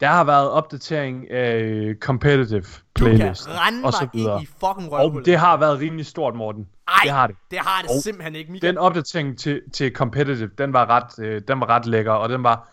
Der 0.00 0.06
har 0.08 0.24
været 0.24 0.50
opdatering 0.50 1.30
af 1.30 1.94
competitive 2.00 2.60
Du 2.60 3.04
kan 3.04 3.16
playlist 3.16 3.48
rende 3.48 3.84
og 3.84 3.92
så 3.92 3.98
mig 4.02 4.10
videre. 4.14 4.34
ind 4.40 4.42
i 4.42 4.46
fucking 4.46 4.92
Og 4.92 4.98
røvhullet. 5.00 5.26
det 5.26 5.38
har 5.38 5.56
været 5.56 5.78
rimelig 5.80 6.06
stort, 6.06 6.34
Morten. 6.34 6.68
Ej, 6.88 6.94
det 7.02 7.10
har 7.12 7.26
det. 7.26 7.36
det 7.50 7.58
har 7.58 7.82
det 7.82 7.90
Og 7.90 8.02
simpelthen 8.02 8.34
ikke, 8.34 8.52
Mika. 8.52 8.66
Den 8.66 8.78
opdatering 8.78 9.38
til, 9.38 9.62
til 9.72 9.92
competitive, 9.94 10.50
den 10.58 10.72
var, 10.72 10.86
ret, 10.90 11.24
øh, 11.24 11.42
den 11.48 11.60
var 11.60 11.68
ret 11.68 11.86
lækker, 11.86 12.12
og 12.12 12.28
den 12.28 12.42
var 12.42 12.68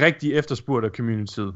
rigtig 0.00 0.34
efterspurgt 0.34 0.84
af 0.84 0.90
communityet. 0.96 1.54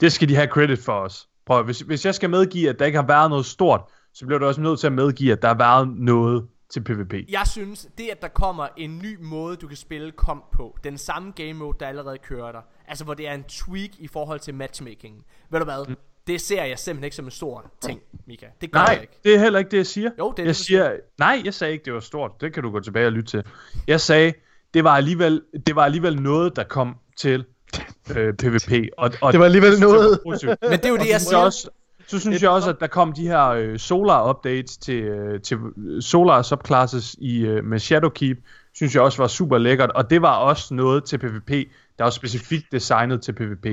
Det 0.00 0.12
skal 0.12 0.28
de 0.28 0.34
have 0.34 0.46
credit 0.48 0.78
for 0.84 0.92
os. 0.92 1.28
Prøv, 1.46 1.62
hvis, 1.64 1.80
hvis 1.80 2.04
jeg 2.06 2.14
skal 2.14 2.30
medgive, 2.30 2.68
at 2.68 2.78
der 2.78 2.84
ikke 2.84 2.98
har 2.98 3.06
været 3.06 3.30
noget 3.30 3.46
stort, 3.46 3.80
så 4.14 4.26
bliver 4.26 4.38
du 4.38 4.46
også 4.46 4.60
nødt 4.60 4.80
til 4.80 4.86
at 4.86 4.92
medgive, 4.92 5.32
at 5.32 5.42
der 5.42 5.48
har 5.48 5.54
været 5.54 5.88
noget 5.96 6.46
til 6.70 6.80
PvP. 6.84 7.14
Jeg 7.28 7.46
synes, 7.46 7.88
det 7.98 8.08
at 8.08 8.22
der 8.22 8.28
kommer 8.28 8.68
en 8.76 8.98
ny 8.98 9.18
måde, 9.20 9.56
du 9.56 9.66
kan 9.68 9.76
spille 9.76 10.12
komp 10.12 10.44
på, 10.52 10.78
den 10.84 10.98
samme 10.98 11.32
game 11.36 11.52
mode, 11.52 11.76
der 11.80 11.86
allerede 11.86 12.18
kører 12.18 12.52
der, 12.52 12.60
altså 12.88 13.04
hvor 13.04 13.14
det 13.14 13.28
er 13.28 13.32
en 13.34 13.44
tweak 13.44 13.90
i 13.98 14.08
forhold 14.08 14.40
til 14.40 14.54
matchmaking, 14.54 15.24
ved 15.50 15.58
du 15.58 15.64
hvad, 15.64 15.88
mm. 15.88 15.96
det 16.26 16.40
ser 16.40 16.64
jeg 16.64 16.78
simpelthen 16.78 17.04
ikke 17.04 17.16
som 17.16 17.24
en 17.24 17.30
stor 17.30 17.70
ting, 17.80 18.00
Mika. 18.26 18.46
Det 18.60 18.72
gør 18.72 18.80
jeg 18.80 18.86
Nej, 18.88 19.00
ikke. 19.02 19.18
det 19.24 19.34
er 19.34 19.38
heller 19.38 19.58
ikke 19.58 19.70
det, 19.70 19.76
jeg 19.76 19.86
siger. 19.86 20.10
Jo, 20.18 20.30
det 20.30 20.38
er 20.38 20.42
jeg 20.42 20.48
det, 20.48 20.58
du 20.58 20.64
siger, 20.64 20.92
nej, 21.18 21.42
jeg 21.44 21.54
sagde 21.54 21.72
ikke, 21.72 21.84
det 21.84 21.92
var 21.94 22.00
stort. 22.00 22.30
Det 22.40 22.54
kan 22.54 22.62
du 22.62 22.70
gå 22.70 22.80
tilbage 22.80 23.06
og 23.06 23.12
lytte 23.12 23.30
til. 23.30 23.44
Jeg 23.86 24.00
sagde, 24.00 24.32
det 24.74 24.84
var 24.84 24.90
alligevel, 24.96 25.42
det 25.66 25.76
var 25.76 25.84
alligevel 25.84 26.22
noget, 26.22 26.56
der 26.56 26.64
kom 26.64 26.96
til 27.18 27.44
øh, 28.16 28.34
PvP. 28.34 28.72
Og, 28.98 29.10
og 29.22 29.32
Det 29.32 29.40
var 29.40 29.46
alligevel 29.46 29.80
noget. 29.80 30.20
positivt. 30.26 30.56
Men 30.62 30.72
det 30.72 30.84
er 30.84 30.88
jo 30.88 30.96
det, 30.96 31.08
jeg 31.08 31.20
siger. 31.20 31.38
også, 31.38 31.70
så 32.12 32.18
synes 32.18 32.42
jeg 32.42 32.50
også, 32.50 32.70
at 32.70 32.76
der 32.80 32.86
kom 32.86 33.12
de 33.12 33.26
her 33.26 33.48
øh, 33.48 33.78
Solar 33.78 34.30
updates 34.30 34.76
til, 34.76 35.02
øh, 35.02 35.40
til 35.40 35.58
Solar 36.00 36.42
subclasses 36.42 37.16
i, 37.18 37.40
øh, 37.46 37.64
med 37.64 37.78
Shadowkeep, 37.78 38.38
synes 38.74 38.94
jeg 38.94 39.02
også 39.02 39.22
var 39.22 39.28
super 39.28 39.58
lækkert, 39.58 39.90
og 39.90 40.10
det 40.10 40.22
var 40.22 40.36
også 40.36 40.74
noget 40.74 41.04
til 41.04 41.18
PvP, 41.18 41.50
der 41.98 42.04
var 42.04 42.10
specifikt 42.10 42.66
designet 42.72 43.22
til 43.22 43.32
PvP. 43.32 43.66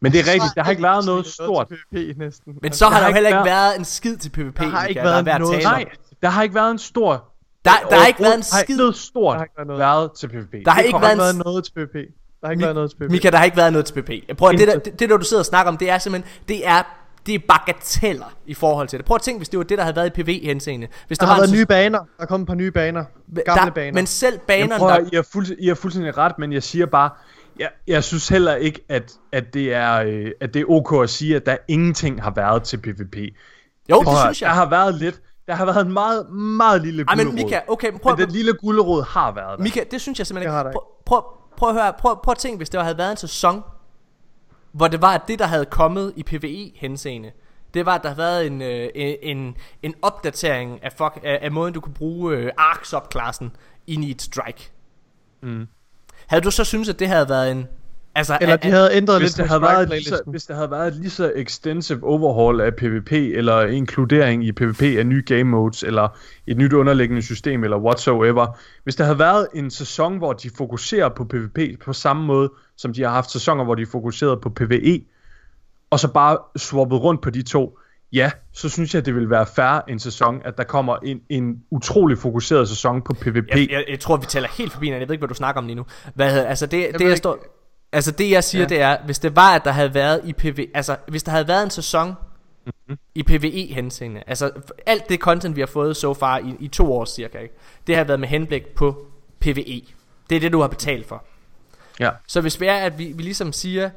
Men 0.00 0.12
det 0.12 0.20
er 0.20 0.32
rigtigt, 0.32 0.54
der 0.54 0.62
har 0.62 0.70
ikke 0.70 0.82
været 0.82 1.06
noget 1.06 1.26
stort. 1.26 1.68
PvP 1.68 2.18
næsten. 2.18 2.54
Men 2.62 2.72
så 2.72 2.84
har 2.84 2.90
der 2.90 2.98
der 2.98 3.02
har 3.02 3.08
jo 3.08 3.14
heller 3.14 3.28
ikke 3.28 3.50
været 3.50 3.78
en 3.78 3.84
skid 3.84 4.16
til 4.16 4.30
PvP, 4.30 4.56
Der 4.56 4.64
har 4.64 4.86
ikke 4.86 4.98
der 4.98 5.04
været 5.04 5.28
at 5.28 5.40
noget-. 5.40 5.62
Nej, 5.62 5.84
der 6.22 6.28
har 6.28 6.42
ikke 6.42 6.54
været 6.54 6.70
en 6.70 6.78
stor... 6.78 7.32
Der, 7.64 7.70
der 7.90 7.96
har 7.96 8.06
ikke 8.06 8.22
været 8.22 8.34
en 8.34 8.40
Der 8.40 8.54
har 8.54 8.60
ikke 8.60 8.72
skid. 8.72 8.92
stort 8.92 9.32
Der 9.32 9.38
har 9.38 9.44
ikke 9.44 9.56
været 9.56 9.66
noget. 9.66 9.80
været 9.80 10.10
til 10.12 10.28
PvP. 10.28 10.64
Der 10.64 10.70
har 10.70 10.80
ikke 10.80 11.00
været 11.00 11.18
været 11.18 11.36
noget 11.36 11.64
til 11.64 11.72
PvP. 11.72 11.94
Der 12.40 12.46
har 12.46 12.50
ikke 12.50 12.62
været 12.62 12.74
noget 12.74 12.90
til 12.90 12.96
PvP. 12.96 13.10
Mika, 13.10 13.30
der 13.30 13.36
har 13.36 13.44
ikke 13.44 13.56
været 13.56 13.72
noget 13.72 13.86
til 13.86 13.94
PvP. 13.94 14.10
Jeg 14.28 14.36
prøver, 14.36 14.52
det, 14.52 14.68
der, 14.68 14.78
det, 14.78 15.00
det 15.00 15.10
der 15.10 15.16
du 15.16 15.24
sidder 15.24 15.40
og 15.40 15.46
snakker 15.46 15.72
om, 15.72 15.76
det 15.76 15.90
er 15.90 15.98
simpelthen, 15.98 16.32
det 16.48 16.66
er, 16.66 16.82
det 17.26 17.34
er 17.34 17.38
bagateller 17.48 18.32
i 18.46 18.54
forhold 18.54 18.88
til 18.88 18.98
det. 18.98 19.06
Prøv 19.06 19.14
at 19.14 19.20
tænke, 19.22 19.38
hvis 19.38 19.48
det 19.48 19.58
var 19.58 19.64
det, 19.64 19.78
der 19.78 19.84
havde 19.84 19.96
været 19.96 20.18
i 20.18 20.22
PV-henseende. 20.22 20.86
Hvis 21.06 21.18
Der 21.18 21.26
der, 21.26 21.32
har 21.32 21.40
var 21.40 21.44
en 21.44 21.50
været 21.50 21.58
nye 21.58 21.66
baner. 21.66 21.98
Der 21.98 22.22
er 22.22 22.26
kommet 22.26 22.44
et 22.44 22.48
par 22.48 22.54
nye 22.54 22.70
baner. 22.70 23.04
Gamle 23.44 23.64
der, 23.64 23.70
baner. 23.70 23.92
Men 23.94 24.06
selv 24.06 24.34
Jeg 24.34 24.40
banerne, 24.46 24.78
prøver, 24.78 24.92
der, 24.92 25.00
I, 25.12 25.16
har 25.16 25.26
fuld, 25.32 25.46
I 25.58 25.68
har 25.68 25.74
fuldstændig 25.74 26.18
ret, 26.18 26.38
men 26.38 26.52
jeg 26.52 26.62
siger 26.62 26.86
bare, 26.86 27.10
jeg, 27.58 27.68
jeg 27.86 28.04
synes 28.04 28.28
heller 28.28 28.54
ikke, 28.54 28.80
at, 28.88 29.12
at, 29.32 29.54
det 29.54 29.74
er, 29.74 29.94
øh, 30.06 30.30
at 30.40 30.54
det 30.54 30.60
er 30.62 30.66
ok 30.70 31.02
at 31.02 31.10
sige, 31.10 31.36
at 31.36 31.46
der 31.46 31.56
ingenting 31.68 32.22
har 32.22 32.30
været 32.36 32.62
til 32.62 32.76
PvP. 32.76 33.16
jo, 33.16 33.98
det 33.98 34.04
Prøv 34.04 34.14
at- 34.14 34.20
synes 34.20 34.38
Der 34.38 34.46
jeg. 34.46 34.54
har 34.54 34.68
været 34.70 34.94
lidt. 34.94 35.20
Der 35.46 35.54
har 35.54 35.64
været 35.64 35.86
en 35.86 35.92
meget, 35.92 36.30
meget 36.32 36.82
lille 36.82 37.04
Ej, 37.08 37.14
gulerod. 37.14 37.32
men 37.34 37.44
Mika, 37.44 37.60
okay, 37.68 37.90
men 37.90 37.98
prøv, 37.98 38.16
men 38.16 38.26
den 38.26 38.34
lille 38.34 38.52
gulerod 38.52 39.02
har 39.08 39.32
været 39.32 39.58
der. 39.58 39.62
Mika, 39.64 39.80
det 39.90 40.00
synes 40.00 40.18
jeg 40.18 40.26
simpelthen 40.26 40.48
Det 40.54 40.54
har 40.64 40.70
ikke. 40.70 40.74
der 40.74 40.80
Prøv, 41.06 41.20
prøv, 41.20 41.24
prøv 41.56 41.68
at 41.68 41.74
høre, 41.82 41.92
prøv, 41.98 42.18
prøv 42.24 42.32
at 42.32 42.38
tænke, 42.38 42.56
hvis 42.56 42.70
der 42.70 42.82
havde 42.82 42.98
været 42.98 43.10
en 43.10 43.16
sæson, 43.16 43.62
hvor 44.76 44.88
det 44.88 45.02
var, 45.02 45.14
at 45.14 45.20
det, 45.28 45.38
der 45.38 45.46
havde 45.46 45.64
kommet 45.64 46.12
i 46.16 46.22
PvE-henseende, 46.22 47.30
det 47.74 47.86
var, 47.86 47.94
at 47.94 48.02
der 48.02 48.08
havde 48.08 48.18
været 48.18 48.46
en, 48.46 48.62
øh, 48.62 48.88
en, 49.22 49.56
en, 49.82 49.94
opdatering 50.02 50.84
af, 50.84 50.92
fuck, 50.92 51.18
af, 51.24 51.38
af 51.42 51.52
måden, 51.52 51.74
du 51.74 51.80
kunne 51.80 51.94
bruge 51.94 52.36
øh, 52.36 52.50
Ark-subklassen 52.58 53.50
i 53.86 53.96
Need 53.96 54.18
Strike. 54.18 54.70
Mm. 55.42 55.66
Havde 56.26 56.42
du 56.42 56.50
så 56.50 56.64
synes 56.64 56.88
at 56.88 56.98
det 56.98 57.08
havde 57.08 57.28
været 57.28 57.50
en 57.50 57.66
Altså, 58.14 58.38
Eller 58.40 58.52
er- 58.52 58.56
de 58.56 58.70
havde 58.70 58.90
ændret 58.92 59.20
hvis 59.20 59.30
lidt 59.30 59.36
der, 59.36 59.42
på 59.44 59.48
havde 59.48 59.62
været 59.62 59.82
et 59.82 59.88
lige 59.88 60.04
så, 60.04 60.20
hvis 60.26 60.44
der 60.44 60.54
havde 60.54 60.70
været 60.70 60.88
et 60.88 60.94
lige 60.94 61.10
så 61.10 61.32
extensive 61.36 62.04
overhaul 62.04 62.60
af 62.60 62.74
PvP, 62.76 63.12
eller 63.12 63.60
inkludering 63.66 64.44
i 64.44 64.52
PvP 64.52 64.82
af 64.82 65.06
nye 65.06 65.22
game 65.26 65.44
modes, 65.44 65.82
eller 65.82 66.08
et 66.46 66.56
nyt 66.56 66.72
underliggende 66.72 67.22
system, 67.22 67.64
eller 67.64 67.76
whatsoever. 67.78 68.58
Hvis 68.84 68.96
der 68.96 69.04
havde 69.04 69.18
været 69.18 69.48
en 69.54 69.70
sæson, 69.70 70.18
hvor 70.18 70.32
de 70.32 70.50
fokuserer 70.56 71.08
på 71.08 71.24
PvP 71.24 71.58
på 71.84 71.92
samme 71.92 72.26
måde, 72.26 72.52
som 72.76 72.92
de 72.92 73.02
har 73.02 73.10
haft 73.10 73.30
sæsoner, 73.30 73.64
hvor 73.64 73.74
de 73.74 73.86
fokuserede 73.86 74.36
på 74.36 74.50
PvE, 74.50 75.04
og 75.90 76.00
så 76.00 76.08
bare 76.12 76.38
swappet 76.56 77.00
rundt 77.02 77.22
på 77.22 77.30
de 77.30 77.42
to, 77.42 77.78
ja, 78.12 78.30
så 78.52 78.68
synes 78.68 78.94
jeg, 78.94 79.06
det 79.06 79.14
vil 79.14 79.30
være 79.30 79.46
fair 79.46 79.80
en 79.88 79.98
sæson, 79.98 80.42
at 80.44 80.56
der 80.56 80.64
kommer 80.64 80.96
en, 80.96 81.20
en 81.28 81.62
utrolig 81.70 82.18
fokuseret 82.18 82.68
sæson 82.68 83.02
på 83.02 83.12
PvP. 83.20 83.48
Jeg, 83.50 83.68
jeg, 83.70 83.84
jeg 83.88 84.00
tror, 84.00 84.16
vi 84.16 84.26
taler 84.26 84.48
helt 84.58 84.72
forbi. 84.72 84.90
Jeg 84.90 84.94
ved 85.00 85.10
ikke, 85.10 85.16
hvad 85.20 85.28
du 85.28 85.34
snakker 85.34 85.60
om 85.60 85.66
lige 85.66 85.76
nu. 85.76 85.84
Hvad 86.14 86.30
hedder, 86.32 86.46
altså 86.46 86.66
det, 86.66 86.72
det 86.72 86.80
ved 86.92 87.00
jeg 87.00 87.08
ikke. 87.08 87.16
står, 87.16 87.38
altså 87.92 88.10
det 88.10 88.30
jeg 88.30 88.44
siger, 88.44 88.62
Ja. 88.62 88.68
det 88.68 88.80
er, 88.80 88.96
hvis 89.04 89.18
det 89.18 89.36
var, 89.36 89.54
at 89.54 89.64
der 89.64 89.70
havde 89.70 89.94
været 89.94 90.20
i 90.24 90.32
PV, 90.32 90.58
altså 90.74 90.96
hvis 91.08 91.22
der 91.22 91.30
havde 91.30 91.48
været 91.48 91.62
en 91.64 91.70
sæson 91.70 92.14
Mhm. 92.88 92.98
i 93.14 93.22
PvE 93.22 93.66
henseende, 93.74 94.22
altså 94.26 94.50
alt 94.86 95.08
det 95.08 95.20
content 95.20 95.56
vi 95.56 95.60
har 95.60 95.66
fået 95.66 95.96
so 95.96 96.14
far 96.14 96.38
i, 96.38 96.54
i 96.60 96.68
to 96.68 96.92
år 96.92 97.04
cirka, 97.04 97.38
ikke? 97.38 97.54
det 97.86 97.96
har 97.96 98.04
været 98.04 98.20
med 98.20 98.28
henblik 98.28 98.66
på 98.66 99.06
PvE. 99.40 99.82
Det 100.30 100.36
er 100.36 100.40
det 100.40 100.52
du 100.52 100.60
har 100.60 100.68
betalt 100.68 101.06
for. 101.08 101.24
Ja. 102.00 102.10
Så 102.26 102.40
hvis 102.40 102.60
vi 102.60 102.66
er, 102.66 102.76
at 102.76 102.98
vi, 102.98 103.12
vi 103.16 103.22
ligesom 103.22 103.52
siger, 103.52 103.90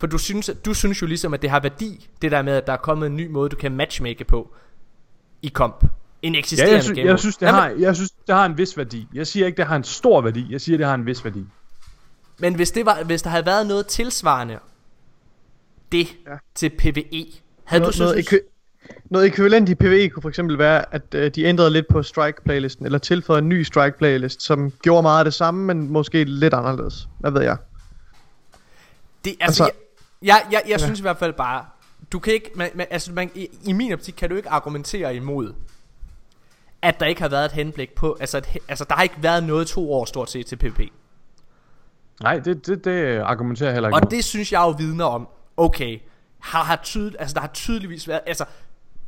for 0.00 0.06
du 0.06 0.18
synes, 0.18 0.50
du 0.64 0.74
synes 0.74 1.02
jo 1.02 1.06
ligesom, 1.06 1.34
at 1.34 1.42
det 1.42 1.50
har 1.50 1.60
værdi, 1.60 2.08
det 2.22 2.30
der 2.32 2.42
med, 2.42 2.52
at 2.56 2.66
der 2.66 2.72
er 2.72 2.76
kommet 2.76 3.06
en 3.06 3.16
ny 3.16 3.26
måde, 3.30 3.48
du 3.48 3.56
kan 3.56 3.72
matchmake 3.72 4.24
på 4.24 4.54
i 5.42 5.48
komp. 5.48 5.84
En 6.22 6.34
Ja, 6.34 6.38
eksisterende 6.38 6.74
jeg, 6.74 6.84
sy- 6.84 6.88
game 6.92 7.06
jeg, 7.08 7.18
synes, 7.18 7.36
det 7.36 7.46
Jamen, 7.46 7.60
har, 7.60 7.68
jeg 7.68 7.96
synes, 7.96 8.10
det 8.10 8.34
har 8.34 8.46
en 8.46 8.58
vis 8.58 8.76
værdi. 8.76 9.08
Jeg 9.14 9.26
siger 9.26 9.46
ikke, 9.46 9.56
det 9.56 9.66
har 9.66 9.76
en 9.76 9.84
stor 9.84 10.20
værdi. 10.20 10.46
Jeg 10.50 10.60
siger, 10.60 10.76
det 10.78 10.86
har 10.86 10.94
en 10.94 11.06
vis 11.06 11.24
værdi. 11.24 11.44
Men 12.38 12.54
hvis, 12.54 12.70
det 12.70 12.86
var, 12.86 13.02
hvis 13.02 13.22
der 13.22 13.30
havde 13.30 13.46
været 13.46 13.66
noget 13.66 13.86
tilsvarende 13.86 14.58
det 15.92 16.16
Ja. 16.26 16.32
ja. 16.32 16.38
til 16.54 16.70
PvE, 16.70 17.26
havde 17.64 17.80
noget, 17.80 17.94
du 17.94 18.02
noget, 18.02 18.26
synes, 18.26 18.40
noget 19.10 19.26
ekvivalent 19.26 19.68
i 19.68 19.74
PvE 19.74 20.08
kunne 20.08 20.22
for 20.22 20.28
eksempel 20.28 20.58
være, 20.58 20.94
at 20.94 21.14
øh, 21.14 21.30
de 21.34 21.44
ændrede 21.44 21.70
lidt 21.70 21.86
på 21.88 22.02
strike-playlisten, 22.02 22.84
eller 22.84 22.98
tilføjede 22.98 23.42
en 23.42 23.48
ny 23.48 23.62
strike-playlist, 23.64 24.42
som 24.42 24.70
gjorde 24.82 25.02
meget 25.02 25.18
af 25.18 25.24
det 25.24 25.34
samme, 25.34 25.64
men 25.64 25.92
måske 25.92 26.24
lidt 26.24 26.54
anderledes. 26.54 27.08
Hvad 27.20 27.30
ved 27.30 27.42
jeg? 27.42 27.56
det, 29.24 29.36
altså, 29.40 29.64
altså- 29.64 29.78
jeg, 30.22 30.42
jeg, 30.44 30.52
jeg, 30.52 30.62
jeg 30.64 30.80
Ja. 30.80 30.84
synes 30.84 30.98
i 30.98 31.02
hvert 31.02 31.18
fald 31.18 31.32
bare, 31.32 31.64
du 32.12 32.18
kan 32.18 32.32
ikke, 32.32 32.50
man, 32.54 32.70
man, 32.74 32.86
altså 32.90 33.12
man, 33.12 33.30
i, 33.34 33.48
i 33.64 33.72
min 33.72 33.92
optik 33.92 34.14
kan 34.16 34.30
du 34.30 34.36
ikke 34.36 34.50
argumentere 34.50 35.16
imod, 35.16 35.52
at 36.82 37.00
der 37.00 37.06
ikke 37.06 37.20
har 37.20 37.28
været 37.28 37.44
et 37.44 37.52
henblik 37.52 37.94
på, 37.94 38.16
altså, 38.20 38.38
et, 38.38 38.58
altså 38.68 38.84
der 38.88 38.94
har 38.94 39.02
ikke 39.02 39.14
været 39.20 39.44
noget 39.44 39.66
to 39.66 39.92
år 39.92 40.04
stort 40.04 40.30
set 40.30 40.46
til 40.46 40.56
PvP. 40.56 40.80
Nej, 42.22 42.38
det, 42.38 42.66
det, 42.66 42.84
det 42.84 43.18
argumenterer 43.18 43.68
jeg 43.68 43.74
heller 43.74 43.88
ikke 43.88 43.96
Og 43.96 44.10
det 44.10 44.24
synes 44.24 44.52
jeg 44.52 44.58
jo 44.60 44.70
vidner 44.70 45.04
om, 45.04 45.28
okay, 45.56 45.98
har, 46.38 46.64
har 46.64 46.80
tydel, 46.84 47.16
altså 47.18 47.34
der 47.34 47.40
har 47.40 47.48
tydeligvis 47.48 48.08
været, 48.08 48.20
altså 48.26 48.44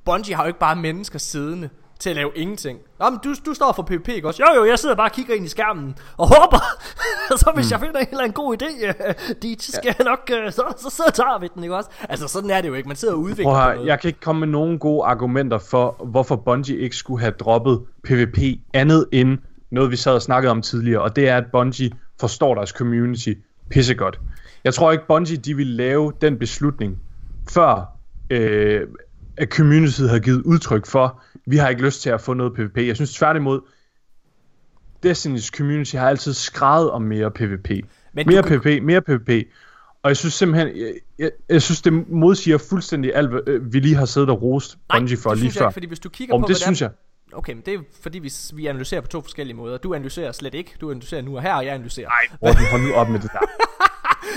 Bungie 0.04 0.34
har 0.34 0.42
jo 0.42 0.46
ikke 0.46 0.58
bare 0.58 0.76
mennesker 0.76 1.18
siddende 1.18 1.68
til 2.00 2.10
at 2.10 2.16
lave 2.16 2.30
ingenting. 2.34 2.78
Nå, 2.98 3.10
men 3.10 3.18
du, 3.24 3.34
du 3.46 3.54
står 3.54 3.72
for 3.72 3.82
PvP, 3.82 4.08
ikke 4.08 4.28
også? 4.28 4.42
Jo, 4.42 4.60
jo, 4.60 4.70
jeg 4.70 4.78
sidder 4.78 4.94
bare 4.94 5.08
og 5.08 5.12
kigger 5.12 5.34
ind 5.34 5.44
i 5.44 5.48
skærmen 5.48 5.98
og 6.16 6.28
håber. 6.28 6.58
så 7.42 7.52
hvis 7.54 7.66
mm. 7.66 7.70
jeg 7.70 7.80
finder 7.80 8.00
en 8.00 8.06
eller 8.10 8.22
anden 8.22 8.32
god 8.32 8.62
idé, 8.62 8.86
øh, 8.86 9.14
de 9.42 9.56
skal 9.58 9.94
ja. 9.98 10.04
nok, 10.04 10.30
øh, 10.32 10.52
så, 10.52 10.62
så, 10.76 10.90
så 10.90 11.12
tager 11.14 11.38
vi 11.38 11.48
den, 11.54 11.62
ikke 11.62 11.76
også? 11.76 11.90
Altså 12.08 12.28
sådan 12.28 12.50
er 12.50 12.60
det 12.60 12.68
jo 12.68 12.74
ikke, 12.74 12.88
man 12.88 12.96
sidder 12.96 13.14
og 13.14 13.20
udvikler 13.20 13.44
Prøv 13.44 13.62
her, 13.62 13.74
noget. 13.74 13.86
jeg 13.86 14.00
kan 14.00 14.08
ikke 14.08 14.20
komme 14.20 14.40
med 14.40 14.48
nogen 14.48 14.78
gode 14.78 15.04
argumenter 15.04 15.58
for, 15.58 16.04
hvorfor 16.04 16.36
Bungie 16.36 16.78
ikke 16.78 16.96
skulle 16.96 17.20
have 17.20 17.34
droppet 17.40 17.80
PvP 18.04 18.38
andet 18.74 19.06
end 19.12 19.38
noget, 19.70 19.90
vi 19.90 19.96
sad 19.96 20.12
og 20.12 20.22
snakkede 20.22 20.50
om 20.50 20.62
tidligere, 20.62 21.02
og 21.02 21.16
det 21.16 21.28
er, 21.28 21.36
at 21.36 21.44
Bungie 21.52 21.90
forstår 22.20 22.54
deres 22.54 22.70
community 22.70 23.32
pissegodt. 23.70 24.20
Jeg 24.64 24.74
tror 24.74 24.92
ikke, 24.92 25.04
Bungie 25.08 25.36
de 25.36 25.56
ville 25.56 25.72
lave 25.72 26.12
den 26.20 26.38
beslutning, 26.38 26.98
før 27.50 27.96
øh, 28.30 28.86
at 29.40 29.48
communityet 29.48 30.08
havde 30.08 30.20
givet 30.20 30.42
udtryk 30.42 30.86
for, 30.86 31.22
vi 31.46 31.56
har 31.56 31.68
ikke 31.68 31.82
lyst 31.82 32.02
til 32.02 32.10
at 32.10 32.20
få 32.20 32.34
noget 32.34 32.54
PvP. 32.54 32.76
Jeg 32.76 32.96
synes 32.96 33.14
tværtimod, 33.14 33.60
Destiny's 35.06 35.48
community 35.56 35.96
har 35.96 36.08
altid 36.08 36.32
skrevet 36.32 36.90
om 36.90 37.02
mere 37.02 37.30
PvP. 37.30 37.70
Men 38.12 38.26
mere 38.26 38.42
kan- 38.42 38.60
PvP, 38.60 38.82
mere 38.82 39.00
PvP. 39.02 39.30
Og 40.02 40.08
jeg 40.10 40.16
synes 40.16 40.34
simpelthen, 40.34 40.76
jeg, 40.76 40.92
jeg, 41.18 41.30
jeg 41.48 41.62
synes 41.62 41.82
det 41.82 42.08
modsiger 42.08 42.58
fuldstændig 42.58 43.14
alt, 43.14 43.30
øh, 43.46 43.72
vi 43.72 43.80
lige 43.80 43.94
har 43.94 44.04
siddet 44.04 44.30
og 44.30 44.42
rost 44.42 44.78
Bungie 44.88 45.16
for 45.16 45.34
lige 45.34 45.50
før. 45.50 45.66
ikke, 45.66 45.72
fordi 45.72 45.86
hvis 45.86 46.00
du 46.00 46.08
kigger 46.08 46.34
Om 46.34 46.40
på, 46.40 46.46
det 46.46 46.56
hvad 46.56 46.60
synes 46.60 46.82
jeg. 46.82 46.90
Okay, 47.32 47.52
men 47.52 47.62
det 47.66 47.74
er 47.74 47.78
fordi, 48.02 48.18
vi, 48.18 48.32
vi 48.54 48.66
analyserer 48.66 49.00
på 49.00 49.06
to 49.08 49.20
forskellige 49.20 49.56
måder. 49.56 49.78
Du 49.78 49.94
analyserer 49.94 50.32
slet 50.32 50.54
ikke. 50.54 50.74
Du 50.80 50.90
analyserer 50.90 51.22
nu 51.22 51.36
og 51.36 51.42
her, 51.42 51.54
og 51.54 51.64
jeg 51.64 51.74
analyserer. 51.74 52.08
Nej, 52.08 52.36
Morten, 52.42 52.64
hold 52.70 52.82
nu 52.82 52.94
op 52.94 53.08
med 53.08 53.20
det 53.20 53.30
der. 53.32 53.38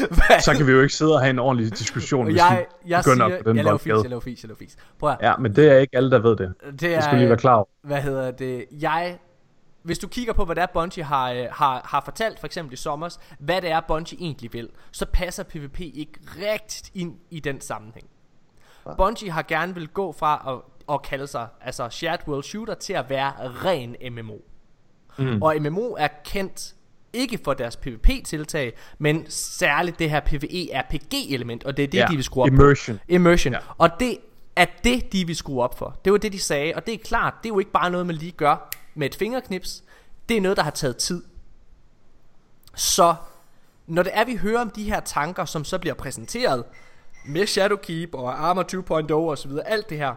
Hvad? 0.10 0.42
Så 0.42 0.54
kan 0.54 0.68
vi 0.68 0.72
jo 0.72 0.82
ikke 0.82 0.94
sidde 0.94 1.14
og 1.14 1.20
have 1.20 1.30
en 1.30 1.40
ordentlig 1.40 1.78
diskussion, 1.78 2.26
hvis 2.26 2.36
jeg, 2.36 2.66
vi 2.84 2.90
jeg 2.90 3.04
begynder 3.04 3.28
siger, 3.30 3.44
på 3.44 3.50
den 3.50 3.58
jeg 3.58 3.66
laver 3.66 3.78
fis, 3.78 3.88
jeg 3.88 4.10
laver 4.10 4.22
fis, 4.22 4.44
jeg 4.44 4.48
laver 4.48 4.58
fis. 4.58 4.76
Prøv 5.00 5.10
at, 5.10 5.18
Ja, 5.22 5.38
men 5.38 5.56
det 5.56 5.72
er 5.72 5.78
ikke 5.78 5.98
alle, 5.98 6.12
der 6.12 6.20
ved 6.20 6.36
det. 6.36 6.54
det 6.82 6.96
er, 6.96 7.02
skal 7.02 7.18
lige 7.18 7.28
være 7.30 7.38
klar 7.38 7.56
over. 7.56 7.66
hvad 7.84 8.02
hedder 8.02 8.32
det, 8.32 8.66
jeg, 8.72 9.18
hvis 9.84 10.00
du 10.00 10.08
kigger 10.08 10.34
på, 10.34 10.46
hvad 10.46 10.56
det 10.56 10.62
er, 10.62 10.68
Bungie 10.74 11.04
har, 11.04 11.32
øh, 11.32 11.46
har, 11.52 11.82
har 11.86 12.02
fortalt, 12.06 12.40
for 12.40 12.46
eksempel 12.46 12.74
i 12.74 12.78
sommers, 12.78 13.20
hvad 13.40 13.62
det 13.62 13.72
er, 13.72 13.82
Bungie 13.88 14.18
egentlig 14.22 14.54
vil, 14.54 14.70
så 14.92 15.06
passer 15.14 15.44
PvP 15.44 15.80
ikke 15.80 16.20
rigtigt 16.38 16.92
ind 16.94 17.16
i 17.30 17.40
den 17.40 17.62
sammenhæng. 17.62 18.08
Bungie 18.98 19.32
har 19.32 19.42
gerne 19.42 19.74
vil 19.74 19.88
gå 19.88 20.12
fra 20.12 20.44
at, 20.48 20.73
at 20.92 21.02
kalde 21.02 21.28
sig 21.28 21.48
altså 21.62 21.90
Shared 21.90 22.20
World 22.28 22.44
Shooter 22.44 22.74
til 22.74 22.94
at 22.94 23.10
være 23.10 23.32
ren 23.66 23.96
MMO. 24.12 24.38
Mm. 25.18 25.42
Og 25.42 25.56
MMO 25.62 25.96
er 26.00 26.08
kendt 26.26 26.76
ikke 27.14 27.40
for 27.44 27.54
deres 27.54 27.76
PvP-tiltag, 27.76 28.74
men 28.98 29.26
særligt 29.30 30.00
det 30.00 30.10
her 30.10 30.20
PvE-RPG-element, 30.20 31.64
og 31.64 31.78
det 31.78 31.84
er 31.84 31.88
det, 31.88 31.98
Ja, 31.98 32.06
de 32.10 32.16
vil 32.16 32.24
skrue 32.24 32.44
op 32.44 32.50
på. 32.50 32.54
immersion. 32.54 33.00
Immersion. 33.08 33.54
Ja. 33.54 33.60
Ja. 33.60 33.66
Og 33.78 33.90
det 34.00 34.18
er 34.56 34.66
det, 34.84 35.14
de 35.14 35.26
vil 35.28 35.36
skrue 35.36 35.64
op 35.64 35.78
for. 35.78 35.98
Det 36.06 36.12
var 36.12 36.18
det, 36.18 36.34
de 36.34 36.40
sagde. 36.40 36.74
Og 36.76 36.86
det 36.86 36.94
er 36.94 36.98
klart, 36.98 37.34
det 37.44 37.50
er 37.50 37.54
jo 37.54 37.60
ikke 37.60 37.72
bare 37.72 37.92
noget, 37.92 38.08
man 38.08 38.16
lige 38.16 38.32
gør 38.32 38.70
med 38.96 39.08
et 39.08 39.16
fingerknips. 39.16 39.84
Det 40.30 40.38
er 40.38 40.42
noget, 40.42 40.58
der 40.58 40.64
har 40.64 40.72
taget 40.72 40.98
tid. 40.98 41.24
Så 42.76 43.16
når 43.88 44.04
det 44.04 44.12
er, 44.16 44.26
vi 44.26 44.36
hører 44.36 44.62
om 44.62 44.70
de 44.70 44.84
her 44.84 45.00
tanker, 45.00 45.46
som 45.46 45.64
så 45.64 45.80
bliver 45.80 45.94
præsenteret 45.94 46.64
med 47.26 47.48
Shadowkeep 47.48 48.14
og 48.14 48.46
Armor 48.50 48.64
2.0 49.08 49.14
og 49.14 49.38
så 49.38 49.48
videre, 49.48 49.68
alt 49.68 49.90
det 49.90 49.98
her, 49.98 50.16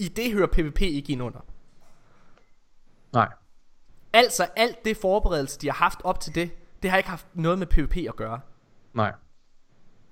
i 0.00 0.08
det 0.08 0.32
hører 0.32 0.46
PvP 0.46 0.80
ikke 0.82 1.12
ind 1.12 1.22
under. 1.22 1.40
Nej. 3.12 3.28
Altså 4.12 4.46
alt 4.56 4.84
det 4.84 4.96
forberedelse, 4.96 5.58
de 5.60 5.66
har 5.66 5.74
haft 5.74 5.98
op 6.04 6.20
til 6.20 6.34
det, 6.34 6.50
det 6.82 6.90
har 6.90 6.96
ikke 6.98 7.10
haft 7.10 7.26
noget 7.34 7.58
med 7.58 7.66
PvP 7.66 7.96
at 8.08 8.16
gøre. 8.16 8.40
Nej. 8.94 9.12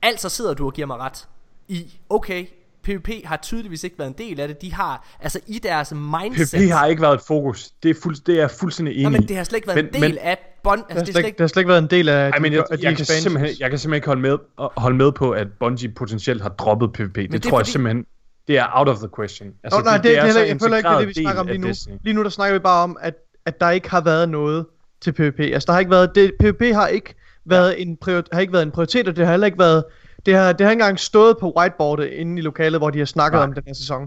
Altså 0.02 0.28
sidder 0.28 0.54
du 0.54 0.66
og 0.66 0.72
giver 0.72 0.86
mig 0.86 0.96
ret 0.96 1.28
i, 1.68 2.00
okay, 2.10 2.46
PvP 2.82 3.08
har 3.24 3.36
tydeligvis 3.36 3.84
ikke 3.84 3.98
været 3.98 4.08
en 4.08 4.14
del 4.18 4.40
af 4.40 4.48
det. 4.48 4.62
De 4.62 4.72
har, 4.72 5.06
altså 5.20 5.40
i 5.46 5.58
deres 5.58 5.92
mindset... 5.94 6.60
PvP 6.60 6.70
har 6.70 6.86
ikke 6.86 7.02
været 7.02 7.14
et 7.14 7.20
fokus. 7.26 7.70
Det 7.82 7.90
er, 7.90 7.94
fuld, 8.02 8.16
det 8.26 8.34
er 8.34 8.38
jeg 8.38 8.50
fuldstændig 8.50 8.94
enig 8.94 9.02
Nå, 9.04 9.08
i. 9.08 9.12
men 9.12 9.28
det 9.28 9.36
har 9.36 9.44
slet 9.44 9.56
ikke 9.56 9.68
været 9.68 9.76
Men- 9.76 9.86
en 9.86 9.92
del 10.02 10.10
men- 10.10 10.18
af 10.18 10.38
bond... 10.62 10.80
Det 10.80 10.86
har, 10.92 11.00
Altså, 11.00 11.04
det 11.04 11.08
er 11.08 11.12
slet, 11.12 11.26
ikke, 11.26 11.36
det 11.36 11.40
har 11.40 11.48
slet 11.48 11.60
ikke 11.60 11.68
været 11.68 11.82
en 11.82 11.90
del 11.90 12.08
af 12.08 12.30
Ej, 12.30 12.38
men 12.38 12.52
jeg, 12.52 12.64
de 12.70 12.78
jeg, 12.82 12.96
kan 12.96 13.04
simpelthen, 13.06 13.56
jeg 13.60 13.70
kan 13.70 13.78
simpelthen 13.78 13.94
ikke 13.94 14.06
holde 14.06 14.20
med, 14.22 14.38
holde 14.76 14.96
med 14.96 15.12
på, 15.12 15.30
at 15.30 15.46
Bungie 15.60 15.88
potentielt 15.94 16.42
har 16.42 16.48
droppet 16.48 16.92
PvP. 16.92 17.14
Det, 17.16 17.32
det 17.32 17.42
tror 17.42 17.58
jeg 17.58 17.66
fordi- 17.66 17.70
simpelthen, 17.72 18.06
det 18.48 18.58
er 18.58 18.66
out 18.72 18.88
of 18.88 18.96
the 18.96 19.08
question. 19.16 19.48
Altså, 19.64 19.78
Nå, 19.78 19.84
nej, 19.84 19.96
det, 19.96 20.04
det, 20.04 20.22
det, 20.22 20.32
så 20.32 20.40
det, 20.40 20.48
jeg 20.48 20.58
føler 20.62 20.76
ikke, 20.76 20.88
det 20.88 20.94
er 20.94 20.98
det, 20.98 21.08
vi 21.08 21.14
snakker 21.14 21.40
om 21.40 21.46
lige 21.46 21.58
nu. 21.58 21.68
Destiny. 21.68 21.96
Lige 22.04 22.14
nu, 22.14 22.22
der 22.22 22.28
snakker 22.28 22.52
vi 22.52 22.58
bare 22.58 22.82
om, 22.82 22.96
at, 23.00 23.14
at 23.46 23.60
der 23.60 23.70
ikke 23.70 23.90
har 23.90 24.00
været 24.00 24.28
noget 24.28 24.66
til 25.00 25.12
PvP. 25.12 25.40
Altså, 25.40 25.66
der 25.66 25.72
har 25.72 25.80
ikke 25.80 25.90
været... 25.90 26.14
Det, 26.14 26.32
PvP 26.40 26.62
har 26.74 26.86
ikke 26.86 27.14
været, 27.44 27.70
ja. 27.70 27.76
en 27.76 27.96
prior, 27.96 28.22
har 28.32 28.40
ikke 28.40 28.52
været 28.52 28.62
en 28.62 28.70
prioritet, 28.70 29.08
og 29.08 29.16
det 29.16 29.24
har 29.24 29.32
heller 29.32 29.46
ikke 29.46 29.58
været... 29.58 29.84
Det 30.26 30.36
har, 30.36 30.52
det 30.52 30.66
har 30.66 30.70
ikke 30.70 30.82
engang 30.82 31.00
stået 31.00 31.36
på 31.40 31.52
whiteboardet 31.58 32.06
inde 32.06 32.38
i 32.38 32.42
lokalet, 32.42 32.80
hvor 32.80 32.90
de 32.90 32.98
har 32.98 33.06
snakket 33.06 33.36
Nej. 33.38 33.44
om 33.44 33.52
den 33.52 33.62
her 33.66 33.74
sæson. 33.74 34.00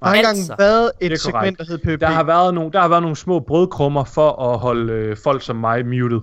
Der 0.00 0.06
har 0.06 0.14
ikke 0.14 0.18
engang 0.18 0.38
Altså, 0.38 0.54
været 0.58 0.90
det 1.00 1.06
er 1.06 1.12
et 1.12 1.20
segment, 1.20 1.58
der 1.58 1.64
hed 1.64 1.78
PvP. 1.78 2.00
Der 2.00 2.06
har, 2.06 2.22
været 2.22 2.54
nogle, 2.54 2.72
der 2.72 2.80
har 2.80 2.88
været 2.88 3.02
nogle 3.02 3.16
små 3.16 3.40
brødkrummer 3.40 4.04
for 4.04 4.52
at 4.52 4.58
holde 4.58 4.92
øh, 4.92 5.16
folk 5.24 5.42
som 5.42 5.56
mig 5.56 5.86
muted. 5.86 6.20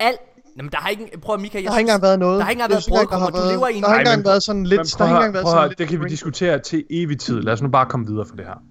alt... 0.00 0.20
Jamen, 0.60 0.72
der 0.72 0.78
har 0.78 0.88
ikke... 0.88 1.18
Prøv 1.22 1.34
at, 1.34 1.40
Michael, 1.40 1.62
jeg 1.62 1.68
Der 1.68 1.72
har 1.72 1.78
ikke 1.78 1.88
engang 1.88 2.02
været 2.02 2.18
noget. 2.18 2.38
Der 2.38 2.44
har 2.44 2.50
ikke 2.50 2.62
engang 2.62 2.72
været 2.72 2.86
brødkrummer. 2.88 3.30
Du 3.30 3.50
lever 3.52 3.68
i 3.68 3.76
en... 3.76 3.82
Der 3.82 3.88
har 3.88 3.98
ikke 3.98 4.04
Nej, 4.04 4.12
engang 4.12 4.24
været 4.24 4.42
sådan 4.42 4.64
lidt... 4.64 4.80
Der 4.80 4.96
prøv 4.98 5.06
har 5.06 5.14
ikke 5.14 5.26
engang 5.26 5.34
været 5.34 5.48
sådan 5.48 5.68
lidt... 5.68 5.78
det 5.78 5.88
kan 5.88 6.00
vi 6.00 6.08
diskutere 6.08 6.58
til 6.58 6.86
evig 6.90 7.18
tid. 7.20 7.40
Lad 7.40 7.52
os 7.52 7.62
nu 7.62 7.68
bare 7.68 7.86
komme 7.86 8.06
videre 8.06 8.26
fra 8.26 8.36
det 8.36 8.46
her. 8.46 8.62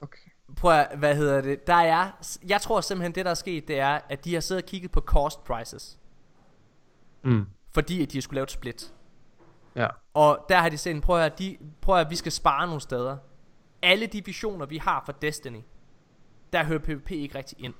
Okay. 0.00 0.18
Prøv 0.56 0.72
at, 0.72 0.88
hvad 0.98 1.16
hedder 1.16 1.40
det? 1.40 1.66
Der 1.66 1.74
er... 1.74 2.10
Jeg 2.48 2.60
tror 2.60 2.80
simpelthen, 2.80 3.14
det 3.14 3.24
der 3.24 3.30
er 3.30 3.34
sket, 3.34 3.68
det 3.68 3.80
er, 3.80 4.00
at 4.08 4.24
de 4.24 4.34
har 4.34 4.40
siddet 4.40 4.64
og 4.64 4.68
kigget 4.68 4.90
på 4.90 5.00
cost 5.00 5.44
prices. 5.44 5.98
Mm. 7.24 7.46
Fordi 7.74 8.02
at 8.02 8.12
de 8.12 8.20
skulle 8.20 8.36
lave 8.36 8.44
et 8.44 8.50
split. 8.50 8.92
Ja. 9.76 9.86
Og 10.14 10.46
der 10.48 10.56
har 10.56 10.68
de 10.68 10.78
set, 10.78 11.02
prøv 11.02 11.16
at, 11.16 11.22
høre, 11.22 11.30
de, 11.38 11.56
prøv 11.80 11.96
at, 11.96 12.10
vi 12.10 12.16
skal 12.16 12.32
spare 12.32 12.66
nogle 12.66 12.80
steder. 12.80 13.16
Alle 13.82 14.06
de 14.06 14.24
visioner, 14.24 14.66
vi 14.66 14.76
har 14.76 15.02
for 15.06 15.12
Destiny, 15.12 15.60
der 16.52 16.64
hører 16.64 16.78
PvP 16.78 17.10
ikke 17.10 17.38
rigtig 17.38 17.64
ind. 17.64 17.74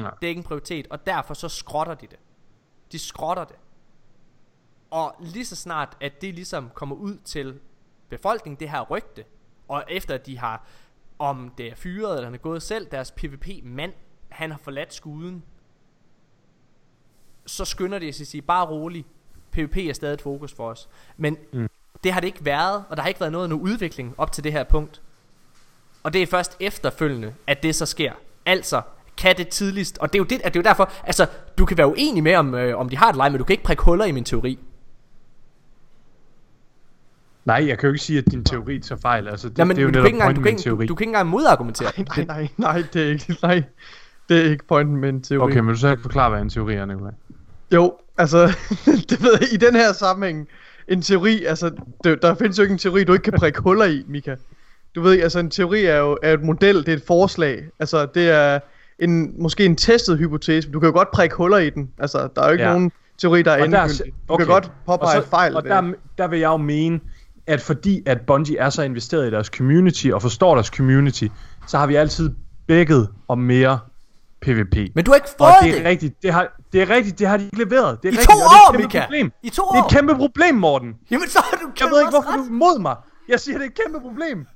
Ja. 0.00 0.04
Det 0.04 0.26
er 0.26 0.28
ikke 0.28 0.38
en 0.38 0.44
prioritet, 0.44 0.86
og 0.90 1.06
derfor 1.06 1.34
så 1.34 1.48
skrotter 1.48 1.94
de 1.94 2.06
det. 2.06 2.18
De 2.92 2.98
skrotter 2.98 3.44
det. 3.44 3.56
Og 4.90 5.16
lige 5.20 5.44
så 5.44 5.56
snart, 5.56 5.96
at 6.00 6.20
det 6.20 6.34
ligesom 6.34 6.70
kommer 6.74 6.96
ud 6.96 7.18
til 7.24 7.60
befolkningen, 8.08 8.60
det 8.60 8.70
her 8.70 8.80
rygte, 8.80 9.24
og 9.68 9.84
efter 9.88 10.14
at 10.14 10.26
de 10.26 10.38
har, 10.38 10.66
om 11.18 11.52
det 11.58 11.66
er 11.66 11.74
fyret 11.74 12.12
eller 12.12 12.24
han 12.24 12.34
er 12.34 12.38
gået 12.38 12.62
selv, 12.62 12.86
deres 12.90 13.10
PvP-mand, 13.10 13.92
han 14.28 14.50
har 14.50 14.58
forladt 14.58 14.94
skuden. 14.94 15.44
så 17.46 17.64
skynder 17.64 17.98
de 17.98 18.12
sig 18.12 18.24
at 18.24 18.28
sige, 18.28 18.42
bare 18.42 18.66
rolig, 18.66 19.06
PvP 19.50 19.76
er 19.76 19.92
stadig 19.92 20.14
et 20.14 20.22
fokus 20.22 20.52
for 20.52 20.70
os. 20.70 20.88
Men 21.16 21.38
mm. 21.52 21.68
det 22.04 22.12
har 22.12 22.20
det 22.20 22.26
ikke 22.26 22.44
været, 22.44 22.84
og 22.88 22.96
der 22.96 23.02
har 23.02 23.08
ikke 23.08 23.20
været 23.20 23.32
noget 23.32 23.48
nu 23.48 23.58
udvikling 23.60 24.14
op 24.18 24.32
til 24.32 24.44
det 24.44 24.52
her 24.52 24.64
punkt. 24.64 25.02
Og 26.02 26.12
det 26.12 26.22
er 26.22 26.26
først 26.26 26.56
efterfølgende, 26.60 27.34
at 27.46 27.62
det 27.62 27.74
så 27.74 27.86
sker. 27.86 28.12
Altså, 28.46 28.82
kan 29.16 29.36
det 29.36 29.48
tidligst, 29.48 29.98
og 29.98 30.12
det 30.12 30.18
er 30.18 30.20
jo, 30.20 30.24
det, 30.24 30.40
at 30.44 30.54
det 30.54 30.60
er 30.60 30.62
jo 30.62 30.68
derfor, 30.68 30.92
altså, 31.04 31.26
du 31.58 31.64
kan 31.64 31.78
være 31.78 31.88
uenig 31.88 32.22
med, 32.22 32.34
om, 32.34 32.54
øh, 32.54 32.78
om 32.78 32.88
de 32.88 32.96
har 32.96 33.10
et 33.10 33.16
leg, 33.16 33.32
men 33.32 33.38
du 33.38 33.44
kan 33.44 33.54
ikke 33.54 33.64
prikke 33.64 33.82
huller 33.82 34.04
i 34.04 34.12
min 34.12 34.24
teori. 34.24 34.58
Nej, 37.44 37.64
jeg 37.68 37.78
kan 37.78 37.86
jo 37.86 37.92
ikke 37.92 38.04
sige, 38.04 38.18
at 38.18 38.24
din 38.30 38.44
teori 38.44 38.78
tager 38.78 39.00
fejl. 39.00 39.28
Altså, 39.28 39.48
det, 39.48 39.58
Nej, 39.58 39.64
men 39.64 39.76
det 39.76 39.82
er 39.82 39.86
jo 39.86 39.88
du, 39.88 39.92
kan 39.92 40.02
netop 40.02 40.06
ikke 40.06 40.16
engang, 40.16 40.36
du, 40.36 40.40
pointen 40.40 40.42
kan 40.42 40.42
med 40.42 40.50
en 40.50 40.58
ikke, 40.58 40.62
teori. 40.62 40.86
du, 40.86 40.88
du 40.88 40.94
kan 40.94 41.04
ikke 41.04 41.08
engang 41.08 41.28
modargumentere. 41.28 41.90
Nej, 41.96 42.06
nej, 42.16 42.24
nej, 42.26 42.48
nej, 42.56 42.84
det 42.92 43.02
er 43.02 43.10
ikke, 43.10 43.36
nej. 43.42 43.62
Det 44.28 44.46
er 44.46 44.50
ikke 44.50 44.66
pointen 44.66 44.96
med 44.96 45.08
en 45.08 45.22
teori. 45.22 45.42
Okay, 45.42 45.58
men 45.58 45.68
du 45.68 45.74
så 45.74 45.90
ikke 45.90 46.02
forklare, 46.02 46.30
hvad 46.30 46.40
en 46.40 46.50
teori 46.50 46.74
er, 46.74 46.84
Nikolaj? 46.84 47.12
Jo, 47.74 47.94
altså, 48.18 48.38
det 49.10 49.22
ved 49.22 49.38
jeg, 49.40 49.52
i 49.52 49.56
den 49.56 49.74
her 49.74 49.92
sammenhæng, 49.92 50.48
en 50.88 51.02
teori, 51.02 51.44
altså, 51.44 51.70
det, 52.04 52.22
der 52.22 52.34
findes 52.34 52.58
jo 52.58 52.62
ikke 52.62 52.72
en 52.72 52.78
teori, 52.78 53.04
du 53.04 53.12
ikke 53.12 53.22
kan 53.22 53.32
prikke 53.32 53.60
huller 53.60 53.84
i, 53.84 54.04
Mika. 54.08 54.36
Du 54.94 55.02
ved, 55.02 55.20
altså 55.20 55.38
en 55.38 55.50
teori 55.50 55.84
er 55.84 55.96
jo 55.96 56.18
er 56.22 56.32
et 56.32 56.42
model, 56.42 56.76
det 56.76 56.88
er 56.88 56.96
et 56.96 57.02
forslag. 57.06 57.64
Altså, 57.78 58.06
det 58.14 58.30
er 58.30 58.60
en, 58.98 59.42
måske 59.42 59.64
en 59.64 59.76
testet 59.76 60.18
hypotese, 60.18 60.68
men 60.68 60.72
du 60.72 60.80
kan 60.80 60.86
jo 60.88 60.92
godt 60.92 61.10
prikke 61.10 61.36
huller 61.36 61.58
i 61.58 61.70
den. 61.70 61.90
Altså, 61.98 62.28
der 62.36 62.42
er 62.42 62.46
jo 62.46 62.52
ikke 62.52 62.64
Ja. 62.64 62.72
nogen 62.72 62.92
teori, 63.18 63.42
der 63.42 63.50
er 63.52 63.58
Og 63.60 63.64
endegyldig. 63.66 64.04
Du 64.28 64.36
kan 64.36 64.44
okay. 64.44 64.46
godt 64.46 64.72
påpege 64.86 65.18
og 65.18 65.22
så, 65.24 65.28
fejl. 65.30 65.56
Og 65.56 65.64
der, 65.64 65.92
der 66.18 66.26
vil 66.28 66.38
jeg 66.38 66.46
jo 66.48 66.56
mene, 66.56 67.00
at 67.46 67.60
fordi 67.60 68.02
at 68.06 68.20
Bungie 68.20 68.58
er 68.58 68.70
så 68.70 68.82
investeret 68.82 69.28
i 69.28 69.30
deres 69.30 69.46
community 69.46 70.06
og 70.08 70.22
forstår 70.22 70.54
deres 70.54 70.66
community, 70.66 71.24
så 71.66 71.78
har 71.78 71.86
vi 71.86 71.94
altid 71.94 72.30
bækket 72.66 73.08
om 73.28 73.38
mere 73.38 73.78
PvP. 74.40 74.76
Men 74.94 75.04
du 75.04 75.10
har 75.10 75.14
ikke 75.16 75.28
og 75.28 75.34
fået 75.38 75.54
det 75.62 75.74
det. 75.74 75.86
er 75.86 75.88
rigtigt, 75.90 76.22
det 76.22 76.32
har, 76.32 76.56
det 76.72 76.82
er 76.82 76.90
rigtigt, 76.90 77.18
det 77.18 77.26
har 77.28 77.36
de 77.36 77.44
ikke 77.44 77.58
leveret. 77.58 78.02
Det 78.02 78.08
er 78.08 78.12
I 78.12 78.16
rigtigt, 78.16 78.30
to 78.30 78.36
og 78.36 78.40
det 78.42 78.56
er 78.56 78.56
et 78.56 78.68
år, 78.68 78.72
kæmpe 78.72 78.86
Mika. 78.86 79.00
Problem. 79.02 79.32
I 79.42 79.50
to 79.50 79.62
Det 79.62 79.78
er 79.78 79.82
år. 79.82 79.86
et 79.86 79.92
kæmpe 79.92 80.14
problem, 80.16 80.54
Morten. 80.54 80.94
Jamen 81.10 81.28
så 81.28 81.38
har 81.50 81.56
du 81.56 81.70
Jeg 81.80 81.88
ved 81.90 82.00
ikke, 82.00 82.10
hvorfor 82.10 82.30
du 82.36 82.42
er 82.42 82.46
imod 82.48 82.78
mig. 82.80 82.96
Jeg 83.28 83.40
siger, 83.40 83.58
det 83.58 83.64
er 83.64 83.68
et 83.70 83.74
kæmpe 83.84 84.00
problem. 84.00 84.46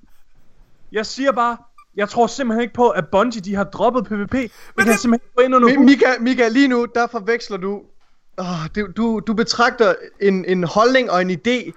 Jeg 0.92 1.06
siger 1.06 1.32
bare, 1.32 1.56
jeg 1.98 2.08
tror 2.08 2.26
simpelthen 2.26 2.62
ikke 2.62 2.74
på, 2.74 2.88
at 2.88 3.08
Bungie 3.08 3.40
de 3.40 3.54
har 3.54 3.64
droppet 3.64 4.04
PvP. 4.04 4.32
Det 4.32 4.50
kan 4.78 4.86
det- 4.86 4.98
simpelthen 5.00 5.28
gå 5.36 5.42
ind 5.42 5.54
under. 5.54 5.78
Mika, 5.80 6.06
Mika, 6.20 6.48
lige 6.48 6.68
nu, 6.68 6.86
der 6.94 7.06
forveksler 7.06 7.56
du... 7.56 7.82
Oh, 8.38 8.46
du, 8.76 8.86
du, 8.96 9.20
du 9.26 9.34
betragter 9.34 9.94
en, 10.20 10.44
en 10.44 10.64
holdning 10.64 11.10
og 11.10 11.22
en 11.22 11.30
idé, 11.30 11.72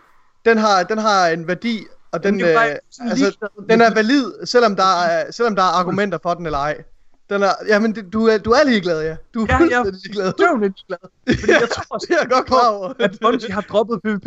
den 0.45 0.57
har, 0.57 0.83
den 0.83 0.97
har 0.97 1.27
en 1.27 1.47
værdi, 1.47 1.83
og 2.11 2.23
den, 2.23 2.41
er 2.41 2.65
øh, 2.69 2.75
altså, 3.09 3.49
den 3.69 3.81
er 3.81 3.93
valid, 3.93 4.31
selvom 4.45 4.75
der 4.75 5.01
er, 5.03 5.31
selvom 5.31 5.55
der 5.55 5.61
er 5.63 5.67
argumenter 5.79 6.17
for 6.23 6.33
den 6.33 6.45
eller 6.45 6.59
ej. 6.59 6.83
Den 7.29 7.43
er, 7.43 7.51
jamen, 7.67 7.95
det, 7.95 8.13
du, 8.13 8.27
er, 8.27 8.37
du 8.37 8.51
er 8.51 8.63
ligeglad, 8.65 9.03
ja. 9.03 9.15
Du 9.33 9.41
er 9.43 9.45
Ja, 9.49 9.57
jeg 9.57 9.59
fuldstændig 9.85 10.01
ligeglad. 10.03 10.27
er 10.27 10.31
døvende 10.31 10.67
ligeglad. 10.67 10.97
Fordi 11.39 11.51
jeg 11.51 11.69
tror 11.69 11.97
det 12.01 12.09
er 12.11 12.15
jeg 12.21 12.29
godt 12.29 12.45
klar 12.45 12.69
over. 12.69 12.93
at 12.99 13.17
Bungie 13.21 13.51
har 13.51 13.61
droppet 13.61 13.99
PvP. 14.03 14.25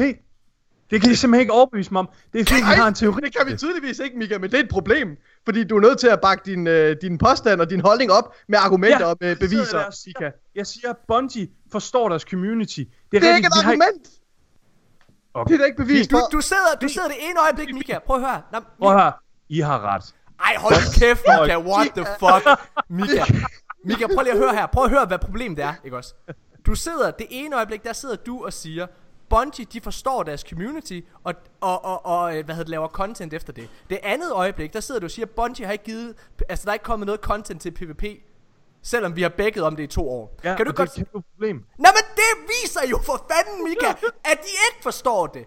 Det 0.91 1.01
kan 1.01 1.11
de 1.11 1.17
simpelthen 1.17 1.41
ikke 1.41 1.53
overbevise 1.53 1.93
mig 1.93 2.01
om. 2.01 2.09
Det 2.33 2.41
er 2.41 2.45
fordi, 2.45 2.61
de 2.61 2.65
har 2.65 2.89
en 2.89 2.95
teori. 2.95 3.21
det 3.25 3.37
kan 3.37 3.47
vi 3.53 3.57
tydeligvis 3.57 3.99
ikke, 3.99 4.19
Mika, 4.19 4.39
men 4.39 4.51
det 4.51 4.59
er 4.59 4.63
et 4.63 4.69
problem. 4.69 5.09
Fordi 5.45 5.65
du 5.65 5.77
er 5.77 5.81
nødt 5.81 5.99
til 5.99 6.09
at 6.09 6.21
bakke 6.21 6.43
din, 6.51 6.67
øh, 6.67 6.97
din 7.03 7.19
påstand 7.19 7.61
og 7.61 7.71
din 7.71 7.81
holdning 7.81 8.13
op 8.13 8.35
med 8.49 8.59
argumenter 8.59 9.07
og 9.07 9.17
med 9.21 9.37
beviser. 9.37 9.79
der 9.79 9.91
siger. 9.91 10.31
Jeg 10.55 10.67
siger, 10.67 10.91
at 10.91 10.97
Bungie 11.09 11.49
forstår 11.73 12.09
deres 12.09 12.23
community. 12.23 12.79
Det 12.79 12.87
er, 13.17 13.21
Det 13.21 13.29
er 13.31 13.35
rigtigt, 13.35 13.37
ikke 13.37 13.47
et 13.47 13.65
har 13.65 13.71
argument. 13.71 14.09
Okay. 15.35 15.49
Det 15.49 15.55
er 15.55 15.59
da 15.59 15.65
ikke 15.65 15.77
bevis 15.77 16.09
Du, 16.09 16.21
du, 16.33 16.41
sidder, 16.41 16.75
du 16.83 16.89
sidder 16.89 17.09
det 17.09 17.17
ene 17.31 17.41
øjeblik, 17.41 17.75
Mika. 17.75 17.99
Prøv 18.07 18.17
at 18.17 18.23
høre. 18.23 18.43
Nå, 18.53 18.59
Prøv 18.79 18.99
her. 18.99 19.13
I 19.49 19.61
har 19.61 19.95
ret. 19.95 20.15
Ej, 20.41 20.55
hold 20.59 21.01
kæft, 21.01 21.23
Mika. 21.41 21.59
What 21.59 21.89
the 21.97 22.07
fuck? 22.19 22.61
Mika. 22.89 23.25
Mika, 23.89 24.07
prøv 24.07 24.23
lige 24.23 24.33
at 24.33 24.39
høre 24.39 24.55
her. 24.55 24.67
Prøv 24.67 24.85
at 24.85 24.91
høre, 24.91 25.07
hvad 25.07 25.19
problemet 25.19 25.59
er, 25.59 25.75
ikke 25.85 25.97
også? 25.97 26.15
Du 26.67 26.75
sidder, 26.75 27.11
det 27.11 27.27
ene 27.31 27.57
øjeblik, 27.57 27.85
der 27.85 27.93
sidder 27.93 28.17
du 28.17 28.45
og 28.45 28.53
siger, 28.53 28.87
Bungie, 29.29 29.65
de 29.65 29.81
forstår 29.81 30.23
deres 30.23 30.41
community, 30.41 31.01
og, 31.25 31.35
og, 31.61 31.85
og, 31.85 32.07
og 32.07 32.37
øh, 32.37 32.45
hvad 32.45 32.55
hedder 32.55 32.65
det, 32.65 32.71
laver 32.71 32.89
content 32.89 33.35
efter 33.35 33.53
det. 33.53 33.69
Det 33.91 33.99
andet 34.03 34.33
øjeblik, 34.33 34.73
der 34.73 34.81
sidder 34.81 35.01
du 35.01 35.05
og 35.05 35.11
siger, 35.11 35.27
Bungie 35.27 35.67
har 35.67 35.73
ikke 35.73 35.85
givet, 35.85 36.15
altså 36.49 36.65
der 36.65 36.71
er 36.71 36.75
ikke 36.75 36.85
kommet 36.85 37.07
noget 37.07 37.21
content 37.21 37.63
til 37.63 37.71
PvP, 37.71 38.05
selvom 38.83 39.17
vi 39.17 39.23
har 39.23 39.29
begget 39.29 39.65
om 39.65 39.77
det 39.77 39.83
i 39.83 39.87
to 39.87 40.11
år. 40.11 40.39
Ja, 40.45 40.57
kan 40.57 40.67
du 40.67 40.71
og 40.71 40.77
godt... 40.77 40.91
det 40.91 40.99
er 40.99 41.03
et 41.03 41.13
kæmpe 41.13 41.29
problem. 41.33 41.57
Nå, 41.57 41.89
men 41.97 42.05
det 42.17 42.49
viser 42.49 42.89
jo 42.91 42.99
for 43.05 43.27
fanden, 43.31 43.65
Mika, 43.65 43.87
at 44.33 44.39
de 44.43 44.51
ikke 44.69 44.83
forstår 44.83 45.27
det. 45.27 45.47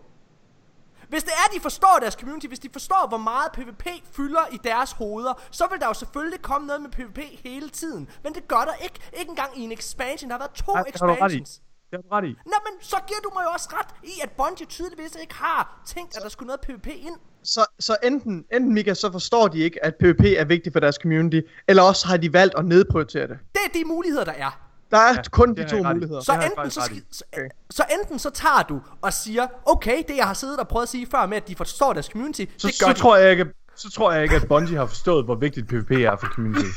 Hvis 1.10 1.24
det 1.24 1.34
er, 1.34 1.54
de 1.56 1.60
forstår 1.60 1.98
deres 2.02 2.14
community, 2.14 2.48
hvis 2.48 2.60
de 2.60 2.70
forstår, 2.72 3.08
hvor 3.08 3.18
meget 3.18 3.52
PvP 3.52 3.88
fylder 4.12 4.48
i 4.52 4.58
deres 4.64 4.92
hoveder, 4.92 5.34
så 5.52 5.68
vil 5.72 5.80
der 5.80 5.88
jo 5.88 5.94
selvfølgelig 5.94 6.42
komme 6.42 6.68
noget 6.68 6.82
med 6.82 6.90
PvP 6.90 7.20
hele 7.44 7.70
tiden. 7.70 8.10
Men 8.24 8.34
det 8.34 8.48
gør 8.48 8.62
der 8.66 8.74
ikke. 8.84 9.00
Ikke 9.14 9.30
engang 9.30 9.58
i 9.58 9.62
en 9.62 9.72
expansion. 9.72 10.30
Der 10.30 10.34
har 10.34 10.40
været 10.40 10.52
to 10.52 10.78
i. 10.78 10.90
expansions. 10.90 11.62
Det 11.92 12.00
har 12.10 12.18
ret 12.18 12.26
i. 12.26 12.36
Nå, 12.46 12.54
men 12.66 12.74
så 12.82 12.96
giver 13.08 13.20
du 13.24 13.30
mig 13.36 13.44
jo 13.44 13.50
også 13.54 13.70
ret 13.74 13.88
i, 14.04 14.12
at 14.24 14.32
Bungie 14.32 14.66
tydeligvis 14.66 15.16
ikke 15.22 15.34
har 15.36 15.82
tænkt, 15.86 16.18
at 16.18 16.24
der 16.24 16.30
skulle 16.30 16.48
noget 16.48 16.62
PvP 16.62 16.88
ind. 16.88 17.16
så, 17.44 17.66
så 17.80 17.96
enten, 18.04 18.46
enten 18.54 18.74
Mika, 18.74 18.94
så 18.94 19.12
forstår 19.12 19.48
de 19.48 19.60
ikke, 19.60 19.86
at 19.86 19.94
PvP 20.00 20.22
er 20.38 20.46
vigtigt 20.46 20.74
for 20.74 20.80
deres 20.80 20.96
community, 20.96 21.40
eller 21.68 21.84
også 21.84 22.08
har 22.08 22.18
de 22.18 22.34
valgt 22.34 22.56
at 22.58 22.66
nedprioritere 22.66 23.28
det. 23.28 23.38
Det 23.54 23.62
er 23.66 23.80
de 23.80 23.86
muligheder, 23.86 24.24
der 24.26 24.32
er. 24.32 24.60
Der 24.92 24.98
er 24.98 25.14
Ja, 25.14 25.22
kun 25.32 25.56
de 25.56 25.70
to 25.70 25.84
muligheder. 25.84 26.22
Så 26.22 26.34
enten 26.34 26.72
så, 26.72 26.82
så, 27.12 27.24
Okay. 27.34 27.50
så 27.70 27.84
enten 28.02 28.20
så 28.20 28.30
tager 28.30 28.64
du 28.70 28.82
og 29.02 29.14
siger, 29.14 29.48
okay, 29.66 30.04
det 30.08 30.18
jeg 30.18 30.26
har 30.28 30.34
siddet 30.34 30.60
og 30.60 30.68
prøvet 30.68 30.84
at 30.84 30.90
sige 30.90 31.08
før 31.12 31.26
med, 31.26 31.38
at 31.38 31.48
de 31.48 31.56
forstår 31.56 31.94
deres 31.94 32.06
community, 32.06 32.46
Så, 32.58 32.68
det 32.68 32.76
gør 32.80 32.88
så, 32.88 32.94
de. 32.94 33.00
tror 33.00 33.18
jeg 33.18 33.32
ikke, 33.32 33.46
så 33.76 33.92
tror 33.92 34.12
jeg 34.12 34.24
ikke, 34.24 34.36
at 34.36 34.48
Bungie 34.48 34.78
har 34.78 34.86
forstået, 34.86 35.26
hvor 35.26 35.36
vigtigt 35.36 35.68
PvP 35.68 35.92
er 35.92 36.16
for 36.20 36.28
community. 36.28 36.66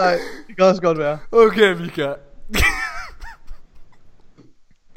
Nej, 0.00 0.18
det 0.48 0.56
kan 0.56 0.66
også 0.66 0.82
godt 0.82 0.98
være. 0.98 1.18
Okay, 1.32 1.72
Mika. 1.80 2.12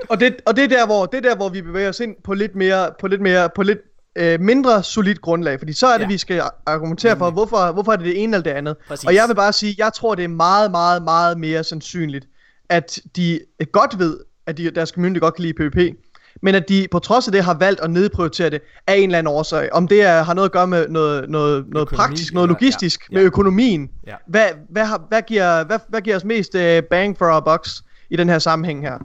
Og 0.10 0.20
det, 0.20 0.36
og 0.46 0.56
det 0.56 0.64
er 0.64 0.68
der, 0.68 0.86
hvor, 0.86 1.06
det 1.06 1.18
er 1.18 1.30
der, 1.30 1.36
hvor 1.36 1.50
vi 1.50 1.62
bevæger 1.62 1.90
os 1.90 2.00
ind 2.00 2.16
på 2.24 2.34
lidt 2.34 2.56
mere, 2.56 2.90
på 3.00 3.08
lidt 3.08 3.22
mere, 3.22 3.50
på 3.56 3.64
lidt 3.64 3.80
øh, 4.16 4.40
mindre 4.40 4.84
solidt 4.84 5.22
grundlag, 5.22 5.60
fordi 5.60 5.74
så 5.74 5.88
er 5.88 5.98
det, 5.98 6.04
Ja. 6.04 6.08
vi 6.08 6.18
skal 6.18 6.42
argumentere 6.66 7.18
for, 7.18 7.32
hvorfor, 7.32 7.72
hvorfor 7.72 7.92
er 7.92 7.96
det 7.96 8.06
det 8.06 8.24
ene 8.24 8.38
eller 8.38 8.44
det 8.44 8.58
andet. 8.58 8.76
Præcis. 8.88 9.08
Og 9.08 9.16
jeg 9.16 9.26
vil 9.28 9.36
bare 9.36 9.54
sige, 9.54 9.76
jeg 9.78 9.94
tror, 9.94 10.16
det 10.16 10.24
er 10.24 10.28
meget, 10.28 10.72
meget, 10.72 11.04
meget 11.04 11.40
mere 11.40 11.64
sandsynligt, 11.64 12.28
at 12.70 13.00
de 13.16 13.40
godt 13.72 14.00
ved, 14.00 14.18
at 14.48 14.58
de, 14.58 14.72
deres 14.72 14.90
community 14.90 15.20
godt 15.20 15.36
kan 15.36 15.42
lide 15.46 15.54
PvP, 15.54 15.98
men 16.42 16.56
at 16.56 16.70
de 16.70 16.88
på 16.92 17.00
trods 17.00 17.28
af 17.28 17.32
det 17.32 17.44
har 17.44 17.54
valgt 17.54 17.82
at 17.82 17.92
nedprioritere 17.92 18.50
det 18.50 18.62
af 18.88 18.96
en 18.96 19.04
eller 19.04 19.18
anden 19.18 19.34
årsag. 19.34 19.74
Om 19.74 19.88
det 19.88 20.02
er, 20.02 20.24
har 20.24 20.34
noget 20.34 20.48
at 20.48 20.52
gøre 20.52 20.68
med 20.68 20.88
noget, 20.88 21.30
noget, 21.30 21.66
noget 21.68 21.86
Økonomi, 21.86 21.98
praktisk, 21.98 22.34
noget 22.34 22.50
logistisk, 22.50 23.02
ja, 23.10 23.14
med 23.14 23.22
ja. 23.22 23.26
økonomien. 23.26 23.90
Ja. 24.08 24.16
Hvad, 24.28 24.46
hvad, 24.70 24.86
har, 24.86 25.02
hvad, 25.10 25.22
giver, 25.22 25.64
hvad, 25.64 25.80
hvad 25.90 26.02
giver 26.02 26.16
os 26.16 26.24
mest 26.24 26.56
uh, 26.56 26.62
bang 26.90 27.18
for 27.18 27.26
our 27.34 27.40
bucks 27.40 27.84
i 28.10 28.16
den 28.16 28.30
her 28.30 28.40
sammenhæng 28.40 28.82
her? 28.82 28.98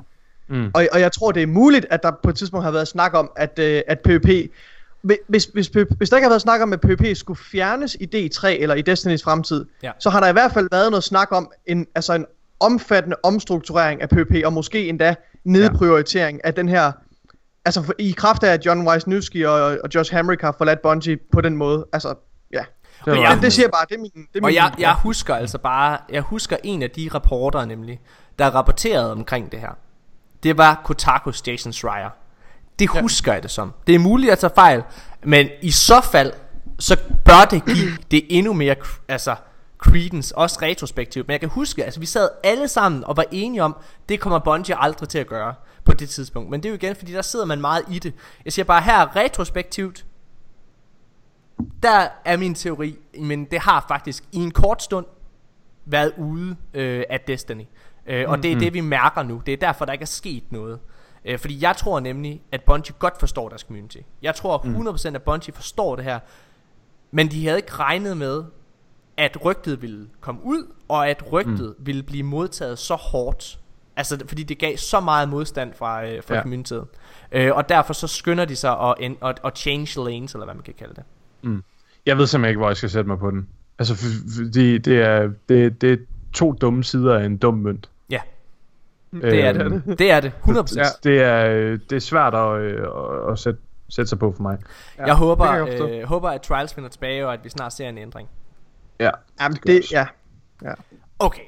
Mm. 0.48 0.70
Og, 0.74 0.86
og 0.92 1.00
jeg 1.00 1.12
tror, 1.12 1.32
det 1.32 1.42
er 1.42 1.46
muligt, 1.46 1.86
at 1.90 2.02
der 2.02 2.10
på 2.22 2.30
et 2.30 2.36
tidspunkt 2.36 2.64
har 2.64 2.70
været 2.70 2.88
snak 2.88 3.14
om, 3.14 3.30
at, 3.36 3.58
øh, 3.58 3.82
at 3.86 4.00
PvP... 4.00 4.28
Hvis, 5.28 5.44
hvis, 5.52 5.66
hvis 5.96 6.10
der 6.10 6.16
ikke 6.16 6.24
har 6.24 6.30
været 6.30 6.40
snak 6.42 6.60
om, 6.60 6.72
at 6.72 6.80
PvP 6.80 7.16
skulle 7.16 7.38
fjernes 7.52 7.96
i 8.00 8.04
D3 8.28 8.46
eller 8.48 8.74
i 8.74 8.82
Destinys 8.82 9.22
fremtid, 9.22 9.64
Ja. 9.82 9.90
så 9.98 10.10
har 10.10 10.20
der 10.20 10.28
i 10.28 10.32
hvert 10.32 10.52
fald 10.52 10.68
været 10.72 10.90
noget 10.90 11.04
snak 11.04 11.28
om 11.32 11.50
en, 11.66 11.86
altså 11.94 12.12
en 12.14 12.26
omfattende 12.60 13.16
omstrukturering 13.22 14.02
af 14.02 14.08
PvP, 14.08 14.34
og 14.44 14.52
måske 14.52 14.88
endda 14.88 15.14
nedprioritering 15.44 16.40
ja. 16.44 16.48
af 16.48 16.54
den 16.54 16.68
her... 16.68 16.92
Altså 17.64 17.92
i 17.98 18.10
kraft 18.16 18.42
af, 18.44 18.52
at 18.52 18.66
John 18.66 18.88
Wisniewski 18.88 19.42
og, 19.42 19.54
og 19.62 19.88
Josh 19.94 20.14
Hamrick 20.14 20.42
har 20.42 20.54
forladt 20.58 20.82
Bungie 20.82 21.18
på 21.32 21.40
den 21.40 21.56
måde. 21.56 21.86
Altså, 21.92 22.14
ja. 22.52 22.64
Det 23.04 23.12
var 23.12 23.14
jeg- 23.20 23.34
Det, 23.34 23.42
det 23.42 23.52
siger 23.52 23.68
bare, 23.68 23.86
det 23.88 23.94
er 23.94 24.00
min... 24.00 24.10
Det 24.14 24.20
er 24.34 24.40
Og 24.42 24.46
min 24.46 24.54
jeg, 24.54 24.72
jeg 24.78 24.94
husker 24.94 25.34
altså 25.34 25.58
bare, 25.58 25.98
jeg 26.12 26.22
husker 26.22 26.56
en 26.64 26.82
af 26.82 26.90
de 26.90 27.10
rapporter 27.14 27.64
nemlig, 27.64 28.00
der 28.38 28.46
rapporterede 28.46 29.12
omkring 29.12 29.52
det 29.52 29.60
her. 29.60 29.70
Det 30.44 30.58
var 30.58 30.82
Kotakus 30.84 31.46
Jason 31.46 31.72
Schreier. 31.72 32.10
Det 32.78 32.88
husker 32.88 33.32
jeg 33.32 33.42
det 33.42 33.50
som. 33.50 33.72
Det 33.86 33.94
er 33.94 33.98
muligt 33.98 34.32
at 34.32 34.38
tage 34.38 34.52
fejl, 34.54 34.82
men 35.22 35.48
i 35.62 35.70
så 35.70 36.00
fald, 36.00 36.32
så 36.78 36.96
bør 37.24 37.44
det 37.50 37.64
give 37.64 37.90
det 38.10 38.26
endnu 38.28 38.52
mere, 38.52 38.76
altså 39.08 39.36
credence, 39.78 40.38
også 40.38 40.58
retrospektivt. 40.62 41.26
Men 41.26 41.32
jeg 41.32 41.40
kan 41.40 41.48
huske, 41.48 41.84
altså 41.84 42.00
vi 42.00 42.06
sad 42.06 42.28
alle 42.44 42.68
sammen 42.68 43.04
og 43.04 43.16
var 43.16 43.24
enige 43.32 43.62
om, 43.62 43.76
det 44.08 44.20
kommer 44.20 44.38
Bungie 44.38 44.76
aldrig 44.76 45.08
til 45.08 45.18
at 45.18 45.26
gøre 45.26 45.54
på 45.84 45.92
det 45.92 46.08
tidspunkt. 46.08 46.50
Men 46.50 46.62
det 46.62 46.68
er 46.68 46.70
jo 46.70 46.74
igen, 46.74 46.96
fordi 46.96 47.12
der 47.12 47.22
sidder 47.22 47.44
man 47.44 47.60
meget 47.60 47.84
i 47.90 47.98
det. 47.98 48.14
Jeg 48.44 48.52
siger 48.52 48.64
bare 48.64 48.82
her, 48.82 49.16
retrospektivt, 49.16 50.04
der 51.82 52.08
er 52.24 52.36
min 52.36 52.54
teori, 52.54 52.98
men 53.20 53.44
det 53.44 53.60
har 53.60 53.84
faktisk 53.88 54.24
i 54.32 54.36
en 54.38 54.50
kort 54.50 54.82
stund 54.82 55.06
været 55.84 56.12
ude 56.16 56.56
øh, 56.74 57.04
af 57.10 57.20
Destiny. 57.20 57.64
Øh, 58.06 58.24
og 58.28 58.42
det 58.42 58.52
er 58.52 58.58
det, 58.58 58.74
vi 58.74 58.80
mærker 58.80 59.22
nu. 59.22 59.42
Det 59.46 59.52
er 59.52 59.56
derfor, 59.56 59.84
der 59.84 59.92
ikke 59.92 60.02
er 60.02 60.06
sket 60.06 60.52
noget. 60.52 60.78
Øh, 61.24 61.38
fordi 61.38 61.62
jeg 61.62 61.76
tror 61.76 62.00
nemlig, 62.00 62.42
at 62.52 62.62
Bungie 62.62 62.94
godt 62.98 63.20
forstår 63.20 63.48
deres 63.48 63.62
community. 63.62 63.98
Jeg 64.22 64.34
tror 64.34 64.58
100% 65.12 65.14
at 65.14 65.22
Bungie 65.22 65.54
forstår 65.54 65.96
det 65.96 66.04
her. 66.04 66.18
Men 67.10 67.30
de 67.30 67.44
havde 67.44 67.58
ikke 67.58 67.72
regnet 67.72 68.16
med, 68.16 68.44
at 69.16 69.44
rygtet 69.44 69.82
ville 69.82 70.08
komme 70.20 70.40
ud, 70.44 70.72
og 70.88 71.08
at 71.08 71.32
rygtet 71.32 71.74
mm. 71.78 71.86
ville 71.86 72.02
blive 72.02 72.22
modtaget 72.22 72.78
så 72.78 72.94
hårdt. 72.94 73.58
Altså, 73.96 74.24
fordi 74.28 74.42
det 74.42 74.58
gav 74.58 74.76
så 74.76 75.00
meget 75.00 75.28
modstand 75.28 75.74
fra, 75.74 76.06
øh, 76.06 76.22
fra 76.22 76.34
ja. 76.34 76.40
Communityet. 76.40 76.86
Øh, 77.32 77.54
og 77.54 77.68
derfor 77.68 77.92
så 77.92 78.06
skynder 78.06 78.44
de 78.44 78.56
sig 78.56 78.80
at, 78.80 78.94
en, 79.00 79.16
at, 79.22 79.40
at 79.44 79.58
change 79.58 80.04
lanes, 80.04 80.32
eller 80.32 80.44
hvad 80.44 80.54
man 80.54 80.64
kan 80.64 80.74
kalde 80.78 80.94
det. 80.94 81.04
Jeg 82.06 82.18
ved 82.18 82.26
simpelthen 82.26 82.50
ikke, 82.50 82.58
hvor 82.58 82.68
jeg 82.68 82.76
skal 82.76 82.90
sætte 82.90 83.08
mig 83.08 83.18
på 83.18 83.30
den. 83.30 83.48
Altså, 83.78 83.94
fordi 84.36 84.78
det 84.78 85.02
er, 85.02 85.30
det, 85.48 85.80
det 85.80 85.92
er 85.92 85.96
to 86.32 86.52
dumme 86.52 86.84
sider 86.84 87.18
af 87.18 87.24
en 87.24 87.36
dum 87.36 87.54
mønt. 87.54 87.90
Ja. 88.10 88.20
Det 89.12 89.44
er 89.44 89.64
Øhm, 89.64 89.80
det. 89.82 89.98
Det 89.98 90.10
er 90.10 90.20
det. 90.20 90.32
100%. 90.44 90.76
Ja. 90.78 90.84
Det, 91.04 91.22
er, 91.22 91.46
øh, 91.46 91.78
det 91.90 91.96
er 91.96 92.00
svært 92.00 92.34
at, 92.34 92.58
øh, 92.60 92.82
at, 92.82 93.32
at 93.32 93.38
sætte, 93.38 93.60
sætte 93.88 94.08
sig 94.08 94.18
på 94.18 94.32
for 94.32 94.42
mig. 94.42 94.58
Ja, 94.98 95.04
Jeg 95.06 95.14
håber, 95.14 95.46
det 95.64 95.78
jeg 95.78 95.90
øh, 95.90 96.04
håber, 96.08 96.30
at 96.30 96.42
Trials 96.42 96.74
finder 96.74 96.88
tilbage, 96.90 97.26
og 97.26 97.32
at 97.34 97.44
vi 97.44 97.48
snart 97.48 97.72
ser 97.72 97.88
en 97.88 97.98
ændring. 97.98 98.28
Ja, 99.00 99.10
Jamen, 99.40 99.58
det, 99.66 99.92
ja. 99.92 100.06
ja. 100.62 100.72
Okay. 101.18 101.42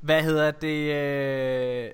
Hvad 0.00 0.22
hedder 0.22 0.50
det? 0.50 0.94
Øh... 0.94 1.90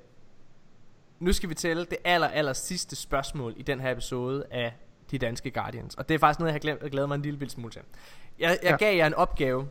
Nu 1.19 1.33
skal 1.33 1.49
vi 1.49 1.55
tælle 1.55 1.85
det 1.85 1.97
aller, 2.05 2.29
aller 2.29 2.53
sidste 2.53 2.97
spørgsmål 2.97 3.55
i 3.57 3.63
den 3.63 3.81
her 3.81 3.91
episode 3.93 4.45
af 4.51 4.73
De 5.11 5.19
Danske 5.19 5.51
Guardians. 5.51 5.95
Og 5.95 6.09
det 6.09 6.15
er 6.15 6.19
faktisk 6.19 6.39
noget, 6.41 6.49
jeg 6.49 6.55
har 6.55 6.59
glemt, 6.59 6.81
glædet 6.93 7.09
mig 7.09 7.15
en 7.15 7.23
lille 7.23 7.51
smule 7.51 7.73
til. 7.73 7.83
Jeg, 8.39 8.59
jeg 8.63 8.71
Ja. 8.71 8.77
gav 8.77 8.97
jer 8.97 9.07
en 9.07 9.15
opgave, 9.15 9.67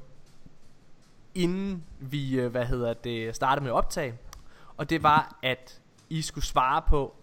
inden 1.35 1.83
vi, 1.99 2.39
øh, 2.39 2.51
hvad 2.51 2.65
hedder 2.65 2.93
det, 2.93 3.35
startede 3.35 3.63
med 3.63 3.71
at 3.71 3.75
optage. 3.75 4.13
Og 4.79 4.89
det 4.89 5.03
var, 5.03 5.37
at 5.43 5.81
I 6.09 6.21
skulle 6.21 6.45
svare 6.45 6.81
på, 6.87 7.15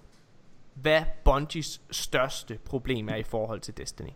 hvad 0.75 1.03
Bungies 1.25 1.81
største 1.91 2.59
problem 2.65 3.09
er 3.09 3.15
i 3.15 3.23
forhold 3.23 3.61
til 3.61 3.77
Destiny. 3.77 4.11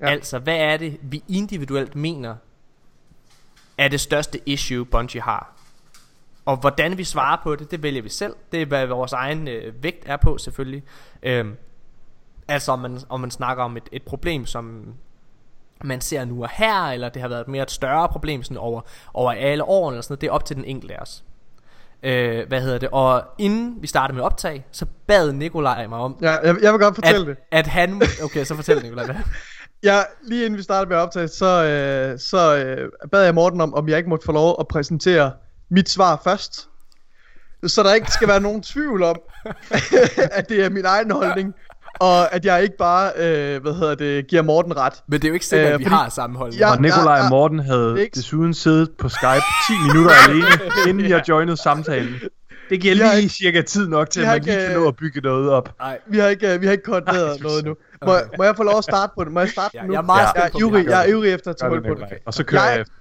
Ja. 0.00 0.06
Altså, 0.06 0.38
hvad 0.38 0.56
er 0.56 0.76
det, 0.76 0.98
vi 1.02 1.24
individuelt 1.28 1.94
mener, 1.94 2.36
er 3.78 3.88
det 3.88 4.00
største 4.00 4.48
issue, 4.48 4.86
Bungie 4.86 5.20
har? 5.20 5.56
Og 6.44 6.56
hvordan 6.56 6.98
vi 6.98 7.04
svarer 7.04 7.42
på 7.42 7.56
det, 7.56 7.70
det 7.70 7.82
vælger 7.82 8.02
vi 8.02 8.08
selv. 8.08 8.36
Det 8.52 8.62
er, 8.62 8.66
hvad 8.66 8.86
vores 8.86 9.12
egen 9.12 9.48
øh, 9.48 9.82
vægt 9.82 10.02
er 10.06 10.16
på, 10.16 10.38
selvfølgelig. 10.38 10.82
Øhm, 11.22 11.56
altså, 12.48 12.72
om 12.72 12.78
man, 12.78 12.98
om 13.08 13.20
man 13.20 13.30
snakker 13.30 13.64
om 13.64 13.76
et, 13.76 13.88
et 13.92 14.02
problem, 14.02 14.46
som 14.46 14.94
man 15.84 16.00
ser 16.00 16.24
nu 16.24 16.42
og 16.42 16.50
her, 16.52 16.82
eller 16.84 17.08
det 17.08 17.22
har 17.22 17.28
været 17.28 17.40
et 17.40 17.48
mere 17.48 17.62
et 17.62 17.70
større 17.70 18.08
problem 18.08 18.42
sådan 18.42 18.56
over, 18.56 18.80
over 19.14 19.32
alle 19.32 19.64
årene, 19.64 19.94
eller 19.94 20.02
sådan 20.02 20.12
noget. 20.12 20.20
Det 20.20 20.26
er 20.26 20.32
op 20.32 20.44
til 20.44 20.56
den 20.56 20.64
enkelte 20.64 20.94
af 20.94 21.02
os. 21.02 21.24
Øh, 22.02 22.48
hvad 22.48 22.60
hedder 22.60 22.78
det? 22.78 22.88
Og 22.92 23.22
inden 23.38 23.76
vi 23.80 23.86
startede 23.86 24.16
med 24.16 24.24
optag, 24.24 24.66
så 24.72 24.86
bad 25.06 25.32
Nikolaj 25.32 25.86
mig 25.86 25.98
om, 25.98 26.16
ja 26.22 26.30
jeg, 26.30 26.56
jeg 26.62 26.72
vil 26.72 26.80
godt 26.80 26.94
fortælle 26.94 27.26
det. 27.26 27.36
at, 27.50 27.58
at 27.58 27.66
han... 27.66 28.02
Okay, 28.24 28.44
så 28.44 28.54
fortæl 28.54 28.82
Nikolaj, 28.82 29.04
hvad? 29.04 29.14
Ja, 29.82 30.02
lige 30.22 30.44
inden 30.44 30.58
vi 30.58 30.62
startede 30.62 30.88
med 30.88 30.96
at 30.96 31.00
optage, 31.02 31.28
så, 31.28 31.64
øh, 31.64 32.18
så 32.18 32.56
øh, 32.56 33.08
bad 33.10 33.24
jeg 33.24 33.34
Morten 33.34 33.60
om, 33.60 33.74
om 33.74 33.88
jeg 33.88 33.96
ikke 33.98 34.08
måtte 34.10 34.24
få 34.24 34.32
lov 34.32 34.56
at 34.60 34.68
præsentere 34.68 35.32
mit 35.70 35.88
svar 35.88 36.20
først. 36.24 36.68
Så 37.66 37.82
der 37.82 37.94
ikke 37.94 38.10
skal 38.10 38.28
være 38.28 38.40
nogen 38.40 38.62
tvivl 38.62 39.02
om, 39.02 39.16
at 40.38 40.48
det 40.48 40.64
er 40.64 40.70
min 40.70 40.84
egen 40.84 41.10
holdning, 41.10 41.54
og 42.00 42.34
at 42.34 42.44
jeg 42.44 42.62
ikke 42.62 42.76
bare, 42.78 43.12
øh, 43.16 43.62
hvad 43.62 43.72
hedder 43.74 43.94
det, 43.94 44.26
giver 44.26 44.42
Morten 44.42 44.76
ret. 44.76 44.92
Men 45.08 45.20
det 45.20 45.24
er 45.24 45.28
jo 45.28 45.34
ikke 45.34 45.46
sikkert, 45.46 45.68
Øh, 45.68 45.74
at 45.74 45.78
vi 45.80 45.84
fordi- 45.84 45.94
har 45.94 46.08
samme 46.08 46.36
holdning. 46.38 46.60
Ja, 46.60 46.70
Og 46.70 46.80
Nikolaj 46.82 47.16
ja, 47.16 47.22
og 47.24 47.30
Morten 47.30 47.58
havde 47.58 47.96
ikke- 48.02 48.14
desuden 48.14 48.54
siddet 48.54 48.90
på 48.98 49.08
Skype 49.08 49.42
10 49.68 49.72
minutter 49.86 50.12
alene, 50.28 50.46
inden 50.88 51.10
jeg 51.10 51.22
joinede 51.28 51.56
samtalen. 51.56 52.14
Det 52.70 52.80
giver 52.80 52.94
Vi 52.94 53.00
har 53.00 53.12
lige 53.12 53.22
ikke- 53.22 53.34
cirka 53.34 53.62
tid 53.62 53.88
nok 53.88 54.10
til, 54.10 54.20
vi 54.20 54.24
at 54.24 54.28
har 54.28 54.34
man 54.36 54.42
lige 54.44 54.54
ikke, 54.54 54.66
kan 54.66 54.76
øh, 54.76 54.82
nå 54.82 54.88
at 54.88 54.96
bygge 54.96 55.20
noget 55.20 55.50
op. 55.50 55.68
Nej, 55.78 55.98
Vi 56.08 56.18
har 56.18 56.28
ikke, 56.28 56.54
øh, 56.54 56.60
vi 56.60 56.66
har 56.66 56.72
ikke 56.72 56.84
koordineret 56.84 57.40
noget 57.42 57.64
nu. 57.64 57.74
Må, 58.06 58.12
Okay. 58.12 58.24
må 58.38 58.44
jeg 58.44 58.56
få 58.56 58.62
lov 58.62 58.78
at 58.78 58.84
starte 58.84 59.12
på 59.18 59.24
det? 59.24 59.32
Må 59.32 59.40
jeg 59.40 59.48
starte 59.48 59.70
Ja, 59.78 59.86
nu? 59.86 59.92
jeg 59.92 59.98
er 59.98 60.02
meget 60.02 60.20
Ja. 60.36 60.40
jeg 60.40 60.50
er 60.54 60.58
vi 60.58 60.60
ivrig, 60.60 60.84
har 60.84 60.90
jeg 60.90 61.02
er 61.10 61.12
ivrig 61.12 61.32
efter 61.32 61.50
at 61.50 61.56
tage 61.56 61.68
hul 61.68 61.82
på 61.82 61.94
det. 61.94 62.04
Og 62.26 62.34
så 62.34 62.44
kører 62.44 62.62
Jeg- 62.62 62.72
jeg 62.72 62.80
efter. 62.80 62.94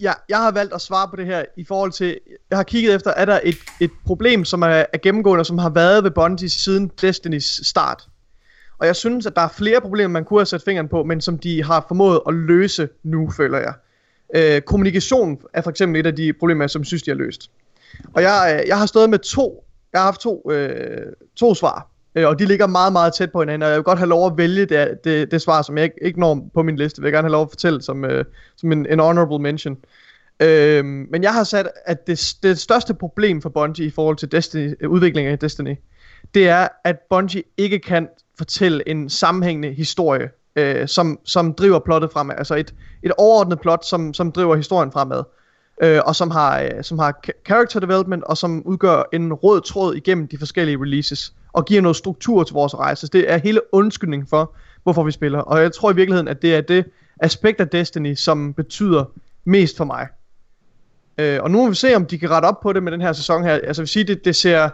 jeg, 0.00 0.14
jeg 0.28 0.38
har 0.38 0.50
valgt 0.50 0.74
at 0.74 0.80
svare 0.80 1.08
på 1.08 1.16
det 1.16 1.26
her 1.26 1.44
i 1.56 1.64
forhold 1.68 1.92
til, 1.92 2.18
jeg 2.50 2.58
har 2.58 2.62
kigget 2.62 2.94
efter, 2.94 3.10
er 3.16 3.24
der 3.24 3.40
et, 3.44 3.56
et 3.80 3.90
problem, 4.06 4.44
som 4.44 4.62
er, 4.62 4.66
er 4.66 4.98
gennemgående, 5.02 5.44
som 5.44 5.58
har 5.58 5.70
været 5.70 6.04
ved 6.04 6.10
Bungie 6.10 6.50
siden 6.50 6.90
Destinys 7.00 7.60
start. 7.68 8.02
Og 8.78 8.86
jeg 8.86 8.96
synes, 8.96 9.26
at 9.26 9.36
der 9.36 9.42
er 9.42 9.48
flere 9.48 9.80
problemer, 9.80 10.12
man 10.12 10.24
kunne 10.24 10.40
have 10.40 10.46
sat 10.46 10.62
fingeren 10.62 10.88
på, 10.88 11.02
men 11.02 11.20
som 11.20 11.38
de 11.38 11.64
har 11.64 11.84
formået 11.88 12.20
at 12.28 12.34
løse 12.34 12.88
nu, 13.02 13.30
føler 13.30 13.58
jeg. 13.58 13.74
Øh, 14.34 14.60
kommunikation 14.60 15.38
er 15.52 15.62
for 15.62 15.70
eksempel 15.70 16.00
et 16.00 16.06
af 16.06 16.16
de 16.16 16.32
problemer, 16.32 16.66
som 16.66 16.84
synes, 16.84 17.02
de 17.02 17.10
har 17.10 17.16
løst. 17.16 17.50
Og 18.14 18.22
jeg, 18.22 18.60
øh, 18.60 18.68
jeg 18.68 18.78
har 18.78 18.86
stået 18.86 19.10
med 19.10 19.18
to, 19.18 19.64
jeg 19.92 20.00
har 20.00 20.04
haft 20.04 20.20
to, 20.20 20.50
øh, 20.50 21.12
to 21.36 21.54
svar, 21.54 21.88
øh, 22.14 22.28
og 22.28 22.38
de 22.38 22.44
ligger 22.44 22.66
meget, 22.66 22.92
meget 22.92 23.14
tæt 23.14 23.32
på 23.32 23.40
hinanden, 23.40 23.62
og 23.62 23.68
jeg 23.68 23.76
vil 23.76 23.84
godt 23.84 23.98
have 23.98 24.08
lov 24.08 24.26
at 24.26 24.32
vælge 24.36 24.66
det, 24.66 25.04
det, 25.04 25.30
det 25.30 25.42
svar, 25.42 25.62
som 25.62 25.76
jeg 25.76 25.84
ikke, 25.84 25.96
ikke 26.02 26.20
når 26.20 26.50
på 26.54 26.62
min 26.62 26.76
liste, 26.76 27.00
vil 27.00 27.08
jeg 27.08 27.12
gerne 27.12 27.26
have 27.26 27.32
lov 27.32 27.42
at 27.42 27.50
fortælle 27.50 27.82
som, 27.82 28.04
øh, 28.04 28.24
som 28.56 28.72
en, 28.72 28.86
en 28.86 29.00
honorable 29.00 29.38
mention. 29.38 29.76
Øh, 30.40 30.84
men 30.84 31.22
jeg 31.22 31.34
har 31.34 31.44
sat, 31.44 31.68
at 31.84 32.06
det, 32.06 32.34
det 32.42 32.58
største 32.58 32.94
problem 32.94 33.42
for 33.42 33.48
Bungie 33.48 33.86
i 33.86 33.90
forhold 33.90 34.16
til 34.16 34.32
Destiny, 34.32 34.74
øh, 34.80 34.90
udviklingen 34.90 35.32
af 35.32 35.38
Destiny, 35.38 35.76
det 36.34 36.48
er, 36.48 36.68
at 36.84 36.96
Bungie 37.10 37.42
ikke 37.56 37.78
kan 37.78 38.08
fortælle 38.38 38.88
en 38.88 39.08
sammenhængende 39.08 39.72
historie, 39.72 40.30
øh, 40.56 40.88
som, 40.88 41.18
som 41.24 41.54
driver 41.54 41.78
plottet 41.78 42.12
fremad. 42.12 42.34
Altså 42.38 42.54
et, 42.54 42.74
et 43.02 43.12
overordnet 43.18 43.60
plot, 43.60 43.84
som, 43.84 44.14
som 44.14 44.32
driver 44.32 44.56
historien 44.56 44.92
fremad. 44.92 45.22
Øh, 45.82 46.00
og 46.06 46.16
som 46.16 46.30
har, 46.30 46.60
øh, 46.60 46.70
som 46.82 46.98
har 46.98 47.20
character 47.46 47.80
development, 47.80 48.24
og 48.24 48.36
som 48.36 48.62
udgør 48.66 49.02
en 49.12 49.32
rød 49.32 49.60
tråd 49.60 49.94
igennem 49.94 50.28
de 50.28 50.38
forskellige 50.38 50.78
releases, 50.80 51.32
og 51.52 51.64
giver 51.64 51.82
noget 51.82 51.96
struktur 51.96 52.44
til 52.44 52.54
vores 52.54 52.74
rejse. 52.74 53.00
Så 53.00 53.10
det 53.12 53.32
er 53.32 53.36
hele 53.36 53.60
undskyldningen 53.72 54.28
for, 54.28 54.54
hvorfor 54.82 55.04
vi 55.04 55.10
spiller. 55.10 55.38
Og 55.38 55.62
jeg 55.62 55.72
tror 55.72 55.90
i 55.90 55.94
virkeligheden, 55.94 56.28
at 56.28 56.42
det 56.42 56.54
er 56.54 56.60
det 56.60 56.84
aspekt 57.20 57.60
af 57.60 57.68
Destiny, 57.68 58.14
som 58.14 58.54
betyder 58.54 59.04
mest 59.44 59.76
for 59.76 59.84
mig. 59.84 60.06
Øh, 61.18 61.42
og 61.42 61.50
nu 61.50 61.62
må 61.62 61.68
vi 61.68 61.74
se, 61.74 61.94
om 61.94 62.06
de 62.06 62.18
kan 62.18 62.30
rette 62.30 62.46
op 62.46 62.60
på 62.60 62.72
det 62.72 62.82
med 62.82 62.92
den 62.92 63.00
her 63.00 63.12
sæson 63.12 63.44
her. 63.44 63.52
Altså 63.52 63.82
jeg 63.82 63.84
vil 63.84 63.88
sige, 63.88 64.04
det, 64.04 64.24
det 64.24 64.36
ser... 64.36 64.68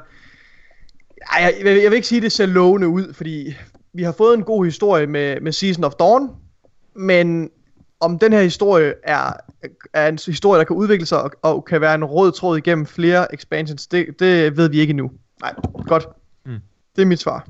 Ej, 1.31 1.43
jeg, 1.43 1.55
jeg, 1.65 1.82
jeg 1.82 1.90
vil 1.90 1.97
ikke 1.97 2.09
sige, 2.09 2.16
at 2.16 2.23
det 2.23 2.32
ser 2.32 2.47
lovende 2.47 2.89
ud, 2.89 3.12
fordi 3.12 3.55
vi 3.93 4.03
har 4.03 4.12
fået 4.12 4.35
en 4.35 4.43
god 4.43 4.65
historie 4.65 5.07
med, 5.07 5.40
med 5.40 5.53
Season 5.53 5.85
of 5.85 5.93
Dawn, 5.93 6.31
men 6.94 7.51
om 8.01 8.19
den 8.19 8.32
her 8.32 8.43
historie 8.43 8.94
er, 9.03 9.32
er 9.93 10.09
en 10.09 10.19
historie, 10.27 10.59
der 10.59 10.65
kan 10.65 10.77
udvikle 10.77 11.07
sig 11.07 11.23
og, 11.23 11.31
og 11.43 11.65
kan 11.65 11.81
være 11.81 11.94
en 11.94 12.05
rød 12.05 12.32
tråd 12.32 12.59
igennem 12.59 12.86
flere 12.86 13.35
expansions, 13.35 13.86
det, 13.86 14.07
det 14.19 14.57
ved 14.57 14.69
vi 14.69 14.81
ikke 14.81 14.90
endnu. 14.90 15.11
Nej, 15.40 15.55
godt. 15.86 16.09
Mm. 16.47 16.59
Det 16.97 17.03
er 17.03 17.07
mit 17.07 17.20
svar. 17.20 17.47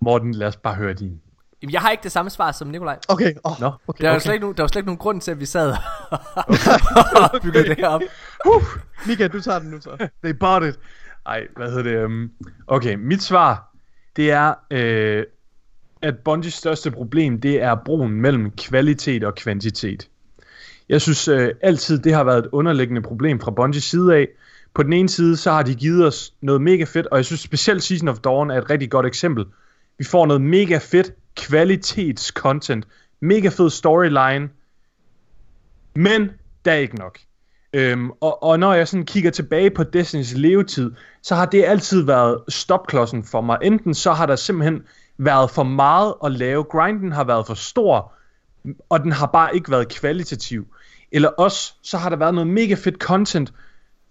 Morten, 0.00 0.34
lad 0.34 0.46
os 0.46 0.56
bare 0.56 0.74
høre 0.74 0.92
din. 0.92 1.20
Jamen, 1.62 1.72
jeg 1.72 1.80
har 1.80 1.90
ikke 1.90 2.02
det 2.02 2.12
samme 2.12 2.30
svar 2.30 2.52
som 2.52 2.68
Nikolaj. 2.68 2.98
Okay, 3.08 3.34
oh, 3.44 3.60
Nå. 3.60 3.70
okay. 3.88 4.02
Der 4.02 4.08
er, 4.08 4.12
okay. 4.12 4.16
okay. 4.16 4.20
slet 4.20 4.32
ikke 4.32 4.42
nogen, 4.42 4.56
der 4.56 4.62
var 4.62 4.68
slet 4.68 4.80
ikke 4.80 4.86
nogen 4.86 4.98
grund 4.98 5.20
til, 5.20 5.30
at 5.30 5.40
vi 5.40 5.46
sad 5.46 5.74
og 7.32 7.40
byggede 7.42 7.68
det 7.68 7.76
her 7.76 7.88
op. 7.88 8.00
Uh, 8.46 8.62
Mika, 9.06 9.28
du 9.28 9.40
tager 9.40 9.58
den 9.58 9.70
nu 9.70 9.80
så. 9.80 10.08
They 10.24 10.32
bought 10.40 10.66
it. 10.66 10.78
Ej, 11.26 11.46
hvad 11.56 11.70
hedder 11.70 11.82
det? 11.82 12.04
Um, 12.04 12.30
okay, 12.66 12.94
mit 12.94 13.22
svar, 13.22 13.74
det 14.16 14.30
er, 14.30 14.54
øh, 14.70 15.24
at 16.02 16.18
Bungies 16.18 16.54
største 16.54 16.90
problem, 16.90 17.40
det 17.40 17.62
er 17.62 17.74
broen 17.84 18.12
mellem 18.12 18.50
kvalitet 18.50 19.24
og 19.24 19.34
kvantitet. 19.34 20.08
Jeg 20.88 21.00
synes 21.00 21.28
øh, 21.28 21.54
altid, 21.60 21.98
det 21.98 22.14
har 22.14 22.24
været 22.24 22.38
et 22.38 22.48
underliggende 22.52 23.02
problem 23.02 23.40
fra 23.40 23.50
Bungies 23.50 23.84
side 23.84 24.16
af. 24.16 24.28
På 24.74 24.82
den 24.82 24.92
ene 24.92 25.08
side, 25.08 25.36
så 25.36 25.50
har 25.50 25.62
de 25.62 25.74
givet 25.74 26.06
os 26.06 26.34
noget 26.40 26.60
mega 26.60 26.84
fedt, 26.84 27.06
og 27.06 27.16
jeg 27.16 27.24
synes 27.24 27.40
specielt 27.40 27.82
Season 27.82 28.08
of 28.08 28.18
Dawn 28.18 28.50
er 28.50 28.58
et 28.58 28.70
rigtig 28.70 28.90
godt 28.90 29.06
eksempel. 29.06 29.44
Vi 29.98 30.04
får 30.04 30.26
noget 30.26 30.42
mega 30.42 30.78
fedt 30.78 31.12
kvalitets-content, 31.40 32.82
mega 33.20 33.48
fed 33.48 33.70
storyline, 33.70 34.48
men 35.94 36.30
der 36.64 36.72
er 36.72 36.76
ikke 36.76 36.96
nok. 36.96 37.18
Øhm, 37.72 38.10
og, 38.10 38.42
og 38.42 38.58
når 38.58 38.74
jeg 38.74 38.88
sådan 38.88 39.06
kigger 39.06 39.30
tilbage 39.30 39.70
på 39.70 39.84
Destinys 39.84 40.34
levetid, 40.36 40.90
så 41.22 41.34
har 41.34 41.46
det 41.46 41.64
altid 41.64 42.02
været 42.02 42.38
stopklodsen 42.48 43.24
for 43.24 43.40
mig. 43.40 43.58
Enten 43.62 43.94
så 43.94 44.12
har 44.12 44.26
der 44.26 44.36
simpelthen 44.36 44.82
været 45.18 45.50
for 45.50 45.62
meget 45.62 46.14
at 46.24 46.32
lave, 46.32 46.64
grinden 46.64 47.12
har 47.12 47.24
været 47.24 47.46
for 47.46 47.54
stor, 47.54 48.12
og 48.88 49.00
den 49.00 49.12
har 49.12 49.26
bare 49.26 49.54
ikke 49.54 49.70
været 49.70 49.88
kvalitativ. 49.88 50.66
Eller 51.12 51.28
også, 51.28 51.74
så 51.82 51.98
har 51.98 52.08
der 52.08 52.16
været 52.16 52.34
noget 52.34 52.50
mega 52.50 52.74
fedt 52.74 52.98
content, 52.98 53.52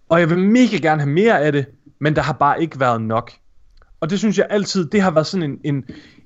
og 0.10 0.20
jeg 0.20 0.30
vil 0.30 0.40
mega 0.40 0.78
gerne 0.78 1.02
have 1.02 1.14
mere 1.14 1.42
af 1.42 1.52
det, 1.52 1.66
men 2.00 2.16
der 2.16 2.22
har 2.22 2.34
bare 2.34 2.62
ikke 2.62 2.80
været 2.80 3.02
nok. 3.02 3.32
Og 4.00 4.10
det 4.10 4.20
synes 4.20 4.38
jeg 4.38 4.48
altid, 4.50 4.86
det 4.86 5.02
har 5.02 5.12
været 5.12 5.28
sådan 5.28 5.52
en, 5.52 5.60
en 5.64 5.86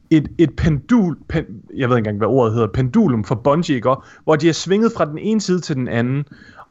et, 0.10 0.28
et 0.38 0.56
pendul, 0.56 1.18
pen, 1.30 1.46
jeg 1.76 1.90
ved 1.90 1.98
ikke 1.98 2.08
engang, 2.08 2.18
hvad 2.18 2.28
ordet 2.28 2.54
hedder, 2.54 2.68
pendulum 2.68 3.24
for 3.24 3.36
Bungie, 3.36 3.76
ikke? 3.76 3.90
hvor 4.24 4.36
de 4.36 4.46
har 4.46 4.54
svinget 4.54 4.92
fra 4.98 5.06
den 5.06 5.18
ene 5.18 5.42
side 5.42 5.60
til 5.60 5.76
den 5.76 5.88
anden, 5.88 6.26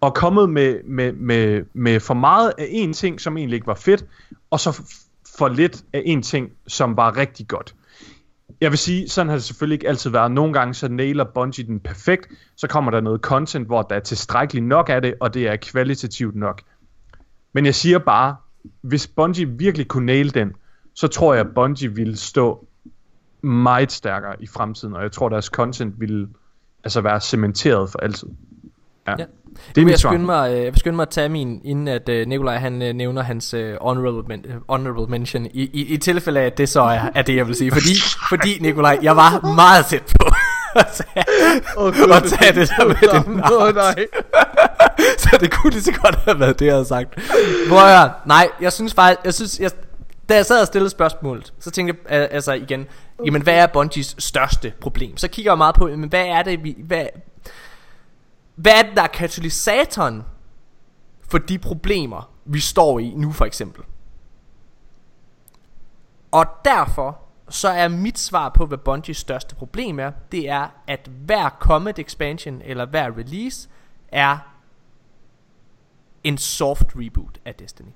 og 0.04 0.14
kommet 0.14 0.50
med, 0.50 0.82
med, 0.84 1.12
med, 1.12 1.64
med 1.72 2.00
for 2.00 2.14
meget 2.14 2.52
af 2.58 2.66
en 2.70 2.92
ting, 2.92 3.20
som 3.20 3.36
egentlig 3.36 3.56
ikke 3.56 3.66
var 3.66 3.74
fedt, 3.74 4.04
og 4.50 4.60
så 4.60 4.70
f- 4.70 5.08
for 5.38 5.48
lidt 5.48 5.84
af 5.92 6.02
en 6.04 6.22
ting, 6.22 6.50
som 6.66 6.96
var 6.96 7.16
rigtig 7.16 7.48
godt. 7.48 7.74
Jeg 8.60 8.70
vil 8.70 8.78
sige, 8.78 9.08
sådan 9.08 9.28
har 9.28 9.36
det 9.36 9.44
selvfølgelig 9.44 9.74
ikke 9.74 9.88
altid 9.88 10.10
været. 10.10 10.30
Nogle 10.30 10.52
gange 10.52 10.74
så 10.74 10.88
nailer 10.88 11.24
Bungie 11.24 11.66
den 11.66 11.80
perfekt, 11.80 12.28
så 12.56 12.68
kommer 12.68 12.90
der 12.90 13.00
noget 13.00 13.20
content, 13.20 13.66
hvor 13.66 13.82
der 13.82 13.96
er 13.96 14.00
tilstrækkeligt 14.00 14.66
nok 14.66 14.88
af 14.88 15.02
det, 15.02 15.14
og 15.20 15.34
det 15.34 15.48
er 15.48 15.56
kvalitativt 15.56 16.36
nok. 16.36 16.62
Men 17.52 17.66
jeg 17.66 17.74
siger 17.74 17.98
bare, 17.98 18.36
hvis 18.80 19.06
Bungie 19.06 19.48
virkelig 19.48 19.88
kunne 19.88 20.06
nail 20.06 20.34
den, 20.34 20.52
så 20.94 21.08
tror 21.08 21.34
jeg, 21.34 21.46
at 21.46 21.54
Bungie 21.54 21.94
ville 21.94 22.16
stå 22.16 22.66
meget 23.42 23.92
stærkere 23.92 24.42
i 24.42 24.46
fremtiden, 24.46 24.94
og 24.94 25.02
jeg 25.02 25.12
tror, 25.12 25.28
deres 25.28 25.44
content 25.46 26.00
ville 26.00 26.28
altså 26.84 27.00
være 27.00 27.20
cementeret 27.20 27.90
for 27.90 27.98
altid. 27.98 28.28
Ja. 29.06 29.14
Ja. 29.18 29.24
Det 29.74 29.80
er 29.80 29.84
mit 29.84 29.90
jeg 29.90 29.98
svar. 29.98 30.10
skynde 30.10 30.24
mig, 30.26 30.50
øh, 30.52 30.56
jeg 30.56 30.72
vil 30.72 30.78
skynde 30.78 30.96
mig 30.96 31.02
at 31.02 31.08
tage 31.08 31.28
min, 31.28 31.60
inden 31.64 31.88
at 31.88 32.08
øh, 32.08 32.26
Nikolaj 32.26 32.56
han 32.58 32.82
øh, 32.82 32.92
nævner 32.94 33.22
hans 33.22 33.54
honorable, 33.80 34.22
men, 34.28 34.44
honorable 34.68 35.10
mention, 35.10 35.46
i, 35.46 35.70
i, 35.72 35.86
i 35.94 35.96
tilfælde 35.96 36.40
af, 36.40 36.46
at 36.46 36.58
det 36.58 36.68
så 36.68 36.80
er, 36.82 37.00
er 37.14 37.22
det, 37.22 37.36
jeg 37.36 37.46
vil 37.46 37.54
sige. 37.54 37.70
Fordi, 37.72 37.94
fordi 38.28 38.58
Nikolaj, 38.60 38.98
jeg 39.02 39.16
var 39.16 39.54
meget 39.54 39.86
tæt 39.86 40.02
på. 40.20 40.26
at 40.80 40.86
tage- 40.86 41.24
tage 42.38 42.52
det 42.60 42.70
der 42.70 42.84
med 43.28 43.42
Åh, 43.52 43.62
oh, 43.62 43.74
nej. 43.74 44.06
så 45.18 45.36
det 45.40 45.50
kunne 45.52 45.70
lige 45.72 45.82
så 45.82 45.92
godt 46.02 46.14
have 46.24 46.40
været 46.40 46.58
det, 46.58 46.66
jeg 46.66 46.74
havde 46.74 46.84
sagt. 46.84 47.08
Hvor 47.68 47.86
jeg, 47.88 48.10
nej, 48.26 48.48
jeg 48.60 48.72
synes 48.72 48.94
faktisk, 48.94 49.24
jeg 49.24 49.34
synes, 49.34 49.60
jeg, 49.60 49.70
da 50.28 50.34
jeg 50.34 50.46
sad 50.46 50.60
og 50.60 50.66
stillede 50.66 50.90
spørgsmålet, 50.90 51.52
så 51.60 51.70
tænkte 51.70 51.94
jeg 52.10 52.20
al- 52.20 52.28
altså 52.30 52.52
igen, 52.52 52.86
jamen 53.26 53.42
hvad 53.42 53.54
er 53.54 53.66
Bungies 53.66 54.14
største 54.18 54.72
problem? 54.80 55.16
Så 55.16 55.28
kigger 55.28 55.52
jeg 55.52 55.58
meget 55.58 55.74
på, 55.74 55.88
jamen 55.88 56.08
hvad 56.08 56.24
er 56.26 56.42
det, 56.42 56.64
vi, 56.64 56.76
hvad, 56.86 57.06
hvad 58.54 58.72
er 58.72 58.82
det, 58.82 58.96
der 58.96 59.02
er 59.02 59.06
katalysatoren 59.06 60.22
for 61.20 61.38
de 61.38 61.58
problemer, 61.58 62.30
vi 62.44 62.60
står 62.60 62.98
i 62.98 63.14
nu 63.16 63.32
for 63.32 63.44
eksempel? 63.44 63.84
Og 66.30 66.46
derfor 66.64 67.20
så 67.48 67.68
er 67.68 67.88
mit 67.88 68.18
svar 68.18 68.48
på, 68.48 68.66
hvad 68.66 68.78
Bungies 68.78 69.16
største 69.16 69.54
problem 69.54 69.98
er, 69.98 70.10
det 70.32 70.48
er, 70.48 70.68
at 70.86 71.10
hver 71.24 71.48
Comet 71.48 71.98
expansion 71.98 72.62
eller 72.64 72.86
hver 72.86 73.18
release 73.18 73.68
er 74.08 74.38
en 76.24 76.38
soft 76.38 76.86
reboot 76.96 77.38
af 77.44 77.54
Destiny. 77.54 77.90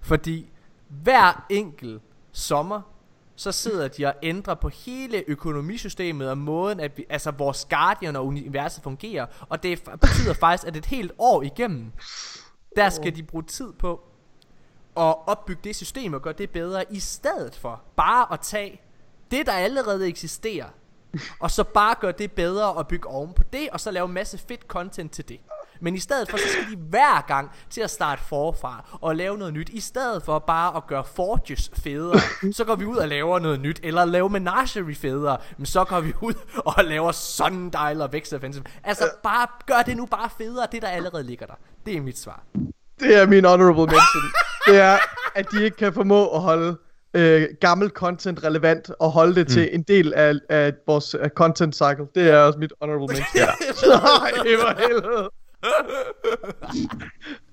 Fordi 0.00 0.50
hver 0.88 1.46
enkelt 1.50 2.02
sommer, 2.32 2.80
så 3.38 3.52
sidder 3.52 3.88
de 3.88 4.06
og 4.06 4.14
ændrer 4.22 4.54
på 4.54 4.68
hele 4.68 5.24
økonomisystemet 5.26 6.30
og 6.30 6.38
måden, 6.38 6.80
at 6.80 6.96
vi, 6.96 7.04
altså 7.10 7.30
vores 7.30 7.66
Guardian 7.70 8.16
og 8.16 8.26
universet 8.26 8.82
fungerer. 8.82 9.26
Og 9.48 9.62
det 9.62 9.82
betyder 10.00 10.34
faktisk, 10.34 10.68
at 10.68 10.76
et 10.76 10.86
helt 10.86 11.12
år 11.18 11.42
igennem, 11.42 11.92
der 12.76 12.90
skal 12.90 13.16
de 13.16 13.22
bruge 13.22 13.44
tid 13.44 13.72
på 13.72 14.00
at 14.96 15.16
opbygge 15.26 15.60
det 15.64 15.76
system 15.76 16.14
og 16.14 16.22
gøre 16.22 16.32
det 16.32 16.50
bedre, 16.50 16.84
i 16.90 17.00
stedet 17.00 17.54
for 17.54 17.82
bare 17.96 18.32
at 18.32 18.40
tage 18.40 18.80
det, 19.30 19.46
der 19.46 19.52
allerede 19.52 20.08
eksisterer, 20.08 20.68
og 21.40 21.50
så 21.50 21.64
bare 21.64 21.94
gøre 22.00 22.12
det 22.12 22.32
bedre 22.32 22.72
og 22.72 22.88
bygge 22.88 23.08
oven 23.08 23.32
på 23.32 23.42
det, 23.52 23.68
og 23.72 23.80
så 23.80 23.90
lave 23.90 24.06
en 24.06 24.12
masse 24.12 24.38
fedt 24.38 24.62
content 24.62 25.12
til 25.12 25.28
det. 25.28 25.40
Men 25.80 25.94
i 25.94 25.98
stedet 25.98 26.30
for, 26.30 26.36
så 26.36 26.44
skal 26.48 26.72
de 26.72 26.76
hver 26.76 27.26
gang 27.26 27.50
til 27.70 27.80
at 27.80 27.90
starte 27.90 28.22
forfra 28.22 28.98
og 29.00 29.16
lave 29.16 29.38
noget 29.38 29.54
nyt. 29.54 29.68
I 29.68 29.80
stedet 29.80 30.22
for 30.22 30.38
bare 30.38 30.76
at 30.76 30.86
gøre 30.86 31.04
Forges 31.04 31.70
federe, 31.82 32.20
så 32.52 32.64
går 32.64 32.74
vi 32.74 32.84
ud 32.84 32.96
og 32.96 33.08
laver 33.08 33.38
noget 33.38 33.60
nyt. 33.60 33.80
Eller 33.82 34.04
lave 34.04 34.28
Menagerie 34.30 34.94
federe, 34.94 35.36
men 35.56 35.66
så 35.66 35.84
går 35.84 36.00
vi 36.00 36.12
ud 36.20 36.34
og 36.56 36.84
laver 36.84 37.12
Sundial 37.12 38.02
og 38.02 38.12
Vex 38.12 38.32
Offensive. 38.32 38.64
Altså 38.84 39.04
bare, 39.22 39.46
gør 39.66 39.82
det 39.86 39.96
nu 39.96 40.06
bare 40.06 40.30
federe, 40.38 40.66
det 40.72 40.82
der 40.82 40.88
allerede 40.88 41.22
ligger 41.22 41.46
der. 41.46 41.54
Det 41.86 41.96
er 41.96 42.00
mit 42.00 42.18
svar. 42.18 42.42
Det 43.00 43.16
er 43.16 43.26
min 43.26 43.44
honorable 43.44 43.86
mention. 43.86 44.24
det 44.66 44.80
er, 44.80 44.98
at 45.34 45.46
de 45.52 45.64
ikke 45.64 45.76
kan 45.76 45.92
formå 45.92 46.28
at 46.28 46.40
holde 46.40 46.76
øh, 47.14 47.48
gammel 47.60 47.90
content 47.90 48.44
relevant 48.44 48.90
og 48.98 49.10
holde 49.10 49.34
det 49.34 49.48
mm. 49.48 49.52
til 49.52 49.74
en 49.74 49.82
del 49.82 50.14
af, 50.14 50.34
af 50.48 50.72
vores 50.86 51.16
content 51.34 51.74
cycle. 51.74 52.06
Det 52.14 52.30
er 52.30 52.38
også 52.38 52.58
mit 52.58 52.72
honorable 52.80 53.06
mention. 53.06 53.26
ja. 53.34 53.46
Nej, 53.88 54.30
for 54.60 54.80
helvede. 54.80 55.28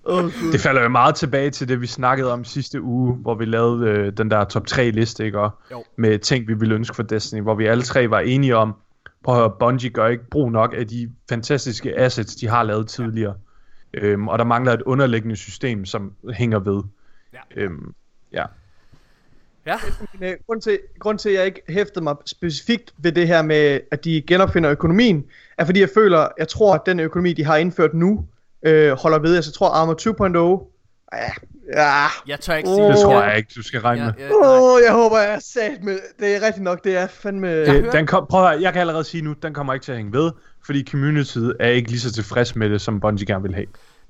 Gud. 0.03 0.52
Det 0.52 0.61
falder 0.61 0.82
jo 0.82 0.90
meget 0.90 1.15
tilbage 1.15 1.49
til 1.49 1.68
det, 1.68 1.82
vi 1.82 1.88
snakkede 1.88 2.34
om 2.34 2.44
sidste 2.45 2.82
uge, 2.82 3.14
hvor 3.15 3.36
vi 3.36 3.45
lavede 3.45 3.90
øh, 3.90 4.14
den 4.18 4.32
der 4.32 4.44
top 4.44 4.68
3 4.68 4.91
liste, 4.91 5.26
ikke? 5.26 5.40
Og 5.40 5.52
Jo. 5.72 5.84
med 5.95 6.19
ting, 6.19 6.48
vi 6.48 6.53
ville 6.53 6.76
ønske 6.76 6.95
for 6.95 7.03
Destiny, 7.03 7.41
hvor 7.41 7.56
vi 7.56 7.65
alle 7.65 7.84
tre 7.84 8.10
var 8.10 8.19
enige 8.19 8.56
om, 8.56 8.73
prøv 9.23 9.36
at 9.36 9.41
høre, 9.41 9.52
Bungie 9.60 9.90
gør 9.90 10.07
ikke 10.07 10.30
brug 10.30 10.52
nok 10.52 10.73
af 10.77 10.88
de 10.88 11.11
fantastiske 11.30 11.99
assets, 11.99 12.36
de 12.36 12.48
har 12.48 12.64
lavet 12.64 12.88
tidligere. 12.88 13.36
Øhm, 13.94 14.27
og 14.27 14.40
der 14.40 14.45
mangler 14.45 14.73
et 14.73 14.82
underliggende 14.82 15.36
system, 15.36 15.86
som 15.86 16.11
hænger 16.34 16.60
ved. 16.60 16.84
Ja. 17.34 17.40
Øhm, 17.56 17.94
ja. 18.32 18.45
Ja. 19.65 19.76
Øh, 20.22 20.34
grund, 20.48 20.61
til, 20.61 20.80
grund 20.99 21.19
til, 21.19 21.30
at 21.30 21.36
jeg 21.36 21.45
ikke 21.45 21.61
hæftede 21.69 22.03
mig 22.03 22.15
specifikt 22.26 22.94
ved 22.98 23.11
det 23.11 23.27
her 23.27 23.41
med, 23.41 23.80
at 23.91 24.03
de 24.06 24.22
genopfinder 24.27 24.72
økonomien, 24.72 25.26
er 25.57 25.65
fordi 25.65 25.80
jeg 25.80 25.90
føler, 25.94 26.27
jeg 26.40 26.48
tror, 26.48 26.73
at 26.73 26.82
den 26.86 26.99
økonomi, 26.99 27.34
de 27.34 27.45
har 27.45 27.57
indført 27.57 27.94
nu, 27.94 28.26
øh, 28.65 28.91
holder 28.91 29.19
ved. 29.19 29.36
Altså, 29.36 29.49
jeg 29.49 29.53
tror, 29.56 29.69
Armor 29.69 29.94
2.0, 31.14 31.18
ja, 31.18 31.32
ja, 31.82 32.06
Jeg 32.27 32.40
tør 32.40 32.53
ikke 32.56 32.69
sige 32.69 32.84
Det 32.84 32.90
Åh. 32.98 33.03
tror 33.03 33.23
jeg 33.23 33.38
ikke, 33.38 33.52
du 33.56 33.64
skal 33.64 33.80
regne 33.82 34.02
Ja, 34.02 34.06
med. 34.07 34.14
ja, 34.19 34.27
nej. 34.30 34.57
Åh, 34.60 34.80
jeg 34.86 34.94
håber, 34.94 35.19
jeg 35.19 35.34
er 35.34 35.40
sat 35.40 35.84
med. 35.84 35.99
Det 36.19 36.36
er 36.36 36.41
rigtigt 36.45 36.64
nok, 36.64 36.84
det 36.84 36.98
er 36.98 37.07
fandme... 37.07 37.48
Jeg 37.48 37.68
Øh, 37.68 37.82
hører- 37.82 37.91
den 37.91 38.07
kom, 38.07 38.26
prøv 38.30 38.44
at 38.45 38.49
høre, 38.52 38.61
jeg 38.61 38.73
kan 38.73 38.80
allerede 38.80 39.03
sige 39.03 39.22
nu, 39.23 39.34
den 39.44 39.53
kommer 39.53 39.73
ikke 39.73 39.84
til 39.84 39.91
at 39.91 39.98
hænge 39.98 40.14
ved, 40.14 40.32
fordi 40.65 40.86
communityet 40.91 41.56
er 41.60 41.68
ikke 41.69 41.90
lige 41.90 41.99
så 41.99 42.11
tilfreds 42.14 42.56
med 42.56 42.69
det, 42.69 42.82
som 42.82 42.99
Bungie 42.99 43.26
gerne 43.26 43.44
vil 43.44 43.56
have. 43.56 43.65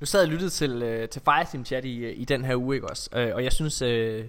Nu 0.06 0.10
sad 0.10 0.20
jeg 0.20 0.28
og 0.28 0.32
lyttede 0.32 0.50
til, 0.50 0.84
øh, 0.84 1.10
til 1.10 1.22
Fireteam 1.26 1.66
Chat 1.66 1.86
i, 1.86 2.12
i 2.12 2.26
den 2.26 2.46
her 2.46 2.56
uge, 2.56 2.76
ikke 2.76 2.90
også? 2.90 3.10
Øh, 3.16 3.32
og 3.36 3.44
jeg 3.44 3.54
synes, 3.54 3.82
øh, 3.82 4.24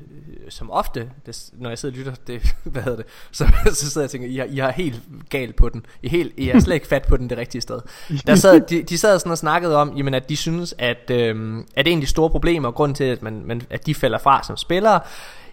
som 0.49 0.71
ofte, 0.71 1.11
det, 1.27 1.51
når 1.53 1.69
jeg 1.69 1.79
sidder 1.79 1.95
og 1.95 1.99
lytter, 1.99 2.15
det, 2.27 2.55
hvad 2.65 2.83
hedder 2.83 2.97
det, 2.97 3.07
så, 3.33 3.45
så 3.67 3.91
sidder 3.91 4.01
jeg 4.01 4.07
og 4.07 4.11
tænker, 4.11 4.29
I 4.29 4.37
har, 4.37 4.45
I 4.45 4.57
har 4.57 4.71
helt 4.71 5.03
galt 5.31 5.57
på 5.57 5.69
den. 5.69 5.87
I, 6.03 6.09
helt, 6.09 6.33
I 6.37 6.49
har 6.49 6.61
slet 6.61 6.75
ikke 6.75 6.87
fat 6.87 7.07
på 7.09 7.17
den 7.17 7.31
det 7.31 7.39
rigtige 7.39 7.63
sted. 7.63 7.81
Der 8.27 8.35
sad, 8.35 8.61
de, 8.71 8.83
de 8.83 8.99
sad 8.99 9.19
sådan 9.19 9.33
og 9.33 9.39
snakkede 9.39 9.77
om, 9.77 9.97
jamen, 9.97 10.15
at 10.15 10.29
de 10.29 10.37
synes, 10.37 10.75
at, 10.79 11.11
øh, 11.11 11.65
at 11.77 11.89
en 11.89 11.99
af 11.99 12.01
de 12.01 12.07
store 12.07 12.31
problemer, 12.31 12.69
og 12.69 12.75
grunden 12.75 12.95
til, 12.95 13.05
at, 13.05 13.23
man, 13.23 13.43
man, 13.45 13.63
at 13.71 13.87
de 13.87 13.95
falder 13.95 14.19
fra 14.19 14.43
som 14.43 14.57
spillere, 14.57 15.01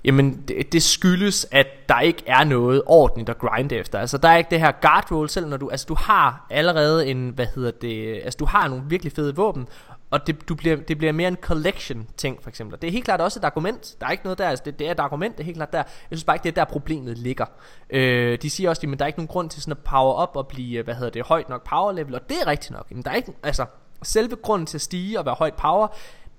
Jamen 0.05 0.43
det, 0.47 0.73
det 0.73 0.83
skyldes 0.83 1.47
at 1.51 1.67
der 1.89 1.99
ikke 1.99 2.23
er 2.27 2.43
noget 2.43 2.81
ordentligt 2.85 3.29
at 3.29 3.37
grinde 3.37 3.75
efter 3.75 3.99
Altså 3.99 4.17
der 4.17 4.29
er 4.29 4.37
ikke 4.37 4.49
det 4.51 4.59
her 4.59 4.71
guard 4.81 5.11
roll 5.11 5.29
Selv 5.29 5.47
når 5.47 5.57
du, 5.57 5.69
altså 5.69 5.85
du 5.89 5.95
har 5.95 6.47
allerede 6.49 7.07
en 7.07 7.29
Hvad 7.29 7.45
hedder 7.55 7.71
det 7.71 8.21
Altså 8.23 8.37
du 8.37 8.45
har 8.45 8.67
nogle 8.67 8.83
virkelig 8.87 9.13
fede 9.13 9.35
våben 9.35 9.67
Og 10.13 10.27
det, 10.27 10.49
du 10.49 10.55
bliver, 10.55 10.75
det 10.75 10.97
bliver 10.97 11.13
mere 11.13 11.27
en 11.27 11.37
collection 11.41 12.07
ting 12.17 12.43
for 12.43 12.49
eksempel. 12.49 12.81
Det 12.81 12.87
er 12.87 12.91
helt 12.91 13.05
klart 13.05 13.21
også 13.21 13.39
et 13.39 13.43
argument. 13.43 13.95
Der 13.99 14.07
er 14.07 14.11
ikke 14.11 14.23
noget 14.23 14.37
der 14.37 14.49
altså 14.49 14.63
det, 14.65 14.79
det 14.79 14.87
er 14.87 14.91
et 14.91 14.99
argument 14.99 15.37
Det 15.37 15.43
er 15.43 15.45
helt 15.45 15.57
klart 15.57 15.73
der. 15.73 15.77
Jeg 15.77 15.85
synes 16.09 16.23
bare 16.23 16.35
ikke 16.35 16.43
det 16.43 16.49
er 16.49 16.65
der 16.65 16.71
problemet 16.71 17.17
ligger. 17.17 17.45
Øh, 17.89 18.37
De 18.41 18.49
siger 18.49 18.69
også 18.69 18.87
at 18.93 18.99
der 18.99 19.05
er 19.05 19.07
ikke 19.07 19.19
nogen 19.19 19.27
grund 19.27 19.49
til 19.49 19.61
sådan 19.61 19.71
at 19.71 19.77
power 19.77 20.23
up 20.23 20.35
Og 20.35 20.47
blive 20.47 20.83
hvad 20.83 20.95
hedder 20.95 21.09
det 21.09 21.25
højt 21.25 21.49
nok 21.49 21.69
power 21.69 21.91
level. 21.91 22.15
Og 22.15 22.21
det 22.29 22.37
er 22.41 22.47
rigtigt 22.47 22.71
nok. 22.71 22.87
Jamen 22.91 23.03
der 23.03 23.11
er 23.11 23.15
ikke 23.15 23.33
Altså 23.43 23.65
selve 24.03 24.35
grunden 24.35 24.65
til 24.65 24.77
at 24.77 24.81
stige 24.81 25.19
og 25.19 25.25
være 25.25 25.35
højt 25.35 25.53
power 25.53 25.87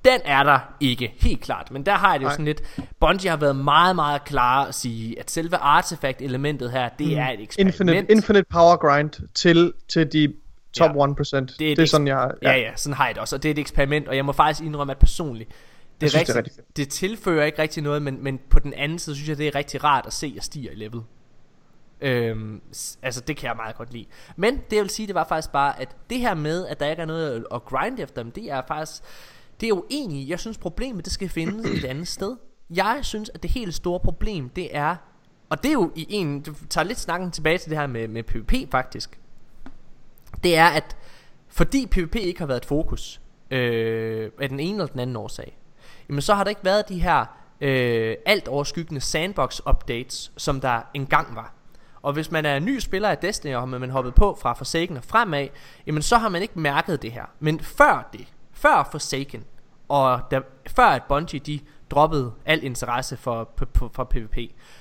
den 0.05 0.21
er 0.25 0.43
der 0.43 0.59
ikke, 0.81 1.15
helt 1.17 1.41
klart. 1.41 1.71
Men 1.71 1.87
der 1.87 1.93
har 1.93 2.11
jeg 2.11 2.21
det 2.21 2.27
jo 2.27 2.31
sådan 2.31 2.45
lidt... 2.45 2.63
Bungie 3.01 3.31
har 3.31 3.37
været 3.37 3.57
meget, 3.57 3.97
meget 3.97 4.25
klar 4.25 4.65
at 4.65 4.75
sige, 4.75 5.21
at 5.21 5.31
selve 5.31 5.57
artefakt-elementet 5.57 6.71
her, 6.71 6.89
det 6.99 7.07
mm. 7.07 7.13
er 7.13 7.29
et 7.31 7.41
eksperiment. 7.41 7.81
Infinite, 7.81 8.13
infinite 8.13 8.47
power 8.51 8.77
grind 8.77 9.11
til, 9.35 9.73
til 9.89 10.13
de 10.13 10.33
top 10.75 10.91
Ja. 10.97 11.07
ja. 11.07 11.13
1%. 11.13 11.57
Det 11.59 11.69
er, 11.69 11.73
et 11.73 11.77
det 11.77 11.79
er 11.79 11.83
eks- 11.83 11.87
sådan, 11.87 12.07
jeg. 12.07 12.31
Ja. 12.43 12.51
ja, 12.51 12.59
ja, 12.59 12.77
sådan 12.77 12.95
har 12.97 13.07
jeg 13.07 13.15
det 13.15 13.21
også. 13.21 13.37
Og 13.37 13.43
det 13.43 13.49
er 13.49 13.53
et 13.53 13.59
eksperiment, 13.59 14.09
og 14.09 14.17
jeg 14.17 14.25
må 14.25 14.33
faktisk 14.33 14.67
indrømme, 14.67 14.91
at 14.91 14.99
personligt, 14.99 15.51
det, 16.01 16.07
er 16.07 16.11
synes, 16.11 16.27
det 16.27 16.35
er 16.35 16.39
rigtig, 16.39 16.53
det 16.77 16.89
tilfører 16.89 17.47
ikke 17.47 17.59
rigtig 17.63 17.83
noget, 17.83 18.03
men, 18.03 18.25
men 18.25 18.41
på 18.51 18.59
den 18.59 18.73
anden 18.73 18.99
side, 18.99 19.17
synes 19.17 19.29
jeg, 19.29 19.39
det 19.39 19.47
er 19.47 19.55
rigtig 19.55 19.85
rart 19.85 20.07
at 20.07 20.13
se, 20.13 20.35
at 20.37 20.45
stiger 20.45 20.71
i 20.71 20.75
level. 20.75 21.01
Øhm, 22.01 22.61
altså 23.03 23.21
det 23.21 23.37
kan 23.37 23.49
jeg 23.49 23.57
meget 23.57 23.77
godt 23.77 23.93
lide 23.93 24.07
Men 24.37 24.55
det 24.71 24.77
jeg 24.77 24.83
vil 24.83 24.91
sige 24.91 25.07
det 25.07 25.15
var 25.15 25.25
faktisk 25.29 25.53
bare 25.53 25.81
At 25.81 25.97
det 26.11 26.19
her 26.19 26.35
med 26.35 26.67
at 26.67 26.81
der 26.81 26.91
ikke 26.91 27.03
er 27.03 27.07
noget 27.07 27.45
at, 27.55 27.65
grinde 27.65 28.03
efter 28.03 28.23
dem 28.23 28.33
Det 28.33 28.51
er 28.51 28.63
faktisk 28.69 29.03
Det 29.61 29.67
er 29.67 29.69
jo 29.69 29.85
egentlig 29.91 30.29
Jeg 30.29 30.41
synes 30.41 30.59
problemet 30.59 31.05
det 31.05 31.13
skal 31.13 31.29
findes 31.29 31.67
et 31.67 31.85
andet 31.85 32.09
sted 32.09 32.37
Jeg 32.75 32.99
synes 33.03 33.31
at 33.35 33.43
det 33.43 33.51
helt 33.51 33.75
store 33.75 34.01
problem 34.01 34.49
Det 34.49 34.77
er 34.77 34.97
Og 35.51 35.63
det 35.63 35.69
er 35.69 35.73
jo 35.73 35.93
i 35.97 36.07
en 36.09 36.41
Du 36.41 36.55
tager 36.71 36.85
lidt 36.85 36.99
snakken 37.01 37.31
tilbage 37.31 37.59
til 37.59 37.71
det 37.71 37.79
her 37.79 37.87
med, 37.87 38.09
med 38.09 38.23
PvP 38.23 38.71
faktisk 38.71 39.21
det 40.43 40.57
er 40.57 40.67
at 40.67 40.97
Fordi 41.49 41.87
PvP 41.87 42.15
ikke 42.15 42.41
har 42.41 42.47
været 42.47 42.61
et 42.61 42.65
fokus 42.65 43.21
øh, 43.51 44.31
Af 44.41 44.49
den 44.49 44.61
ene 44.61 44.75
eller 44.75 44.87
den 44.87 45.01
anden 45.01 45.17
årsag 45.17 45.59
Jamen 46.09 46.23
så 46.23 46.35
har 46.35 46.45
der 46.45 46.49
ikke 46.49 46.65
været 46.65 46.89
de 46.89 47.01
her 47.01 47.25
øh, 47.61 48.17
alt 48.27 48.49
overskyggende 48.49 49.01
sandbox 49.01 49.61
updates 49.67 50.33
Som 50.37 50.61
der 50.61 50.81
engang 50.95 51.37
var 51.37 51.55
og 52.05 52.13
hvis 52.13 52.31
man 52.31 52.47
er 52.47 52.57
en 52.57 52.65
ny 52.65 52.79
spiller 52.79 53.09
af 53.09 53.19
Destiny, 53.19 53.55
og 53.55 53.61
har 53.61 53.67
man 53.67 53.91
hoppet 53.91 54.15
på 54.15 54.39
fra 54.41 54.53
Forsaken 54.53 54.97
og 54.97 55.05
fremad, 55.05 55.49
jamen 55.87 56.03
så 56.03 56.17
har 56.17 56.29
man 56.29 56.43
ikke 56.43 56.61
mærket 56.61 57.03
det 57.03 57.13
her. 57.13 57.25
Men 57.41 57.61
før 57.61 58.09
det, 58.13 58.33
før 58.53 58.89
Forsaken, 58.91 59.45
og 59.89 60.21
da, 60.31 60.41
før 60.67 60.87
at 60.87 61.03
Bungie 61.09 61.41
de 61.41 61.61
droppede 61.91 62.33
al 62.47 62.65
interesse 62.65 63.17
for, 63.17 63.51
for, 63.59 63.69
for, 63.75 63.91
for 63.95 64.05
PvP, 64.05 64.39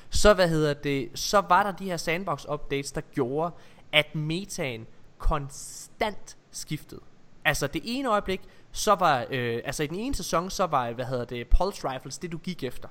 så 0.09 0.33
hvad 0.33 0.49
hedder 0.49 0.73
det, 0.73 1.09
så 1.15 1.41
var 1.49 1.63
der 1.63 1.71
de 1.71 1.85
her 1.85 1.97
sandbox 1.97 2.45
updates, 2.51 2.91
der 2.91 3.01
gjorde, 3.01 3.51
at 3.91 4.15
metaen 4.15 4.87
konstant 5.23 6.37
skiftede. 6.51 7.01
Altså 7.45 7.67
det 7.67 7.81
ene 7.85 8.09
øjeblik, 8.09 8.41
så 8.71 8.95
var, 8.95 9.25
øh, 9.29 9.61
altså 9.65 9.83
i 9.83 9.87
den 9.87 9.95
ene 9.95 10.15
sæson, 10.15 10.49
så 10.49 10.65
var, 10.65 10.91
hvad 10.91 11.05
hedder 11.05 11.25
det, 11.25 11.47
pulse 11.47 11.89
rifles, 11.89 12.17
det 12.17 12.31
du 12.31 12.37
gik 12.37 12.63
efter. 12.63 12.87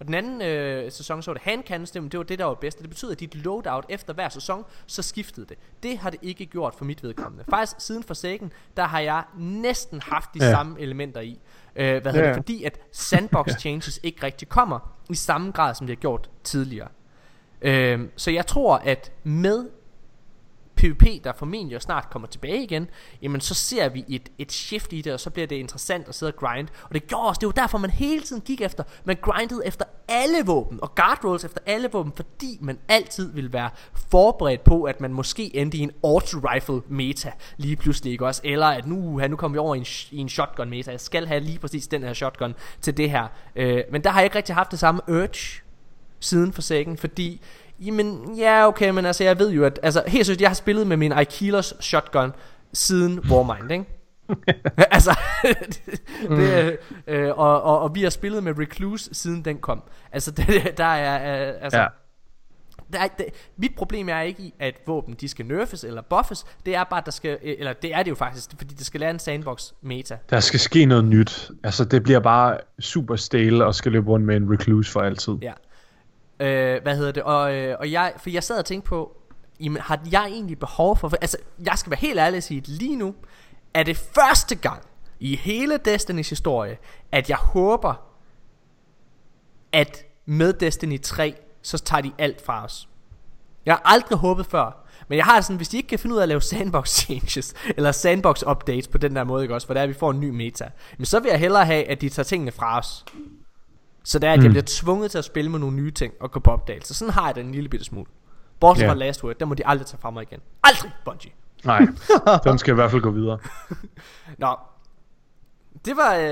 Og 0.00 0.06
den 0.06 0.14
anden 0.14 0.42
øh, 0.42 0.92
sæson, 0.92 1.22
så 1.22 1.30
var 1.30 1.34
det 1.34 1.42
handcannons, 1.42 1.90
det, 1.90 2.12
det 2.12 2.18
var 2.18 2.24
det, 2.24 2.38
der 2.38 2.44
var 2.44 2.54
bedst. 2.54 2.76
Og 2.78 2.82
det 2.82 2.90
betyder, 2.90 3.12
at 3.12 3.20
dit 3.20 3.34
loadout 3.34 3.84
efter 3.88 4.12
hver 4.14 4.28
sæson, 4.28 4.64
så 4.86 5.02
skiftede 5.02 5.46
det. 5.46 5.58
Det 5.82 5.98
har 5.98 6.10
det 6.10 6.20
ikke 6.22 6.46
gjort 6.46 6.74
for 6.74 6.84
mit 6.84 7.02
vedkommende. 7.02 7.44
Faktisk 7.50 7.86
siden 7.86 8.02
Forsaken, 8.02 8.52
der 8.76 8.84
har 8.84 9.00
jeg 9.00 9.24
næsten 9.38 10.00
haft 10.02 10.30
de 10.34 10.44
ja. 10.44 10.50
samme 10.50 10.80
elementer 10.80 11.20
i. 11.20 11.40
Øh, 11.76 12.02
hvad 12.02 12.12
hedder 12.12 12.26
Ja. 12.28 12.28
det? 12.28 12.36
Fordi 12.36 12.64
at 12.64 12.78
sandbox 12.92 13.48
changes 13.58 14.00
ikke 14.02 14.22
rigtig 14.22 14.48
kommer 14.48 14.96
i 15.10 15.14
samme 15.14 15.50
grad, 15.50 15.74
som 15.74 15.86
det 15.86 15.96
har 15.96 16.00
gjort 16.00 16.30
tidligere. 16.44 16.88
Øh, 17.62 18.00
så 18.16 18.30
jeg 18.30 18.46
tror, 18.46 18.76
at 18.76 19.12
med 19.24 19.68
PvP, 20.76 21.24
der 21.24 21.32
formentlig 21.32 21.74
jo 21.74 21.80
snart 21.80 22.10
kommer 22.10 22.28
tilbage 22.28 22.62
igen, 22.62 22.90
jamen 23.22 23.40
så 23.40 23.54
ser 23.54 23.88
vi 23.88 24.04
et, 24.08 24.28
et 24.38 24.52
shift 24.52 24.92
i 24.92 25.00
det, 25.00 25.12
og 25.12 25.20
så 25.20 25.30
bliver 25.30 25.46
det 25.46 25.56
interessant 25.56 26.08
at 26.08 26.14
sidde 26.14 26.32
og 26.32 26.36
grind. 26.36 26.68
Og 26.82 26.94
det 26.94 27.06
gjorde 27.06 27.28
også, 27.28 27.38
det 27.38 27.46
var 27.46 27.52
derfor, 27.52 27.78
man 27.78 27.90
hele 27.90 28.22
tiden 28.22 28.42
gik 28.42 28.60
efter, 28.60 28.84
man 29.04 29.16
grindede 29.22 29.66
efter 29.66 29.84
alle 30.08 30.38
våben, 30.46 30.78
og 30.82 30.94
guard 30.94 31.24
rolls 31.24 31.44
efter 31.44 31.60
alle 31.66 31.88
våben, 31.92 32.12
fordi 32.16 32.58
man 32.60 32.78
altid 32.88 33.32
ville 33.32 33.52
være 33.52 33.70
forberedt 34.10 34.64
på, 34.64 34.82
at 34.82 35.00
man 35.00 35.12
måske 35.12 35.56
endte 35.56 35.78
i 35.78 35.80
en 35.80 35.90
auto-rifle 36.04 36.80
meta 36.88 37.32
lige 37.56 37.76
pludselig, 37.76 38.12
ikke 38.12 38.26
også? 38.26 38.40
Eller 38.44 38.66
at 38.66 38.86
nu, 38.86 39.20
nu 39.28 39.36
kommer 39.36 39.54
vi 39.54 39.58
over 39.58 39.74
i 39.74 39.78
en, 39.78 39.86
i 40.10 40.18
en 40.18 40.28
shotgun 40.28 40.70
meta, 40.70 40.90
jeg 40.90 41.00
skal 41.00 41.26
have 41.26 41.40
lige 41.40 41.58
præcis 41.58 41.86
den 41.86 42.02
her 42.02 42.12
shotgun 42.12 42.54
til 42.80 42.96
det 42.96 43.10
her. 43.10 43.26
Øh, 43.56 43.82
men 43.92 44.04
der 44.04 44.10
har 44.10 44.20
jeg 44.20 44.26
ikke 44.26 44.36
rigtig 44.36 44.54
haft 44.54 44.70
det 44.70 44.78
samme 44.78 45.00
urge 45.08 45.62
siden 46.20 46.52
for 46.52 46.62
sækken, 46.62 46.96
fordi 46.96 47.40
Jamen, 47.80 48.34
ja, 48.38 48.66
okay, 48.68 48.90
men 48.90 49.06
altså, 49.06 49.24
jeg 49.24 49.38
ved 49.38 49.50
jo, 49.50 49.64
at... 49.64 49.80
Altså, 49.82 50.02
helt 50.06 50.26
seriøst, 50.26 50.40
jeg 50.40 50.50
har 50.50 50.54
spillet 50.54 50.86
med 50.86 50.96
min 50.96 51.12
Aikilos 51.12 51.74
shotgun 51.80 52.32
siden 52.72 53.20
Warmind, 53.30 53.72
ikke? 53.72 53.84
altså, 54.90 55.18
det, 56.28 56.76
øh, 57.06 57.30
og, 57.38 57.62
og, 57.62 57.80
og 57.80 57.94
vi 57.94 58.02
har 58.02 58.10
spillet 58.10 58.44
med 58.44 58.58
Recluse 58.58 59.10
siden 59.12 59.44
den 59.44 59.58
kom. 59.58 59.82
Altså, 60.12 60.30
det, 60.36 60.78
der 60.78 60.84
er... 60.84 61.48
Øh, 61.48 61.54
altså, 61.60 61.78
Ja. 61.80 61.86
der 62.92 62.98
er, 62.98 63.08
det, 63.08 63.26
mit 63.56 63.70
problem 63.76 64.08
er 64.08 64.20
ikke 64.20 64.42
i, 64.42 64.54
at 64.58 64.74
våben 64.86 65.14
de 65.20 65.28
skal 65.28 65.46
nerfes 65.46 65.84
eller 65.84 66.02
buffes. 66.02 66.46
Det 66.66 66.74
er 66.74 66.84
bare, 66.84 66.98
at 67.00 67.04
der 67.06 67.12
skal... 67.12 67.38
øh, 67.42 67.54
Eller 67.58 67.72
det 67.72 67.94
er 67.94 68.02
det 68.02 68.10
jo 68.10 68.14
faktisk, 68.14 68.50
fordi 68.58 68.74
det 68.74 68.86
skal 68.86 69.00
lære 69.00 69.10
en 69.10 69.18
sandbox 69.18 69.72
meta. 69.82 70.18
Der 70.30 70.40
skal 70.40 70.60
ske 70.60 70.84
noget 70.86 71.04
nyt. 71.04 71.50
Altså, 71.64 71.84
det 71.84 72.02
bliver 72.02 72.20
bare 72.20 72.58
super 72.80 73.16
stale 73.16 73.64
og 73.66 73.74
skal 73.74 73.92
løbe 73.92 74.10
rundt 74.10 74.26
med 74.26 74.36
en 74.36 74.52
recluse 74.52 74.92
for 74.92 75.00
altid. 75.00 75.32
Ja. 75.42 75.52
Øh, 76.40 76.82
hvad 76.82 76.96
hedder 76.96 77.12
det? 77.12 77.22
Og, 77.22 77.54
øh, 77.54 77.76
og 77.80 77.92
jeg, 77.92 78.12
for 78.16 78.30
jeg 78.30 78.42
sad 78.42 78.58
og 78.58 78.64
tænkte 78.64 78.88
på, 78.88 79.16
jamen, 79.60 79.82
har 79.82 80.00
jeg 80.12 80.24
egentlig 80.26 80.58
behov 80.58 80.96
for... 80.96 81.08
for 81.08 81.16
altså, 81.20 81.36
jeg 81.66 81.78
skal 81.78 81.90
være 81.90 82.00
helt 82.00 82.18
ærlig 82.18 82.36
og 82.36 82.42
sige, 82.42 82.58
at 82.58 82.68
lige 82.68 82.96
nu 82.96 83.14
er 83.74 83.82
det 83.82 83.96
første 83.96 84.54
gang 84.54 84.82
i 85.20 85.36
hele 85.36 85.76
Destinys 85.76 86.30
historie, 86.30 86.78
at 87.12 87.30
jeg 87.30 87.36
håber, 87.36 87.94
at 89.72 90.04
med 90.26 90.52
Destiny 90.52 91.00
3, 91.00 91.34
så 91.62 91.78
tager 91.78 92.00
de 92.00 92.12
alt 92.18 92.44
fra 92.46 92.64
os. 92.64 92.88
Jeg 93.66 93.74
har 93.74 93.82
aldrig 93.84 94.18
håbet 94.18 94.46
før. 94.46 94.84
Men 95.08 95.16
jeg 95.16 95.24
har 95.24 95.40
sådan, 95.40 95.56
hvis 95.56 95.68
de 95.68 95.76
ikke 95.76 95.88
kan 95.88 95.98
finde 95.98 96.14
ud 96.14 96.18
af 96.18 96.22
at 96.22 96.28
lave 96.28 96.40
sandbox 96.40 96.88
changes, 97.00 97.54
eller 97.76 97.92
sandbox 97.92 98.42
updates 98.42 98.88
på 98.88 98.98
den 98.98 99.16
der 99.16 99.24
måde, 99.24 99.44
ikke 99.44 99.54
også, 99.54 99.66
for 99.66 99.74
der 99.74 99.80
er, 99.80 99.82
at 99.82 99.88
vi 99.88 99.94
får 99.94 100.10
en 100.10 100.20
ny 100.20 100.30
meta, 100.30 100.70
men 100.98 101.06
så 101.06 101.20
vil 101.20 101.28
jeg 101.28 101.38
hellere 101.38 101.66
have, 101.66 101.84
at 101.84 102.00
de 102.00 102.08
tager 102.08 102.24
tingene 102.24 102.52
fra 102.52 102.78
os. 102.78 103.04
Så 104.04 104.18
det 104.18 104.28
er, 104.28 104.32
at 104.32 104.36
jeg 104.38 104.44
Mm. 104.46 104.50
bliver 104.52 104.64
tvunget 104.66 105.10
til 105.10 105.18
at 105.18 105.24
spille 105.24 105.50
med 105.50 105.58
nogle 105.58 105.76
nye 105.76 105.90
ting 105.90 106.14
og 106.20 106.30
gå 106.30 106.40
på 106.40 106.50
opdagelse. 106.50 106.94
Sådan 106.94 107.12
har 107.14 107.26
jeg 107.26 107.34
det 107.34 107.40
en 107.44 107.52
lille 107.52 107.68
bitte 107.68 107.84
smule. 107.86 108.06
Bortset 108.60 108.84
Ja. 108.84 108.90
fra 108.90 108.94
Last 108.94 109.24
Word, 109.24 109.34
der 109.40 109.46
må 109.46 109.54
de 109.54 109.66
aldrig 109.66 109.86
tage 109.86 110.00
fra 110.00 110.10
mig 110.10 110.22
igen. 110.22 110.40
Aldrig, 110.62 110.92
Bungie. 111.04 111.32
Nej, 111.64 111.80
den 112.44 112.58
skal 112.58 112.72
i 112.72 112.74
hvert 112.74 112.90
fald 112.90 113.02
gå 113.02 113.10
videre. 113.10 113.38
Nå. 114.38 114.56
Det 115.84 115.96
var, 115.96 116.14
øh, 116.14 116.24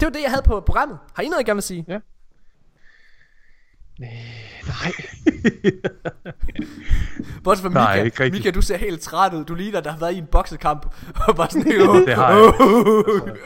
det 0.00 0.02
var 0.06 0.10
det, 0.10 0.22
jeg 0.22 0.30
havde 0.30 0.42
på 0.44 0.60
programmet. 0.60 0.98
Har 1.14 1.22
I 1.22 1.26
noget, 1.28 1.40
I 1.42 1.44
gerne 1.44 1.56
vil 1.56 1.62
sige? 1.62 1.84
Ja. 1.88 1.98
Nej. 3.98 4.08
Bortset 7.44 7.62
fra 7.62 7.68
Nej, 7.72 7.94
Mika. 7.94 8.04
ikke 8.04 8.20
rigtigt. 8.24 8.44
Mika, 8.44 8.50
du 8.50 8.62
ser 8.62 8.76
helt 8.76 9.00
træt 9.00 9.34
ud. 9.34 9.44
Du 9.44 9.54
ligner, 9.54 9.80
der 9.80 9.90
har 9.90 9.98
været 9.98 10.12
i 10.14 10.18
en 10.18 10.26
boksekamp. 10.26 10.86
Og 11.28 11.36
bare 11.36 11.50
sådan 11.50 11.72
helt... 11.72 12.06
Det 12.06 12.14
har 12.14 12.30
jeg. 12.30 12.52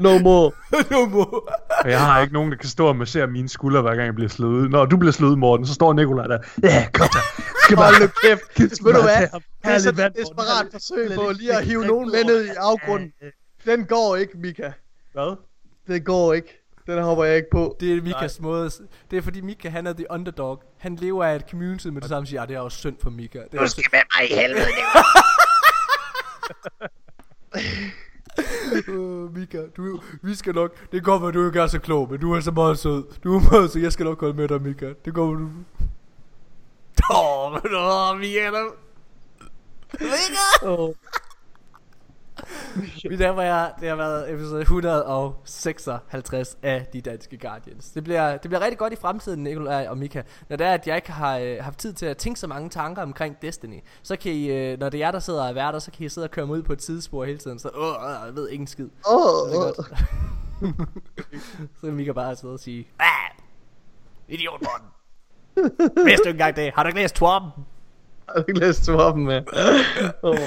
No 0.00 0.18
more. 0.18 0.52
no 0.90 1.06
more. 1.06 1.40
Og 1.84 1.90
jeg 1.90 2.00
har 2.04 2.20
ikke 2.20 2.34
nogen, 2.34 2.50
der 2.52 2.56
kan 2.58 2.68
stå 2.68 2.86
og 2.86 2.96
massere 2.96 3.26
mine 3.26 3.48
skuldre, 3.48 3.82
hver 3.82 3.94
gang 3.94 4.06
jeg 4.06 4.14
bliver 4.14 4.28
slået 4.28 4.52
ud. 4.52 4.68
Når 4.68 4.86
du 4.86 4.96
bliver 4.96 5.12
slået 5.12 5.30
ud, 5.30 5.36
Morten, 5.36 5.66
så 5.66 5.74
står 5.74 5.92
Nikolaj 5.92 6.26
der. 6.26 6.38
Ja, 6.62 6.86
godt 6.92 7.12
så. 7.12 7.18
Skal 7.64 7.76
bare 7.76 8.00
nu 8.00 8.06
kæft. 8.22 8.76
skal 8.76 8.86
Ved 8.86 8.92
du 8.94 9.02
hvad? 9.02 9.20
Det 9.20 9.24
er 9.24 9.28
så 9.28 9.40
Herligt 9.64 9.96
vand, 9.96 10.12
et 10.14 10.20
desperat 10.20 10.66
forsøg 10.72 11.10
på 11.14 11.30
lige 11.32 11.52
at 11.52 11.64
hive 11.64 11.86
nogen 11.86 12.10
med 12.12 12.24
ned 12.24 12.44
i 12.44 12.48
afgrunden. 12.56 13.12
Den 13.66 13.84
går 13.84 14.16
ikke, 14.16 14.38
Mika. 14.38 14.70
Hvad? 15.12 15.36
Det 15.86 16.04
går 16.04 16.32
ikke. 16.32 16.67
Den 16.88 17.02
hopper 17.02 17.24
jeg 17.24 17.36
ikke 17.36 17.48
på. 17.50 17.76
Det 17.80 17.92
er 17.98 18.02
Mikas 18.02 18.40
måde. 18.40 18.66
at 18.66 18.72
s- 18.72 18.80
Det 19.10 19.16
er 19.16 19.22
fordi 19.22 19.40
Mika, 19.40 19.68
han 19.68 19.86
er 19.86 19.92
the 19.92 20.06
underdog. 20.10 20.62
Han 20.78 20.96
lever 20.96 21.24
af 21.24 21.36
et 21.36 21.44
community 21.50 21.86
med 21.86 22.00
det 22.00 22.08
samme 22.08 22.26
siger, 22.26 22.42
"Ah, 22.42 22.48
det 22.48 22.56
er 22.56 22.60
også 22.60 22.78
synd 22.78 22.96
for 23.02 23.10
Mika. 23.10 23.38
Det 23.52 23.58
er 23.58 23.62
også 23.62 23.88
med 23.92 24.00
mig 24.18 24.30
i 24.30 24.34
helvede, 24.34 24.66
Uh, 28.88 29.36
Mika, 29.36 29.62
du, 29.76 30.00
vi 30.22 30.34
skal 30.34 30.54
nok, 30.54 30.92
det 30.92 31.04
går, 31.04 31.26
at 31.28 31.34
du 31.34 31.46
ikke 31.46 31.60
er 31.60 31.66
så 31.66 31.78
klog, 31.78 32.10
men 32.10 32.20
du 32.20 32.32
er 32.34 32.40
så 32.40 32.50
meget 32.50 32.78
sød. 32.78 33.04
Du 33.24 33.36
er 33.36 33.40
meget 33.50 33.70
sød, 33.72 33.82
jeg 33.82 33.92
skal 33.92 34.04
nok 34.04 34.20
holde 34.20 34.34
med 34.36 34.48
dig, 34.48 34.62
Mika. 34.62 34.92
Det 35.04 35.14
går, 35.14 35.26
du... 35.26 35.48
Åh, 37.14 37.52
men 37.52 37.74
åh, 37.76 38.18
Mika, 38.18 38.44
der... 38.50 38.64
Mika! 39.92 40.66
Oh. 40.66 40.94
Men 43.10 43.18
der 43.18 43.30
var 43.30 43.42
jeg, 43.42 43.72
det 43.80 43.88
har 43.88 43.96
været 43.96 44.32
episode 44.34 44.60
156 44.60 46.56
af 46.62 46.86
De 46.92 47.00
Danske 47.00 47.38
Guardians. 47.38 47.90
Det 47.90 48.04
bliver, 48.04 48.32
det 48.32 48.40
bliver 48.50 48.60
rigtig 48.60 48.78
godt 48.78 48.92
i 48.92 48.96
fremtiden, 48.96 49.44
Nikolaj 49.44 49.86
og 49.90 49.98
Mika. 49.98 50.22
Når 50.48 50.56
det 50.56 50.66
er, 50.66 50.74
at 50.74 50.86
jeg 50.86 50.96
ikke 50.96 51.12
har 51.12 51.38
øh, 51.38 51.56
haft 51.60 51.78
tid 51.78 51.92
til 51.92 52.06
at 52.06 52.16
tænke 52.16 52.40
så 52.40 52.46
mange 52.46 52.70
tanker 52.70 53.02
omkring 53.02 53.36
Destiny, 53.42 53.80
så 54.02 54.16
kan 54.16 54.32
I, 54.32 54.50
øh, 54.50 54.78
når 54.80 54.88
det 54.88 54.98
er 55.00 55.06
jer, 55.06 55.10
der 55.10 55.18
sidder 55.18 55.42
og 55.42 55.48
er 55.48 55.52
værter, 55.52 55.78
så 55.78 55.90
kan 55.90 56.06
I 56.06 56.08
sidde 56.08 56.24
og 56.24 56.30
køre 56.30 56.46
mig 56.46 56.56
ud 56.56 56.62
på 56.62 56.72
et 56.72 56.82
sidespor 56.82 57.24
hele 57.24 57.38
tiden. 57.38 57.58
Så, 57.58 57.70
åh, 57.74 57.88
øh, 57.88 58.26
jeg 58.26 58.34
ved 58.34 58.48
ingen 58.48 58.66
skid. 58.66 58.88
Oh, 59.06 59.48
Det 59.48 59.56
er 59.56 59.60
godt. 59.60 59.76
så 61.80 61.86
kan 61.86 61.94
Mika 61.94 62.12
bare 62.12 62.36
sidde 62.36 62.52
og 62.54 62.60
sige, 62.60 62.88
ah, 63.00 63.30
idiot, 64.28 64.60
Morten. 64.62 64.88
Vidste 66.06 66.24
du 66.24 66.28
ikke 66.28 66.30
engang 66.30 66.56
det? 66.56 66.72
Har 66.74 66.82
du 66.82 66.86
ikke 66.88 67.00
læst? 67.00 67.20
Jeg 67.20 67.28
har 68.28 68.44
ikke 68.48 68.60
læst 68.60 68.84
Swappen 68.84 69.24
med. 69.24 69.42
oh. 70.22 70.38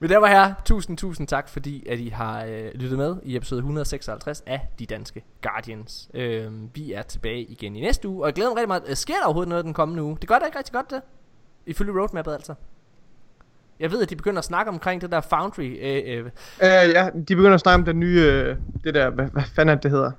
Men 0.00 0.10
der 0.10 0.18
var 0.18 0.26
her, 0.28 0.54
tusind, 0.64 0.98
tusind 0.98 1.28
tak, 1.28 1.48
fordi 1.48 1.86
at 1.88 1.98
I 1.98 2.08
har 2.08 2.44
øh, 2.44 2.70
lyttet 2.74 2.98
med 2.98 3.16
i 3.22 3.36
episode 3.36 3.58
156 3.58 4.42
af 4.46 4.68
De 4.78 4.86
Danske 4.86 5.24
Guardians. 5.42 6.10
Øh, 6.14 6.52
vi 6.74 6.92
er 6.92 7.02
tilbage 7.02 7.42
igen 7.42 7.76
i 7.76 7.80
næste 7.80 8.08
uge, 8.08 8.22
og 8.22 8.26
jeg 8.26 8.34
glæder 8.34 8.50
mig 8.50 8.56
rigtig 8.56 8.68
meget. 8.68 8.82
Øh, 8.88 8.96
Sker 8.96 9.14
der 9.14 9.24
overhovedet 9.24 9.48
noget 9.48 9.64
den 9.64 9.74
kommende 9.74 10.02
uge? 10.02 10.16
Det 10.20 10.28
gør 10.28 10.38
da 10.38 10.46
ikke 10.46 10.58
rigtig 10.58 10.74
godt, 10.74 10.90
det. 10.90 11.02
Ifølge 11.66 12.00
roadmappet 12.00 12.32
altså. 12.32 12.54
Jeg 13.80 13.90
ved, 13.90 14.02
at 14.02 14.10
de 14.10 14.16
begynder 14.16 14.38
at 14.38 14.44
snakke 14.44 14.68
omkring 14.72 15.00
det 15.00 15.12
der 15.12 15.20
Foundry. 15.20 15.78
Øh, 15.80 16.02
øh, 16.18 16.24
Uh, 16.24 16.30
ja, 16.60 17.10
de 17.28 17.36
begynder 17.36 17.54
at 17.54 17.60
snakke 17.60 17.74
om 17.80 17.84
den 17.84 18.00
nye, 18.00 18.20
øh, 18.20 18.56
det 18.84 18.94
der, 18.94 19.10
hvad, 19.10 19.26
hvad 19.26 19.42
fanden 19.42 19.76
er 19.76 19.80
det, 19.80 19.90
hedder? 19.90 20.10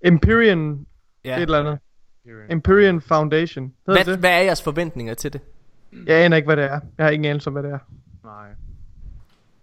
Empyrean, 0.00 0.86
ja. 1.24 1.36
et 1.36 1.42
eller 1.42 1.60
andet. 1.60 1.78
Empyrean 2.50 3.00
Foundation. 3.00 3.72
Hedder 3.86 4.04
Hvad, 4.04 4.12
det? 4.12 4.20
hvad 4.20 4.30
er 4.30 4.40
jeres 4.42 4.62
forventninger 4.62 5.14
til 5.14 5.32
det? 5.32 5.40
Jeg 6.06 6.16
aner 6.24 6.36
ikke, 6.36 6.46
hvad 6.46 6.56
det 6.56 6.64
er. 6.64 6.80
Jeg 6.98 7.06
har 7.06 7.10
ingen 7.10 7.30
anelse 7.30 7.48
om, 7.48 7.52
hvad 7.52 7.62
det 7.62 7.70
er. 7.72 7.78
Nej. 8.24 8.48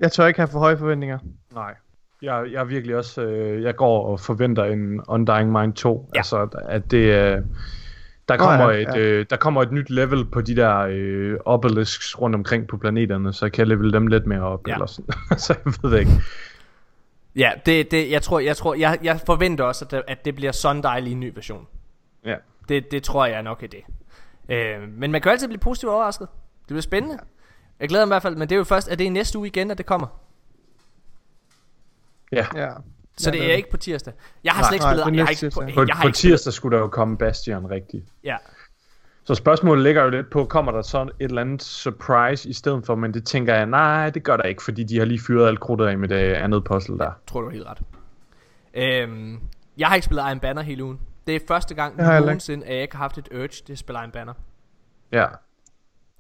Jeg 0.01 0.11
tør 0.11 0.25
ikke 0.25 0.39
have 0.39 0.47
for 0.47 0.59
høje 0.59 0.77
forventninger. 0.77 1.19
Nej. 1.53 1.75
Jeg, 2.21 2.45
jeg 2.51 2.59
er 2.59 2.63
virkelig 2.63 2.95
også, 2.95 3.21
øh, 3.21 3.63
jeg 3.63 3.75
går 3.75 4.05
og 4.05 4.19
forventer 4.19 4.63
en 4.63 5.01
Undying 5.07 5.51
Mind 5.51 5.73
2. 5.73 6.09
Ja. 6.13 6.19
Altså, 6.19 6.47
at 6.65 6.91
det, 6.91 6.97
øh, 6.97 7.41
der 8.29 8.37
kommer, 8.37 8.69
ja, 8.69 8.77
et, 8.77 8.95
ja. 8.95 8.99
øh, 8.99 9.25
der 9.29 9.35
kommer 9.35 9.61
et 9.61 9.71
nyt 9.71 9.89
level 9.89 10.25
på 10.25 10.41
de 10.41 10.55
der 10.55 10.77
øh, 10.89 11.37
obelisks 11.45 12.21
rundt 12.21 12.35
omkring 12.35 12.67
på 12.67 12.77
planeterne, 12.77 13.33
så 13.33 13.45
jeg 13.45 13.51
kan 13.51 13.67
level 13.67 13.93
dem 13.93 14.07
lidt 14.07 14.25
mere 14.25 14.41
op. 14.41 14.67
Ja. 14.67 14.73
Eller 14.73 14.85
sådan. 14.85 15.13
så 15.39 15.55
jeg 15.65 15.73
ved 15.81 15.91
det 15.91 15.99
ikke. 15.99 16.11
Ja, 17.35 17.51
det, 17.65 17.91
det, 17.91 18.11
jeg 18.11 18.21
tror, 18.21 18.39
jeg, 18.39 18.57
tror 18.57 18.75
jeg, 18.75 18.99
jeg 19.03 19.19
forventer 19.25 19.63
også, 19.63 19.85
at 19.85 19.91
det, 19.91 20.03
at 20.07 20.25
det 20.25 20.35
bliver 20.35 20.51
Sundial 20.51 21.07
i 21.07 21.11
en 21.11 21.19
ny 21.19 21.31
version. 21.35 21.67
Ja. 22.25 22.35
Det, 22.69 22.91
det 22.91 23.03
tror 23.03 23.25
jeg 23.25 23.43
nok 23.43 23.63
er 23.63 23.67
det. 23.67 23.83
Øh, 24.49 24.89
men 24.97 25.11
man 25.11 25.21
kan 25.21 25.31
altid 25.31 25.47
blive 25.47 25.59
positivt 25.59 25.91
overrasket. 25.91 26.27
Det 26.59 26.67
bliver 26.67 26.81
spændende. 26.81 27.17
Jeg 27.81 27.89
glæder 27.89 28.05
mig 28.05 28.09
i 28.09 28.13
hvert 28.13 28.21
fald, 28.21 28.35
men 28.35 28.49
det 28.49 28.55
er 28.55 28.57
jo 28.57 28.63
først, 28.63 28.87
at 28.87 28.99
det 28.99 29.07
er 29.07 29.11
næste 29.11 29.37
uge 29.39 29.47
igen, 29.47 29.71
at 29.71 29.77
det 29.77 29.85
kommer. 29.85 30.07
Ja. 32.31 32.45
Ja. 32.55 32.69
Så 33.17 33.29
Ja, 33.29 33.31
det 33.31 33.39
det 33.39 33.47
er 33.47 33.51
er 33.53 33.55
ikke 33.57 33.69
på 33.71 33.77
tirsdag. 33.77 34.13
Jeg 34.43 34.53
har 34.53 34.61
Nej, 34.61 34.67
slet 34.69 34.75
ikke 34.75 34.83
nej, 34.85 34.93
spillet... 34.93 35.07
er 35.07 35.15
Jeg 35.15 35.25
har 35.25 35.29
ikke, 35.29 35.39
tirsdag. 35.39 35.73
På, 35.75 35.85
jeg 35.87 35.95
har 35.95 36.03
på 36.03 36.07
ikke 36.07 36.15
tirsdag 36.15 36.53
skulle 36.53 36.77
der 36.77 36.83
jo 36.83 36.87
komme 36.87 37.17
Bastion 37.17 37.69
rigtigt. 37.71 38.05
Ja, 38.23 38.37
Så 39.23 39.35
spørgsmålet 39.35 39.83
ligger 39.83 40.03
jo 40.03 40.09
lidt 40.09 40.29
på, 40.29 40.45
kommer 40.45 40.71
der 40.71 40.81
så 40.81 41.01
et 41.01 41.11
eller 41.19 41.41
andet 41.41 41.63
surprise 41.63 42.49
i 42.49 42.53
stedet 42.53 42.85
for, 42.85 42.95
men 42.95 43.13
det 43.13 43.25
tænker 43.25 43.55
jeg, 43.55 43.65
nej, 43.65 44.09
det 44.09 44.23
gør 44.23 44.37
der 44.37 44.43
ikke, 44.43 44.63
fordi 44.63 44.83
de 44.83 44.97
har 44.97 45.05
lige 45.05 45.19
fyret 45.27 45.47
alt 45.47 45.59
krudtet 45.59 45.85
af 45.85 45.97
med 45.97 46.07
det 46.09 46.15
andet 46.15 46.63
puzzle 46.63 46.97
der. 46.97 47.11
tror 47.27 47.41
du 47.41 47.47
er 47.47 47.51
helt 47.51 47.65
ret. 47.65 47.81
Øhm, 48.73 49.39
jeg 49.77 49.87
har 49.87 49.95
ikke 49.95 50.05
spillet 50.05 50.23
Iron 50.23 50.39
Banner 50.39 50.61
hele 50.61 50.83
ugen. 50.83 50.99
Det 51.27 51.35
er 51.35 51.39
første 51.47 51.75
gang 51.75 51.97
jeg 51.97 52.19
nogensinde, 52.21 52.65
at 52.65 52.73
jeg 52.73 52.81
ikke 52.81 52.95
har 52.95 53.03
haft 53.03 53.17
et 53.17 53.29
urge 53.35 53.47
til 53.47 53.73
at 53.73 53.77
spille 53.79 53.99
Iron 53.99 54.11
Banner. 54.11 54.33
Ja. 55.11 55.25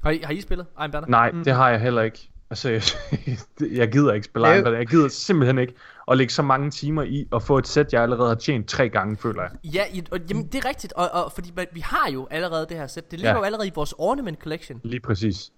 Har 0.03 0.11
I, 0.11 0.19
har 0.23 0.33
I 0.33 0.41
spillet 0.41 0.65
Iron 0.79 0.91
Banner? 0.91 1.07
Nej, 1.07 1.31
det 1.31 1.53
har 1.53 1.69
jeg 1.69 1.79
heller 1.81 2.01
ikke. 2.01 2.29
Altså, 2.49 2.69
jeg, 2.69 2.81
jeg 3.79 3.91
gider 3.91 4.13
ikke 4.13 4.25
spille. 4.25 4.47
Iron 4.53 4.63
Banner. 4.63 4.77
Jeg 4.77 4.87
gider 4.87 5.07
simpelthen 5.07 5.57
ikke 5.57 5.73
at 6.11 6.17
lægge 6.17 6.33
så 6.33 6.41
mange 6.41 6.71
timer 6.71 7.03
i 7.03 7.27
og 7.31 7.41
få 7.43 7.57
et 7.57 7.67
sæt, 7.67 7.93
jeg 7.93 8.03
allerede 8.03 8.27
har 8.27 8.35
tjent 8.35 8.67
tre 8.67 8.89
gange, 8.89 9.17
føler 9.17 9.41
jeg. 9.41 9.51
Ja, 9.73 9.83
og, 10.11 10.19
jamen, 10.29 10.47
det 10.47 10.55
er 10.65 10.69
rigtigt, 10.69 10.93
og, 10.93 11.09
og 11.13 11.31
fordi 11.31 11.51
vi 11.73 11.79
har 11.79 12.11
jo 12.13 12.27
allerede 12.31 12.65
det 12.69 12.77
her 12.77 12.87
sæt. 12.87 13.11
Det 13.11 13.19
ligger 13.19 13.31
Ja. 13.31 13.37
jo 13.37 13.43
allerede 13.43 13.67
i 13.67 13.71
vores 13.75 13.93
Ornament 13.97 14.39
Collection. 14.39 14.81
Lige 14.83 14.99
præcis. 14.99 15.51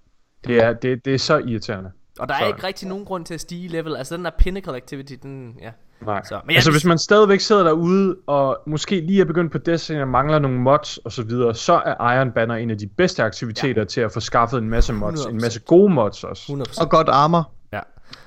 Det 0.47 0.57
er, 0.63 0.73
det, 0.73 1.05
det 1.05 1.13
er 1.13 1.17
så 1.19 1.37
irriterende. 1.37 1.91
Og 2.19 2.29
der 2.29 2.35
er 2.35 2.39
Så- 2.39 2.47
ikke 2.47 2.63
rigtig 2.63 2.87
nogen 2.87 3.05
grund 3.05 3.25
til 3.25 3.33
at 3.33 3.41
stige 3.41 3.65
i 3.65 3.67
level. 3.67 3.95
Altså 3.95 4.17
den 4.17 4.25
der 4.25 4.31
Pinnacle 4.37 4.75
Activity, 4.75 5.13
den, 5.23 5.57
ja. 5.61 5.71
Nej. 6.01 6.21
Så, 6.23 6.27
Så, 6.29 6.35
men 6.43 6.49
jeg- 6.49 6.55
altså 6.57 6.71
hvis 6.71 6.85
man 6.85 6.97
stadigvæk 6.97 7.39
sidder 7.39 7.63
derude, 7.63 8.15
og 8.27 8.57
måske 8.67 9.01
lige 9.01 9.21
er 9.21 9.25
begyndt 9.25 9.51
på 9.51 9.57
Destiny 9.57 10.01
og 10.01 10.07
mangler 10.07 10.39
nogle 10.39 10.59
mods 10.59 10.97
og 10.97 11.11
så 11.11 11.23
videre, 11.23 11.55
så 11.55 11.73
er 11.85 12.13
Iron 12.17 12.31
Banner 12.31 12.55
en 12.55 12.69
af 12.71 12.77
de 12.77 12.87
bedste 12.87 13.23
aktiviteter 13.23 13.81
ja. 13.81 13.85
til 13.85 14.01
at 14.01 14.11
få 14.11 14.19
skaffet 14.19 14.57
en 14.57 14.69
masse 14.69 14.93
mods. 14.93 15.19
100%. 15.21 15.29
En 15.29 15.35
masse 15.41 15.59
gode 15.59 15.93
mods 15.93 16.23
også. 16.23 16.43
100%. 16.53 16.81
Og 16.83 16.89
godt 16.89 17.09
armor. 17.09 17.51
Ja. 17.73 17.79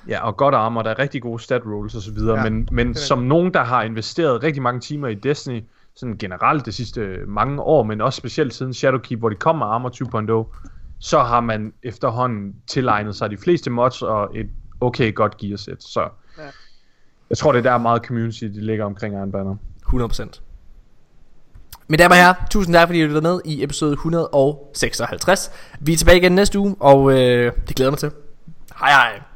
Ja, 0.07 0.25
og 0.27 0.37
godt 0.37 0.55
armor, 0.55 0.81
der 0.81 0.89
er 0.89 0.99
rigtig 0.99 1.21
gode 1.21 1.43
stat 1.43 1.61
rolls 1.65 1.95
og 1.95 2.01
så 2.01 2.11
videre, 2.13 2.37
Ja, 2.37 2.49
men, 2.49 2.67
men 2.71 2.95
som 2.95 3.19
nogen, 3.19 3.53
der 3.53 3.63
har 3.63 3.83
investeret 3.83 4.43
rigtig 4.43 4.61
mange 4.63 4.81
timer 4.81 5.07
i 5.07 5.15
Destiny, 5.15 5.63
sådan 5.95 6.17
generelt 6.17 6.65
de 6.65 6.71
sidste 6.71 7.17
mange 7.27 7.61
år, 7.61 7.83
men 7.83 8.01
også 8.01 8.17
specielt 8.17 8.53
siden 8.53 8.73
Shadowkeep, 8.73 9.19
hvor 9.19 9.29
de 9.29 9.35
kom 9.35 9.55
med 9.57 9.65
Armor 9.65 9.89
2.0, 10.49 10.67
så 10.99 11.19
har 11.19 11.39
man 11.39 11.73
efterhånden 11.83 12.55
tilegnet 12.67 13.15
sig 13.15 13.29
de 13.29 13.37
fleste 13.37 13.69
mods 13.69 14.01
og 14.01 14.29
et 14.37 14.49
okay 14.81 15.13
godt 15.15 15.37
gearset. 15.37 15.83
Så 15.83 16.01
Ja 16.37 16.43
jeg 17.29 17.37
tror, 17.37 17.51
det 17.51 17.65
er 17.65 17.71
der 17.71 17.77
meget 17.77 18.05
community, 18.05 18.43
de 18.43 18.65
ligger 18.65 18.85
omkring 18.85 19.15
Iron 19.15 19.31
Banner. 19.31 19.55
100%. 19.93 20.41
Mine 21.87 22.03
damer 22.03 22.15
og 22.15 22.21
herrer, 22.21 22.33
tusind 22.51 22.75
tak 22.75 22.87
fordi 22.87 22.99
I 22.99 23.03
lyttede 23.03 23.21
med 23.21 23.39
i 23.45 23.63
episode 23.63 23.93
156. 23.93 25.51
Vi 25.79 25.93
er 25.93 25.97
tilbage 25.97 26.17
igen 26.17 26.31
næste 26.31 26.59
uge, 26.59 26.75
og 26.79 27.11
øh, 27.11 27.51
det 27.67 27.75
glæder 27.75 27.91
mig 27.91 27.99
til. 27.99 28.11
Hej 28.79 28.89
hej. 28.89 29.26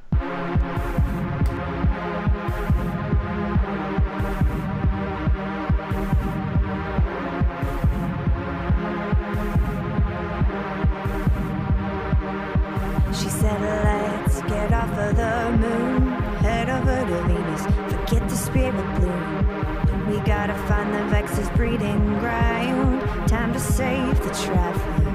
Find 20.71 20.93
the 20.93 21.03
Vex's 21.09 21.49
breeding 21.49 21.99
ground, 22.19 23.01
time 23.27 23.51
to 23.51 23.59
save 23.59 24.17
the 24.23 24.29
traffic. 24.45 25.05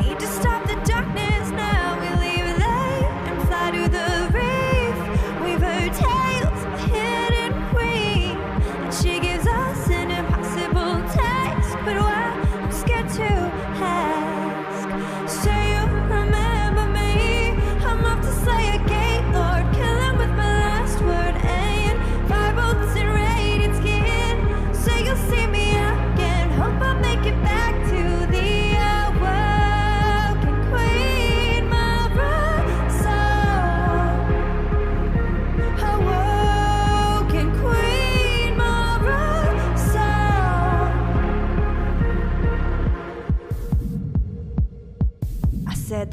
Need 0.00 0.18
to 0.18 0.26
stop 0.26 0.57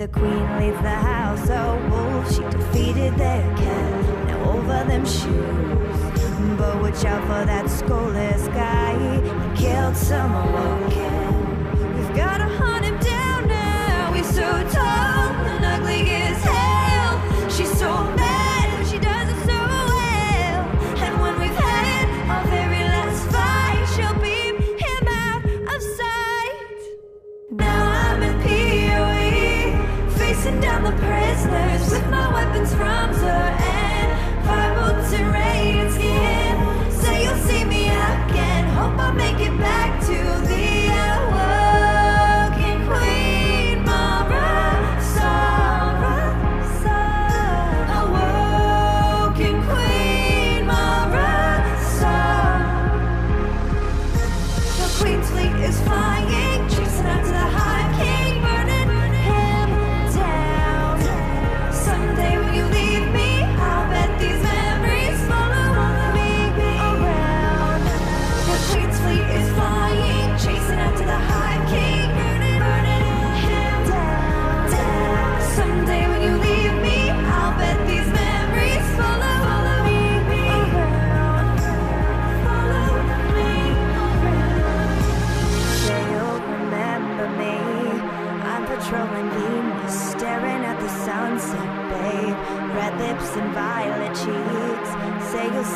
the 0.07 0.19
queen 0.19 0.59
leads 0.59 0.81
the 0.81 0.89
house 0.89 1.49
of 1.49 1.91
wolves. 1.91 2.35
She 2.35 2.43
defeated 2.43 3.15
their 3.15 3.41
cat. 3.57 4.27
Now 4.27 4.51
over 4.51 4.83
them 4.89 5.05
shoes. 5.05 5.99
But 6.59 6.81
watch 6.81 7.03
out 7.05 7.21
for 7.23 7.43
that 7.45 7.69
soulless 7.69 8.47
guy. 8.49 8.91
He 9.03 9.63
killed 9.63 9.97
someone. 9.97 10.83
We've 11.95 12.15
gotta 12.15 12.47
hunt 12.59 12.85
him 12.85 12.99
down 12.99 13.47
now. 13.47 14.13
He's 14.13 14.29
so 14.29 14.47
tall 14.69 15.04
Facing 30.45 30.61
down 30.61 30.83
the 30.83 30.91
prisoners 30.91 31.89
with 31.89 32.07
my 32.11 32.31
weapons 32.31 32.71
from 32.75 33.09
and 33.15 33.54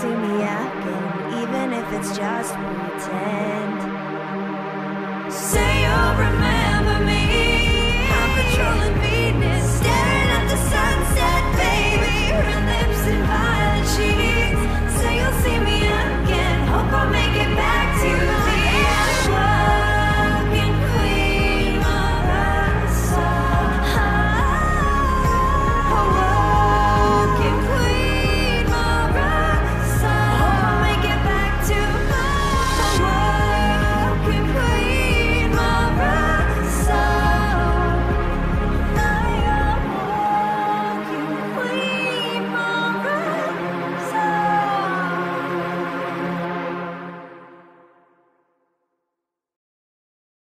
see 0.01 0.07
me 0.07 0.35
again, 0.35 1.43
even 1.43 1.73
if 1.73 1.91
it's 1.91 2.15
just 2.15 2.53
pretend. 2.53 3.79
Say 5.29 5.71
you'll 5.83 6.15
remember 6.27 6.97
me. 7.09 7.23
I'm 8.17 8.29
patrolling 8.37 8.95
Venus, 9.03 9.69